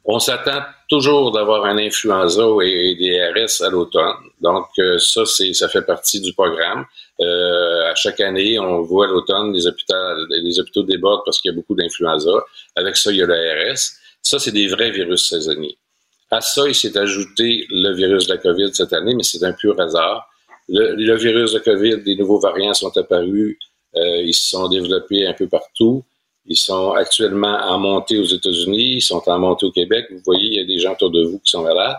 on 0.05 0.19
s'attend 0.19 0.61
toujours 0.89 1.31
d'avoir 1.33 1.65
un 1.65 1.79
influenza 1.79 2.43
et 2.63 2.97
des 2.97 3.25
RS 3.25 3.63
à 3.63 3.71
l'automne. 3.71 4.17
Donc, 4.41 4.67
euh, 4.79 4.99
ça, 4.99 5.25
ça 5.25 5.69
fait 5.69 5.83
partie 5.83 6.21
du 6.21 6.33
programme. 6.33 6.85
Euh, 7.21 7.91
à 7.91 7.95
chaque 7.95 8.21
année, 8.21 8.59
on 8.59 8.83
voit 8.83 9.07
à 9.07 9.09
l'automne 9.09 9.53
des 9.53 9.67
hôpitaux 10.59 10.83
débordent 10.83 11.23
parce 11.25 11.41
qu'il 11.41 11.53
y 11.53 11.55
a 11.55 11.57
beaucoup 11.57 11.75
d'influenza. 11.75 12.33
Avec 12.75 12.97
ça, 12.97 13.13
il 13.13 13.19
y 13.19 13.23
a 13.23 13.27
le 13.27 13.35
RS. 13.35 13.93
Ça, 14.21 14.39
c'est 14.39 14.53
des 14.53 14.67
vrais 14.67 14.91
virus 14.91 15.29
saisonniers. 15.29 15.79
À 16.35 16.41
ça, 16.41 16.67
il 16.67 16.75
s'est 16.75 16.99
ajouté 16.99 17.65
le 17.71 17.95
virus 17.95 18.27
de 18.27 18.33
la 18.33 18.39
COVID 18.39 18.75
cette 18.75 18.93
année, 18.93 19.15
mais 19.15 19.23
c'est 19.23 19.45
un 19.45 19.53
pur 19.53 19.81
hasard. 19.81 20.29
Le, 20.69 21.15
virus 21.15 21.53
de 21.53 21.61
COVID, 21.61 21.99
des 21.99 22.17
nouveaux 22.17 22.41
variants 22.41 22.75
sont 22.75 22.97
apparus, 22.97 23.57
euh, 23.95 24.17
ils 24.17 24.35
se 24.35 24.49
sont 24.49 24.69
développés 24.69 25.29
un 25.29 25.33
peu 25.33 25.47
partout. 25.47 26.03
Ils 26.47 26.57
sont 26.57 26.91
actuellement 26.91 27.57
en 27.57 27.79
montée 27.79 28.19
aux 28.19 28.25
États-Unis, 28.25 28.97
ils 28.97 29.01
sont 29.01 29.23
en 29.29 29.39
montée 29.39 29.67
au 29.67 29.71
Québec. 29.71 30.07
Vous 30.11 30.23
voyez, 30.27 30.47
il 30.47 30.55
y 30.55 30.61
a 30.61 30.65
des 30.65 30.81
gens 30.81 30.95
autour 30.95 31.13
de 31.13 31.23
vous 31.23 31.39
qui 31.39 31.53
sont 31.53 31.63
malades. 31.63 31.99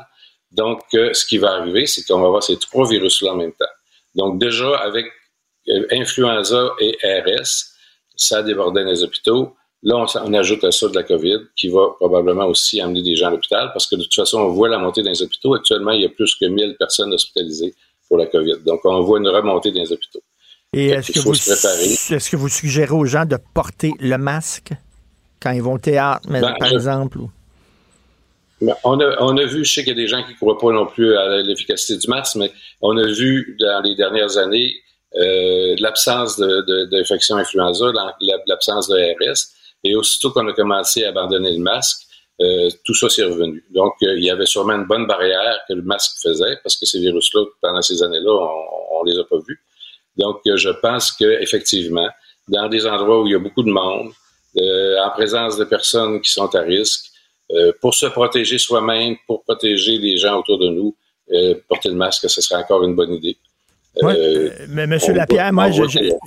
Donc, 0.52 0.82
euh, 0.96 1.14
ce 1.14 1.26
qui 1.26 1.38
va 1.38 1.54
arriver, 1.54 1.86
c'est 1.86 2.04
qu'on 2.06 2.20
va 2.20 2.28
avoir 2.28 2.44
ces 2.44 2.60
trois 2.60 2.90
virus-là 2.90 3.32
en 3.32 3.38
même 3.38 3.54
temps. 3.54 3.74
Donc, 4.16 4.38
déjà, 4.38 4.76
avec 4.80 5.06
euh, 5.70 5.88
influenza 5.92 6.72
et 6.82 6.98
RS, 7.02 7.72
ça 8.18 8.44
débordait 8.44 8.84
les 8.84 9.02
hôpitaux. 9.02 9.56
Là, 9.86 10.04
on, 10.24 10.34
ajoute 10.34 10.64
à 10.64 10.72
ça 10.72 10.88
de 10.88 10.96
la 10.96 11.04
COVID 11.04 11.42
qui 11.56 11.70
va 11.70 11.90
probablement 12.00 12.48
aussi 12.48 12.82
amener 12.82 13.04
des 13.04 13.16
gens 13.16 13.28
à 13.28 13.30
l'hôpital 13.30 13.70
parce 13.72 13.86
que 13.86 13.96
de 13.96 14.02
toute 14.02 14.16
façon, 14.16 14.40
on 14.40 14.50
voit 14.50 14.68
la 14.68 14.80
montée 14.80 15.04
dans 15.04 15.12
les 15.12 15.22
hôpitaux. 15.22 15.54
Actuellement, 15.54 15.92
il 15.92 16.02
y 16.02 16.06
a 16.06 16.10
plus 16.10 16.34
que 16.36 16.46
1000 16.46 16.76
personnes 16.80 17.14
hospitalisées 17.14 17.76
pour 18.08 18.18
la 18.18 18.26
COVID. 18.26 18.64
Donc, 18.66 18.82
on 18.84 19.02
voit 19.02 19.20
une 19.20 19.28
remontée 19.28 19.72
dans 19.72 19.82
les 19.82 19.92
hôpitaux. 19.92 20.22
Et 20.74 20.88
est-ce 20.88 21.12
que, 21.12 21.20
vous, 21.20 21.34
est-ce 21.34 22.30
que 22.32 22.36
vous 22.36 22.50
suggérez 22.50 22.94
aux 22.94 23.06
gens 23.06 23.26
de 23.26 23.38
porter 23.54 23.94
le 24.00 24.18
masque 24.18 24.72
quand 25.40 25.52
ils 25.52 25.62
vont 25.62 25.74
au 25.74 25.80
théâtre, 25.80 26.28
ben, 26.28 26.42
par 26.60 26.72
exemple? 26.72 27.20
Ben, 28.60 28.74
on, 28.84 29.00
a, 29.00 29.22
on 29.22 29.38
a 29.38 29.46
vu, 29.46 29.64
je 29.64 29.72
sais 29.72 29.84
qu'il 29.84 29.96
y 29.96 30.00
a 30.00 30.02
des 30.02 30.08
gens 30.08 30.24
qui 30.24 30.32
ne 30.32 30.38
croient 30.38 30.58
pas 30.58 30.72
non 30.72 30.88
plus 30.88 31.16
à 31.16 31.44
l'efficacité 31.44 31.96
du 31.98 32.08
masque, 32.08 32.38
mais 32.38 32.52
on 32.82 32.98
a 32.98 33.06
vu 33.06 33.56
dans 33.60 33.84
les 33.84 33.96
dernières 33.96 34.38
années 34.38 34.74
euh, 35.18 35.76
l'absence 35.78 36.40
d'infection 36.40 37.38
influenza, 37.38 37.86
l'absence 38.48 38.90
de 38.90 38.96
RS. 38.96 39.52
Et 39.86 39.96
aussitôt 39.96 40.32
qu'on 40.32 40.48
a 40.48 40.54
commencé 40.54 41.06
à 41.06 41.10
abandonner 41.10 41.52
le 41.52 41.60
masque, 41.60 42.06
euh, 42.42 42.70
tout 42.84 42.96
ça 42.96 43.08
s'est 43.08 43.24
revenu. 43.24 43.64
Donc, 43.70 43.94
euh, 44.02 44.18
il 44.18 44.26
y 44.26 44.32
avait 44.32 44.48
sûrement 44.48 44.74
une 44.74 44.86
bonne 44.86 45.06
barrière 45.06 45.60
que 45.70 45.74
le 45.74 45.84
masque 45.84 46.18
faisait, 46.22 46.58
parce 46.64 46.76
que 46.76 46.86
ces 46.86 47.00
virus-là, 47.00 47.46
pendant 47.62 47.82
ces 47.82 48.02
années-là, 48.02 48.32
on, 48.92 49.04
ne 49.06 49.12
les 49.12 49.20
a 49.20 49.24
pas 49.24 49.38
vus. 49.48 49.62
Donc, 50.18 50.42
euh, 50.48 50.58
je 50.58 50.70
pense 50.70 51.12
que 51.12 51.42
effectivement, 51.42 52.10
dans 52.48 52.68
des 52.68 52.88
endroits 52.88 53.22
où 53.22 53.28
il 53.28 53.34
y 53.34 53.36
a 53.36 53.40
beaucoup 53.40 53.64
de 53.64 53.72
monde, 53.72 54.12
en 54.58 55.10
présence 55.10 55.58
de 55.58 55.66
personnes 55.66 56.22
qui 56.22 56.32
sont 56.32 56.54
à 56.56 56.62
risque, 56.62 57.08
pour 57.82 57.94
se 57.94 58.06
protéger 58.06 58.58
soi-même, 58.58 59.18
pour 59.28 59.44
protéger 59.44 59.98
les 59.98 60.16
gens 60.16 60.40
autour 60.40 60.60
de 60.60 60.70
nous, 60.70 60.96
porter 61.68 61.90
le 61.90 61.96
masque, 61.96 62.30
ce 62.30 62.40
serait 62.40 62.62
encore 62.62 62.84
une 62.86 62.96
bonne 62.96 63.14
idée. 63.16 63.38
Euh, 64.04 64.50
mais 64.70 64.88
Monsieur 64.88 65.14
Lapierre, 65.14 65.54
moi, 65.54 65.70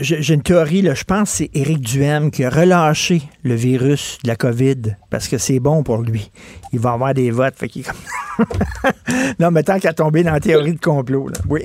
j'ai 0.01 0.35
une 0.35 0.43
théorie, 0.43 0.83
là, 0.83 0.95
je 0.95 1.05
pense 1.05 1.31
que 1.31 1.37
c'est 1.37 1.51
Éric 1.55 1.81
Duhem 1.81 2.31
qui 2.31 2.45
a 2.45 2.51
relâché 2.51 3.23
le 3.43 3.55
virus 3.55 4.19
de 4.25 4.29
la 4.29 4.37
COVID 4.37 4.97
parce 5.11 5.29
que 5.29 5.39
c'est 5.39 5.61
bon 5.61 5.83
pour 5.83 5.99
lui. 5.99 6.31
Il 6.73 6.79
va 6.79 6.93
avoir 6.93 7.15
des 7.15 7.31
votes. 7.31 7.57
Fait 7.57 7.69
comme... 7.69 8.47
non, 9.39 9.51
mais 9.51 9.63
tant 9.63 9.79
qu'à 9.79 9.93
tomber 9.93 10.23
dans 10.23 10.33
la 10.33 10.41
théorie 10.41 10.75
de 10.75 10.81
complot, 10.81 11.29
là. 11.29 11.39
oui. 11.49 11.63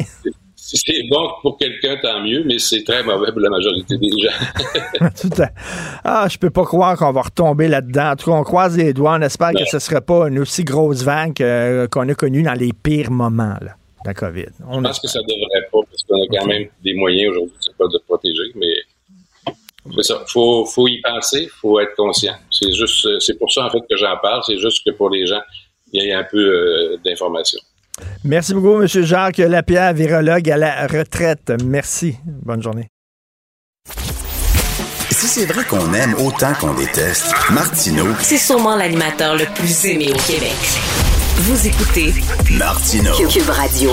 Si 0.56 0.78
c'est 0.78 1.04
bon 1.10 1.28
pour 1.42 1.58
quelqu'un, 1.58 1.98
tant 2.02 2.24
mieux, 2.24 2.44
mais 2.46 2.58
c'est 2.58 2.84
très 2.86 3.04
mauvais 3.04 3.32
pour 3.34 3.42
la 3.42 3.50
majorité 3.50 3.98
des 3.98 4.08
gens. 4.18 5.10
Tout 5.22 5.42
à... 5.42 5.50
Ah, 6.06 6.28
je 6.30 6.38
peux 6.38 6.50
pas 6.50 6.64
croire 6.64 6.98
qu'on 6.98 7.12
va 7.12 7.22
retomber 7.22 7.68
là-dedans. 7.68 8.12
En 8.12 8.16
tout 8.16 8.32
cas, 8.32 8.38
on 8.38 8.44
croise 8.44 8.78
les 8.78 8.94
doigts. 8.94 9.18
On 9.20 9.22
espère 9.22 9.52
que 9.52 9.66
ce 9.66 9.76
ne 9.76 9.82
sera 9.82 10.00
pas 10.00 10.30
une 10.30 10.40
aussi 10.40 10.64
grosse 10.64 11.04
vague 11.04 11.36
qu'on 11.92 12.08
a 12.08 12.16
connue 12.16 12.44
dans 12.44 12.54
les 12.54 12.72
pires 12.72 13.12
moments. 13.12 13.58
Là 13.62 13.76
la 14.06 14.14
COVID. 14.14 14.50
On 14.68 14.80
Je 14.80 14.88
pense 14.88 15.00
que 15.00 15.08
ça 15.08 15.20
ne 15.20 15.26
devrait 15.26 15.68
pas, 15.72 15.80
qu'on 16.14 16.22
a 16.22 16.40
quand 16.40 16.48
même 16.48 16.68
des 16.84 16.94
moyens 16.94 17.32
aujourd'hui 17.32 17.56
de 17.58 17.90
se 17.90 17.98
protéger, 18.06 18.52
mais 18.56 18.74
c'est 19.96 20.04
ça. 20.04 20.24
Faut, 20.28 20.66
faut 20.66 20.88
y 20.88 21.02
penser, 21.02 21.50
faut 21.62 21.80
être 21.80 21.96
conscient. 21.96 22.36
C'est 22.50 22.72
juste, 22.74 23.08
c'est 23.20 23.38
pour 23.38 23.52
ça 23.52 23.66
en 23.66 23.70
fait 23.70 23.82
que 23.90 23.98
j'en 23.98 24.18
parle. 24.22 24.42
C'est 24.46 24.58
juste 24.58 24.84
que 24.86 24.92
pour 24.92 25.10
les 25.10 25.26
gens, 25.26 25.42
il 25.92 26.04
y 26.04 26.08
ait 26.08 26.14
un 26.14 26.24
peu 26.24 26.38
euh, 26.38 26.98
d'information. 27.06 27.60
Merci 28.24 28.54
beaucoup, 28.54 28.82
M. 28.82 28.88
Jacques 28.88 29.38
Lapierre, 29.38 29.94
virologue 29.94 30.50
à 30.50 30.58
la 30.58 30.88
retraite. 30.88 31.52
Merci. 31.64 32.16
Bonne 32.26 32.64
journée. 32.64 32.88
Si 35.12 35.28
c'est 35.28 35.46
vrai 35.46 35.64
qu'on 35.66 35.94
aime 35.94 36.16
autant 36.16 36.54
qu'on 36.60 36.74
déteste, 36.74 37.34
Martineau, 37.52 38.08
c'est 38.20 38.38
sûrement 38.38 38.76
l'animateur 38.76 39.36
le 39.36 39.46
plus 39.54 39.86
aimé 39.86 40.08
au 40.10 40.18
Québec. 40.18 40.58
Vous 41.38 41.68
écoutez 41.68 42.14
Martino 42.58 43.12
Cube 43.28 43.50
Radio. 43.50 43.92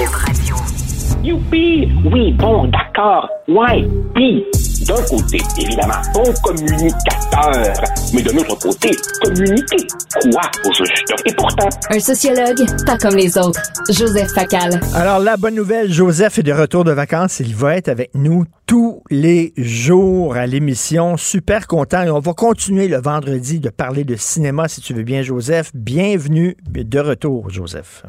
Youpi! 1.22 1.86
Oui, 2.10 2.32
bon, 2.32 2.66
d'accord. 2.68 3.28
Ouais, 3.46 3.86
puis, 4.14 4.42
d'un 4.86 5.02
côté, 5.04 5.36
évidemment, 5.58 6.00
bon 6.14 6.24
communicateur, 6.42 7.74
mais 8.14 8.22
de 8.22 8.30
l'autre 8.30 8.58
côté, 8.58 8.90
communiquer 9.22 9.86
quoi 10.22 10.40
au 10.64 10.72
juste? 10.72 11.12
Et 11.26 11.34
pourtant... 11.34 11.68
Un 11.90 12.00
sociologue, 12.00 12.64
pas 12.86 12.96
comme 12.96 13.16
les 13.16 13.36
autres. 13.36 13.60
Joseph 13.90 14.30
Facal. 14.34 14.80
Alors, 14.94 15.18
la 15.18 15.36
bonne 15.36 15.56
nouvelle, 15.56 15.92
Joseph 15.92 16.38
est 16.38 16.42
de 16.42 16.52
retour 16.52 16.84
de 16.84 16.92
vacances. 16.92 17.40
Il 17.40 17.54
va 17.54 17.76
être 17.76 17.88
avec 17.88 18.12
nous 18.14 18.46
tous 18.66 19.02
les 19.10 19.52
jours 19.58 20.36
à 20.36 20.46
l'émission. 20.46 21.18
Super 21.18 21.66
content. 21.66 22.02
Et 22.02 22.10
on 22.10 22.20
va 22.20 22.32
continuer 22.32 22.88
le 22.88 22.98
vendredi 22.98 23.60
de 23.60 23.68
parler 23.68 24.04
de 24.04 24.16
cinéma, 24.16 24.68
si 24.68 24.80
tu 24.80 24.94
veux 24.94 25.02
bien, 25.02 25.20
Joseph. 25.20 25.70
Bienvenue 25.74 26.56
de 26.66 26.98
retour, 26.98 27.50
Joseph. 27.50 28.04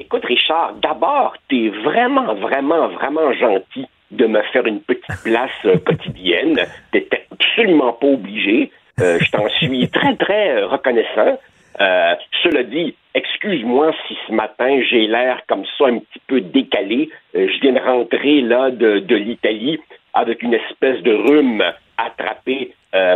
Écoute, 0.00 0.24
Richard, 0.24 0.74
d'abord, 0.82 1.34
t'es 1.48 1.68
vraiment, 1.68 2.34
vraiment, 2.34 2.88
vraiment 2.88 3.32
gentil 3.34 3.86
de 4.10 4.26
me 4.26 4.40
faire 4.52 4.66
une 4.66 4.80
petite 4.80 5.22
place 5.22 5.50
euh, 5.66 5.76
quotidienne. 5.76 6.58
T'étais 6.90 7.26
absolument 7.30 7.92
pas 7.92 8.06
obligé. 8.06 8.72
Euh, 9.00 9.18
je 9.20 9.30
t'en 9.30 9.48
suis 9.50 9.88
très, 9.88 10.16
très 10.16 10.56
euh, 10.56 10.66
reconnaissant. 10.66 11.38
Euh, 11.80 12.14
cela 12.42 12.62
dit, 12.64 12.94
excuse-moi 13.14 13.92
si 14.08 14.16
ce 14.26 14.32
matin 14.32 14.82
j'ai 14.90 15.06
l'air 15.06 15.42
comme 15.46 15.64
ça 15.78 15.86
un 15.86 15.98
petit 15.98 16.20
peu 16.26 16.40
décalé. 16.40 17.10
Je 17.32 17.60
viens 17.60 17.72
de 17.72 17.78
rentrer 17.78 18.40
là 18.40 18.70
de, 18.70 18.98
de 18.98 19.16
l'Italie 19.16 19.78
avec 20.12 20.42
une 20.42 20.54
espèce 20.54 21.00
de 21.02 21.12
rhume 21.12 21.62
attrapé 21.96 22.74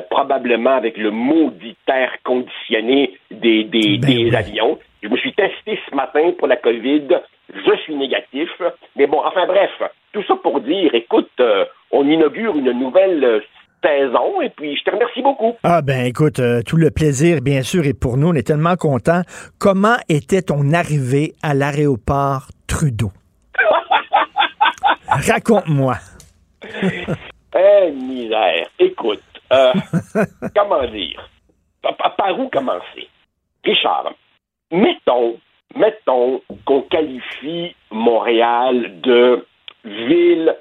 probablement 0.08 0.76
avec 0.76 0.96
le 0.96 1.10
maudit 1.10 1.76
air 1.88 2.12
conditionné 2.22 3.18
des, 3.32 3.64
des, 3.64 3.98
des 3.98 4.34
avions. 4.34 4.78
Je 5.04 5.08
me 5.10 5.18
suis 5.18 5.34
testé 5.34 5.78
ce 5.88 5.94
matin 5.94 6.32
pour 6.38 6.48
la 6.48 6.56
COVID. 6.56 7.08
Je 7.50 7.76
suis 7.82 7.94
négatif. 7.94 8.48
Mais 8.96 9.06
bon, 9.06 9.20
enfin 9.22 9.46
bref, 9.46 9.70
tout 10.12 10.22
ça 10.26 10.34
pour 10.36 10.60
dire, 10.62 10.94
écoute, 10.94 11.30
euh, 11.40 11.66
on 11.90 12.08
inaugure 12.08 12.56
une 12.56 12.72
nouvelle 12.72 13.22
euh, 13.22 13.40
saison 13.84 14.40
et 14.40 14.48
puis 14.48 14.74
je 14.78 14.82
te 14.82 14.90
remercie 14.90 15.20
beaucoup. 15.20 15.56
Ah 15.62 15.82
ben 15.82 16.06
écoute, 16.06 16.38
euh, 16.38 16.62
tout 16.66 16.78
le 16.78 16.90
plaisir, 16.90 17.42
bien 17.42 17.60
sûr, 17.60 17.84
est 17.86 17.92
pour 17.92 18.16
nous. 18.16 18.28
On 18.28 18.34
est 18.34 18.46
tellement 18.46 18.76
contents. 18.76 19.20
Comment 19.58 19.96
était 20.08 20.40
ton 20.40 20.72
arrivée 20.72 21.34
à 21.42 21.52
l'aéroport 21.52 22.48
Trudeau? 22.66 23.10
Raconte-moi. 25.08 25.96
Eh, 27.56 27.92
misère. 27.92 28.66
Écoute, 28.80 29.22
euh, 29.52 29.72
comment 30.56 30.84
dire? 30.88 31.30
Par 31.82 32.36
où 32.36 32.48
commencer? 32.48 33.08
Richard, 33.64 34.12
mettons, 34.74 35.38
mettons 35.76 36.42
qu'on 36.64 36.82
qualifie 36.82 37.74
Montréal 37.90 39.00
de 39.00 39.46
ville 39.84 40.56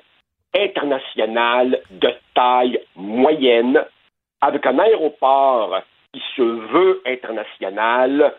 internationale 0.56 1.80
de 1.91 2.10
taille 2.35 2.80
moyenne 2.95 3.84
avec 4.41 4.65
un 4.65 4.77
aéroport 4.80 5.81
qui 6.14 6.22
se 6.35 6.41
veut 6.41 7.02
international 7.06 8.34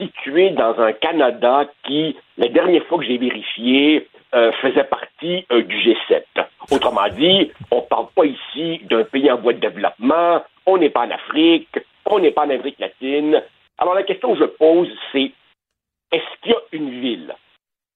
situé 0.00 0.50
dans 0.50 0.78
un 0.78 0.92
Canada 0.92 1.64
qui, 1.84 2.16
la 2.36 2.48
dernière 2.48 2.84
fois 2.86 2.98
que 2.98 3.04
j'ai 3.04 3.18
vérifié, 3.18 4.06
euh, 4.34 4.52
faisait 4.60 4.84
partie 4.84 5.46
euh, 5.50 5.62
du 5.62 5.76
G7. 5.76 6.22
Autrement 6.70 7.08
dit, 7.08 7.50
on 7.70 7.76
ne 7.76 7.80
parle 7.82 8.06
pas 8.14 8.26
ici 8.26 8.80
d'un 8.84 9.04
pays 9.04 9.30
en 9.30 9.38
voie 9.38 9.54
de 9.54 9.60
développement, 9.60 10.42
on 10.66 10.76
n'est 10.76 10.90
pas 10.90 11.06
en 11.06 11.10
Afrique, 11.10 11.78
on 12.04 12.18
n'est 12.18 12.32
pas 12.32 12.42
en 12.42 12.50
Amérique 12.50 12.78
latine. 12.78 13.42
Alors 13.78 13.94
la 13.94 14.04
question 14.04 14.34
que 14.34 14.40
je 14.40 14.44
pose, 14.44 14.88
c'est 15.12 15.32
est-ce 16.12 16.40
qu'il 16.42 16.52
y 16.52 16.54
a 16.54 16.60
une 16.72 17.00
ville 17.00 17.34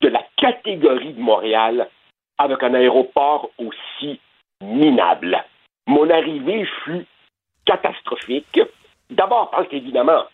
de 0.02 0.08
la 0.08 0.24
catégorie 0.36 1.12
de 1.12 1.20
Montréal 1.20 1.88
avec 2.38 2.62
un 2.62 2.74
aéroport 2.74 3.50
aussi 3.58 4.20
minable? 4.62 5.42
Mon 5.86 6.08
arrivée 6.10 6.66
fut 6.84 7.06
catastrophique. 7.64 8.60
D'abord 9.10 9.50
parce 9.50 9.68
qu'évidemment, 9.68 10.24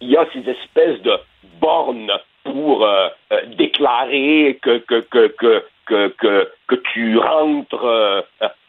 il 0.00 0.10
y 0.10 0.16
a 0.16 0.26
ces 0.32 0.48
espèces 0.48 1.00
de 1.02 1.18
bornes 1.60 2.12
pour 2.44 2.84
euh, 2.84 3.08
euh, 3.32 3.46
déclarer 3.56 4.58
que, 4.62 4.78
que, 4.78 5.00
que, 5.00 5.28
que, 5.28 6.08
que, 6.08 6.50
que, 6.66 6.74
tu 6.92 7.18
rentres 7.18 7.84
euh, 7.84 8.20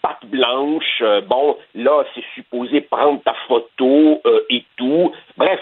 patte 0.01 0.25
blanche. 0.25 1.03
Bon, 1.27 1.57
là, 1.73 2.03
c'est 2.13 2.23
supposé 2.33 2.81
prendre 2.81 3.21
ta 3.23 3.33
photo 3.47 4.21
euh, 4.25 4.45
et 4.49 4.63
tout. 4.77 5.13
Bref, 5.37 5.61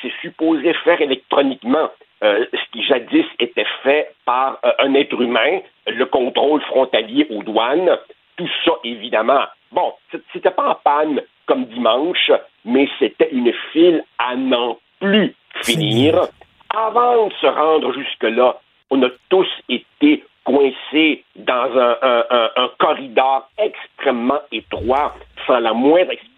c'est 0.00 0.12
supposé 0.20 0.72
faire 0.84 1.00
électroniquement 1.00 1.90
euh, 2.22 2.44
ce 2.52 2.70
qui 2.72 2.84
jadis 2.84 3.24
était 3.40 3.66
fait 3.82 4.12
par 4.24 4.58
euh, 4.64 4.72
un 4.78 4.94
être 4.94 5.20
humain, 5.20 5.60
le 5.86 6.04
contrôle 6.06 6.60
frontalier 6.62 7.26
aux 7.30 7.42
douanes. 7.42 7.98
Tout 8.36 8.48
ça, 8.64 8.72
évidemment. 8.84 9.42
Bon, 9.72 9.92
c'était 10.32 10.50
pas 10.50 10.68
en 10.70 10.74
panne 10.76 11.20
comme 11.46 11.64
dimanche, 11.66 12.30
mais 12.64 12.88
c'était 12.98 13.30
une 13.32 13.52
file 13.72 14.04
à 14.18 14.36
n'en 14.36 14.78
plus 15.00 15.34
finir. 15.62 16.28
Avant 16.74 17.26
de 17.26 17.32
se 17.34 17.46
rendre 17.46 17.92
jusque-là, 17.92 18.58
on 18.90 19.02
a 19.02 19.08
tous 19.28 19.48
été 19.68 20.24
coincés 20.44 21.24
dans 21.36 21.76
un, 21.78 21.96
un- 22.02 22.24
un- 22.30 22.50
un 22.56 22.70
corridor 22.78 23.48
extrêmement 23.58 24.40
étroit, 24.52 25.14
sans 25.46 25.58
la 25.60 25.72
moindre 25.72 26.12
explication. 26.12 26.31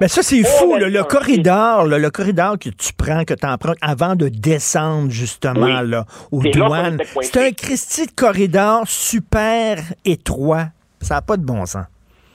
Ben 0.00 0.08
ça, 0.08 0.22
c'est 0.22 0.42
fou, 0.44 0.76
le 0.76 1.02
corridor, 1.04 1.84
le 1.86 2.10
corridor 2.10 2.58
que 2.58 2.68
tu 2.70 2.92
prends, 2.96 3.24
que 3.24 3.34
tu 3.34 3.46
empruntes 3.46 3.78
avant 3.82 4.14
de 4.16 4.28
descendre, 4.28 5.10
justement, 5.10 5.80
Oui. 5.80 5.88
là, 5.90 6.04
aux 6.32 6.42
douanes. 6.42 6.98
C'est 7.22 7.36
un 7.48 7.52
Christy 7.52 8.06
de 8.06 8.12
corridor 8.12 8.82
super 8.86 9.78
étroit. 10.04 10.66
Ça 11.00 11.16
n'a 11.16 11.22
pas 11.22 11.36
de 11.36 11.44
bon 11.44 11.64
sens. 11.66 11.86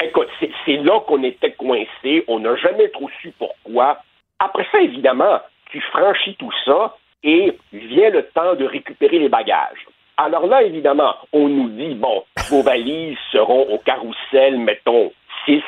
Écoute, 0.03 0.27
c'est- 0.39 0.51
c'est 0.65 0.77
là 0.77 0.99
qu'on 1.07 1.23
était 1.23 1.53
coincé. 1.53 2.23
On 2.27 2.39
n'a 2.39 2.55
jamais 2.57 2.89
trop 2.89 3.09
su 3.21 3.31
pourquoi. 3.37 3.99
Après 4.39 4.65
ça, 4.71 4.81
évidemment, 4.81 5.39
tu 5.71 5.79
franchis 5.91 6.35
tout 6.37 6.51
ça 6.65 6.95
et 7.23 7.57
vient 7.71 8.09
le 8.09 8.23
temps 8.33 8.55
de 8.55 8.65
récupérer 8.65 9.19
les 9.19 9.29
bagages. 9.29 9.85
Alors 10.17 10.47
là, 10.47 10.63
évidemment, 10.63 11.13
on 11.33 11.47
nous 11.49 11.69
dit, 11.69 11.95
bon, 11.95 12.23
vos 12.49 12.61
valises 12.63 13.17
seront 13.31 13.63
au 13.73 13.77
carrousel, 13.79 14.57
mettons, 14.59 15.11
6. 15.45 15.61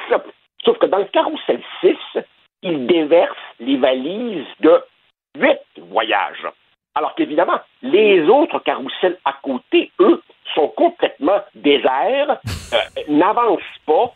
Sauf 0.63 0.77
que 0.79 0.85
dans 0.85 0.97
le 0.97 1.05
carrousel 1.05 1.61
6, 1.81 1.95
ils 2.63 2.88
déversent 2.88 3.35
les 3.59 3.77
valises 3.77 4.45
de 4.59 4.81
8 5.38 5.57
voyages. 5.89 6.47
Alors 6.95 7.13
qu'évidemment, 7.15 7.59
les 7.84 8.23
autres 8.27 8.59
carrousels 8.59 9.19
à 9.23 9.34
côté, 9.43 9.91
eux, 9.99 10.21
sont 10.55 10.69
complètement 10.69 11.39
déserts, 11.53 12.39
euh, 12.73 13.01
n'avancent 13.07 13.61
pas. 13.85 14.13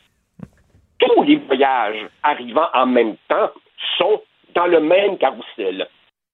Tous 0.98 1.24
les 1.24 1.36
voyages 1.36 2.08
arrivant 2.24 2.68
en 2.74 2.88
même 2.88 3.16
temps 3.28 3.52
sont 3.98 4.22
dans 4.56 4.66
le 4.66 4.80
même 4.80 5.18
carrousel. 5.18 5.88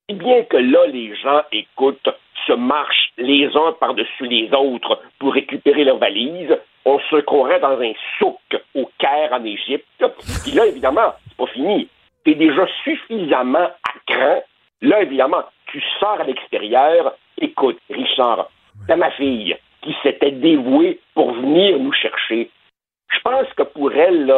Si 0.09 0.15
bien 0.15 0.43
que 0.43 0.57
là, 0.57 0.87
les 0.87 1.15
gens 1.15 1.41
écoutent, 1.51 2.09
se 2.45 2.53
marchent 2.53 3.11
les 3.17 3.47
uns 3.55 3.73
par-dessus 3.73 4.27
les 4.27 4.49
autres 4.53 5.01
pour 5.19 5.33
récupérer 5.33 5.83
leurs 5.83 5.97
valises. 5.97 6.57
On 6.89 6.99
se 6.99 7.17
croirait 7.17 7.59
dans 7.59 7.81
un 7.81 7.91
souk 8.17 8.39
au 8.73 8.89
Caire 8.97 9.33
en 9.33 9.43
Égypte. 9.43 10.05
Puis 10.41 10.53
là, 10.53 10.65
évidemment, 10.67 11.13
c'est 11.27 11.35
pas 11.35 11.47
fini. 11.47 11.89
T'es 12.23 12.33
déjà 12.33 12.65
suffisamment 12.85 13.67
à 13.67 13.91
cran. 14.07 14.41
Là, 14.81 15.01
évidemment, 15.01 15.43
tu 15.65 15.83
sors 15.99 16.21
à 16.21 16.23
l'extérieur. 16.23 17.13
Écoute, 17.41 17.77
Richard, 17.89 18.49
t'as 18.87 18.95
ma 18.95 19.11
fille 19.11 19.57
qui 19.81 19.97
s'était 20.01 20.31
dévouée 20.31 21.01
pour 21.13 21.33
venir 21.33 21.77
nous 21.77 21.91
chercher. 21.91 22.49
Je 23.09 23.19
pense 23.19 23.51
que 23.57 23.63
pour 23.63 23.91
elle, 23.91 24.33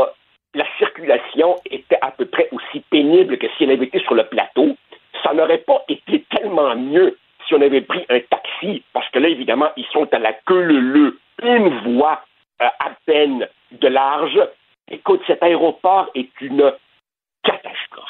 la 0.56 0.66
circulation 0.80 1.56
était 1.70 2.00
à 2.02 2.10
peu 2.10 2.26
près 2.26 2.50
aussi 2.52 2.80
pénible 2.90 3.38
que 3.38 3.46
si 3.56 3.66
elle 3.66 3.72
avait 3.72 3.86
été 3.86 4.00
sur 4.00 4.16
le 4.16 4.24
plateau. 4.24 4.76
Ça 5.24 5.36
n'aurait 5.36 5.60
pas 5.60 5.84
été 5.88 6.26
tellement 6.32 6.76
mieux 6.76 7.16
si 7.48 7.54
on 7.54 7.62
avait 7.62 7.82
pris 7.82 8.08
un 8.10 8.22
taxi, 8.22 8.82
parce 8.92 9.08
que 9.10 9.20
là, 9.20 9.30
évidemment, 9.30 9.70
ils 9.78 9.86
sont 9.94 10.12
à 10.12 10.18
la 10.18 10.34
queue 10.34 10.64
leu 10.64 11.20
une 11.44 11.70
voie 11.96 12.24
à 12.60 12.92
peine 13.06 13.48
de 13.82 13.88
large. 13.88 14.38
Écoute, 14.92 15.22
cet 15.28 15.44
aéroport 15.44 16.10
est 16.16 16.30
une 16.42 16.72
catastrophe. 17.44 18.06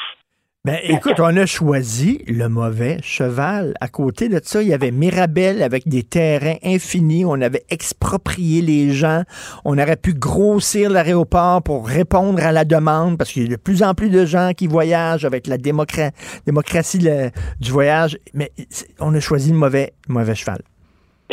Ben, 0.65 0.77
écoute, 0.83 1.19
on 1.19 1.35
a 1.37 1.45
choisi 1.45 2.21
le 2.27 2.49
mauvais 2.49 2.97
cheval. 3.01 3.73
À 3.79 3.87
côté 3.87 4.27
de 4.27 4.41
ça, 4.43 4.61
il 4.61 4.67
y 4.67 4.73
avait 4.73 4.91
Mirabel 4.91 5.63
avec 5.63 5.87
des 5.87 6.03
terrains 6.03 6.57
infinis. 6.63 7.23
On 7.25 7.39
avait 7.39 7.63
exproprié 7.69 8.61
les 8.61 8.91
gens. 8.91 9.23
On 9.63 9.77
aurait 9.77 9.95
pu 9.95 10.13
grossir 10.13 10.89
l'aéroport 10.89 11.63
pour 11.63 11.87
répondre 11.87 12.43
à 12.45 12.51
la 12.51 12.65
demande 12.65 13.17
parce 13.17 13.31
qu'il 13.31 13.43
y 13.43 13.45
a 13.45 13.55
de 13.55 13.61
plus 13.61 13.83
en 13.83 13.93
plus 13.93 14.09
de 14.09 14.25
gens 14.25 14.51
qui 14.55 14.67
voyagent 14.67 15.23
avec 15.23 15.47
la 15.47 15.57
démocra- 15.57 16.11
démocratie 16.45 16.99
le- 16.99 17.31
du 17.61 17.71
voyage. 17.71 18.17
Mais 18.33 18.51
on 18.99 19.15
a 19.15 19.19
choisi 19.21 19.51
le 19.53 19.57
mauvais, 19.57 19.93
mauvais 20.09 20.35
cheval. 20.35 20.59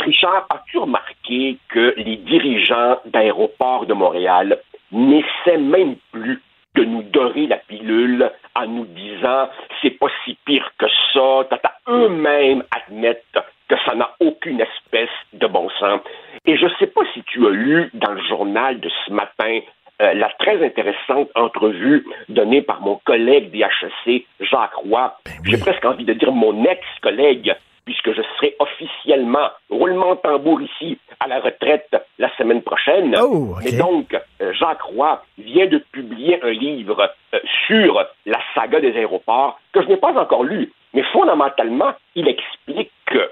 Richard, 0.07 0.47
as-tu 0.49 0.77
remarqué 0.77 1.57
que 1.67 1.93
les 1.97 2.15
dirigeants 2.15 2.97
d'aéroports 3.07 3.85
de 3.87 3.93
Montréal 3.93 4.57
n'essaient 4.93 5.57
même 5.57 5.97
plus 6.13 6.41
de 6.75 6.85
nous 6.85 7.03
dorer 7.03 7.45
la 7.45 7.57
pilule 7.57 8.31
en 8.55 8.67
nous 8.67 8.85
disant 8.85 9.49
c'est 9.81 9.99
pas 9.99 10.07
si 10.23 10.37
pire 10.45 10.71
que 10.77 10.85
ça, 11.13 11.45
tata 11.49 11.73
eux-mêmes 11.89 12.63
admettent 12.71 13.37
que 13.67 13.75
ça 13.85 13.95
n'a 13.95 14.15
aucune 14.21 14.61
espèce 14.61 15.09
de 15.33 15.45
bon 15.45 15.69
sens. 15.77 15.99
Et 16.45 16.55
je 16.55 16.67
sais 16.79 16.87
pas 16.87 17.01
si 17.13 17.21
tu 17.23 17.45
as 17.45 17.49
lu 17.49 17.89
dans 17.93 18.13
le 18.13 18.21
journal 18.29 18.79
de 18.79 18.89
ce 19.05 19.11
matin 19.11 19.59
euh, 20.01 20.13
la 20.13 20.29
très 20.39 20.63
intéressante 20.65 21.29
entrevue 21.35 22.05
donnée 22.29 22.61
par 22.61 22.79
mon 22.79 22.95
collègue 23.03 23.51
des 23.51 23.59
HEC, 23.59 24.25
Jacques 24.39 24.75
Roy. 24.75 25.17
J'ai 25.43 25.57
presque 25.57 25.83
envie 25.83 26.05
de 26.05 26.13
dire 26.13 26.31
mon 26.31 26.63
ex-collègue, 26.63 27.57
puisque 27.87 28.13
je 28.13 28.21
serai 28.35 28.55
officiellement, 28.59 29.49
roulement 29.69 30.15
de 30.15 30.19
tambour 30.19 30.61
ici, 30.61 30.99
à 31.21 31.27
la 31.27 31.39
retraite 31.39 31.95
la 32.19 32.29
semaine 32.35 32.61
prochaine. 32.61 33.15
Oh, 33.17 33.55
ok. 33.55 33.61
Mais 33.63 33.71
donc, 33.71 34.13
euh, 34.41 34.51
Jacques 34.51 34.81
Roy 34.81 35.23
vient 35.37 35.67
de 35.67 35.77
publier 35.93 36.37
un 36.43 36.51
livre 36.51 37.09
euh, 37.33 37.39
sur 37.65 38.05
la 38.25 38.39
saga 38.53 38.81
des 38.81 38.95
aéroports 38.97 39.57
que 39.71 39.81
je 39.81 39.87
n'ai 39.87 39.97
pas 39.97 40.13
encore 40.19 40.43
lu. 40.43 40.73
Mais 40.93 41.03
fondamentalement, 41.13 41.93
il 42.15 42.27
explique 42.27 42.91
que 43.05 43.31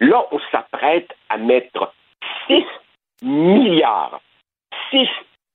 Là, 0.00 0.24
on 0.30 0.38
s'apprête 0.52 1.12
à 1.28 1.38
mettre 1.38 1.92
6 2.46 2.64
milliards, 3.22 4.20
6 4.90 5.08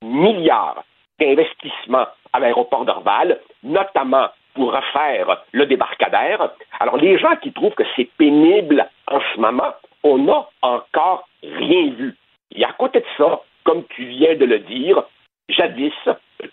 milliards 0.03 0.84
d'investissements 1.19 2.07
à 2.34 2.39
l'aéroport 2.39 2.84
d'Orval, 2.84 3.39
notamment 3.64 4.27
pour 4.53 4.73
refaire 4.73 5.43
le 5.51 5.65
débarcadère. 5.65 6.51
Alors, 6.80 6.97
les 6.97 7.17
gens 7.17 7.35
qui 7.41 7.51
trouvent 7.51 7.73
que 7.73 7.84
c'est 7.95 8.09
pénible 8.17 8.88
en 9.07 9.19
ce 9.34 9.39
moment, 9.39 9.73
on 10.03 10.19
n'a 10.19 10.47
encore 10.61 11.27
rien 11.41 11.91
vu. 11.91 12.15
Et 12.55 12.63
à 12.63 12.73
côté 12.73 12.99
de 12.99 13.05
ça, 13.17 13.41
comme 13.63 13.84
tu 13.95 14.05
viens 14.05 14.35
de 14.35 14.45
le 14.45 14.59
dire, 14.59 15.03
jadis, 15.49 15.93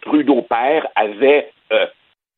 Trudeau 0.02 0.42
père 0.42 0.86
avait 0.94 1.50
euh, 1.72 1.86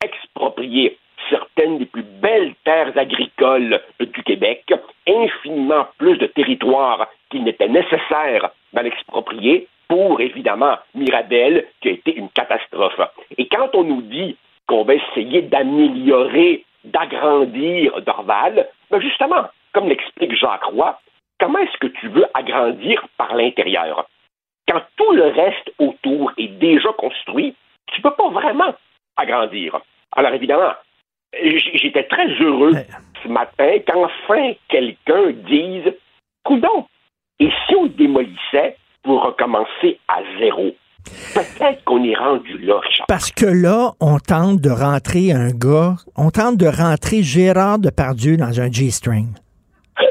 exproprié 0.02 0.98
certaines 1.30 1.78
des 1.78 1.86
plus 1.86 2.02
belles 2.02 2.54
terres 2.64 2.96
agricoles 2.96 3.80
du 4.00 4.22
Québec, 4.22 4.64
infiniment 5.06 5.86
plus 5.98 6.18
de 6.18 6.26
territoires 6.26 7.08
qu'il 7.30 7.44
n'était 7.44 7.68
nécessaire 7.68 8.50
d'en 8.72 8.84
exproprier 8.84 9.68
pour, 9.88 10.20
évidemment, 10.20 10.78
Mirabel, 10.94 11.66
qui 11.80 11.88
a 11.88 11.92
été 11.92 12.16
une 12.16 12.30
catastrophe. 12.30 13.00
Et 13.36 13.46
quand 13.48 13.70
on 13.74 13.84
nous 13.84 14.02
dit 14.02 14.36
qu'on 14.66 14.84
va 14.84 14.94
essayer 14.94 15.42
d'améliorer, 15.42 16.64
d'agrandir 16.84 18.00
Dorval, 18.02 18.68
ben 18.90 19.00
justement, 19.00 19.48
comme 19.72 19.88
l'explique 19.88 20.34
Jacques 20.34 20.64
Roy, 20.64 20.98
comment 21.38 21.58
est-ce 21.58 21.78
que 21.78 21.86
tu 21.86 22.08
veux 22.08 22.26
agrandir 22.34 23.06
par 23.16 23.34
l'intérieur? 23.34 24.06
Quand 24.68 24.82
tout 24.96 25.12
le 25.12 25.26
reste 25.26 25.72
autour 25.78 26.32
est 26.38 26.48
déjà 26.58 26.92
construit, 26.92 27.54
tu 27.86 28.00
ne 28.00 28.02
peux 28.02 28.14
pas 28.14 28.28
vraiment 28.28 28.74
agrandir. 29.16 29.80
Alors 30.12 30.32
évidemment, 30.32 30.72
j'étais 31.32 32.04
très 32.04 32.28
heureux 32.40 32.72
ce 33.22 33.28
matin 33.28 33.78
qu'enfin 33.86 34.52
quelqu'un 34.68 35.30
dise 35.30 35.92
Coudon, 36.44 36.86
et 37.38 37.50
si 37.66 37.74
on 37.74 37.86
démolissait 37.86 38.76
pour 39.02 39.22
recommencer 39.24 39.98
à 40.08 40.22
zéro? 40.38 40.74
Peut-être 41.34 41.84
qu'on 41.84 42.02
est 42.04 42.14
rendu 42.14 42.58
là, 42.58 42.78
Richard. 42.80 43.06
Parce 43.08 43.30
que 43.30 43.46
là, 43.46 43.92
on 44.00 44.18
tente 44.18 44.60
de 44.60 44.70
rentrer 44.70 45.32
un 45.32 45.50
gars, 45.50 45.96
on 46.16 46.30
tente 46.30 46.56
de 46.56 46.66
rentrer 46.66 47.22
Gérard 47.22 47.78
Depardieu 47.78 48.36
dans 48.36 48.60
un 48.60 48.70
G-string. 48.70 49.28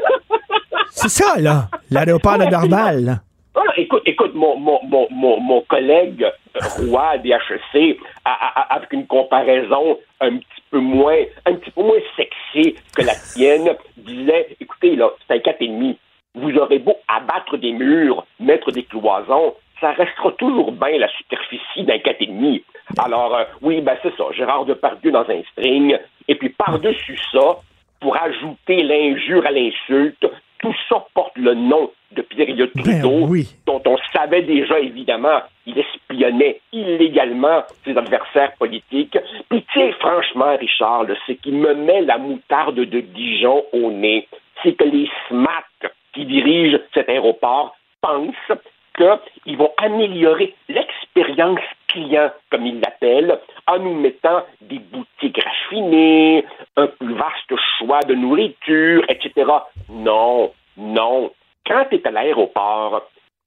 C'est 0.90 1.08
ça, 1.08 1.40
là, 1.40 1.68
l'aéroport 1.90 2.38
de 2.38 2.46
Dorval. 2.50 3.20
Ah, 3.54 3.60
écoute, 3.76 4.02
écoute, 4.06 4.34
mon, 4.34 4.56
mon, 4.56 4.80
mon, 4.82 5.40
mon, 5.40 5.60
collègue 5.62 6.26
Roy 6.54 7.18
DHC, 7.18 7.98
avec 8.24 8.92
une 8.92 9.06
comparaison 9.06 9.98
un 10.20 10.36
petit 10.38 10.62
peu 10.70 10.78
moins, 10.78 11.18
un 11.46 11.54
petit 11.54 11.70
peu 11.70 11.82
moins 11.82 12.00
sexy 12.16 12.76
que 12.96 13.02
la 13.02 13.14
tienne, 13.14 13.74
disait, 13.96 14.56
écoutez, 14.60 14.96
là, 14.96 15.10
c'est 15.26 15.34
un 15.34 15.38
4,5. 15.38 15.96
Vous 16.34 16.56
aurez 16.56 16.78
beau 16.78 16.96
abattre 17.08 17.58
des 17.58 17.72
murs, 17.72 18.24
mettre 18.40 18.72
des 18.72 18.84
cloisons, 18.84 19.54
ça 19.82 19.90
restera 19.92 20.30
toujours 20.32 20.72
bien 20.72 20.96
la 20.96 21.08
superficie 21.08 21.82
d'un 21.82 21.96
4,5. 21.96 22.62
Alors, 22.98 23.34
euh, 23.34 23.44
oui, 23.60 23.80
ben 23.80 23.96
c'est 24.02 24.16
ça, 24.16 24.24
Gérard 24.34 24.64
Depardieu 24.64 25.10
dans 25.10 25.28
un 25.28 25.42
string, 25.52 25.98
et 26.28 26.34
puis 26.36 26.48
par-dessus 26.50 27.18
ça, 27.32 27.58
pour 28.00 28.16
ajouter 28.16 28.82
l'injure 28.82 29.44
à 29.44 29.50
l'insulte, 29.50 30.24
tout 30.60 30.74
ça 30.88 31.04
porte 31.12 31.36
le 31.36 31.54
nom 31.54 31.90
de 32.12 32.22
Pierre 32.22 32.54
Trudeau, 32.76 33.26
Ben 33.26 33.42
dont 33.66 33.82
on 33.86 33.96
savait 34.12 34.42
déjà, 34.42 34.78
évidemment, 34.78 35.40
il 35.66 35.76
espionnait 35.78 36.60
illégalement 36.72 37.64
ses 37.84 37.96
adversaires 37.96 38.52
politiques. 38.58 39.18
Puis, 39.48 39.64
tu 39.72 39.80
sais, 39.80 39.92
franchement, 39.98 40.56
Richard, 40.56 41.06
ce 41.26 41.32
qui 41.32 41.50
me 41.50 41.74
met 41.74 42.02
la 42.02 42.18
moutarde 42.18 42.76
de 42.76 43.00
Dijon 43.00 43.64
au 43.72 43.90
nez, 43.90 44.28
c'est 44.62 44.74
que 44.74 44.84
les 44.84 45.08
SMAC 45.28 45.92
qui 46.12 46.26
dirigent 46.26 46.78
cet 46.94 47.08
aéroport 47.08 47.74
pensent 48.00 48.58
qu'ils 48.96 49.56
vont 49.56 49.72
améliorer 49.78 50.54
l'expérience 50.68 51.60
client, 51.88 52.30
comme 52.50 52.66
ils 52.66 52.80
l'appellent, 52.80 53.38
en 53.66 53.78
nous 53.78 53.94
mettant 53.94 54.44
des 54.60 54.78
boutiques 54.78 55.42
raffinées, 55.42 56.44
un 56.76 56.86
plus 56.86 57.14
vaste 57.14 57.54
choix 57.78 58.00
de 58.00 58.14
nourriture, 58.14 59.04
etc. 59.08 59.50
Non, 59.88 60.52
non. 60.76 61.30
Quand 61.66 61.86
tu 61.90 61.96
es 61.96 62.06
à 62.06 62.10
l'aéroport, 62.10 63.02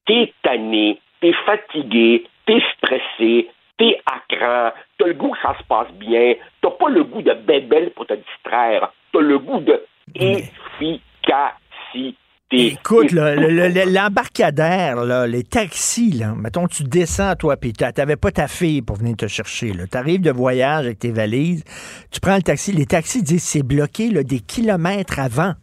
t'es 0.05 0.33
tanné, 0.43 0.99
t'es 1.21 1.33
fatigué, 1.45 2.25
t'es 2.45 2.61
stressé, 2.77 3.49
t'es 3.77 3.99
à 4.05 4.19
cran, 4.29 4.71
t'as 4.97 5.07
le 5.07 5.13
goût 5.13 5.31
que 5.31 5.41
ça 5.41 5.55
se 5.57 5.63
passe 5.63 5.91
bien, 5.93 6.35
t'as 6.61 6.71
pas 6.71 6.89
le 6.89 7.03
goût 7.03 7.21
de 7.21 7.33
bébelle 7.33 7.91
pour 7.91 8.05
te 8.05 8.13
distraire, 8.13 8.91
t'as 9.11 9.19
le 9.19 9.39
goût 9.39 9.59
de 9.59 9.83
efficacité. 10.15 12.15
Écoute, 12.51 13.11
là, 13.11 13.35
le- 13.35 13.49
le- 13.49 13.91
l'embarcadère, 13.93 15.03
les 15.25 15.43
taxis, 15.43 16.11
là, 16.11 16.33
mettons, 16.35 16.67
tu 16.67 16.83
descends, 16.83 17.35
toi, 17.35 17.57
puis 17.57 17.73
t'a- 17.73 17.91
t'avais 17.91 18.15
pas 18.15 18.31
ta 18.31 18.47
fille 18.47 18.81
pour 18.81 18.97
venir 18.97 19.15
te 19.17 19.27
chercher. 19.27 19.71
Tu 19.91 19.97
arrives 19.97 20.21
de 20.21 20.31
voyage 20.31 20.85
avec 20.85 20.99
tes 20.99 21.11
valises, 21.11 21.63
tu 22.11 22.19
prends 22.19 22.35
le 22.35 22.43
taxi, 22.43 22.71
les 22.71 22.85
taxis 22.85 23.23
disent 23.23 23.43
c'est 23.43 23.63
bloqué 23.63 24.09
là, 24.11 24.23
des 24.23 24.39
kilomètres 24.39 25.19
avant 25.19 25.53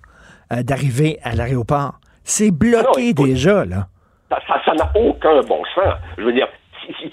euh, 0.52 0.62
d'arriver 0.62 1.18
à 1.22 1.34
l'aéroport. 1.34 1.94
C'est 2.24 2.50
bloqué 2.50 3.12
déjà, 3.14 3.64
là. 3.64 3.86
Ça 4.64 4.74
n'a 4.74 4.90
aucun 4.96 5.40
bon 5.42 5.62
sens. 5.74 5.94
Je 6.18 6.22
veux 6.24 6.32
dire, 6.32 6.48
si- 6.86 6.94
si- 7.00 7.10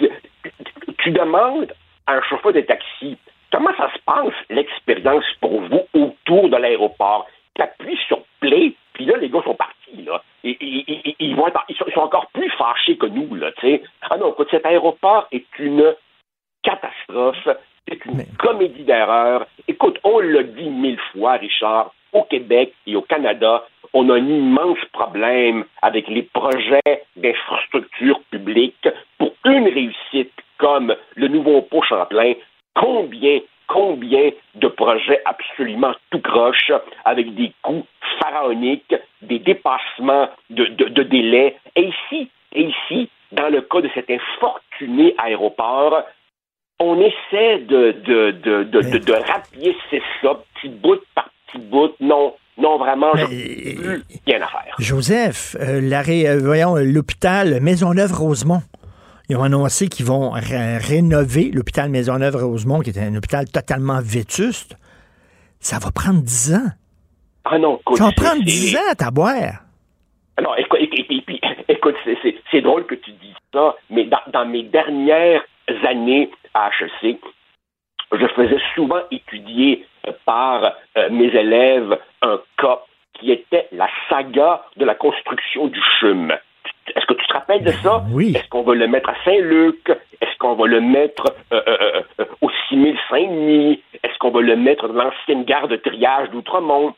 tu 0.97 1.11
demandes 1.11 1.71
à 2.07 2.13
un 2.13 2.21
chauffeur 2.29 2.53
de 2.53 2.61
taxi 2.61 3.17
comment 3.51 3.71
ça 3.77 3.89
se 3.93 3.99
passe 4.05 4.33
l'expérience 4.49 5.23
pour 5.41 5.61
vous 5.61 5.81
autour 5.93 6.49
de 6.49 6.57
l'aéroport? 6.57 7.27
Tu 7.55 7.61
appuies 7.61 7.97
sur 8.07 8.19
play, 8.39 8.73
puis 8.99 9.05
là, 9.05 9.15
les 9.15 9.30
gars 9.30 9.41
sont 9.45 9.55
partis. 9.55 10.03
Là. 10.05 10.21
Et, 10.43 10.49
et- 10.49 10.91
et- 10.91 11.09
et- 11.11 11.15
ils, 11.19 11.34
vont 11.38 11.47
être- 11.47 11.63
ils 11.69 11.76
sont, 11.77 11.85
ils 11.88 11.93
sont 11.93 12.01
encore 12.01 12.27
plus 12.34 12.49
fâchés 12.57 12.97
que 12.97 13.05
nous. 13.05 13.34
Là, 13.34 13.49
tu 13.53 13.61
sais. 13.61 13.81
ah 14.09 14.17
non, 14.17 14.31
écoute, 14.34 14.49
cet 14.51 14.65
aéroport 14.65 15.26
est 15.31 15.45
une 15.57 15.95
catastrophe. 16.63 17.47
C'est 17.88 18.03
une 18.05 18.26
comédie 18.38 18.84
d'erreur. 18.84 19.47
Écoute, 19.69 19.99
on 20.03 20.19
l'a 20.19 20.43
dit 20.43 20.69
mille 20.69 20.99
fois, 21.13 21.34
Richard, 21.38 21.93
au 22.11 22.23
Québec 22.23 22.73
et 22.88 22.97
au 22.97 23.01
Canada, 23.01 23.65
on 23.93 24.09
a 24.09 24.15
un 24.15 24.27
immense 24.27 24.84
problème 24.91 25.63
avec 25.81 26.09
les 26.09 26.23
projets 26.23 27.05
d'infrastructures 27.15 28.19
publiques 28.31 28.89
pour 29.17 29.31
une 29.45 29.63
réussite 29.69 30.34
comme 30.57 30.93
le 31.15 31.27
nouveau 31.30 31.61
pont 31.61 31.81
Champlain. 31.84 32.34
Combien, 32.76 33.39
combien 33.69 34.31
de 34.55 34.67
projets 34.67 35.21
absolument 35.25 35.93
tout 36.09 36.21
croche 36.21 36.71
avec 37.05 37.33
des 37.35 37.53
coûts 37.61 37.85
pharaoniques, 38.19 38.95
des 39.21 39.39
dépassements 39.39 40.27
de, 40.49 40.65
de, 40.65 40.85
de 40.89 41.03
délais. 41.03 41.55
Et 41.75 41.89
ici, 41.93 42.29
et 42.53 42.63
ici, 42.63 43.09
dans 43.31 43.49
le 43.49 43.61
cas 43.61 43.81
de 43.81 43.89
cet 43.93 44.09
infortuné 44.09 45.13
aéroport, 45.17 46.03
on 46.79 46.99
essaie 46.99 47.59
de, 47.59 47.91
de, 47.91 48.31
de, 48.31 48.63
de, 48.63 48.81
de, 48.81 48.97
de 48.97 49.13
rapiécer 49.13 50.01
ça, 50.21 50.39
petit 50.55 50.69
bout 50.69 51.01
par 51.13 51.29
petit 51.47 51.61
bout. 51.61 51.93
Non, 51.99 52.33
non, 52.57 52.77
vraiment, 52.77 53.15
je 53.15 53.25
plus 53.75 54.03
rien 54.25 54.41
à 54.41 54.47
faire. 54.47 54.75
Joseph, 54.79 55.55
euh, 55.59 55.79
l'arrêt, 55.81 56.27
euh, 56.27 56.39
voyons, 56.43 56.75
euh, 56.75 56.83
l'hôpital 56.83 57.59
Maisonneuve-Rosemont. 57.61 58.61
Ils 59.30 59.38
ont 59.38 59.43
annoncé 59.43 59.88
qu'ils 59.88 60.06
vont 60.07 60.31
ré- 60.31 60.77
rénover 60.77 61.51
l'hôpital 61.53 61.89
Maisonneuve-Rosemont, 61.89 62.80
qui 62.81 62.89
est 62.89 62.97
un 62.99 63.15
hôpital 63.15 63.45
totalement 63.49 63.99
vétuste. 64.01 64.76
Ça 65.60 65.77
va 65.77 65.91
prendre 65.91 66.22
10 66.22 66.56
ans. 66.56 66.69
Ah 67.45 67.60
non, 67.60 67.77
écoute, 67.80 67.97
Ça 67.97 68.06
va 68.06 68.11
prendre 68.11 68.38
c'est- 68.39 68.43
10 68.45 68.76
ans 68.77 68.93
à 68.99 69.11
boire. 69.11 69.53
Ah 70.38 70.41
Non, 70.41 70.56
écoute, 70.56 70.80
écoute, 70.81 71.95
c'est- 72.51 72.61
drôle 72.61 72.85
que 72.88 72.95
tu 72.95 73.11
dises 73.11 73.35
ça, 73.53 73.76
mais 73.89 74.06
dans, 74.06 74.19
dans 74.34 74.45
mes 74.45 74.64
dernières 74.64 75.43
années 75.88 76.31
à 76.53 76.69
HEC, 76.80 77.19
je 78.11 78.26
faisais 78.35 78.60
souvent 78.76 79.01
étudier 79.11 79.85
par 80.26 80.64
euh, 80.97 81.10
mes 81.11 81.27
élèves 81.27 81.97
un 82.23 82.39
cas 82.57 82.80
qui 83.19 83.31
était 83.31 83.68
la 83.72 83.88
saga 84.10 84.64
de 84.77 84.85
la 84.85 84.95
construction 84.95 85.68
du 85.68 85.80
CHUM. 85.99 86.34
Est-ce 86.95 87.06
que 87.06 87.14
tu 87.14 87.28
te 87.28 87.34
rappelles 87.34 87.64
de 87.64 87.72
ça? 87.72 88.03
Oui. 88.11 88.34
Est-ce 88.36 88.48
qu'on 88.49 88.64
va 88.64 88.76
le 88.76 88.88
mettre 88.88 89.10
à 89.10 89.16
Saint-Luc? 89.26 89.90
Est-ce 90.22 90.38
qu'on 90.38 90.56
va 90.56 90.68
le 90.68 90.82
mettre 90.82 91.26
euh, 91.53 91.61
euh, 91.68 92.02
euh, 92.20 92.26
au 92.41 92.49
6000 92.70 92.98
Saint-Denis? 93.10 93.82
Est-ce 94.03 94.18
qu'on 94.20 94.32
va 94.32 94.41
le 94.41 94.56
mettre 94.56 94.88
dans 94.88 95.03
l'ancienne 95.03 95.44
gare 95.44 95.68
de 95.68 95.76
triage 95.78 96.30
d'Outremont? 96.32 96.94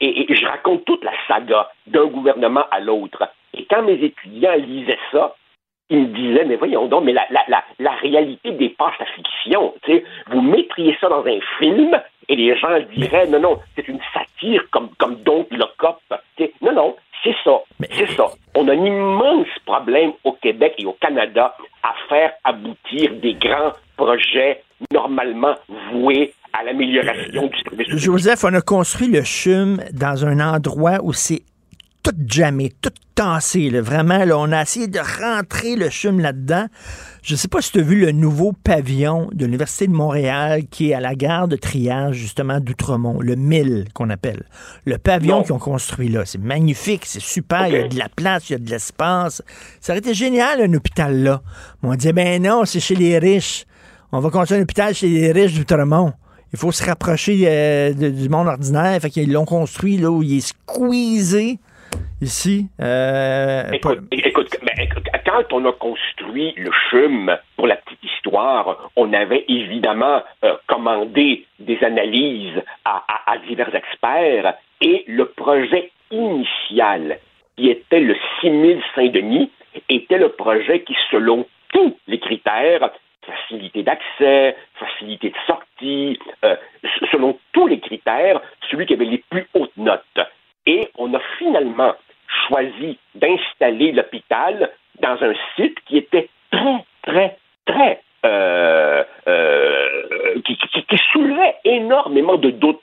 Et, 0.00 0.30
et 0.32 0.34
je 0.34 0.46
raconte 0.46 0.84
toute 0.84 1.04
la 1.04 1.12
saga 1.28 1.70
d'un 1.86 2.06
gouvernement 2.06 2.64
à 2.70 2.80
l'autre. 2.80 3.28
Et 3.54 3.64
quand 3.66 3.82
mes 3.82 3.94
étudiants 3.94 4.54
lisaient 4.54 4.98
ça, 5.12 5.34
ils 5.90 6.00
me 6.00 6.06
disaient, 6.06 6.44
mais 6.44 6.56
voyons 6.56 6.86
donc, 6.86 7.04
mais 7.04 7.12
la, 7.12 7.26
la, 7.30 7.42
la, 7.48 7.62
la 7.78 7.92
réalité 7.92 8.52
dépasse 8.52 8.98
la 8.98 9.06
fiction. 9.06 9.74
Vous 10.28 10.40
mettriez 10.40 10.96
ça 11.00 11.08
dans 11.08 11.24
un 11.26 11.40
film 11.58 12.00
et 12.28 12.36
les 12.36 12.56
gens 12.56 12.78
diraient, 12.94 13.26
non, 13.26 13.40
non, 13.40 13.60
c'est 13.76 13.86
une 13.88 14.00
satire 14.12 14.64
comme, 14.70 14.88
comme. 14.98 15.22
Tu 15.22 15.56
sais, 16.38 16.52
Non, 16.62 16.72
non, 16.72 16.96
c'est 17.24 17.34
ça. 17.42 17.58
C'est 17.96 18.10
ça. 18.14 18.26
On 18.54 18.68
a 18.68 18.72
un 18.72 18.84
immense 18.84 19.48
problème 19.64 20.12
au 20.22 20.32
Québec 20.32 20.74
et 20.78 20.86
au 20.86 20.92
Canada 21.00 21.56
à 21.82 21.94
faire 22.08 22.32
aboutir 22.44 23.12
des 23.20 23.34
grands 23.34 23.72
projets 23.96 24.62
normalement 24.92 25.54
voués 25.92 26.34
à 26.52 26.62
l'amélioration 26.62 27.46
du 27.46 27.58
service. 27.62 27.88
Joseph, 27.96 28.44
on 28.44 28.54
a 28.54 28.60
construit 28.60 29.08
le 29.08 29.22
CHUM 29.22 29.80
dans 29.92 30.24
un 30.24 30.38
endroit 30.40 30.98
où 31.02 31.12
c'est 31.12 31.42
tout 32.04 32.14
jamais, 32.28 32.70
tout 32.80 32.90
tassé. 33.16 33.70
Là. 33.70 33.80
Vraiment, 33.80 34.24
là, 34.24 34.38
on 34.38 34.52
a 34.52 34.62
essayé 34.62 34.86
de 34.86 34.98
rentrer 35.00 35.74
le 35.74 35.88
chum 35.88 36.20
là-dedans. 36.20 36.66
Je 37.22 37.34
sais 37.34 37.48
pas 37.48 37.62
si 37.62 37.72
tu 37.72 37.80
as 37.80 37.82
vu 37.82 37.98
le 37.98 38.12
nouveau 38.12 38.52
pavillon 38.52 39.30
de 39.32 39.46
l'Université 39.46 39.86
de 39.86 39.92
Montréal 39.92 40.64
qui 40.70 40.90
est 40.90 40.94
à 40.94 41.00
la 41.00 41.14
gare 41.14 41.48
de 41.48 41.56
triage, 41.56 42.16
justement, 42.16 42.60
d'Outremont, 42.60 43.20
le 43.20 43.34
1000 43.36 43.86
qu'on 43.94 44.10
appelle. 44.10 44.44
Le 44.84 44.98
pavillon 44.98 45.42
qu'ils 45.42 45.54
ont 45.54 45.58
construit 45.58 46.08
là. 46.10 46.24
C'est 46.26 46.40
magnifique, 46.40 47.06
c'est 47.06 47.22
super. 47.22 47.66
Il 47.68 47.72
y 47.74 47.78
a 47.78 47.88
de 47.88 47.98
la 47.98 48.08
place, 48.10 48.50
il 48.50 48.52
y 48.52 48.56
a 48.56 48.58
de 48.58 48.68
l'espace. 48.70 49.42
Ça 49.80 49.92
aurait 49.94 50.00
été 50.00 50.12
génial, 50.14 50.60
un 50.60 50.72
hôpital 50.74 51.16
là. 51.22 51.42
Mais 51.82 51.88
on 51.88 51.94
disait, 51.94 52.12
ben 52.12 52.42
non, 52.42 52.64
c'est 52.66 52.80
chez 52.80 52.94
les 52.94 53.18
riches. 53.18 53.64
On 54.12 54.20
va 54.20 54.28
construire 54.30 54.60
un 54.60 54.64
hôpital 54.64 54.94
chez 54.94 55.08
les 55.08 55.32
riches 55.32 55.54
d'Outremont. 55.54 56.12
Il 56.52 56.58
faut 56.58 56.70
se 56.70 56.84
rapprocher 56.84 57.42
euh, 57.48 57.92
de- 57.94 58.10
du 58.10 58.28
monde 58.28 58.46
ordinaire. 58.46 59.00
Fait 59.00 59.10
qu'ils 59.10 59.32
l'ont 59.32 59.44
construit 59.44 59.96
là 59.96 60.10
où 60.10 60.22
il 60.22 60.36
est 60.38 60.40
squeezé 60.46 61.58
ici. 62.20 62.66
Euh, 62.80 63.70
Écoute, 63.72 63.98
écoute, 64.12 64.56
mais 64.62 64.84
écoute, 64.84 65.04
quand 65.26 65.52
on 65.52 65.64
a 65.66 65.72
construit 65.72 66.52
le 66.56 66.70
CHUM, 66.90 67.36
pour 67.56 67.66
la 67.66 67.76
petite 67.76 68.02
histoire, 68.04 68.90
on 68.96 69.12
avait 69.12 69.44
évidemment 69.48 70.22
euh, 70.44 70.54
commandé 70.66 71.46
des 71.58 71.82
analyses 71.82 72.62
à, 72.84 73.02
à- 73.08 73.32
à 73.32 73.38
divers 73.38 73.74
experts 73.74 74.54
et 74.80 75.04
le 75.08 75.26
projet 75.26 75.90
initial, 76.10 77.18
qui 77.56 77.68
était 77.70 78.00
le 78.00 78.16
6000 78.40 78.80
Saint-Denis, 78.94 79.50
était 79.88 80.18
le 80.18 80.28
projet 80.30 80.82
qui, 80.82 80.94
selon 81.10 81.46
tous 81.72 81.96
les 82.06 82.18
critères, 82.20 82.90
facilité 83.26 83.82
d'accès, 83.82 84.56
facilité 84.78 85.30
de 85.30 85.36
sortie, 85.46 86.18
euh, 86.44 86.56
selon 87.10 87.38
tous 87.52 87.66
les 87.66 87.80
critères, 87.80 88.40
celui 88.70 88.86
qui 88.86 88.94
avait 88.94 89.04
les 89.06 89.24
plus 89.30 89.46
hautes 89.54 89.76
notes. 89.76 90.20
Et 90.66 90.88
on 90.98 91.12
a 91.14 91.20
finalement 91.38 91.94
choisi 92.48 92.98
d'installer 93.14 93.92
l'hôpital 93.92 94.70
dans 95.00 95.16
un 95.22 95.34
site 95.56 95.78
qui 95.86 95.98
était 95.98 96.28
très, 96.50 96.84
très, 97.02 97.36
très 97.66 98.00
euh, 98.26 99.04
euh, 99.28 100.40
qui, 100.46 100.56
qui- 100.56 100.82
qui 100.84 100.98
soulevait 101.12 101.56
énormément 101.64 102.36
de 102.36 102.50
doutes 102.50 102.80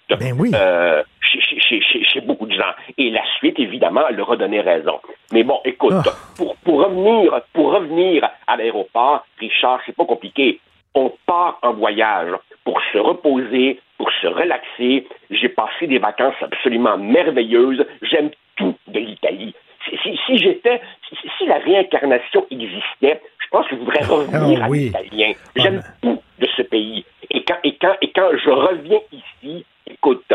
euh, 0.54 1.02
chez, 1.22 1.42
chez- 1.42 1.60
chez- 1.60 1.82
chez- 1.82 2.04
chez 2.04 2.22
beaucoup 2.22 2.46
de 2.46 2.54
gens. 2.54 2.74
Et 3.00 3.10
la 3.10 3.24
suite, 3.38 3.58
évidemment, 3.58 4.04
leur 4.12 4.32
a 4.32 4.38
donné 4.38 4.62
raison. 4.62 5.00
Mais 5.32 5.44
bon, 5.44 5.60
écoute, 5.66 5.94
pour, 6.38 6.56
pour 6.58 6.84
revenir, 6.84 7.42
pour 7.54 7.72
revenir 7.74 8.30
à 8.46 8.56
l'aéroport, 8.58 9.26
Richard, 9.40 9.80
c'est 9.86 9.96
pas 9.96 10.06
compliqué. 10.06 10.60
On 10.94 11.12
part 11.26 11.60
en 11.62 11.74
voyage 11.74 12.32
pour 12.66 12.80
se 12.92 12.98
reposer, 12.98 13.80
pour 13.98 14.12
se 14.22 14.28
relaxer. 14.28 15.08
J'ai 15.30 15.50
passé 15.50 15.88
des 15.88 16.00
vacances 16.00 16.36
absolument 16.42 16.98
merveilleuses. 16.98 17.86
J'aime 18.02 18.30
tout 18.58 18.76
de 18.88 19.00
l'Italie. 19.00 19.56
Si, 19.90 19.98
si- 20.04 20.20
si 20.26 20.38
j'étais, 20.38 20.82
si, 21.10 21.16
si 21.38 21.46
la 21.48 21.58
réincarnation 21.60 22.46
existait, 22.52 23.22
je 23.40 23.48
pense 23.50 23.68
que 23.68 23.76
je 23.76 23.80
voudrais 23.80 24.04
revenir 24.04 24.60
Ah 24.62 24.66
à 24.66 24.70
oui. 24.70 24.80
l'italien. 24.86 25.32
J'aime 25.56 25.82
tout 26.02 26.22
de 26.40 26.48
ce 26.56 26.62
pays. 26.62 27.04
Et 27.32 27.44
quand, 27.44 27.58
et 27.64 27.76
quand, 27.78 27.96
et 28.02 28.12
quand 28.12 28.30
je 28.38 28.50
reviens 28.50 29.00
ici, 29.12 29.66
écoute, 29.88 30.32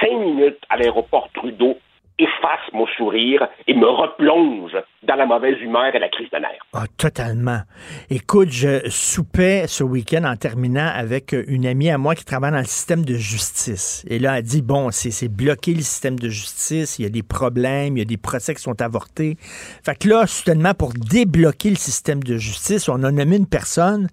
cinq 0.00 0.12
minutes 0.12 0.58
à 0.68 0.76
l'aéroport 0.76 1.28
Trudeau 1.34 1.78
efface 2.18 2.60
mon 2.72 2.86
sourire 2.96 3.48
et 3.66 3.74
me 3.74 3.88
replonge 3.88 4.76
dans 5.02 5.16
la 5.16 5.26
mauvaise 5.26 5.60
humeur 5.60 5.94
et 5.94 5.98
la 5.98 6.08
crise 6.08 6.30
de 6.30 6.38
nerfs. 6.38 6.64
Ah, 6.72 6.84
totalement. 6.96 7.60
Écoute, 8.08 8.50
je 8.50 8.88
soupais 8.88 9.66
ce 9.66 9.82
week-end 9.82 10.24
en 10.24 10.36
terminant 10.36 10.90
avec 10.94 11.34
une 11.48 11.66
amie 11.66 11.90
à 11.90 11.98
moi 11.98 12.14
qui 12.14 12.24
travaille 12.24 12.52
dans 12.52 12.58
le 12.58 12.64
système 12.64 13.04
de 13.04 13.14
justice. 13.14 14.04
Et 14.08 14.18
là, 14.18 14.38
elle 14.38 14.44
dit, 14.44 14.62
bon, 14.62 14.90
c'est 14.90 15.10
c'est 15.10 15.28
bloqué 15.28 15.74
le 15.74 15.80
système 15.80 16.18
de 16.18 16.28
justice, 16.28 16.98
il 16.98 17.02
y 17.02 17.06
a 17.06 17.10
des 17.10 17.22
problèmes, 17.22 17.96
il 17.96 18.00
y 18.00 18.02
a 18.02 18.06
des 18.06 18.16
procès 18.16 18.54
qui 18.54 18.62
sont 18.62 18.80
avortés. 18.80 19.36
Fait 19.84 19.98
que 19.98 20.08
là, 20.08 20.26
soudainement, 20.26 20.74
pour 20.74 20.92
débloquer 20.92 21.70
le 21.70 21.76
système 21.76 22.22
de 22.22 22.36
justice, 22.36 22.88
on 22.88 23.02
a 23.02 23.10
nommé 23.10 23.36
une 23.36 23.48
personne, 23.48 24.08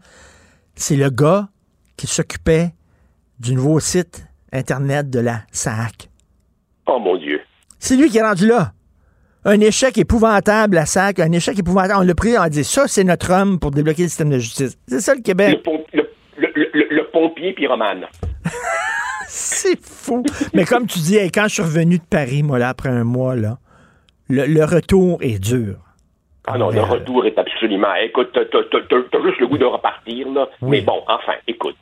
c'est 0.76 0.95
le 0.95 1.10
gars 1.10 1.49
qui 1.98 2.07
s'occupait 2.07 2.69
du 3.40 3.56
nouveau 3.56 3.80
site 3.80 4.26
Internet 4.53 5.10
de 5.10 5.19
la 5.19 5.41
SAC. 5.52 6.10
Oh 6.88 6.99
mon 6.99 7.15
Dieu. 7.15 7.30
C'est 7.83 7.95
lui 7.97 8.09
qui 8.09 8.19
est 8.19 8.21
rendu 8.21 8.47
là. 8.47 8.73
Un 9.43 9.59
échec 9.59 9.97
épouvantable, 9.97 10.75
la 10.75 10.85
SAC, 10.85 11.19
un 11.19 11.31
échec 11.31 11.57
épouvantable. 11.57 11.95
On 11.97 12.03
l'a 12.05 12.13
pris, 12.13 12.37
on 12.37 12.41
a 12.41 12.49
dit, 12.49 12.63
ça, 12.63 12.87
c'est 12.87 13.03
notre 13.03 13.31
homme 13.33 13.59
pour 13.59 13.71
débloquer 13.71 14.03
le 14.03 14.07
système 14.09 14.29
de 14.29 14.37
justice. 14.37 14.77
C'est 14.87 14.99
ça, 14.99 15.15
le 15.15 15.21
Québec. 15.21 15.57
Le, 15.57 15.61
pom- 15.63 15.83
le- 15.91 16.07
le- 16.37 16.69
le- 16.73 16.87
le 16.91 17.07
pompier 17.11 17.53
pyromane. 17.53 18.05
C'est 19.27 19.79
fou. 19.83 20.23
Mais 20.53 20.63
comme 20.65 20.85
tu 20.85 20.99
dis, 20.99 21.15
hey, 21.17 21.31
quand 21.31 21.43
je 21.47 21.53
suis 21.55 21.63
revenu 21.63 21.97
de 21.97 22.03
Paris, 22.07 22.43
moi, 22.43 22.59
là, 22.59 22.69
après 22.69 22.89
un 22.89 23.03
mois, 23.03 23.35
là, 23.35 23.57
le, 24.29 24.63
retour 24.63 25.17
est 25.21 25.39
dur. 25.39 25.77
Ah 26.47 26.57
non, 26.57 26.69
le 26.69 26.81
retour 26.81 27.25
est 27.25 27.37
absolument. 27.37 27.93
Écoute, 28.03 28.29
t'as, 28.33 28.41
juste 28.43 29.39
le 29.39 29.47
goût 29.47 29.57
de 29.57 29.65
repartir, 29.65 30.27
là. 30.31 30.47
Mais 30.61 30.81
bon, 30.81 31.01
enfin, 31.07 31.33
écoute. 31.47 31.77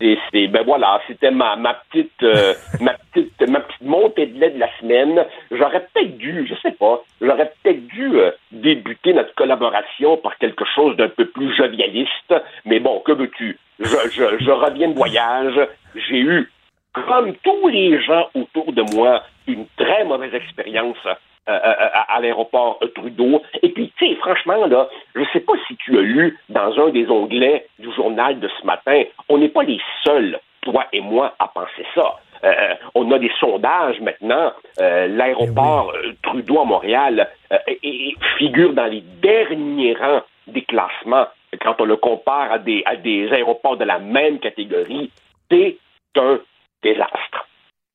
C'est, 0.00 0.16
c'est- 0.32 0.48
ben 0.48 0.62
voilà, 0.64 1.00
c'était 1.08 1.30
ma, 1.30 1.56
ma 1.56 1.74
petite, 1.74 2.10
euh, 2.22 2.54
ma 2.80 2.92
ma 3.46 3.60
petite 3.60 3.82
montée 3.82 4.26
de 4.26 4.40
lait 4.40 4.50
de 4.50 4.58
la 4.58 4.68
semaine. 4.78 5.24
J'aurais 5.50 5.86
peut-être 5.92 6.16
dû, 6.18 6.46
je 6.48 6.54
sais 6.60 6.72
pas, 6.72 7.02
j'aurais 7.20 7.52
peut-être 7.62 7.86
dû 7.86 8.18
euh, 8.18 8.30
débuter 8.52 9.12
notre 9.12 9.34
collaboration 9.34 10.16
par 10.16 10.36
quelque 10.38 10.64
chose 10.74 10.96
d'un 10.96 11.08
peu 11.08 11.26
plus 11.26 11.54
jovialiste. 11.56 12.34
Mais 12.64 12.80
bon, 12.80 13.00
que 13.00 13.12
veux-tu? 13.12 13.58
Je, 13.80 14.50
reviens 14.50 14.88
de 14.88 14.94
voyage. 14.94 15.58
J'ai 15.94 16.18
eu, 16.18 16.50
comme 16.92 17.34
tous 17.36 17.68
les 17.68 18.00
gens 18.02 18.28
autour 18.34 18.72
de 18.72 18.82
moi, 18.94 19.22
une 19.46 19.66
très 19.76 20.04
mauvaise 20.04 20.34
expérience 20.34 20.96
euh, 21.06 21.12
euh, 21.48 21.88
à, 21.92 22.16
à 22.16 22.20
l'aéroport 22.20 22.78
Trudeau. 22.94 23.42
Et 23.62 23.70
puis, 23.70 23.90
tu 23.96 24.06
sais, 24.06 24.14
franchement, 24.16 24.66
là, 24.66 24.88
je 25.14 25.22
sais 25.32 25.40
pas 25.40 25.54
si 25.66 25.76
tu 25.76 25.96
as 25.96 26.02
lu 26.02 26.38
dans 26.48 26.78
un 26.78 26.90
des 26.90 27.08
onglets 27.08 27.66
du 27.78 27.90
journal 27.94 28.38
de 28.38 28.48
ce 28.60 28.66
matin, 28.66 29.04
on 29.28 29.38
n'est 29.38 29.48
pas 29.48 29.62
les 29.62 29.80
seuls, 30.04 30.38
toi 30.60 30.86
et 30.92 31.00
moi, 31.00 31.34
à 31.38 31.48
penser 31.48 31.86
ça. 31.94 32.16
Euh, 32.44 32.74
on 32.94 33.10
a 33.12 33.18
des 33.18 33.30
sondages 33.40 34.00
maintenant. 34.00 34.52
Euh, 34.80 35.06
L'aéroport 35.08 35.92
euh, 35.94 36.12
Trudeau 36.22 36.60
à 36.60 36.64
Montréal 36.64 37.28
euh, 37.52 37.56
et- 37.66 37.78
et 38.10 38.14
figure 38.38 38.72
dans 38.74 38.86
les 38.86 39.02
derniers 39.22 39.94
rangs 39.94 40.22
des 40.46 40.62
classements 40.62 41.26
quand 41.62 41.74
on 41.80 41.84
le 41.84 41.96
compare 41.96 42.52
à 42.52 42.58
des, 42.58 42.82
à 42.86 42.96
des 42.96 43.28
aéroports 43.32 43.76
de 43.76 43.84
la 43.84 43.98
même 43.98 44.38
catégorie. 44.38 45.10
C'est 45.50 45.76
un 46.16 46.38
désastre. 46.82 47.46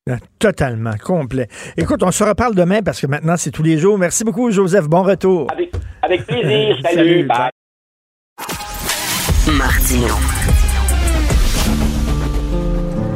Euh, 0.09 0.15
Totalement, 0.39 0.91
complet. 1.01 1.47
Écoute, 1.77 2.03
on 2.03 2.11
se 2.11 2.23
reparle 2.23 2.55
demain 2.55 2.81
parce 2.83 2.99
que 2.99 3.07
maintenant, 3.07 3.37
c'est 3.37 3.51
tous 3.51 3.63
les 3.63 3.77
jours. 3.77 3.97
Merci 3.97 4.23
beaucoup, 4.25 4.51
Joseph. 4.51 4.87
Bon 4.89 5.03
retour. 5.03 5.47
Avec, 5.51 5.71
avec 6.01 6.25
plaisir. 6.25 6.77
Salut. 6.83 6.97
Salut, 6.97 7.23
bye. 7.23 7.49
Martino. 9.57 10.32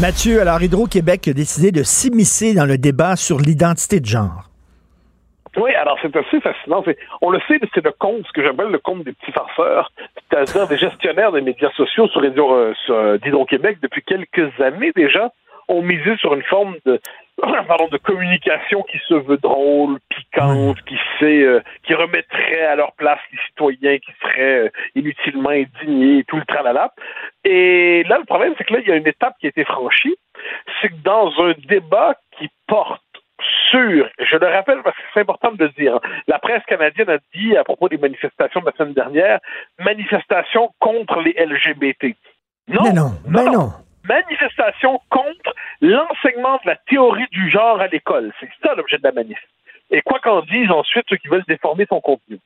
Mathieu, 0.00 0.40
alors 0.40 0.62
Hydro-Québec 0.62 1.26
a 1.26 1.32
décidé 1.32 1.72
de 1.72 1.82
s'immiscer 1.82 2.54
dans 2.54 2.66
le 2.66 2.78
débat 2.78 3.16
sur 3.16 3.38
l'identité 3.38 3.98
de 3.98 4.06
genre. 4.06 4.48
Oui, 5.56 5.74
alors 5.74 5.98
c'est 6.00 6.14
assez 6.14 6.40
fascinant. 6.40 6.84
On 7.20 7.30
le 7.30 7.40
sait, 7.48 7.58
c'est 7.74 7.84
le 7.84 7.90
compte, 7.90 8.24
ce 8.24 8.32
que 8.32 8.44
j'appelle 8.44 8.68
le 8.68 8.78
compte 8.78 9.02
des 9.02 9.12
petits 9.12 9.32
farceurs, 9.32 9.90
c'est-à-dire 10.30 10.68
des 10.68 10.76
gestionnaires 10.76 11.32
des 11.32 11.40
médias 11.40 11.72
sociaux 11.72 12.06
sur, 12.08 12.22
euh, 12.22 12.72
euh, 12.90 13.18
d'Hydro-Québec 13.18 13.78
depuis 13.82 14.02
quelques 14.02 14.60
années 14.60 14.92
déjà 14.94 15.32
ont 15.66 15.82
misé 15.82 16.16
sur 16.18 16.32
une 16.32 16.44
forme 16.44 16.76
de 16.86 17.00
pardon, 17.68 17.88
de 17.88 17.98
communication 17.98 18.82
qui 18.82 18.98
se 19.06 19.14
veut 19.14 19.36
drôle, 19.36 19.98
piquante, 20.08 20.82
qui 20.82 20.96
sait, 21.18 21.42
euh, 21.42 21.60
qui 21.84 21.94
remettrait 21.94 22.66
à 22.66 22.76
leur 22.76 22.92
place 22.92 23.20
les 23.32 23.38
citoyens 23.48 23.98
qui 23.98 24.12
seraient 24.20 24.66
euh, 24.66 24.70
inutilement 24.94 25.50
indignés, 25.50 26.24
tout 26.26 26.36
le 26.36 26.44
tralala. 26.44 26.92
Et 27.44 28.04
là, 28.08 28.18
le 28.18 28.24
problème, 28.24 28.54
c'est 28.58 28.64
que 28.64 28.74
là, 28.74 28.80
il 28.80 28.88
y 28.88 28.92
a 28.92 28.96
une 28.96 29.06
étape 29.06 29.34
qui 29.40 29.46
a 29.46 29.50
été 29.50 29.64
franchie, 29.64 30.16
c'est 30.80 30.88
que 30.88 31.02
dans 31.04 31.30
un 31.40 31.54
débat 31.68 32.14
qui 32.38 32.48
porte 32.66 33.02
sur, 33.70 34.08
je 34.18 34.36
le 34.36 34.46
rappelle 34.46 34.82
parce 34.82 34.96
que 34.96 35.02
c'est 35.14 35.20
important 35.20 35.52
de 35.52 35.64
le 35.64 35.70
dire, 35.70 35.96
hein, 35.96 36.00
la 36.26 36.38
presse 36.38 36.64
canadienne 36.66 37.08
a 37.08 37.18
dit 37.34 37.56
à 37.56 37.62
propos 37.62 37.88
des 37.88 37.98
manifestations 37.98 38.60
de 38.60 38.66
la 38.66 38.72
semaine 38.72 38.94
dernière, 38.94 39.38
manifestations 39.78 40.70
contre 40.80 41.20
les 41.20 41.34
LGBT. 41.38 42.16
Non, 42.68 42.82
Mais 42.82 42.92
non, 42.92 43.10
mais 43.26 43.44
non. 43.44 43.70
Manifestation 44.08 45.00
contre 45.10 45.54
l'enseignement 45.80 46.56
de 46.64 46.70
la 46.70 46.76
théorie 46.88 47.28
du 47.30 47.50
genre 47.50 47.80
à 47.80 47.86
l'école. 47.88 48.32
C'est 48.40 48.48
ça 48.62 48.74
l'objet 48.74 48.98
de 48.98 49.04
la 49.04 49.12
manif. 49.12 49.38
Et 49.90 50.02
quoi 50.02 50.18
qu'en 50.18 50.42
disent 50.42 50.70
ensuite 50.70 51.04
ceux 51.08 51.16
qui 51.16 51.28
veulent 51.28 51.44
déformer 51.48 51.86
son 51.88 52.00
contenu. 52.00 52.38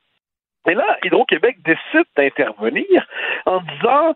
Et 0.67 0.73
là, 0.73 0.97
Hydro-Québec 1.03 1.57
décide 1.65 2.07
d'intervenir 2.15 3.05
en 3.45 3.59
disant 3.59 4.15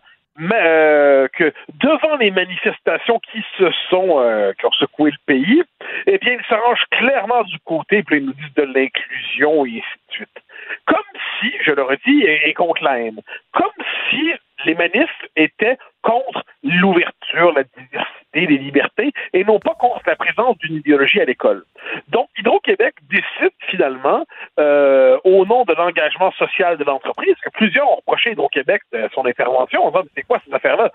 euh, 0.52 1.26
que 1.32 1.52
devant 1.74 2.16
les 2.16 2.30
manifestations 2.30 3.18
qui 3.32 3.44
se 3.58 3.70
sont 3.90 4.20
euh, 4.20 4.52
qui 4.52 4.66
ont 4.66 4.72
secoué 4.72 5.10
le 5.10 5.16
pays, 5.26 5.62
eh 6.06 6.18
bien, 6.18 6.34
ils 6.34 6.46
s'arrangent 6.48 6.86
clairement 6.92 7.42
du 7.42 7.58
côté, 7.64 8.02
puis 8.04 8.18
ils 8.18 8.26
nous 8.26 8.34
disent 8.34 8.54
de 8.54 8.62
l'inclusion 8.62 9.66
et 9.66 9.70
ainsi 9.70 9.98
de 10.08 10.12
suite. 10.12 10.42
Comme 10.86 10.98
si, 11.40 11.52
je 11.64 11.72
leur 11.72 11.92
ai 11.92 11.98
dit, 12.06 12.22
et, 12.22 12.48
et 12.48 12.54
contre 12.54 12.84
la 12.84 13.00
haine, 13.00 13.20
comme 13.52 13.84
si 14.08 14.32
les 14.64 14.74
manifs 14.74 15.26
étaient 15.34 15.76
contre 16.02 16.44
l'ouverture, 16.62 17.52
la 17.52 17.64
diversité, 17.64 18.46
les 18.46 18.58
libertés, 18.58 19.12
et 19.32 19.44
non 19.44 19.58
pas 19.58 19.74
contre 19.74 20.02
la 20.06 20.16
présence 20.16 20.56
d'une 20.58 20.76
idéologie 20.76 21.20
à 21.20 21.24
l'école. 21.24 21.64
Donc, 22.08 22.28
Hydro-Québec 22.38 22.94
décide 23.10 23.52
finalement, 23.68 24.24
euh, 24.58 25.18
au 25.24 25.46
nom 25.46 25.64
de 25.64 25.74
l'engagement 25.74 26.32
social 26.32 26.76
de 26.76 26.84
l'entreprise, 26.84 27.34
que 27.42 27.50
plusieurs 27.50 27.90
ont 27.90 27.96
reproché 27.96 28.32
Hydro-Québec 28.32 28.82
de 28.92 29.08
son 29.14 29.26
intervention 29.26 29.84
en 29.84 29.90
disant, 29.90 30.04
c'est 30.14 30.22
quoi 30.22 30.40
cette 30.44 30.54
affaire-là? 30.54 30.90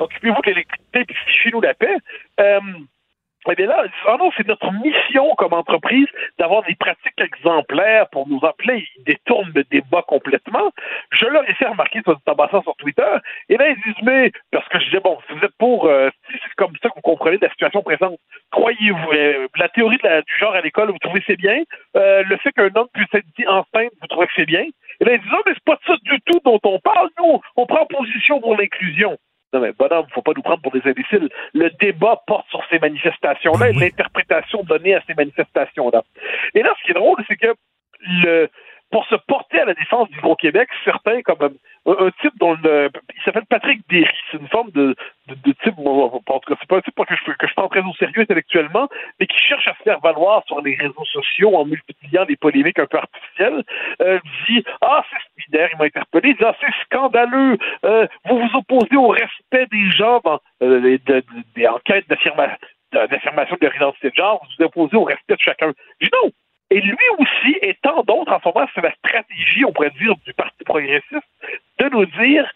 Occupez-vous 0.00 0.42
de 0.42 0.50
l'électricité, 0.50 1.04
puis 1.04 1.16
fichez-nous 1.26 1.60
la 1.60 1.74
paix. 1.74 1.96
Euh, 2.40 2.60
eh 3.52 3.54
bien 3.54 3.66
là, 3.66 3.84
non, 4.18 4.30
c'est 4.36 4.46
notre 4.46 4.70
mission 4.72 5.34
comme 5.36 5.52
entreprise 5.52 6.06
d'avoir 6.38 6.62
des 6.64 6.74
pratiques 6.74 7.20
exemplaires 7.20 8.08
pour 8.10 8.28
nous 8.28 8.40
appeler. 8.44 8.86
Ils 8.96 9.04
détournent 9.04 9.52
le 9.54 9.64
débat 9.64 10.02
complètement. 10.02 10.70
Je 11.12 11.26
leur 11.26 11.48
ai 11.48 11.54
fait 11.54 11.66
remarquer 11.66 12.00
sur 12.02 12.20
tabassant 12.22 12.62
sur 12.62 12.76
Twitter. 12.76 13.08
Et 13.48 13.56
là, 13.56 13.70
ils 13.70 13.80
disent, 13.82 14.02
mais, 14.02 14.32
parce 14.50 14.68
que 14.68 14.78
je 14.80 14.86
disais, 14.86 15.00
bon, 15.00 15.18
si 15.26 15.34
vous 15.34 15.44
êtes 15.44 15.56
pour, 15.58 15.86
euh, 15.86 16.10
si 16.30 16.38
c'est 16.42 16.54
comme 16.56 16.72
ça 16.82 16.88
que 16.88 16.94
vous 16.96 17.02
comprenez 17.02 17.38
la 17.40 17.50
situation 17.50 17.82
présente, 17.82 18.18
croyez-vous, 18.50 19.12
euh, 19.12 19.48
la 19.56 19.68
théorie 19.68 19.98
du 19.98 20.38
genre 20.38 20.54
à 20.54 20.60
l'école, 20.60 20.90
vous 20.90 20.98
trouvez 20.98 21.22
c'est 21.26 21.36
bien? 21.36 21.62
Euh, 21.96 22.22
le 22.24 22.36
fait 22.38 22.52
qu'un 22.52 22.70
homme 22.74 22.88
puisse 22.92 23.12
être 23.14 23.26
dit 23.38 23.46
enceinte, 23.46 23.92
vous 24.00 24.06
trouvez 24.08 24.26
que 24.26 24.32
c'est 24.36 24.46
bien? 24.46 24.64
Et 25.00 25.04
là, 25.04 25.12
ils 25.14 25.20
disent, 25.20 25.32
ah, 25.32 25.42
mais 25.46 25.52
c'est 25.54 25.64
pas 25.64 25.78
ça 25.86 25.94
du 26.02 26.20
tout 26.22 26.40
dont 26.44 26.60
on 26.64 26.78
parle. 26.80 27.08
Nous, 27.18 27.40
on 27.56 27.66
prend 27.66 27.86
position 27.86 28.40
pour 28.40 28.56
l'inclusion. 28.56 29.16
Non, 29.52 29.60
mais 29.60 29.72
bonhomme, 29.72 30.06
faut 30.12 30.22
pas 30.22 30.32
nous 30.36 30.42
prendre 30.42 30.60
pour 30.60 30.72
des 30.72 30.82
imbéciles. 30.84 31.28
Le 31.54 31.70
débat 31.80 32.22
porte 32.26 32.46
sur 32.50 32.62
ces 32.70 32.78
manifestations-là 32.78 33.70
et 33.70 33.72
l'interprétation 33.72 34.62
donnée 34.62 34.94
à 34.94 35.02
ces 35.06 35.14
manifestations-là. 35.14 36.02
Et 36.54 36.62
là, 36.62 36.74
ce 36.78 36.84
qui 36.84 36.90
est 36.90 36.94
drôle, 36.94 37.16
c'est 37.26 37.36
que 37.36 37.54
le, 38.00 38.50
pour 38.90 39.04
se 39.06 39.16
porter 39.16 39.60
à 39.60 39.64
la 39.66 39.74
défense 39.74 40.08
d'Hydro-Québec, 40.10 40.68
certains, 40.84 41.20
comme 41.22 41.42
un, 41.86 41.92
un 42.06 42.10
type 42.22 42.32
dont 42.38 42.54
le, 42.62 42.90
il 43.14 43.22
s'appelle 43.22 43.44
Patrick 43.48 43.80
Derry, 43.90 44.08
c'est 44.30 44.38
une 44.40 44.48
forme 44.48 44.70
de, 44.70 44.96
de, 45.26 45.34
de 45.34 45.52
type, 45.62 45.74
en 45.78 46.08
tout 46.20 46.54
cas, 46.54 46.54
c'est 46.58 46.68
pas 46.68 46.76
un 46.78 46.80
type 46.80 46.94
que 46.94 47.14
je, 47.14 47.32
que 47.32 47.46
je 47.46 47.54
prends 47.54 47.68
très 47.68 47.80
au 47.80 47.92
sérieux 47.94 48.22
intellectuellement, 48.22 48.88
mais 49.20 49.26
qui 49.26 49.38
cherche 49.38 49.68
à 49.68 49.74
se 49.74 49.82
faire 49.82 50.00
valoir 50.00 50.42
sur 50.46 50.60
les 50.62 50.74
réseaux 50.74 51.04
sociaux 51.04 51.54
en 51.56 51.64
multipliant 51.66 52.24
des 52.24 52.36
polémiques 52.36 52.78
un 52.78 52.86
peu 52.86 52.98
artificielles, 52.98 53.62
euh, 54.00 54.18
dit 54.48 54.64
Ah, 54.80 55.04
c'est 55.10 55.42
solidaire, 55.44 55.68
il 55.72 55.78
m'a 55.78 55.84
interpellé, 55.84 56.30
il 56.30 56.36
dit 56.36 56.44
Ah, 56.44 56.54
c'est 56.60 56.72
scandaleux, 56.84 57.58
euh, 57.84 58.06
vous 58.24 58.38
vous 58.38 58.56
opposez 58.56 58.96
au 58.96 59.08
respect 59.08 59.66
des 59.70 59.90
gens 59.90 60.20
dans 60.24 60.40
euh, 60.62 60.80
les- 60.80 60.98
de- 60.98 61.20
de- 61.20 61.24
des 61.54 61.66
enquêtes 61.66 62.08
d'affirma- 62.08 62.56
de- 62.92 63.06
d'affirmation 63.06 63.56
de 63.60 63.66
leur 63.66 63.76
identité 63.76 64.10
de 64.10 64.14
genre, 64.14 64.40
vous 64.42 64.48
vous 64.58 64.64
opposez 64.64 64.96
au 64.96 65.04
respect 65.04 65.34
de 65.34 65.40
chacun. 65.40 65.72
Dis 66.00 66.08
non, 66.22 66.30
et 66.70 66.80
lui 66.80 66.96
aussi, 67.18 67.56
et 67.62 67.74
tant 67.82 68.02
d'autres, 68.02 68.32
en 68.32 68.40
ce 68.40 68.48
moment, 68.48 68.68
c'est 68.74 68.82
la 68.82 68.94
stratégie, 68.94 69.64
on 69.64 69.72
pourrait 69.72 69.90
dire, 69.98 70.14
du 70.24 70.34
Parti 70.34 70.64
progressiste, 70.64 71.26
de 71.78 71.88
nous 71.88 72.06
dire 72.06 72.50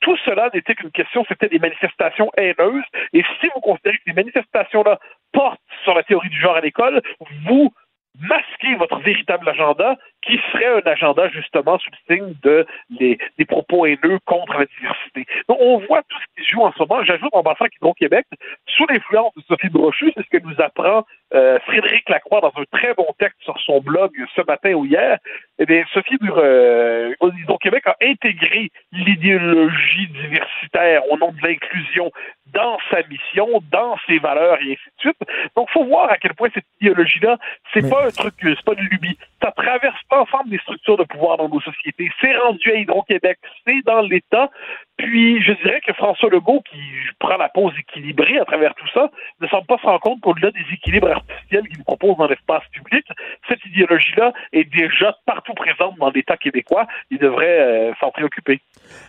tout 0.00 0.16
cela 0.24 0.50
n'était 0.52 0.74
qu'une 0.74 0.90
question, 0.90 1.24
c'était 1.28 1.48
des 1.48 1.58
manifestations 1.58 2.30
haineuses. 2.36 2.84
Et 3.12 3.24
si 3.40 3.48
vous 3.54 3.60
considérez 3.60 3.96
que 3.96 4.02
ces 4.06 4.12
manifestations-là 4.12 4.98
portent 5.32 5.60
sur 5.82 5.94
la 5.94 6.02
théorie 6.02 6.28
du 6.28 6.38
genre 6.38 6.56
à 6.56 6.60
l'école, 6.60 7.00
vous 7.46 7.72
masquez 8.20 8.74
votre 8.76 8.98
véritable 9.00 9.48
agenda, 9.48 9.96
qui 10.26 10.40
serait 10.52 10.80
un 10.80 10.90
agenda 10.90 11.28
justement 11.28 11.78
sous 11.78 11.90
le 11.90 12.14
signe 12.14 12.34
de 12.42 12.66
les, 12.90 13.18
des 13.38 13.44
propos 13.44 13.86
haineux 13.86 14.18
contre 14.24 14.58
la 14.58 14.66
diversité. 14.66 15.26
Donc, 15.48 15.58
on 15.60 15.78
voit 15.78 16.02
tout 16.08 16.16
ce 16.18 16.26
qui 16.36 16.46
se 16.46 16.52
joue 16.52 16.62
en 16.62 16.72
ce 16.72 16.78
moment. 16.80 17.04
J'ajoute 17.04 17.30
en 17.32 17.42
passant 17.42 17.66
qu'Hydro-Québec, 17.66 18.26
sous 18.66 18.86
l'influence 18.86 19.34
de 19.36 19.42
Sophie 19.48 19.68
Brochu, 19.68 20.12
c'est 20.16 20.24
ce 20.24 20.30
que 20.30 20.44
nous 20.44 20.60
apprend 20.60 21.04
euh, 21.34 21.58
Frédéric 21.60 22.08
Lacroix 22.08 22.40
dans 22.40 22.52
un 22.56 22.64
très 22.70 22.94
bon 22.94 23.06
texte 23.18 23.40
sur 23.42 23.58
son 23.60 23.80
blog 23.80 24.12
ce 24.34 24.42
matin 24.46 24.72
ou 24.74 24.84
hier. 24.84 25.18
Eh 25.58 25.66
bien, 25.66 25.84
Sophie 25.92 26.18
euh, 26.22 27.14
Hydro-Québec 27.20 27.86
a 27.86 27.96
intégré 28.02 28.70
l'idéologie 28.92 30.08
diversitaire 30.08 31.02
au 31.10 31.18
nom 31.18 31.32
de 31.32 31.46
l'inclusion 31.46 32.10
dans 32.46 32.78
sa 32.90 33.02
mission, 33.08 33.48
dans 33.70 33.96
ses 34.06 34.18
valeurs 34.18 34.58
et 34.60 34.72
ainsi 34.72 34.86
de 34.96 35.00
suite. 35.00 35.18
Donc, 35.56 35.68
faut 35.70 35.84
voir 35.84 36.10
à 36.10 36.18
quel 36.18 36.34
point 36.34 36.48
cette 36.54 36.66
idéologie-là, 36.80 37.38
c'est 37.72 37.88
pas 37.88 38.06
un 38.06 38.10
truc, 38.10 38.34
c'est 38.40 38.64
pas 38.64 38.74
une 38.78 38.88
lubie. 38.88 39.18
Ça 39.42 39.50
traverse 39.50 40.00
l'ensemble 40.14 40.50
des 40.50 40.58
structures 40.58 40.96
de 40.96 41.04
pouvoir 41.04 41.38
dans 41.38 41.48
nos 41.48 41.60
sociétés. 41.60 42.10
C'est 42.20 42.36
rendu 42.36 42.70
à 42.72 42.76
Hydro-Québec, 42.76 43.38
c'est 43.66 43.84
dans 43.84 44.00
l'État. 44.00 44.50
Puis, 44.96 45.42
je 45.42 45.52
dirais 45.52 45.80
que 45.84 45.92
François 45.92 46.30
Legault, 46.30 46.62
qui 46.70 46.78
prend 47.18 47.36
la 47.36 47.48
pause 47.48 47.72
équilibrée 47.78 48.38
à 48.38 48.44
travers 48.44 48.74
tout 48.76 48.86
ça, 48.94 49.10
ne 49.40 49.48
semble 49.48 49.66
pas 49.66 49.76
se 49.78 49.86
rendre 49.86 50.00
compte 50.00 50.20
qu'au-delà 50.20 50.52
des 50.52 50.64
équilibres 50.72 51.10
artificiels 51.10 51.66
qu'il 51.68 51.82
propose 51.82 52.16
dans 52.16 52.28
l'espace 52.28 52.62
public, 52.70 53.04
cette 53.48 53.64
idéologie-là 53.66 54.32
est 54.52 54.64
déjà 54.72 55.16
partout 55.26 55.52
présente 55.54 55.98
dans 55.98 56.10
l'État 56.10 56.36
québécois. 56.36 56.86
Il 57.10 57.18
devrait 57.18 57.60
euh, 57.60 57.92
s'en 58.00 58.10
préoccuper. 58.10 58.60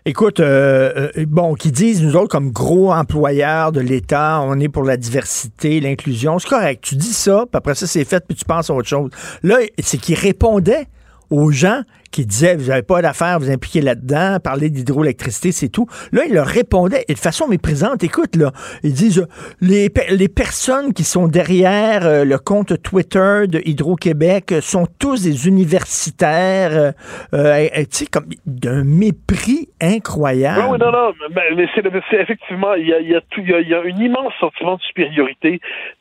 Écoute, 0.06 0.40
euh, 0.40 1.12
euh, 1.16 1.26
bon, 1.28 1.54
qui 1.54 1.72
disent, 1.72 2.04
nous 2.04 2.16
autres, 2.16 2.30
comme 2.30 2.52
gros 2.52 2.92
employeurs 2.92 3.72
de 3.72 3.80
l'État, 3.82 4.42
on 4.42 4.60
est 4.60 4.70
pour 4.70 4.84
la 4.84 4.98
diversité, 4.98 5.80
l'inclusion. 5.82 6.40
C'est 6.40 6.50
correct. 6.50 6.84
Tu 6.84 6.96
dis 6.96 7.14
ça, 7.14 7.46
puis 7.46 7.58
après 7.58 7.76
ça, 7.76 7.86
c'est 7.86 8.06
fait, 8.06 8.26
puis 8.28 8.36
tu 8.36 8.46
penses 8.46 8.72
à 8.72 8.74
autre 8.74 8.88
chose. 8.88 9.12
Là, 9.44 9.58
c'est 9.78 10.00
qu'ils 10.00 10.18
répondaient 10.18 10.86
aux 11.30 11.52
gens 11.52 11.82
qui 12.16 12.26
disaient, 12.26 12.56
vous 12.56 12.70
n'avez 12.70 12.82
pas 12.82 13.02
d'affaires, 13.02 13.40
vous 13.40 13.52
impliquer 13.52 13.82
là-dedans, 13.82 14.38
parler 14.42 14.70
d'hydroélectricité, 14.70 15.52
c'est 15.52 15.68
tout. 15.68 15.86
Là, 16.14 16.22
ils 16.26 16.34
leur 16.34 16.48
répondaient, 16.48 17.04
et 17.10 17.14
de 17.14 17.20
façon 17.20 17.46
méprisante, 17.50 18.06
écoute, 18.06 18.38
là, 18.38 18.54
ils 18.84 18.94
disent, 18.94 19.28
les, 19.60 19.92
les 20.10 20.30
personnes 20.30 20.94
qui 20.94 21.04
sont 21.04 21.28
derrière 21.28 22.06
euh, 22.06 22.24
le 22.24 22.38
compte 22.38 22.82
Twitter 22.82 23.48
de 23.48 23.62
Hydro-Québec 23.66 24.54
sont 24.62 24.88
tous 24.98 25.24
des 25.24 25.46
universitaires, 25.50 26.72
euh, 26.72 26.92
euh, 27.34 27.68
tu 27.80 27.86
sais, 27.92 28.06
comme 28.06 28.28
d'un 28.46 28.86
mépris 28.86 29.68
incroyable. 29.82 30.62
Oui, 30.70 30.72
oui, 30.72 30.78
non, 30.80 30.92
non, 30.94 31.12
mais, 31.36 31.42
mais 31.54 31.68
c'est, 31.76 32.16
effectivement, 32.22 32.76
il 32.76 32.88
y 32.88 32.94
a, 32.94 33.00
il 33.02 33.10
y, 33.10 33.16
a 33.16 33.20
tout- 33.30 33.42
il 33.42 33.50
y 33.50 33.54
a, 33.54 33.60
il 33.60 33.68
y 33.68 33.74
a 33.74 33.82
un 33.82 34.02
immense 34.02 34.32
sentiment 34.40 34.76
de 34.78 34.82
supériorité, 34.84 35.60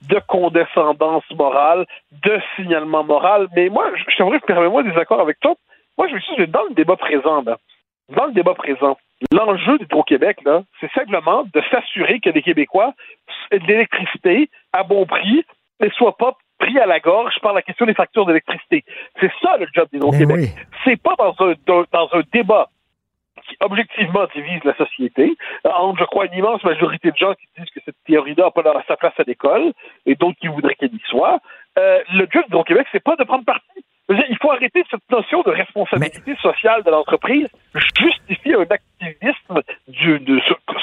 de 0.08 0.20
condescendance 0.28 1.24
morale, 1.36 1.86
de 2.24 2.38
signalement 2.54 3.02
moral. 3.02 3.48
Mais 3.56 3.68
moi, 3.68 3.86
je 3.96 4.04
je 4.12 4.16
t'aimerais, 4.16 4.38
permets-moi 4.46 4.84
des 4.84 4.96
accords 4.96 5.20
avec 5.20 5.40
toi. 5.40 5.54
Moi, 5.98 6.08
je 6.08 6.14
me 6.14 6.20
suis 6.20 6.36
dit, 6.36 6.50
dans 6.50 6.64
le 6.64 6.74
débat 6.74 6.96
présent, 6.96 7.42
là, 7.42 7.58
dans 8.10 8.26
le 8.26 8.32
débat 8.32 8.54
présent, 8.54 8.98
l'enjeu 9.32 9.78
d'Hydro-Québec, 9.78 10.38
là, 10.44 10.62
c'est 10.80 10.90
simplement 10.92 11.44
de 11.44 11.62
s'assurer 11.70 12.20
que 12.20 12.30
les 12.30 12.42
Québécois 12.42 12.92
aient 13.50 13.58
de 13.58 13.66
l'électricité 13.66 14.50
à 14.72 14.82
bon 14.82 15.06
prix 15.06 15.44
ne 15.80 15.88
soient 15.90 16.16
pas 16.16 16.36
pris 16.58 16.78
à 16.78 16.86
la 16.86 17.00
gorge 17.00 17.34
par 17.40 17.52
la 17.52 17.62
question 17.62 17.86
des 17.86 17.94
factures 17.94 18.26
d'électricité. 18.26 18.84
C'est 19.20 19.32
ça 19.42 19.56
le 19.56 19.66
job 19.74 19.88
d'Hydro-Québec. 19.92 20.50
C'est 20.84 21.00
pas 21.00 21.14
dans 21.18 21.34
un, 21.40 21.54
dans, 21.66 22.08
un 22.12 22.22
débat 22.32 22.68
qui 23.48 23.56
objectivement 23.60 24.26
divise 24.34 24.62
la 24.64 24.74
société, 24.76 25.36
euh, 25.66 25.70
entre, 25.70 25.98
je 25.98 26.04
crois, 26.04 26.26
une 26.26 26.34
immense 26.34 26.62
majorité 26.64 27.10
de 27.10 27.16
gens 27.16 27.34
qui 27.34 27.46
disent 27.58 27.70
que 27.70 27.80
cette 27.84 27.96
théorie-là 28.06 28.44
n'a 28.44 28.50
pas 28.50 28.84
sa 28.88 28.96
place 28.96 29.12
à 29.18 29.24
l'école, 29.26 29.72
et 30.06 30.14
d'autres 30.14 30.38
qui 30.40 30.46
voudraient 30.46 30.74
qu'elle 30.76 30.94
y 30.94 31.02
soit. 31.08 31.40
Euh, 31.78 32.00
le 32.12 32.26
job 32.30 32.44
d'Hydro-Québec, 32.44 32.86
c'est 32.92 33.02
pas 33.02 33.16
de 33.16 33.24
prendre 33.24 33.44
parti. 33.44 33.84
Dire, 34.10 34.24
il 34.28 34.36
faut 34.40 34.50
arrêter 34.50 34.84
cette 34.90 35.08
notion 35.10 35.42
de 35.42 35.50
responsabilité 35.50 36.36
sociale 36.42 36.82
de 36.82 36.90
l'entreprise 36.90 37.48
justifie 37.74 38.52
un 38.52 38.66
activisme 38.68 39.62
du, 39.88 40.20
de, 40.20 40.40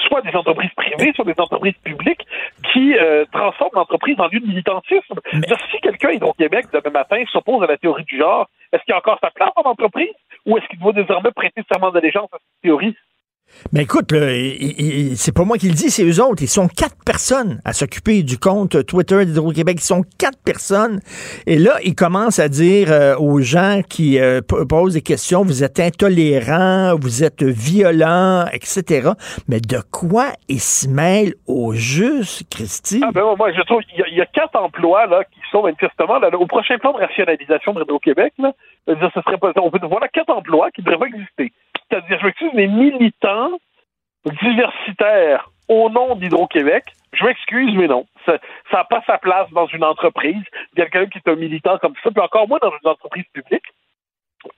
soit 0.07 0.22
des 0.22 0.35
entreprises 0.35 0.72
privées, 0.76 1.14
soit 1.15 1.26
des 1.26 1.39
entreprises 1.39 1.77
publiques 1.84 2.26
qui 2.73 2.98
euh, 2.98 3.26
transforment 3.31 3.76
l'entreprise 3.76 4.19
en 4.19 4.27
lieu 4.27 4.39
de 4.39 4.48
militantisme. 4.48 5.19
Dire, 5.34 5.57
Si 5.72 5.80
quelqu'un 5.81 6.10
à 6.10 6.14
Hydro-Québec, 6.14 6.65
demain 6.73 6.89
matin, 6.89 7.23
s'oppose 7.31 7.64
à 7.64 7.68
la 7.68 7.77
théorie 7.77 8.06
du 8.06 8.18
genre, 8.18 8.48
est-ce 8.73 8.84
qu'il 8.84 8.93
a 8.93 8.98
encore 8.98 9.19
sa 9.22 9.30
place 9.30 9.52
en 9.56 9.69
entreprise? 9.69 10.14
Ou 10.48 10.57
est-ce 10.57 10.68
qu'il 10.68 10.80
doit 10.80 10.93
désormais 10.93 11.31
prêter 11.31 11.61
serment 11.72 11.91
d'allégeance 11.91 12.30
à 12.34 12.38
cette 12.38 12.61
théorie? 12.64 12.95
Mais 13.73 13.84
écoute, 13.84 14.11
c'est 15.15 15.34
pas 15.36 15.44
moi 15.44 15.57
qui 15.57 15.68
le 15.68 15.73
dis, 15.73 15.90
c'est 15.91 16.03
eux 16.03 16.23
autres. 16.23 16.41
Ils 16.41 16.48
sont 16.49 16.68
quatre 16.68 16.95
personnes 17.06 17.61
à 17.64 17.73
s'occuper 17.73 18.23
du 18.23 18.38
compte 18.38 18.86
Twitter 18.86 19.23
d'Hydro-Québec. 19.26 19.78
Ils 19.80 19.86
sont 19.86 20.03
quatre 20.18 20.40
personnes. 20.44 20.99
Et 21.45 21.57
là, 21.57 21.78
ils 21.84 21.95
commencent 21.95 22.40
à 22.40 22.49
dire 22.49 22.91
euh, 22.91 23.15
aux 23.18 23.40
gens 23.41 23.82
qui 23.88 24.19
euh, 24.19 24.41
posent 24.41 24.94
des 24.94 25.02
questions, 25.02 25.44
vous 25.44 25.64
êtes 25.64 25.80
intolérants, 25.80 26.95
vous 26.99 27.23
êtes 27.23 27.44
violents, 27.44 28.45
etc. 28.52 29.11
Mais 29.48 29.60
de 29.60 29.78
quoi 29.91 30.28
ils 30.48 30.60
se 30.60 30.88
mêlent 30.88 31.34
au 31.48 31.73
juste, 31.73 32.44
Christy? 32.49 33.02
Ah 33.03 33.11
ben 33.14 33.23
moi, 33.38 33.52
je 33.53 33.61
trouve 33.61 33.82
qu'il 33.84 33.99
y, 33.99 34.03
a- 34.03 34.07
il 34.07 34.18
y 34.18 34.22
a 34.22 34.26
quatre 34.26 34.56
emplois 34.56 35.06
là 35.07 35.23
qui 35.23 35.40
sont 35.52 35.64
manifestement 35.64 36.19
là, 36.19 36.30
au 36.38 36.48
prochain 36.48 36.78
plan 36.78 36.94
de 36.94 36.98
rationalisation 36.98 37.73
de 37.73 37.82
Hydro-Québec. 37.82 38.34
Ce 38.88 38.94
serait 39.26 39.38
pas, 39.38 39.52
voilà 39.56 40.07
quatre 40.07 40.30
emplois 40.32 40.69
qui 40.72 40.82
devraient 40.82 40.98
pas 40.98 41.06
exister. 41.07 41.53
C'est-à-dire, 41.91 42.19
je 42.19 42.26
m'excuse, 42.26 42.51
les 42.53 42.68
militants 42.68 43.51
diversitaires 44.26 45.49
au 45.68 45.89
nom 45.89 46.15
d'Hydro-Québec, 46.15 46.85
je 47.13 47.26
m'excuse, 47.26 47.76
mais 47.76 47.88
non. 47.88 48.05
Ça 48.26 48.39
n'a 48.72 48.84
pas 48.85 49.03
sa 49.05 49.18
place 49.18 49.49
dans 49.51 49.68
une 49.68 49.84
entreprise. 49.84 50.43
Quelqu'un 50.76 51.07
qui 51.07 51.18
est 51.18 51.30
un 51.30 51.35
militant 51.35 51.77
comme 51.80 51.93
ça, 52.01 52.11
puis 52.11 52.22
encore 52.22 52.47
moins 52.47 52.59
dans 52.61 52.72
une 52.72 52.89
entreprise 52.89 53.26
publique. 53.34 53.65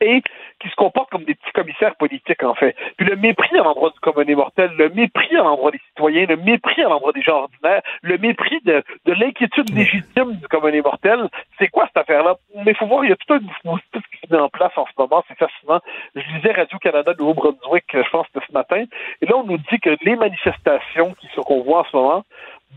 Et 0.02 0.22
qui 0.60 0.70
se 0.70 0.76
comportent 0.76 1.10
comme 1.10 1.26
des 1.26 1.36
petits 1.36 1.52
commissaires 1.54 1.96
politiques, 1.96 2.44
en 2.44 2.56
fait. 2.56 2.76
Puis 2.98 3.06
le 3.08 3.16
mépris 3.16 3.58
à 3.58 3.64
l'endroit 3.64 3.90
du 3.90 4.00
commun 4.00 4.26
des 4.26 4.36
mortels, 4.36 4.72
le 4.78 4.90
mépris 4.90 5.36
à 5.36 5.44
l'endroit 5.44 5.72
des 5.72 5.82
citoyens, 5.90 6.26
le 6.26 6.38
mépris 6.38 6.82
à 6.84 6.90
l'endroit 6.90 7.12
des 7.12 7.22
gens 7.22 7.44
ordinaires, 7.44 7.82
le 8.02 8.18
mépris 8.18 8.60
de, 8.64 8.84
de 9.06 9.14
l'inquiétude 9.14 9.74
légitime 9.76 10.36
du 10.36 10.48
commun 10.48 10.72
des 10.72 10.82
mortels, 10.82 11.30
c'est 11.60 11.68
quoi 11.68 11.86
cette 11.88 11.98
affaire-là? 11.98 12.36
Mais 12.56 12.72
il 12.72 12.76
faut 12.76 12.88
voir, 12.88 13.04
il 13.04 13.10
y 13.10 13.14
a 13.14 13.18
tout 13.18 13.34
un 13.34 13.40
dispositif 13.40 14.02
qui 14.12 14.28
se 14.28 14.34
met 14.34 14.40
en 14.40 14.50
place 14.50 14.72
en 14.78 14.86
ce 14.86 14.92
moment, 14.98 15.24
c'est 15.28 15.38
fascinant. 15.38 15.82
Je 16.16 16.22
lisais 16.36 16.52
Radio-Canada 16.52 17.14
Nouveau-Brunswick, 17.20 17.86
je 17.94 18.10
pense 18.10 18.28
que 18.34 18.40
ce 18.48 18.54
matin, 18.54 18.84
et 19.22 19.26
là, 19.26 19.38
on 19.38 19.44
nous 19.44 19.58
dit 19.58 19.80
que 19.80 19.98
les 20.04 20.16
manifestations 20.16 21.14
qui 21.20 21.28
qu'on 21.44 21.64
voit 21.64 21.80
en 21.80 21.86
ce 21.86 21.96
moment, 21.96 22.24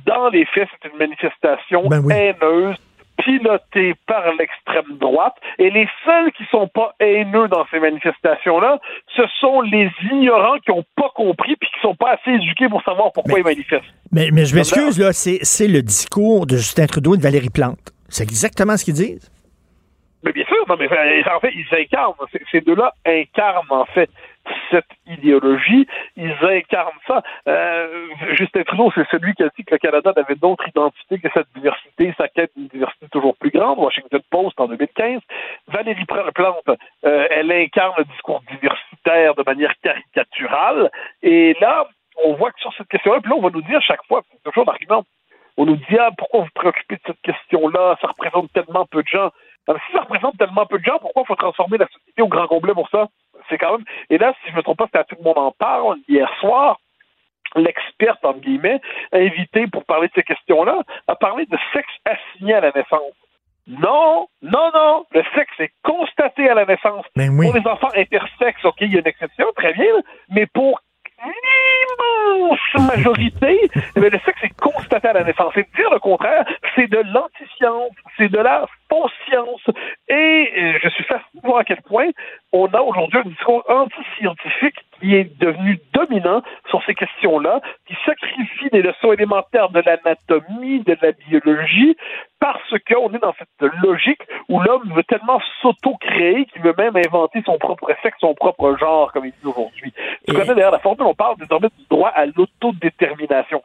dans 0.05 0.29
les 0.29 0.45
faits, 0.47 0.69
c'est 0.83 0.91
une 0.91 0.99
manifestation 0.99 1.83
haineuse 2.11 2.77
pilotée 3.19 3.95
par 4.07 4.23
l'extrême 4.39 4.99
droite. 4.99 5.35
Et 5.59 5.71
les 5.71 5.89
seuls 6.05 6.33
qui 6.33 6.45
sont 6.51 6.69
pas 6.69 6.95
haineux 7.01 7.49
dans 7.49 7.67
ces 7.71 7.81
manifestations-là, 7.81 8.79
ce 9.15 9.23
sont 9.41 9.61
les 9.63 9.91
ignorants 10.11 10.59
qui 10.59 10.71
ont 10.71 10.85
pas 10.97 11.11
compris 11.15 11.57
puis 11.57 11.69
qui 11.75 11.81
sont 11.81 11.95
pas 11.95 12.13
assez 12.13 12.33
éduqués 12.33 12.69
pour 12.69 12.83
savoir 12.83 13.13
pourquoi 13.13 13.39
ils 13.39 13.45
manifestent. 13.45 13.85
Mais, 14.13 14.29
mais 14.33 14.45
je 14.45 14.55
m'excuse, 14.55 14.99
là, 14.99 15.13
c'est 15.13 15.39
c'est 15.43 15.69
le 15.69 15.83
discours 15.83 16.47
de 16.47 16.57
Justin 16.57 16.87
Trudeau 16.87 17.15
et 17.15 17.19
de 17.19 17.23
Valérie 17.23 17.51
Plante. 17.51 17.93
C'est 18.09 18.25
exactement 18.25 18.77
ce 18.77 18.85
qu'ils 18.85 18.95
disent. 18.95 19.31
Mais 20.23 20.33
bien 20.33 20.45
sûr, 20.47 20.65
non, 20.69 20.77
mais 20.79 20.89
en 20.89 21.41
fait, 21.41 21.53
ils 21.55 21.67
incarnent. 21.73 22.15
Ces 22.51 22.61
deux-là 22.61 22.93
incarnent, 23.07 23.71
en 23.71 23.85
fait, 23.87 24.11
cette 24.71 24.89
idéologie. 25.07 25.87
Ils 26.17 26.37
incarnent 26.43 26.99
ça. 27.07 27.23
Euh, 27.49 28.09
Justin 28.33 28.63
Trudeau, 28.65 28.91
c'est 28.95 29.09
celui 29.11 29.35
qui 29.35 29.43
a 29.43 29.49
dit 29.57 29.65
que 29.65 29.75
le 29.75 29.79
Canada 29.79 30.13
n'avait 30.17 30.35
d'autre 30.35 30.67
identité 30.69 31.19
que 31.19 31.29
cette 31.33 31.49
diversité, 31.55 32.15
sa 32.17 32.29
quête 32.29 32.51
d'une 32.57 32.69
diversité 32.69 33.07
toujours 33.11 33.37
plus 33.37 33.51
grande. 33.51 33.79
Washington 33.79 34.21
Post 34.31 34.61
en 34.61 34.69
2015. 34.69 35.21
Valérie 35.69 36.05
Plante, 36.05 36.69
euh, 37.05 37.27
elle 37.31 37.53
incarne 37.53 37.95
le 37.99 38.05
discours 38.05 38.43
diversitaire 38.51 39.35
de 39.35 39.43
manière 39.45 39.75
caricaturale. 39.83 40.91
Et 41.23 41.57
là, 41.61 41.87
on 42.25 42.35
voit 42.35 42.51
que 42.51 42.61
sur 42.61 42.73
cette 42.75 42.89
question-là, 42.89 43.21
puis 43.21 43.31
là, 43.31 43.37
on 43.37 43.43
va 43.43 43.51
nous 43.51 43.63
dire 43.63 43.81
chaque 43.83 44.05
fois, 44.07 44.23
toujours 44.45 44.65
l'argument, 44.67 45.05
on 45.57 45.67
nous 45.67 45.77
dit, 45.77 45.99
ah, 45.99 46.11
pourquoi 46.17 46.41
vous 46.41 46.47
vous 46.47 46.53
préoccupez 46.55 46.97
de 46.97 47.01
cette 47.07 47.21
question-là? 47.23 47.97
Ça 48.01 48.09
représente 48.09 48.53
tellement 48.53 48.87
peu 48.87 49.03
de 49.03 49.09
gens. 49.09 49.31
Alors, 49.69 49.81
si 49.87 49.93
ça 49.93 50.03
représente 50.03 50.39
tellement 50.39 50.67
peu 50.67 50.79
de 50.79 50.85
gens, 50.85 50.99
pourquoi 51.01 51.25
faut 51.25 51.35
transformer 51.35 51.79
la 51.79 51.87
société 51.89 52.23
au 52.23 52.29
grand 52.29 52.47
complet 52.47 52.75
pour 52.75 52.89
ça? 52.91 53.09
C'est 53.49 53.59
quand 53.59 53.73
même. 53.73 53.87
Et 54.11 54.19
là, 54.19 54.35
si 54.41 54.49
je 54.49 54.53
ne 54.53 54.59
me 54.59 54.63
trompe 54.63 54.79
pas, 54.79 54.87
c'était 54.87 54.99
à 54.99 55.05
tout 55.05 55.17
le 55.19 55.25
monde 55.25 55.39
en 55.39 55.53
parle 55.53 55.99
hier 56.09 56.31
soir. 56.41 56.79
L'experte, 57.55 58.25
entre 58.25 58.41
guillemets, 58.41 58.81
invitée 59.13 59.67
pour 59.69 59.85
parler 59.85 60.09
de 60.09 60.13
ces 60.15 60.23
questions-là, 60.23 60.83
a 61.07 61.15
parlé 61.15 61.47
de 61.47 61.57
sexe 61.73 61.93
assigné 62.05 62.55
à 62.55 62.61
la 62.61 62.73
naissance. 62.73 63.13
Non, 63.67 64.29
non, 64.43 64.71
non. 64.75 65.07
Le 65.13 65.23
sexe 65.35 65.53
est 65.59 65.73
constaté 65.83 66.49
à 66.49 66.55
la 66.55 66.67
naissance. 66.67 67.05
Pour 67.15 67.55
les 67.55 67.67
enfants 67.67 67.91
intersexes, 67.95 68.65
OK, 68.65 68.77
il 68.81 68.93
y 68.93 68.97
a 68.97 69.01
une 69.01 69.07
exception, 69.07 69.47
très 69.57 69.73
bien, 69.73 69.93
mais 70.29 70.47
pour 70.47 70.81
l'immense 71.99 72.89
majorité, 72.89 73.61
eh 73.97 74.01
bien, 74.01 74.11
le 74.11 74.19
sexe 74.25 74.43
est 74.43 74.61
constaté 74.61 75.09
à 75.09 75.13
la 75.13 75.25
naissance. 75.25 75.57
Et 75.57 75.67
dire 75.77 75.91
le 75.91 75.99
contraire, 75.99 76.45
c'est 76.75 76.89
de 76.89 76.99
l'anti-science, 76.99 77.93
c'est 78.17 78.29
de 78.29 78.39
la 78.39 78.67
fausse 78.89 79.13
science. 79.29 79.63
Et 80.09 80.53
euh, 80.57 80.79
je 80.83 80.89
suis 80.91 81.05
fasciné 81.05 81.41
de 81.43 81.47
voir 81.47 81.59
à 81.59 81.65
quel 81.65 81.83
point 81.83 82.09
on 82.53 82.67
a 82.67 82.81
aujourd'hui 82.81 83.21
un 83.25 83.29
discours 83.29 83.65
anti-scientifique 83.69 84.77
qui 85.01 85.15
est 85.15 85.39
devenu 85.39 85.79
dominant 85.93 86.43
sur 86.71 86.83
ces 86.85 86.95
questions-là, 86.95 87.61
qui 87.87 87.95
sacrifie 88.05 88.71
des 88.73 88.83
leçons 88.83 89.13
élémentaires 89.13 89.69
de 89.69 89.81
l'anatomie, 89.81 90.81
de 90.81 90.97
la 91.03 91.13
biologie, 91.13 91.97
parce 92.41 92.75
qu'on 92.89 93.13
est 93.13 93.19
dans 93.19 93.35
cette 93.39 93.73
logique 93.83 94.23
où 94.49 94.61
l'homme 94.61 94.93
veut 94.95 95.05
tellement 95.05 95.41
s'auto-créer 95.63 96.47
qu'il 96.47 96.63
veut 96.63 96.75
même 96.77 96.97
inventer 96.97 97.43
son 97.45 97.59
propre 97.59 97.91
sexe, 98.03 98.17
son 98.21 98.35
propre 98.35 98.77
genre, 98.79 99.13
comme 99.13 99.27
il 99.27 99.33
dit 99.33 99.47
aujourd'hui. 99.47 99.93
Tu 100.27 100.35
connais 100.35 100.55
d'ailleurs 100.55 100.71
la 100.71 100.79
formule, 100.79 101.07
on 101.07 101.15
parle 101.15 101.37
désormais 101.39 101.69
du 101.77 101.85
droit 101.91 102.11
à 102.11 102.27
l'autodétermination. 102.27 103.63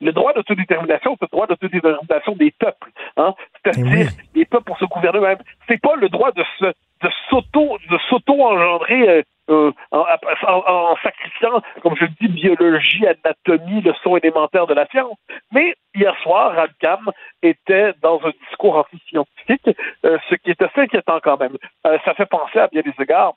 Le 0.00 0.12
droit 0.12 0.32
d'autodétermination, 0.32 1.16
c'est 1.18 1.26
le 1.26 1.36
droit 1.36 1.46
d'autodétermination 1.46 2.32
des 2.36 2.50
peuples. 2.52 2.90
Hein? 3.16 3.34
C'est-à-dire 3.64 4.08
les 4.34 4.44
peuples 4.44 4.64
pour 4.64 4.78
se 4.78 4.84
gouverner 4.86 5.18
eux-mêmes. 5.18 5.38
C'est 5.68 5.80
pas 5.80 5.96
le 5.96 6.08
droit 6.08 6.32
de 6.32 6.44
se 6.58 6.64
de 7.00 7.08
s'auto 7.30 7.78
de 7.90 7.96
s'auto-engendrer 8.08 9.08
euh, 9.08 9.22
euh, 9.50 9.72
en, 9.92 10.04
en- 10.46 10.90
en 10.90 10.96
sacrifiant, 11.02 11.62
comme 11.82 11.94
je 11.96 12.04
le 12.04 12.10
dis, 12.20 12.28
biologie, 12.28 13.06
anatomie, 13.06 13.80
leçons 13.82 14.16
élémentaires 14.16 14.66
de 14.66 14.74
la 14.74 14.84
science. 14.86 15.16
Mais 15.52 15.74
hier 15.94 16.14
soir, 16.22 16.54
Radcam 16.54 17.08
était 17.42 17.92
dans 18.02 18.20
un 18.24 18.32
discours 18.48 18.76
anti-scientifique, 18.76 19.70
euh, 20.04 20.18
ce 20.28 20.34
qui 20.34 20.50
est 20.50 20.60
assez 20.60 20.80
inquiétant 20.80 21.20
quand 21.22 21.38
même. 21.38 21.56
Ça 22.04 22.14
fait 22.14 22.26
penser 22.26 22.58
à 22.58 22.66
bien 22.66 22.82
des 22.82 22.92
égards 23.00 23.34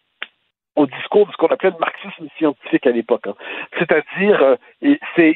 au 0.81 0.87
discours 0.87 1.27
de 1.27 1.31
ce 1.31 1.37
qu'on 1.37 1.47
appelait 1.47 1.71
le 1.71 1.79
marxisme 1.79 2.27
scientifique 2.37 2.85
à 2.87 2.91
l'époque. 2.91 3.27
hein. 3.27 3.35
C'est-à-dire, 3.77 4.41
euh, 4.41 5.33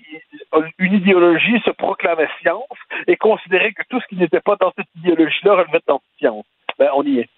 une 0.80 0.94
idéologie 0.94 1.60
se 1.64 1.72
proclamait 1.72 2.30
science 2.42 2.78
et 3.08 3.16
considérait 3.16 3.74
que 3.74 3.84
tout 3.90 4.00
ce 4.02 4.08
qui 4.08 4.16
n'était 4.16 4.42
pas 4.42 4.56
dans 4.60 4.72
cette 4.78 4.88
idéologie-là 4.98 5.54
relevait 5.54 5.82
d'anti-science. 5.88 6.46
Ben, 6.80 6.90
on 6.96 7.04
y 7.04 7.20
est. 7.20 7.30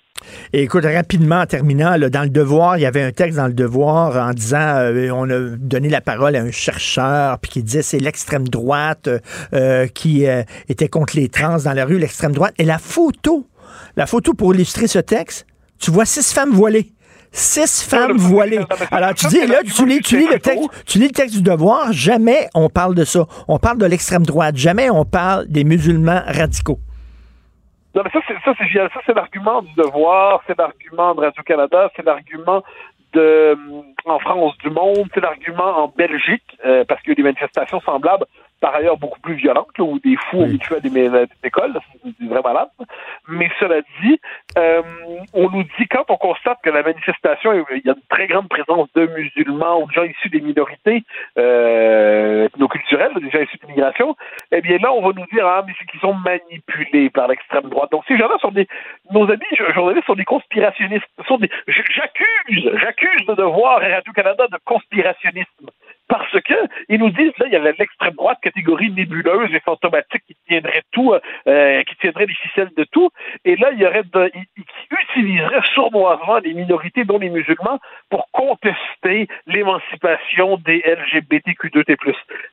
Écoute, 0.51 0.85
rapidement, 0.85 1.41
en 1.41 1.45
terminant, 1.45 1.95
dans 2.09 2.23
le 2.23 2.29
devoir, 2.29 2.77
il 2.77 2.81
y 2.81 2.85
avait 2.87 3.03
un 3.03 3.11
texte 3.11 3.37
dans 3.37 3.45
le 3.45 3.53
devoir 3.53 4.15
en 4.17 4.33
disant 4.33 4.77
euh, 4.77 5.11
on 5.11 5.29
a 5.29 5.39
donné 5.57 5.89
la 5.89 6.01
parole 6.01 6.35
à 6.35 6.41
un 6.41 6.49
chercheur 6.49 7.37
puis 7.39 7.51
qui 7.51 7.63
disait 7.63 7.83
c'est 7.83 7.99
l'extrême 7.99 8.47
droite 8.47 9.09
euh, 9.53 9.85
qui 9.87 10.25
était 10.69 10.87
contre 10.87 11.15
les 11.17 11.29
trans 11.29 11.57
dans 11.63 11.73
la 11.73 11.85
rue, 11.85 11.99
l'extrême 11.99 12.31
droite. 12.31 12.55
Et 12.57 12.63
la 12.63 12.79
photo, 12.79 13.45
la 13.95 14.07
photo 14.07 14.33
pour 14.33 14.55
illustrer 14.55 14.87
ce 14.87 14.99
texte, 14.99 15.45
tu 15.79 15.91
vois 15.91 16.05
six 16.05 16.33
femmes 16.33 16.51
voilées. 16.51 16.87
Six 17.37 17.87
femmes 17.87 18.17
voilées. 18.17 18.65
Alors, 18.91 19.13
tu 19.13 19.27
dis, 19.27 19.45
là, 19.45 19.61
tu 19.63 19.85
lis, 19.85 19.99
le 19.99 20.39
texte, 20.39 20.85
tu 20.87 20.97
lis 20.97 21.07
le 21.07 21.13
texte 21.13 21.35
du 21.35 21.43
devoir, 21.43 21.93
jamais 21.93 22.47
on 22.55 22.67
parle 22.67 22.95
de 22.95 23.03
ça. 23.03 23.25
On 23.47 23.59
parle 23.59 23.77
de 23.77 23.85
l'extrême 23.85 24.25
droite, 24.25 24.55
jamais 24.55 24.89
on 24.89 25.05
parle 25.05 25.45
des 25.47 25.63
musulmans 25.63 26.21
radicaux. 26.25 26.79
Non, 27.93 28.01
mais 28.03 28.09
ça, 28.11 28.19
c'est, 28.27 28.33
ça, 28.43 28.53
c'est. 28.57 28.73
Ça, 28.73 28.99
c'est 29.05 29.13
l'argument 29.13 29.61
du 29.61 29.73
devoir, 29.75 30.41
c'est 30.47 30.57
l'argument 30.57 31.13
de 31.13 31.21
Radio-Canada, 31.21 31.91
c'est 31.95 32.03
l'argument 32.03 32.63
euh, 33.15 33.55
en 34.05 34.19
France 34.19 34.57
du 34.59 34.69
Monde, 34.69 35.07
c'est 35.13 35.21
l'argument 35.21 35.83
en 35.83 35.87
Belgique, 35.89 36.57
euh, 36.65 36.85
parce 36.87 37.01
qu'il 37.01 37.09
y 37.09 37.13
a 37.13 37.15
des 37.15 37.23
manifestations 37.23 37.81
semblables, 37.81 38.25
par 38.59 38.75
ailleurs 38.75 38.97
beaucoup 38.97 39.19
plus 39.19 39.35
violentes, 39.35 39.77
là, 39.77 39.83
où 39.83 39.99
des 39.99 40.15
fous 40.15 40.41
ont 40.41 40.59
feu 40.61 40.77
à 40.77 40.79
des, 40.79 40.89
des 40.89 41.27
écoles, 41.43 41.77
c'est 42.03 42.25
vraiment 42.25 42.49
malade. 42.53 42.69
Mais 43.27 43.49
cela 43.59 43.81
dit, 44.01 44.19
euh, 44.57 44.81
on 45.33 45.49
nous 45.49 45.63
dit, 45.63 45.87
quand 45.89 46.05
on 46.09 46.17
constate 46.17 46.59
que 46.63 46.69
la 46.69 46.81
manifestation, 46.83 47.53
il 47.53 47.81
y 47.85 47.89
a 47.89 47.93
une 47.93 48.07
très 48.09 48.27
grande 48.27 48.49
présence 48.49 48.91
de 48.93 49.05
musulmans 49.07 49.81
ou 49.81 49.87
de 49.87 49.91
gens 49.93 50.03
issus 50.03 50.29
des 50.29 50.41
minorités 50.41 51.03
euh, 51.37 52.45
ethnoculturelles, 52.45 53.13
des 53.21 53.29
gens 53.29 53.41
issus 53.41 53.57
de 53.57 53.67
l'immigration, 53.67 54.15
eh 54.51 54.61
bien 54.61 54.77
là, 54.81 54.91
on 54.91 55.01
va 55.01 55.13
nous 55.15 55.25
dire, 55.31 55.45
ah, 55.45 55.63
mais 55.65 55.73
c'est 55.77 55.85
qu'ils 55.85 55.99
sont 55.99 56.13
manipulés 56.13 57.09
par 57.09 57.27
l'extrême 57.27 57.69
droite. 57.69 57.91
Donc 57.91 58.03
ces 58.07 58.17
gens-là 58.17 58.37
sont 58.39 58.51
des, 58.51 58.67
nos 59.11 59.29
amis 59.29 59.45
jo- 59.57 59.71
journalistes 59.73 60.05
sont 60.07 60.15
des 60.15 60.25
conspirationnistes. 60.25 61.05
Sont 61.27 61.37
des, 61.37 61.49
j'accuse, 61.67 62.71
j'accuse 62.81 63.25
de 63.27 63.33
devoir 63.35 63.79
Radio-Canada 63.81 64.47
de 64.51 64.57
conspirationnisme. 64.65 65.69
Parce 66.09 66.31
que 66.41 66.53
ils 66.89 66.99
nous 66.99 67.09
disent, 67.09 67.33
là, 67.39 67.47
il 67.47 67.51
y 67.53 67.55
a 67.55 67.59
l'extrême 67.59 68.13
droite, 68.13 68.37
catégorie 68.41 68.91
nébuleuse 68.91 69.53
et 69.53 69.59
fantomatique 69.59 70.23
qui 70.25 70.35
tiendrait 70.47 70.83
tout, 70.91 71.13
euh, 71.47 71.83
qui 71.83 71.95
tiendrait 71.97 72.25
les 72.27 72.33
ficelles 72.33 72.71
de 72.77 72.85
tout. 72.85 73.09
Et 73.43 73.55
là, 73.57 73.71
il 73.73 73.79
y 73.79 73.85
aurait 73.85 74.03
de, 74.03 74.31
ils- 74.33 74.63
qui 74.63 74.87
utiliserait 75.19 75.61
sournoisement 75.73 76.37
les 76.37 76.53
minorités, 76.53 77.03
dont 77.03 77.17
les 77.19 77.29
musulmans, 77.29 77.79
pour 78.09 78.27
contester 78.31 79.27
l'émancipation 79.47 80.57
des 80.57 80.81
LGBTQ2T+. 80.85 81.95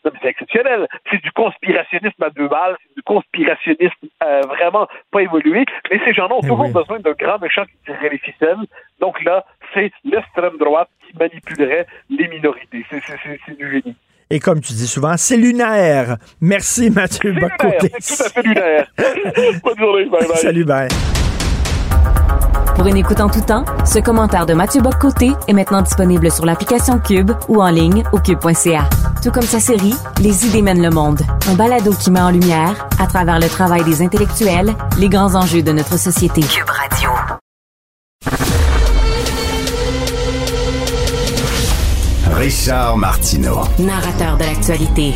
Non, 0.05 0.11
mais 0.13 0.19
c'est 0.23 0.29
exceptionnel. 0.29 0.87
C'est 1.11 1.23
du 1.23 1.31
conspirationnisme 1.33 2.23
à 2.23 2.31
deux 2.31 2.49
balles, 2.49 2.77
c'est 2.83 2.95
du 2.97 3.03
conspirationnisme 3.03 4.07
euh, 4.23 4.41
vraiment 4.43 4.89
pas 5.13 5.23
évolué. 5.23 5.65
Mais 5.91 6.01
ces 6.05 6.13
gens-là 6.13 6.35
ont 6.35 6.41
toujours 6.41 6.73
besoin 6.73 6.99
d'un 7.01 7.13
grand 7.13 7.39
méchant 7.41 7.65
qui 7.65 7.77
tirerait 7.85 8.11
les 8.11 8.19
ficelles. 8.19 8.57
Donc 9.01 9.23
là, 9.25 9.45
c'est 9.75 9.91
l'extrême 10.05 10.57
droite 10.59 10.89
qui 11.07 11.17
manipulerait 11.19 11.87
les 12.11 12.29
minorités. 12.29 12.85
C'est- 12.91 13.01
c'est- 13.07 13.19
C'est 13.25 13.41
c'est 13.47 13.59
du 13.59 13.71
génie. 13.71 13.97
Et 14.31 14.41
comme 14.41 14.61
tu 14.61 14.73
dis 14.73 14.87
souvent, 14.87 15.17
c'est 15.19 15.37
lunaire. 15.37 16.17
Merci 16.41 16.91
Mathieu 16.91 17.33
Bocoté. 17.35 17.93
C'est 18.01 18.17
tout 18.17 18.23
à 18.25 18.29
fait 18.31 18.43
lunaire. 18.43 18.87
Bonne 19.63 19.79
journée. 19.79 20.07
Bye 20.07 20.27
bye. 20.29 20.37
Salut, 20.39 20.65
bye. 20.65 20.89
Pour 22.77 22.87
une 22.89 22.97
écoute 22.97 23.21
en 23.21 23.29
tout 23.31 23.41
temps, 23.43 23.65
ce 23.87 24.01
commentaire 24.01 24.47
de 24.47 24.55
Mathieu 24.55 24.81
Bock-Côté 24.81 25.31
est 25.47 25.53
maintenant 25.53 25.81
disponible 25.83 26.31
sur 26.31 26.45
l'application 26.45 26.99
Cube 26.99 27.31
ou 27.49 27.63
en 27.63 27.69
ligne 27.71 28.03
au 28.13 28.19
cube.ca. 28.19 28.89
Tout 29.23 29.31
comme 29.31 29.43
sa 29.45 29.61
série 29.61 29.95
Les 30.21 30.47
idées 30.47 30.61
mènent 30.63 30.83
le 30.83 30.91
monde, 30.91 31.21
un 31.49 31.55
balado 31.55 31.93
qui 31.93 32.11
met 32.11 32.21
en 32.21 32.31
lumière, 32.31 32.89
à 32.99 33.07
travers 33.07 33.39
le 33.39 33.49
travail 33.49 33.85
des 33.85 34.03
intellectuels, 34.03 34.73
les 34.99 35.09
grands 35.09 35.37
enjeux 35.37 35.63
de 35.63 35.71
notre 35.73 35.97
société. 35.99 36.41
Cube 36.41 36.69
Radio. 36.69 37.11
Richard 42.45 42.99
Martineau. 42.99 43.62
Narrateur 43.79 44.37
de 44.37 44.45
l'actualité. 44.45 45.15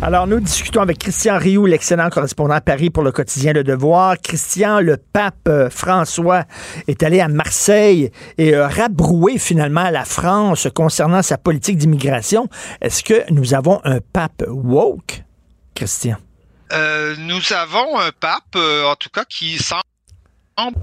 Alors, 0.00 0.26
nous 0.26 0.40
discutons 0.40 0.80
avec 0.80 0.96
Christian 0.96 1.36
Rioux, 1.36 1.66
l'excellent 1.66 2.08
correspondant 2.08 2.54
à 2.54 2.62
Paris 2.62 2.88
pour 2.88 3.02
le 3.02 3.12
quotidien 3.12 3.52
Le 3.52 3.62
Devoir. 3.62 4.16
Christian, 4.16 4.80
le 4.80 4.96
pape 4.96 5.46
euh, 5.46 5.68
François 5.68 6.44
est 6.88 7.02
allé 7.02 7.20
à 7.20 7.28
Marseille 7.28 8.10
et 8.38 8.54
a 8.54 8.66
rabroué 8.66 9.36
finalement 9.36 9.90
la 9.90 10.06
France 10.06 10.66
concernant 10.74 11.20
sa 11.20 11.36
politique 11.36 11.76
d'immigration. 11.76 12.48
Est-ce 12.80 13.04
que 13.04 13.30
nous 13.30 13.52
avons 13.52 13.82
un 13.84 13.98
pape 14.00 14.42
woke, 14.48 15.22
Christian? 15.74 16.16
Euh, 16.72 17.14
nous 17.18 17.52
avons 17.52 17.98
un 17.98 18.10
pape, 18.18 18.56
euh, 18.56 18.86
en 18.86 18.94
tout 18.94 19.10
cas, 19.10 19.26
qui 19.28 19.58
semble 19.58 19.82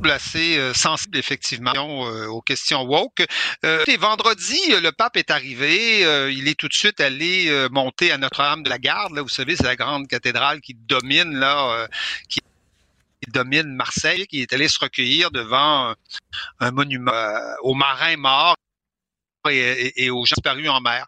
assez 0.09 0.57
euh, 0.57 0.73
sensible 0.73 1.17
effectivement 1.17 1.73
euh, 2.07 2.27
aux 2.27 2.41
questions 2.41 2.83
woke. 2.83 3.25
Euh, 3.65 3.83
et 3.87 3.97
vendredi, 3.97 4.59
le 4.69 4.91
pape 4.91 5.17
est 5.17 5.31
arrivé, 5.31 6.01
il 6.31 6.47
est 6.47 6.55
tout 6.55 6.67
de 6.67 6.73
suite 6.73 6.99
allé 6.99 7.67
monter 7.71 8.11
à 8.11 8.17
Notre-Dame 8.17 8.63
de 8.63 8.69
la 8.69 8.79
Garde. 8.79 9.13
Là, 9.13 9.21
vous 9.21 9.29
savez, 9.29 9.55
c'est 9.55 9.63
la 9.63 9.75
grande 9.75 10.07
cathédrale 10.07 10.61
qui 10.61 10.73
domine 10.73 11.35
là, 11.35 11.87
qui 12.29 12.39
domine 13.27 13.73
Marseille, 13.75 14.27
qui 14.27 14.41
est 14.41 14.53
allé 14.53 14.67
se 14.67 14.79
recueillir 14.79 15.31
devant 15.31 15.93
un, 16.59 16.71
monument 16.71 17.11
aux 17.61 17.73
marins 17.73 18.17
morts 18.17 18.55
et, 19.49 20.09
aux 20.09 20.25
gens 20.25 20.35
disparus 20.35 20.69
en 20.69 20.81
mer. 20.81 21.05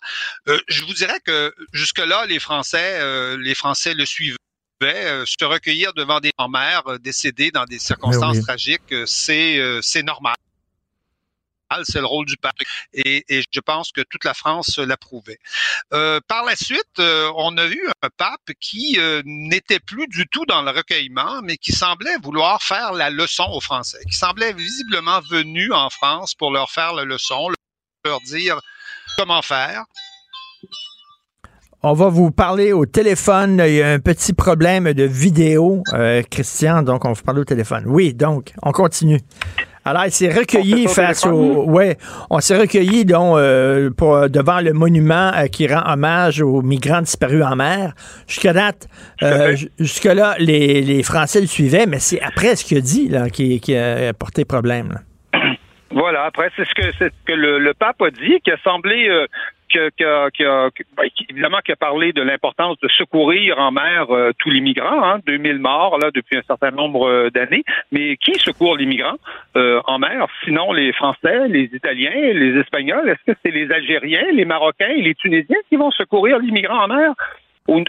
je 0.67 0.83
vous 0.85 0.93
dirais 0.93 1.19
que 1.25 1.53
jusque-là, 1.73 2.25
les 2.25 2.39
Français, 2.39 3.37
les 3.37 3.55
Français 3.55 3.93
le 3.93 4.05
suivent 4.05 4.37
euh, 4.83 5.25
se 5.25 5.45
recueillir 5.45 5.93
devant 5.93 6.19
des 6.19 6.31
mères 6.49 6.87
euh, 6.87 6.97
décédées 6.97 7.51
dans 7.51 7.65
des 7.65 7.79
circonstances 7.79 8.41
tragiques, 8.41 8.91
euh, 8.91 9.05
c'est 9.05 9.59
c'est 9.81 10.03
normal. 10.03 10.35
C'est 11.83 11.99
le 11.99 12.07
rôle 12.07 12.25
du 12.25 12.35
pape 12.35 12.55
et, 12.93 13.23
et, 13.29 13.43
je 13.51 13.59
pense 13.59 13.91
que 13.91 14.01
toute 14.01 14.23
la 14.23 14.33
France 14.33 14.79
l'approuvait. 14.79 15.37
Euh, 15.93 16.19
par 16.27 16.43
la 16.43 16.55
suite, 16.55 16.97
on 16.97 17.55
a 17.59 17.67
eu 17.67 17.87
un 18.01 18.09
pape 18.17 18.49
qui 18.59 18.97
n'était 19.23 19.79
plus 19.79 20.07
du 20.07 20.25
tout 20.27 20.45
dans 20.47 20.63
le 20.63 20.71
recueillement, 20.71 21.43
mais 21.43 21.57
qui 21.57 21.71
semblait 21.71 22.17
vouloir 22.23 22.63
faire 22.63 22.93
la 22.93 23.11
leçon 23.11 23.45
aux 23.51 23.61
Français, 23.61 23.99
qui 24.09 24.17
semblait 24.17 24.53
visiblement 24.53 25.19
venu 25.29 25.71
en 25.71 25.91
France 25.91 26.33
pour 26.33 26.49
leur 26.49 26.71
faire 26.71 26.93
la 26.93 27.03
leçon, 27.03 27.49
leur 28.03 28.21
dire 28.21 28.59
comment 29.15 29.43
faire. 29.43 29.85
On 31.81 31.93
va 31.93 32.09
vous 32.09 32.29
parler 32.29 32.73
au 32.73 32.85
téléphone. 32.85 33.63
Il 33.65 33.75
y 33.75 33.81
a 33.81 33.91
un 33.91 33.99
petit 33.99 34.33
problème 34.33 34.91
de 34.91 35.03
vidéo, 35.03 35.81
euh, 35.93 36.21
Christian, 36.29 36.81
donc 36.81 37.05
on 37.05 37.09
va 37.09 37.13
vous 37.13 37.23
parler 37.23 37.39
au 37.39 37.45
téléphone. 37.45 37.83
Oui, 37.87 38.13
donc, 38.13 38.51
on 38.61 38.73
continue. 38.73 39.19
Alors, 39.85 40.03
il 40.03 40.11
s'est 40.11 40.29
recueilli 40.29 40.89
face 40.89 41.25
au. 41.25 41.63
Ouais, 41.63 41.95
on 42.29 42.41
s'est 42.41 42.57
recueilli 42.57 43.05
donc, 43.05 43.37
euh, 43.37 43.91
pour, 43.91 44.29
devant 44.29 44.59
le 44.59 44.73
monument 44.73 45.31
euh, 45.33 45.47
qui 45.47 45.67
rend 45.73 45.89
hommage 45.89 46.41
aux 46.41 46.61
migrants 46.61 46.99
disparus 46.99 47.45
en 47.45 47.55
mer. 47.55 47.93
Jusqu'à 48.27 48.51
date, 48.51 48.89
jusque-là, 49.79 50.35
les, 50.37 51.01
Français 51.03 51.39
le 51.39 51.47
suivaient, 51.47 51.85
mais 51.85 51.99
c'est 51.99 52.19
après 52.19 52.57
ce 52.57 52.65
qu'il 52.65 52.77
a 52.77 52.81
dit 52.81 53.07
là, 53.07 53.29
qui, 53.29 53.73
a 53.73 54.11
porté 54.11 54.43
problème. 54.43 54.99
Voilà, 55.91 56.25
après, 56.25 56.51
c'est 56.57 56.65
ce 56.65 56.73
que, 56.75 56.91
c'est 56.99 57.05
ce 57.05 57.25
que 57.25 57.33
le, 57.33 57.73
pape 57.73 58.01
a 58.01 58.11
dit, 58.11 58.41
qui 58.43 58.51
a 58.51 58.57
semblé 58.65 59.07
que, 59.69 59.89
ben, 60.95 61.09
évidemment, 61.29 61.59
qui 61.63 61.71
a 61.71 61.75
parlé 61.75 62.13
de 62.13 62.21
l'importance 62.21 62.77
de 62.81 62.87
secourir 62.89 63.59
en 63.59 63.71
mer 63.71 64.07
euh, 64.09 64.31
tous 64.37 64.49
les 64.49 64.61
migrants, 64.61 65.03
hein, 65.03 65.19
2000 65.25 65.59
morts 65.59 65.97
là 65.99 66.11
depuis 66.13 66.37
un 66.37 66.43
certain 66.43 66.71
nombre 66.71 67.07
euh, 67.07 67.29
d'années. 67.29 67.63
Mais 67.91 68.17
qui 68.17 68.33
secourt 68.39 68.77
les 68.77 68.85
migrants 68.85 69.17
euh, 69.55 69.81
en 69.85 69.99
mer 69.99 70.27
Sinon 70.43 70.73
les 70.73 70.93
Français, 70.93 71.47
les 71.47 71.69
Italiens, 71.73 72.33
les 72.33 72.59
Espagnols? 72.59 73.09
Est-ce 73.09 73.31
que 73.31 73.37
c'est 73.43 73.51
les 73.51 73.71
Algériens, 73.71 74.31
les 74.33 74.45
Marocains 74.45 74.89
et 74.89 75.01
les 75.01 75.15
Tunisiens 75.15 75.59
qui 75.69 75.75
vont 75.75 75.91
secourir 75.91 76.39
les 76.39 76.51
migrants 76.51 76.83
en 76.83 76.87
mer? 76.87 77.13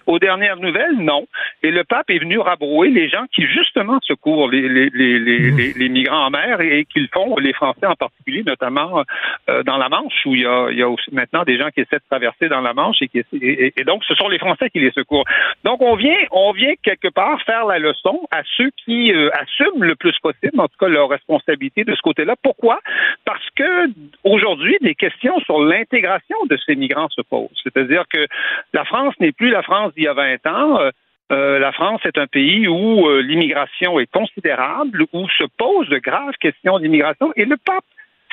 Aux, 0.07 0.19
dernières 0.19 0.57
nouvelles, 0.57 0.97
non. 0.99 1.27
Et 1.63 1.71
le 1.71 1.85
pape 1.85 2.11
est 2.11 2.19
venu 2.19 2.39
rabrouer 2.39 2.91
les 2.91 3.09
gens 3.09 3.25
qui, 3.35 3.47
justement, 3.47 3.99
secourent 4.03 4.51
les, 4.51 4.69
les, 4.69 4.91
les, 4.91 5.19
les, 5.19 5.73
les 5.73 5.89
migrants 5.89 6.27
en 6.27 6.31
mer 6.31 6.61
et, 6.61 6.85
qu'ils 6.85 7.09
font, 7.09 7.37
les 7.37 7.53
Français 7.53 7.87
en 7.87 7.95
particulier, 7.95 8.43
notamment 8.45 9.05
euh, 9.49 9.63
dans 9.63 9.77
la 9.77 9.89
Manche, 9.89 10.27
où 10.27 10.35
il 10.35 10.43
y, 10.43 10.47
a, 10.47 10.69
il 10.71 10.79
y 10.79 10.83
a 10.83 10.89
aussi 10.89 11.13
maintenant 11.13 11.45
des 11.45 11.59
gens 11.59 11.69
qui 11.71 11.81
essaient 11.81 11.97
de 11.97 12.11
traverser 12.11 12.49
dans 12.49 12.61
la 12.61 12.75
Manche 12.75 12.97
et, 13.01 13.09
qui, 13.09 13.23
et, 13.41 13.73
et, 13.77 13.85
donc 13.85 14.05
ce 14.05 14.15
sont 14.15 14.29
les 14.29 14.39
Français 14.39 14.71
qui 14.71 14.81
les 14.81 14.93
secourent. 14.93 15.25
Donc 15.65 15.81
on 15.81 15.95
vient, 15.97 16.19
on 16.31 16.53
vient 16.53 16.75
quelque 16.83 17.09
part 17.09 17.41
faire 17.43 17.67
la 17.67 17.79
leçon 17.79 18.27
à 18.31 18.43
ceux 18.57 18.71
qui 18.85 19.13
euh, 19.13 19.31
assument 19.35 19.85
le 19.85 19.97
plus 19.97 20.17
possible, 20.21 20.59
en 20.59 20.69
tout 20.69 20.77
cas 20.79 20.89
leur 20.89 21.09
responsabilité 21.09 21.85
de 21.85 21.95
ce 21.95 22.03
côté-là. 22.03 22.35
Pourquoi? 22.43 22.81
Parce 23.25 23.49
que 23.57 23.89
aujourd'hui, 24.25 24.77
des 24.81 24.95
questions 24.95 25.39
sur 25.41 25.61
l'intégration 25.61 26.37
de 26.49 26.59
ces 26.67 26.75
migrants 26.75 27.09
se 27.09 27.23
posent. 27.23 27.49
C'est-à-dire 27.63 28.05
que 28.13 28.27
la 28.73 28.85
France 28.85 29.15
n'est 29.21 29.33
plus 29.33 29.51
la 29.51 29.63
France 29.63 29.70
d'il 29.95 30.05
y 30.05 30.09
a 30.09 30.15
20 30.15 30.47
ans. 30.47 30.81
Euh, 30.81 30.91
euh, 31.33 31.59
la 31.61 31.73
France 31.73 32.01
est 32.05 32.19
un 32.19 32.27
pays 32.27 32.67
où 32.67 33.09
euh, 33.09 33.21
l'immigration 33.23 34.01
est 34.01 34.11
considérable, 34.11 35.05
où 35.13 35.29
se 35.29 35.45
posent 35.59 35.89
de 35.89 35.99
graves 35.99 36.35
questions 36.41 36.79
d'immigration, 36.81 37.33
et 37.37 37.45
le 37.45 37.57
pape 37.57 37.85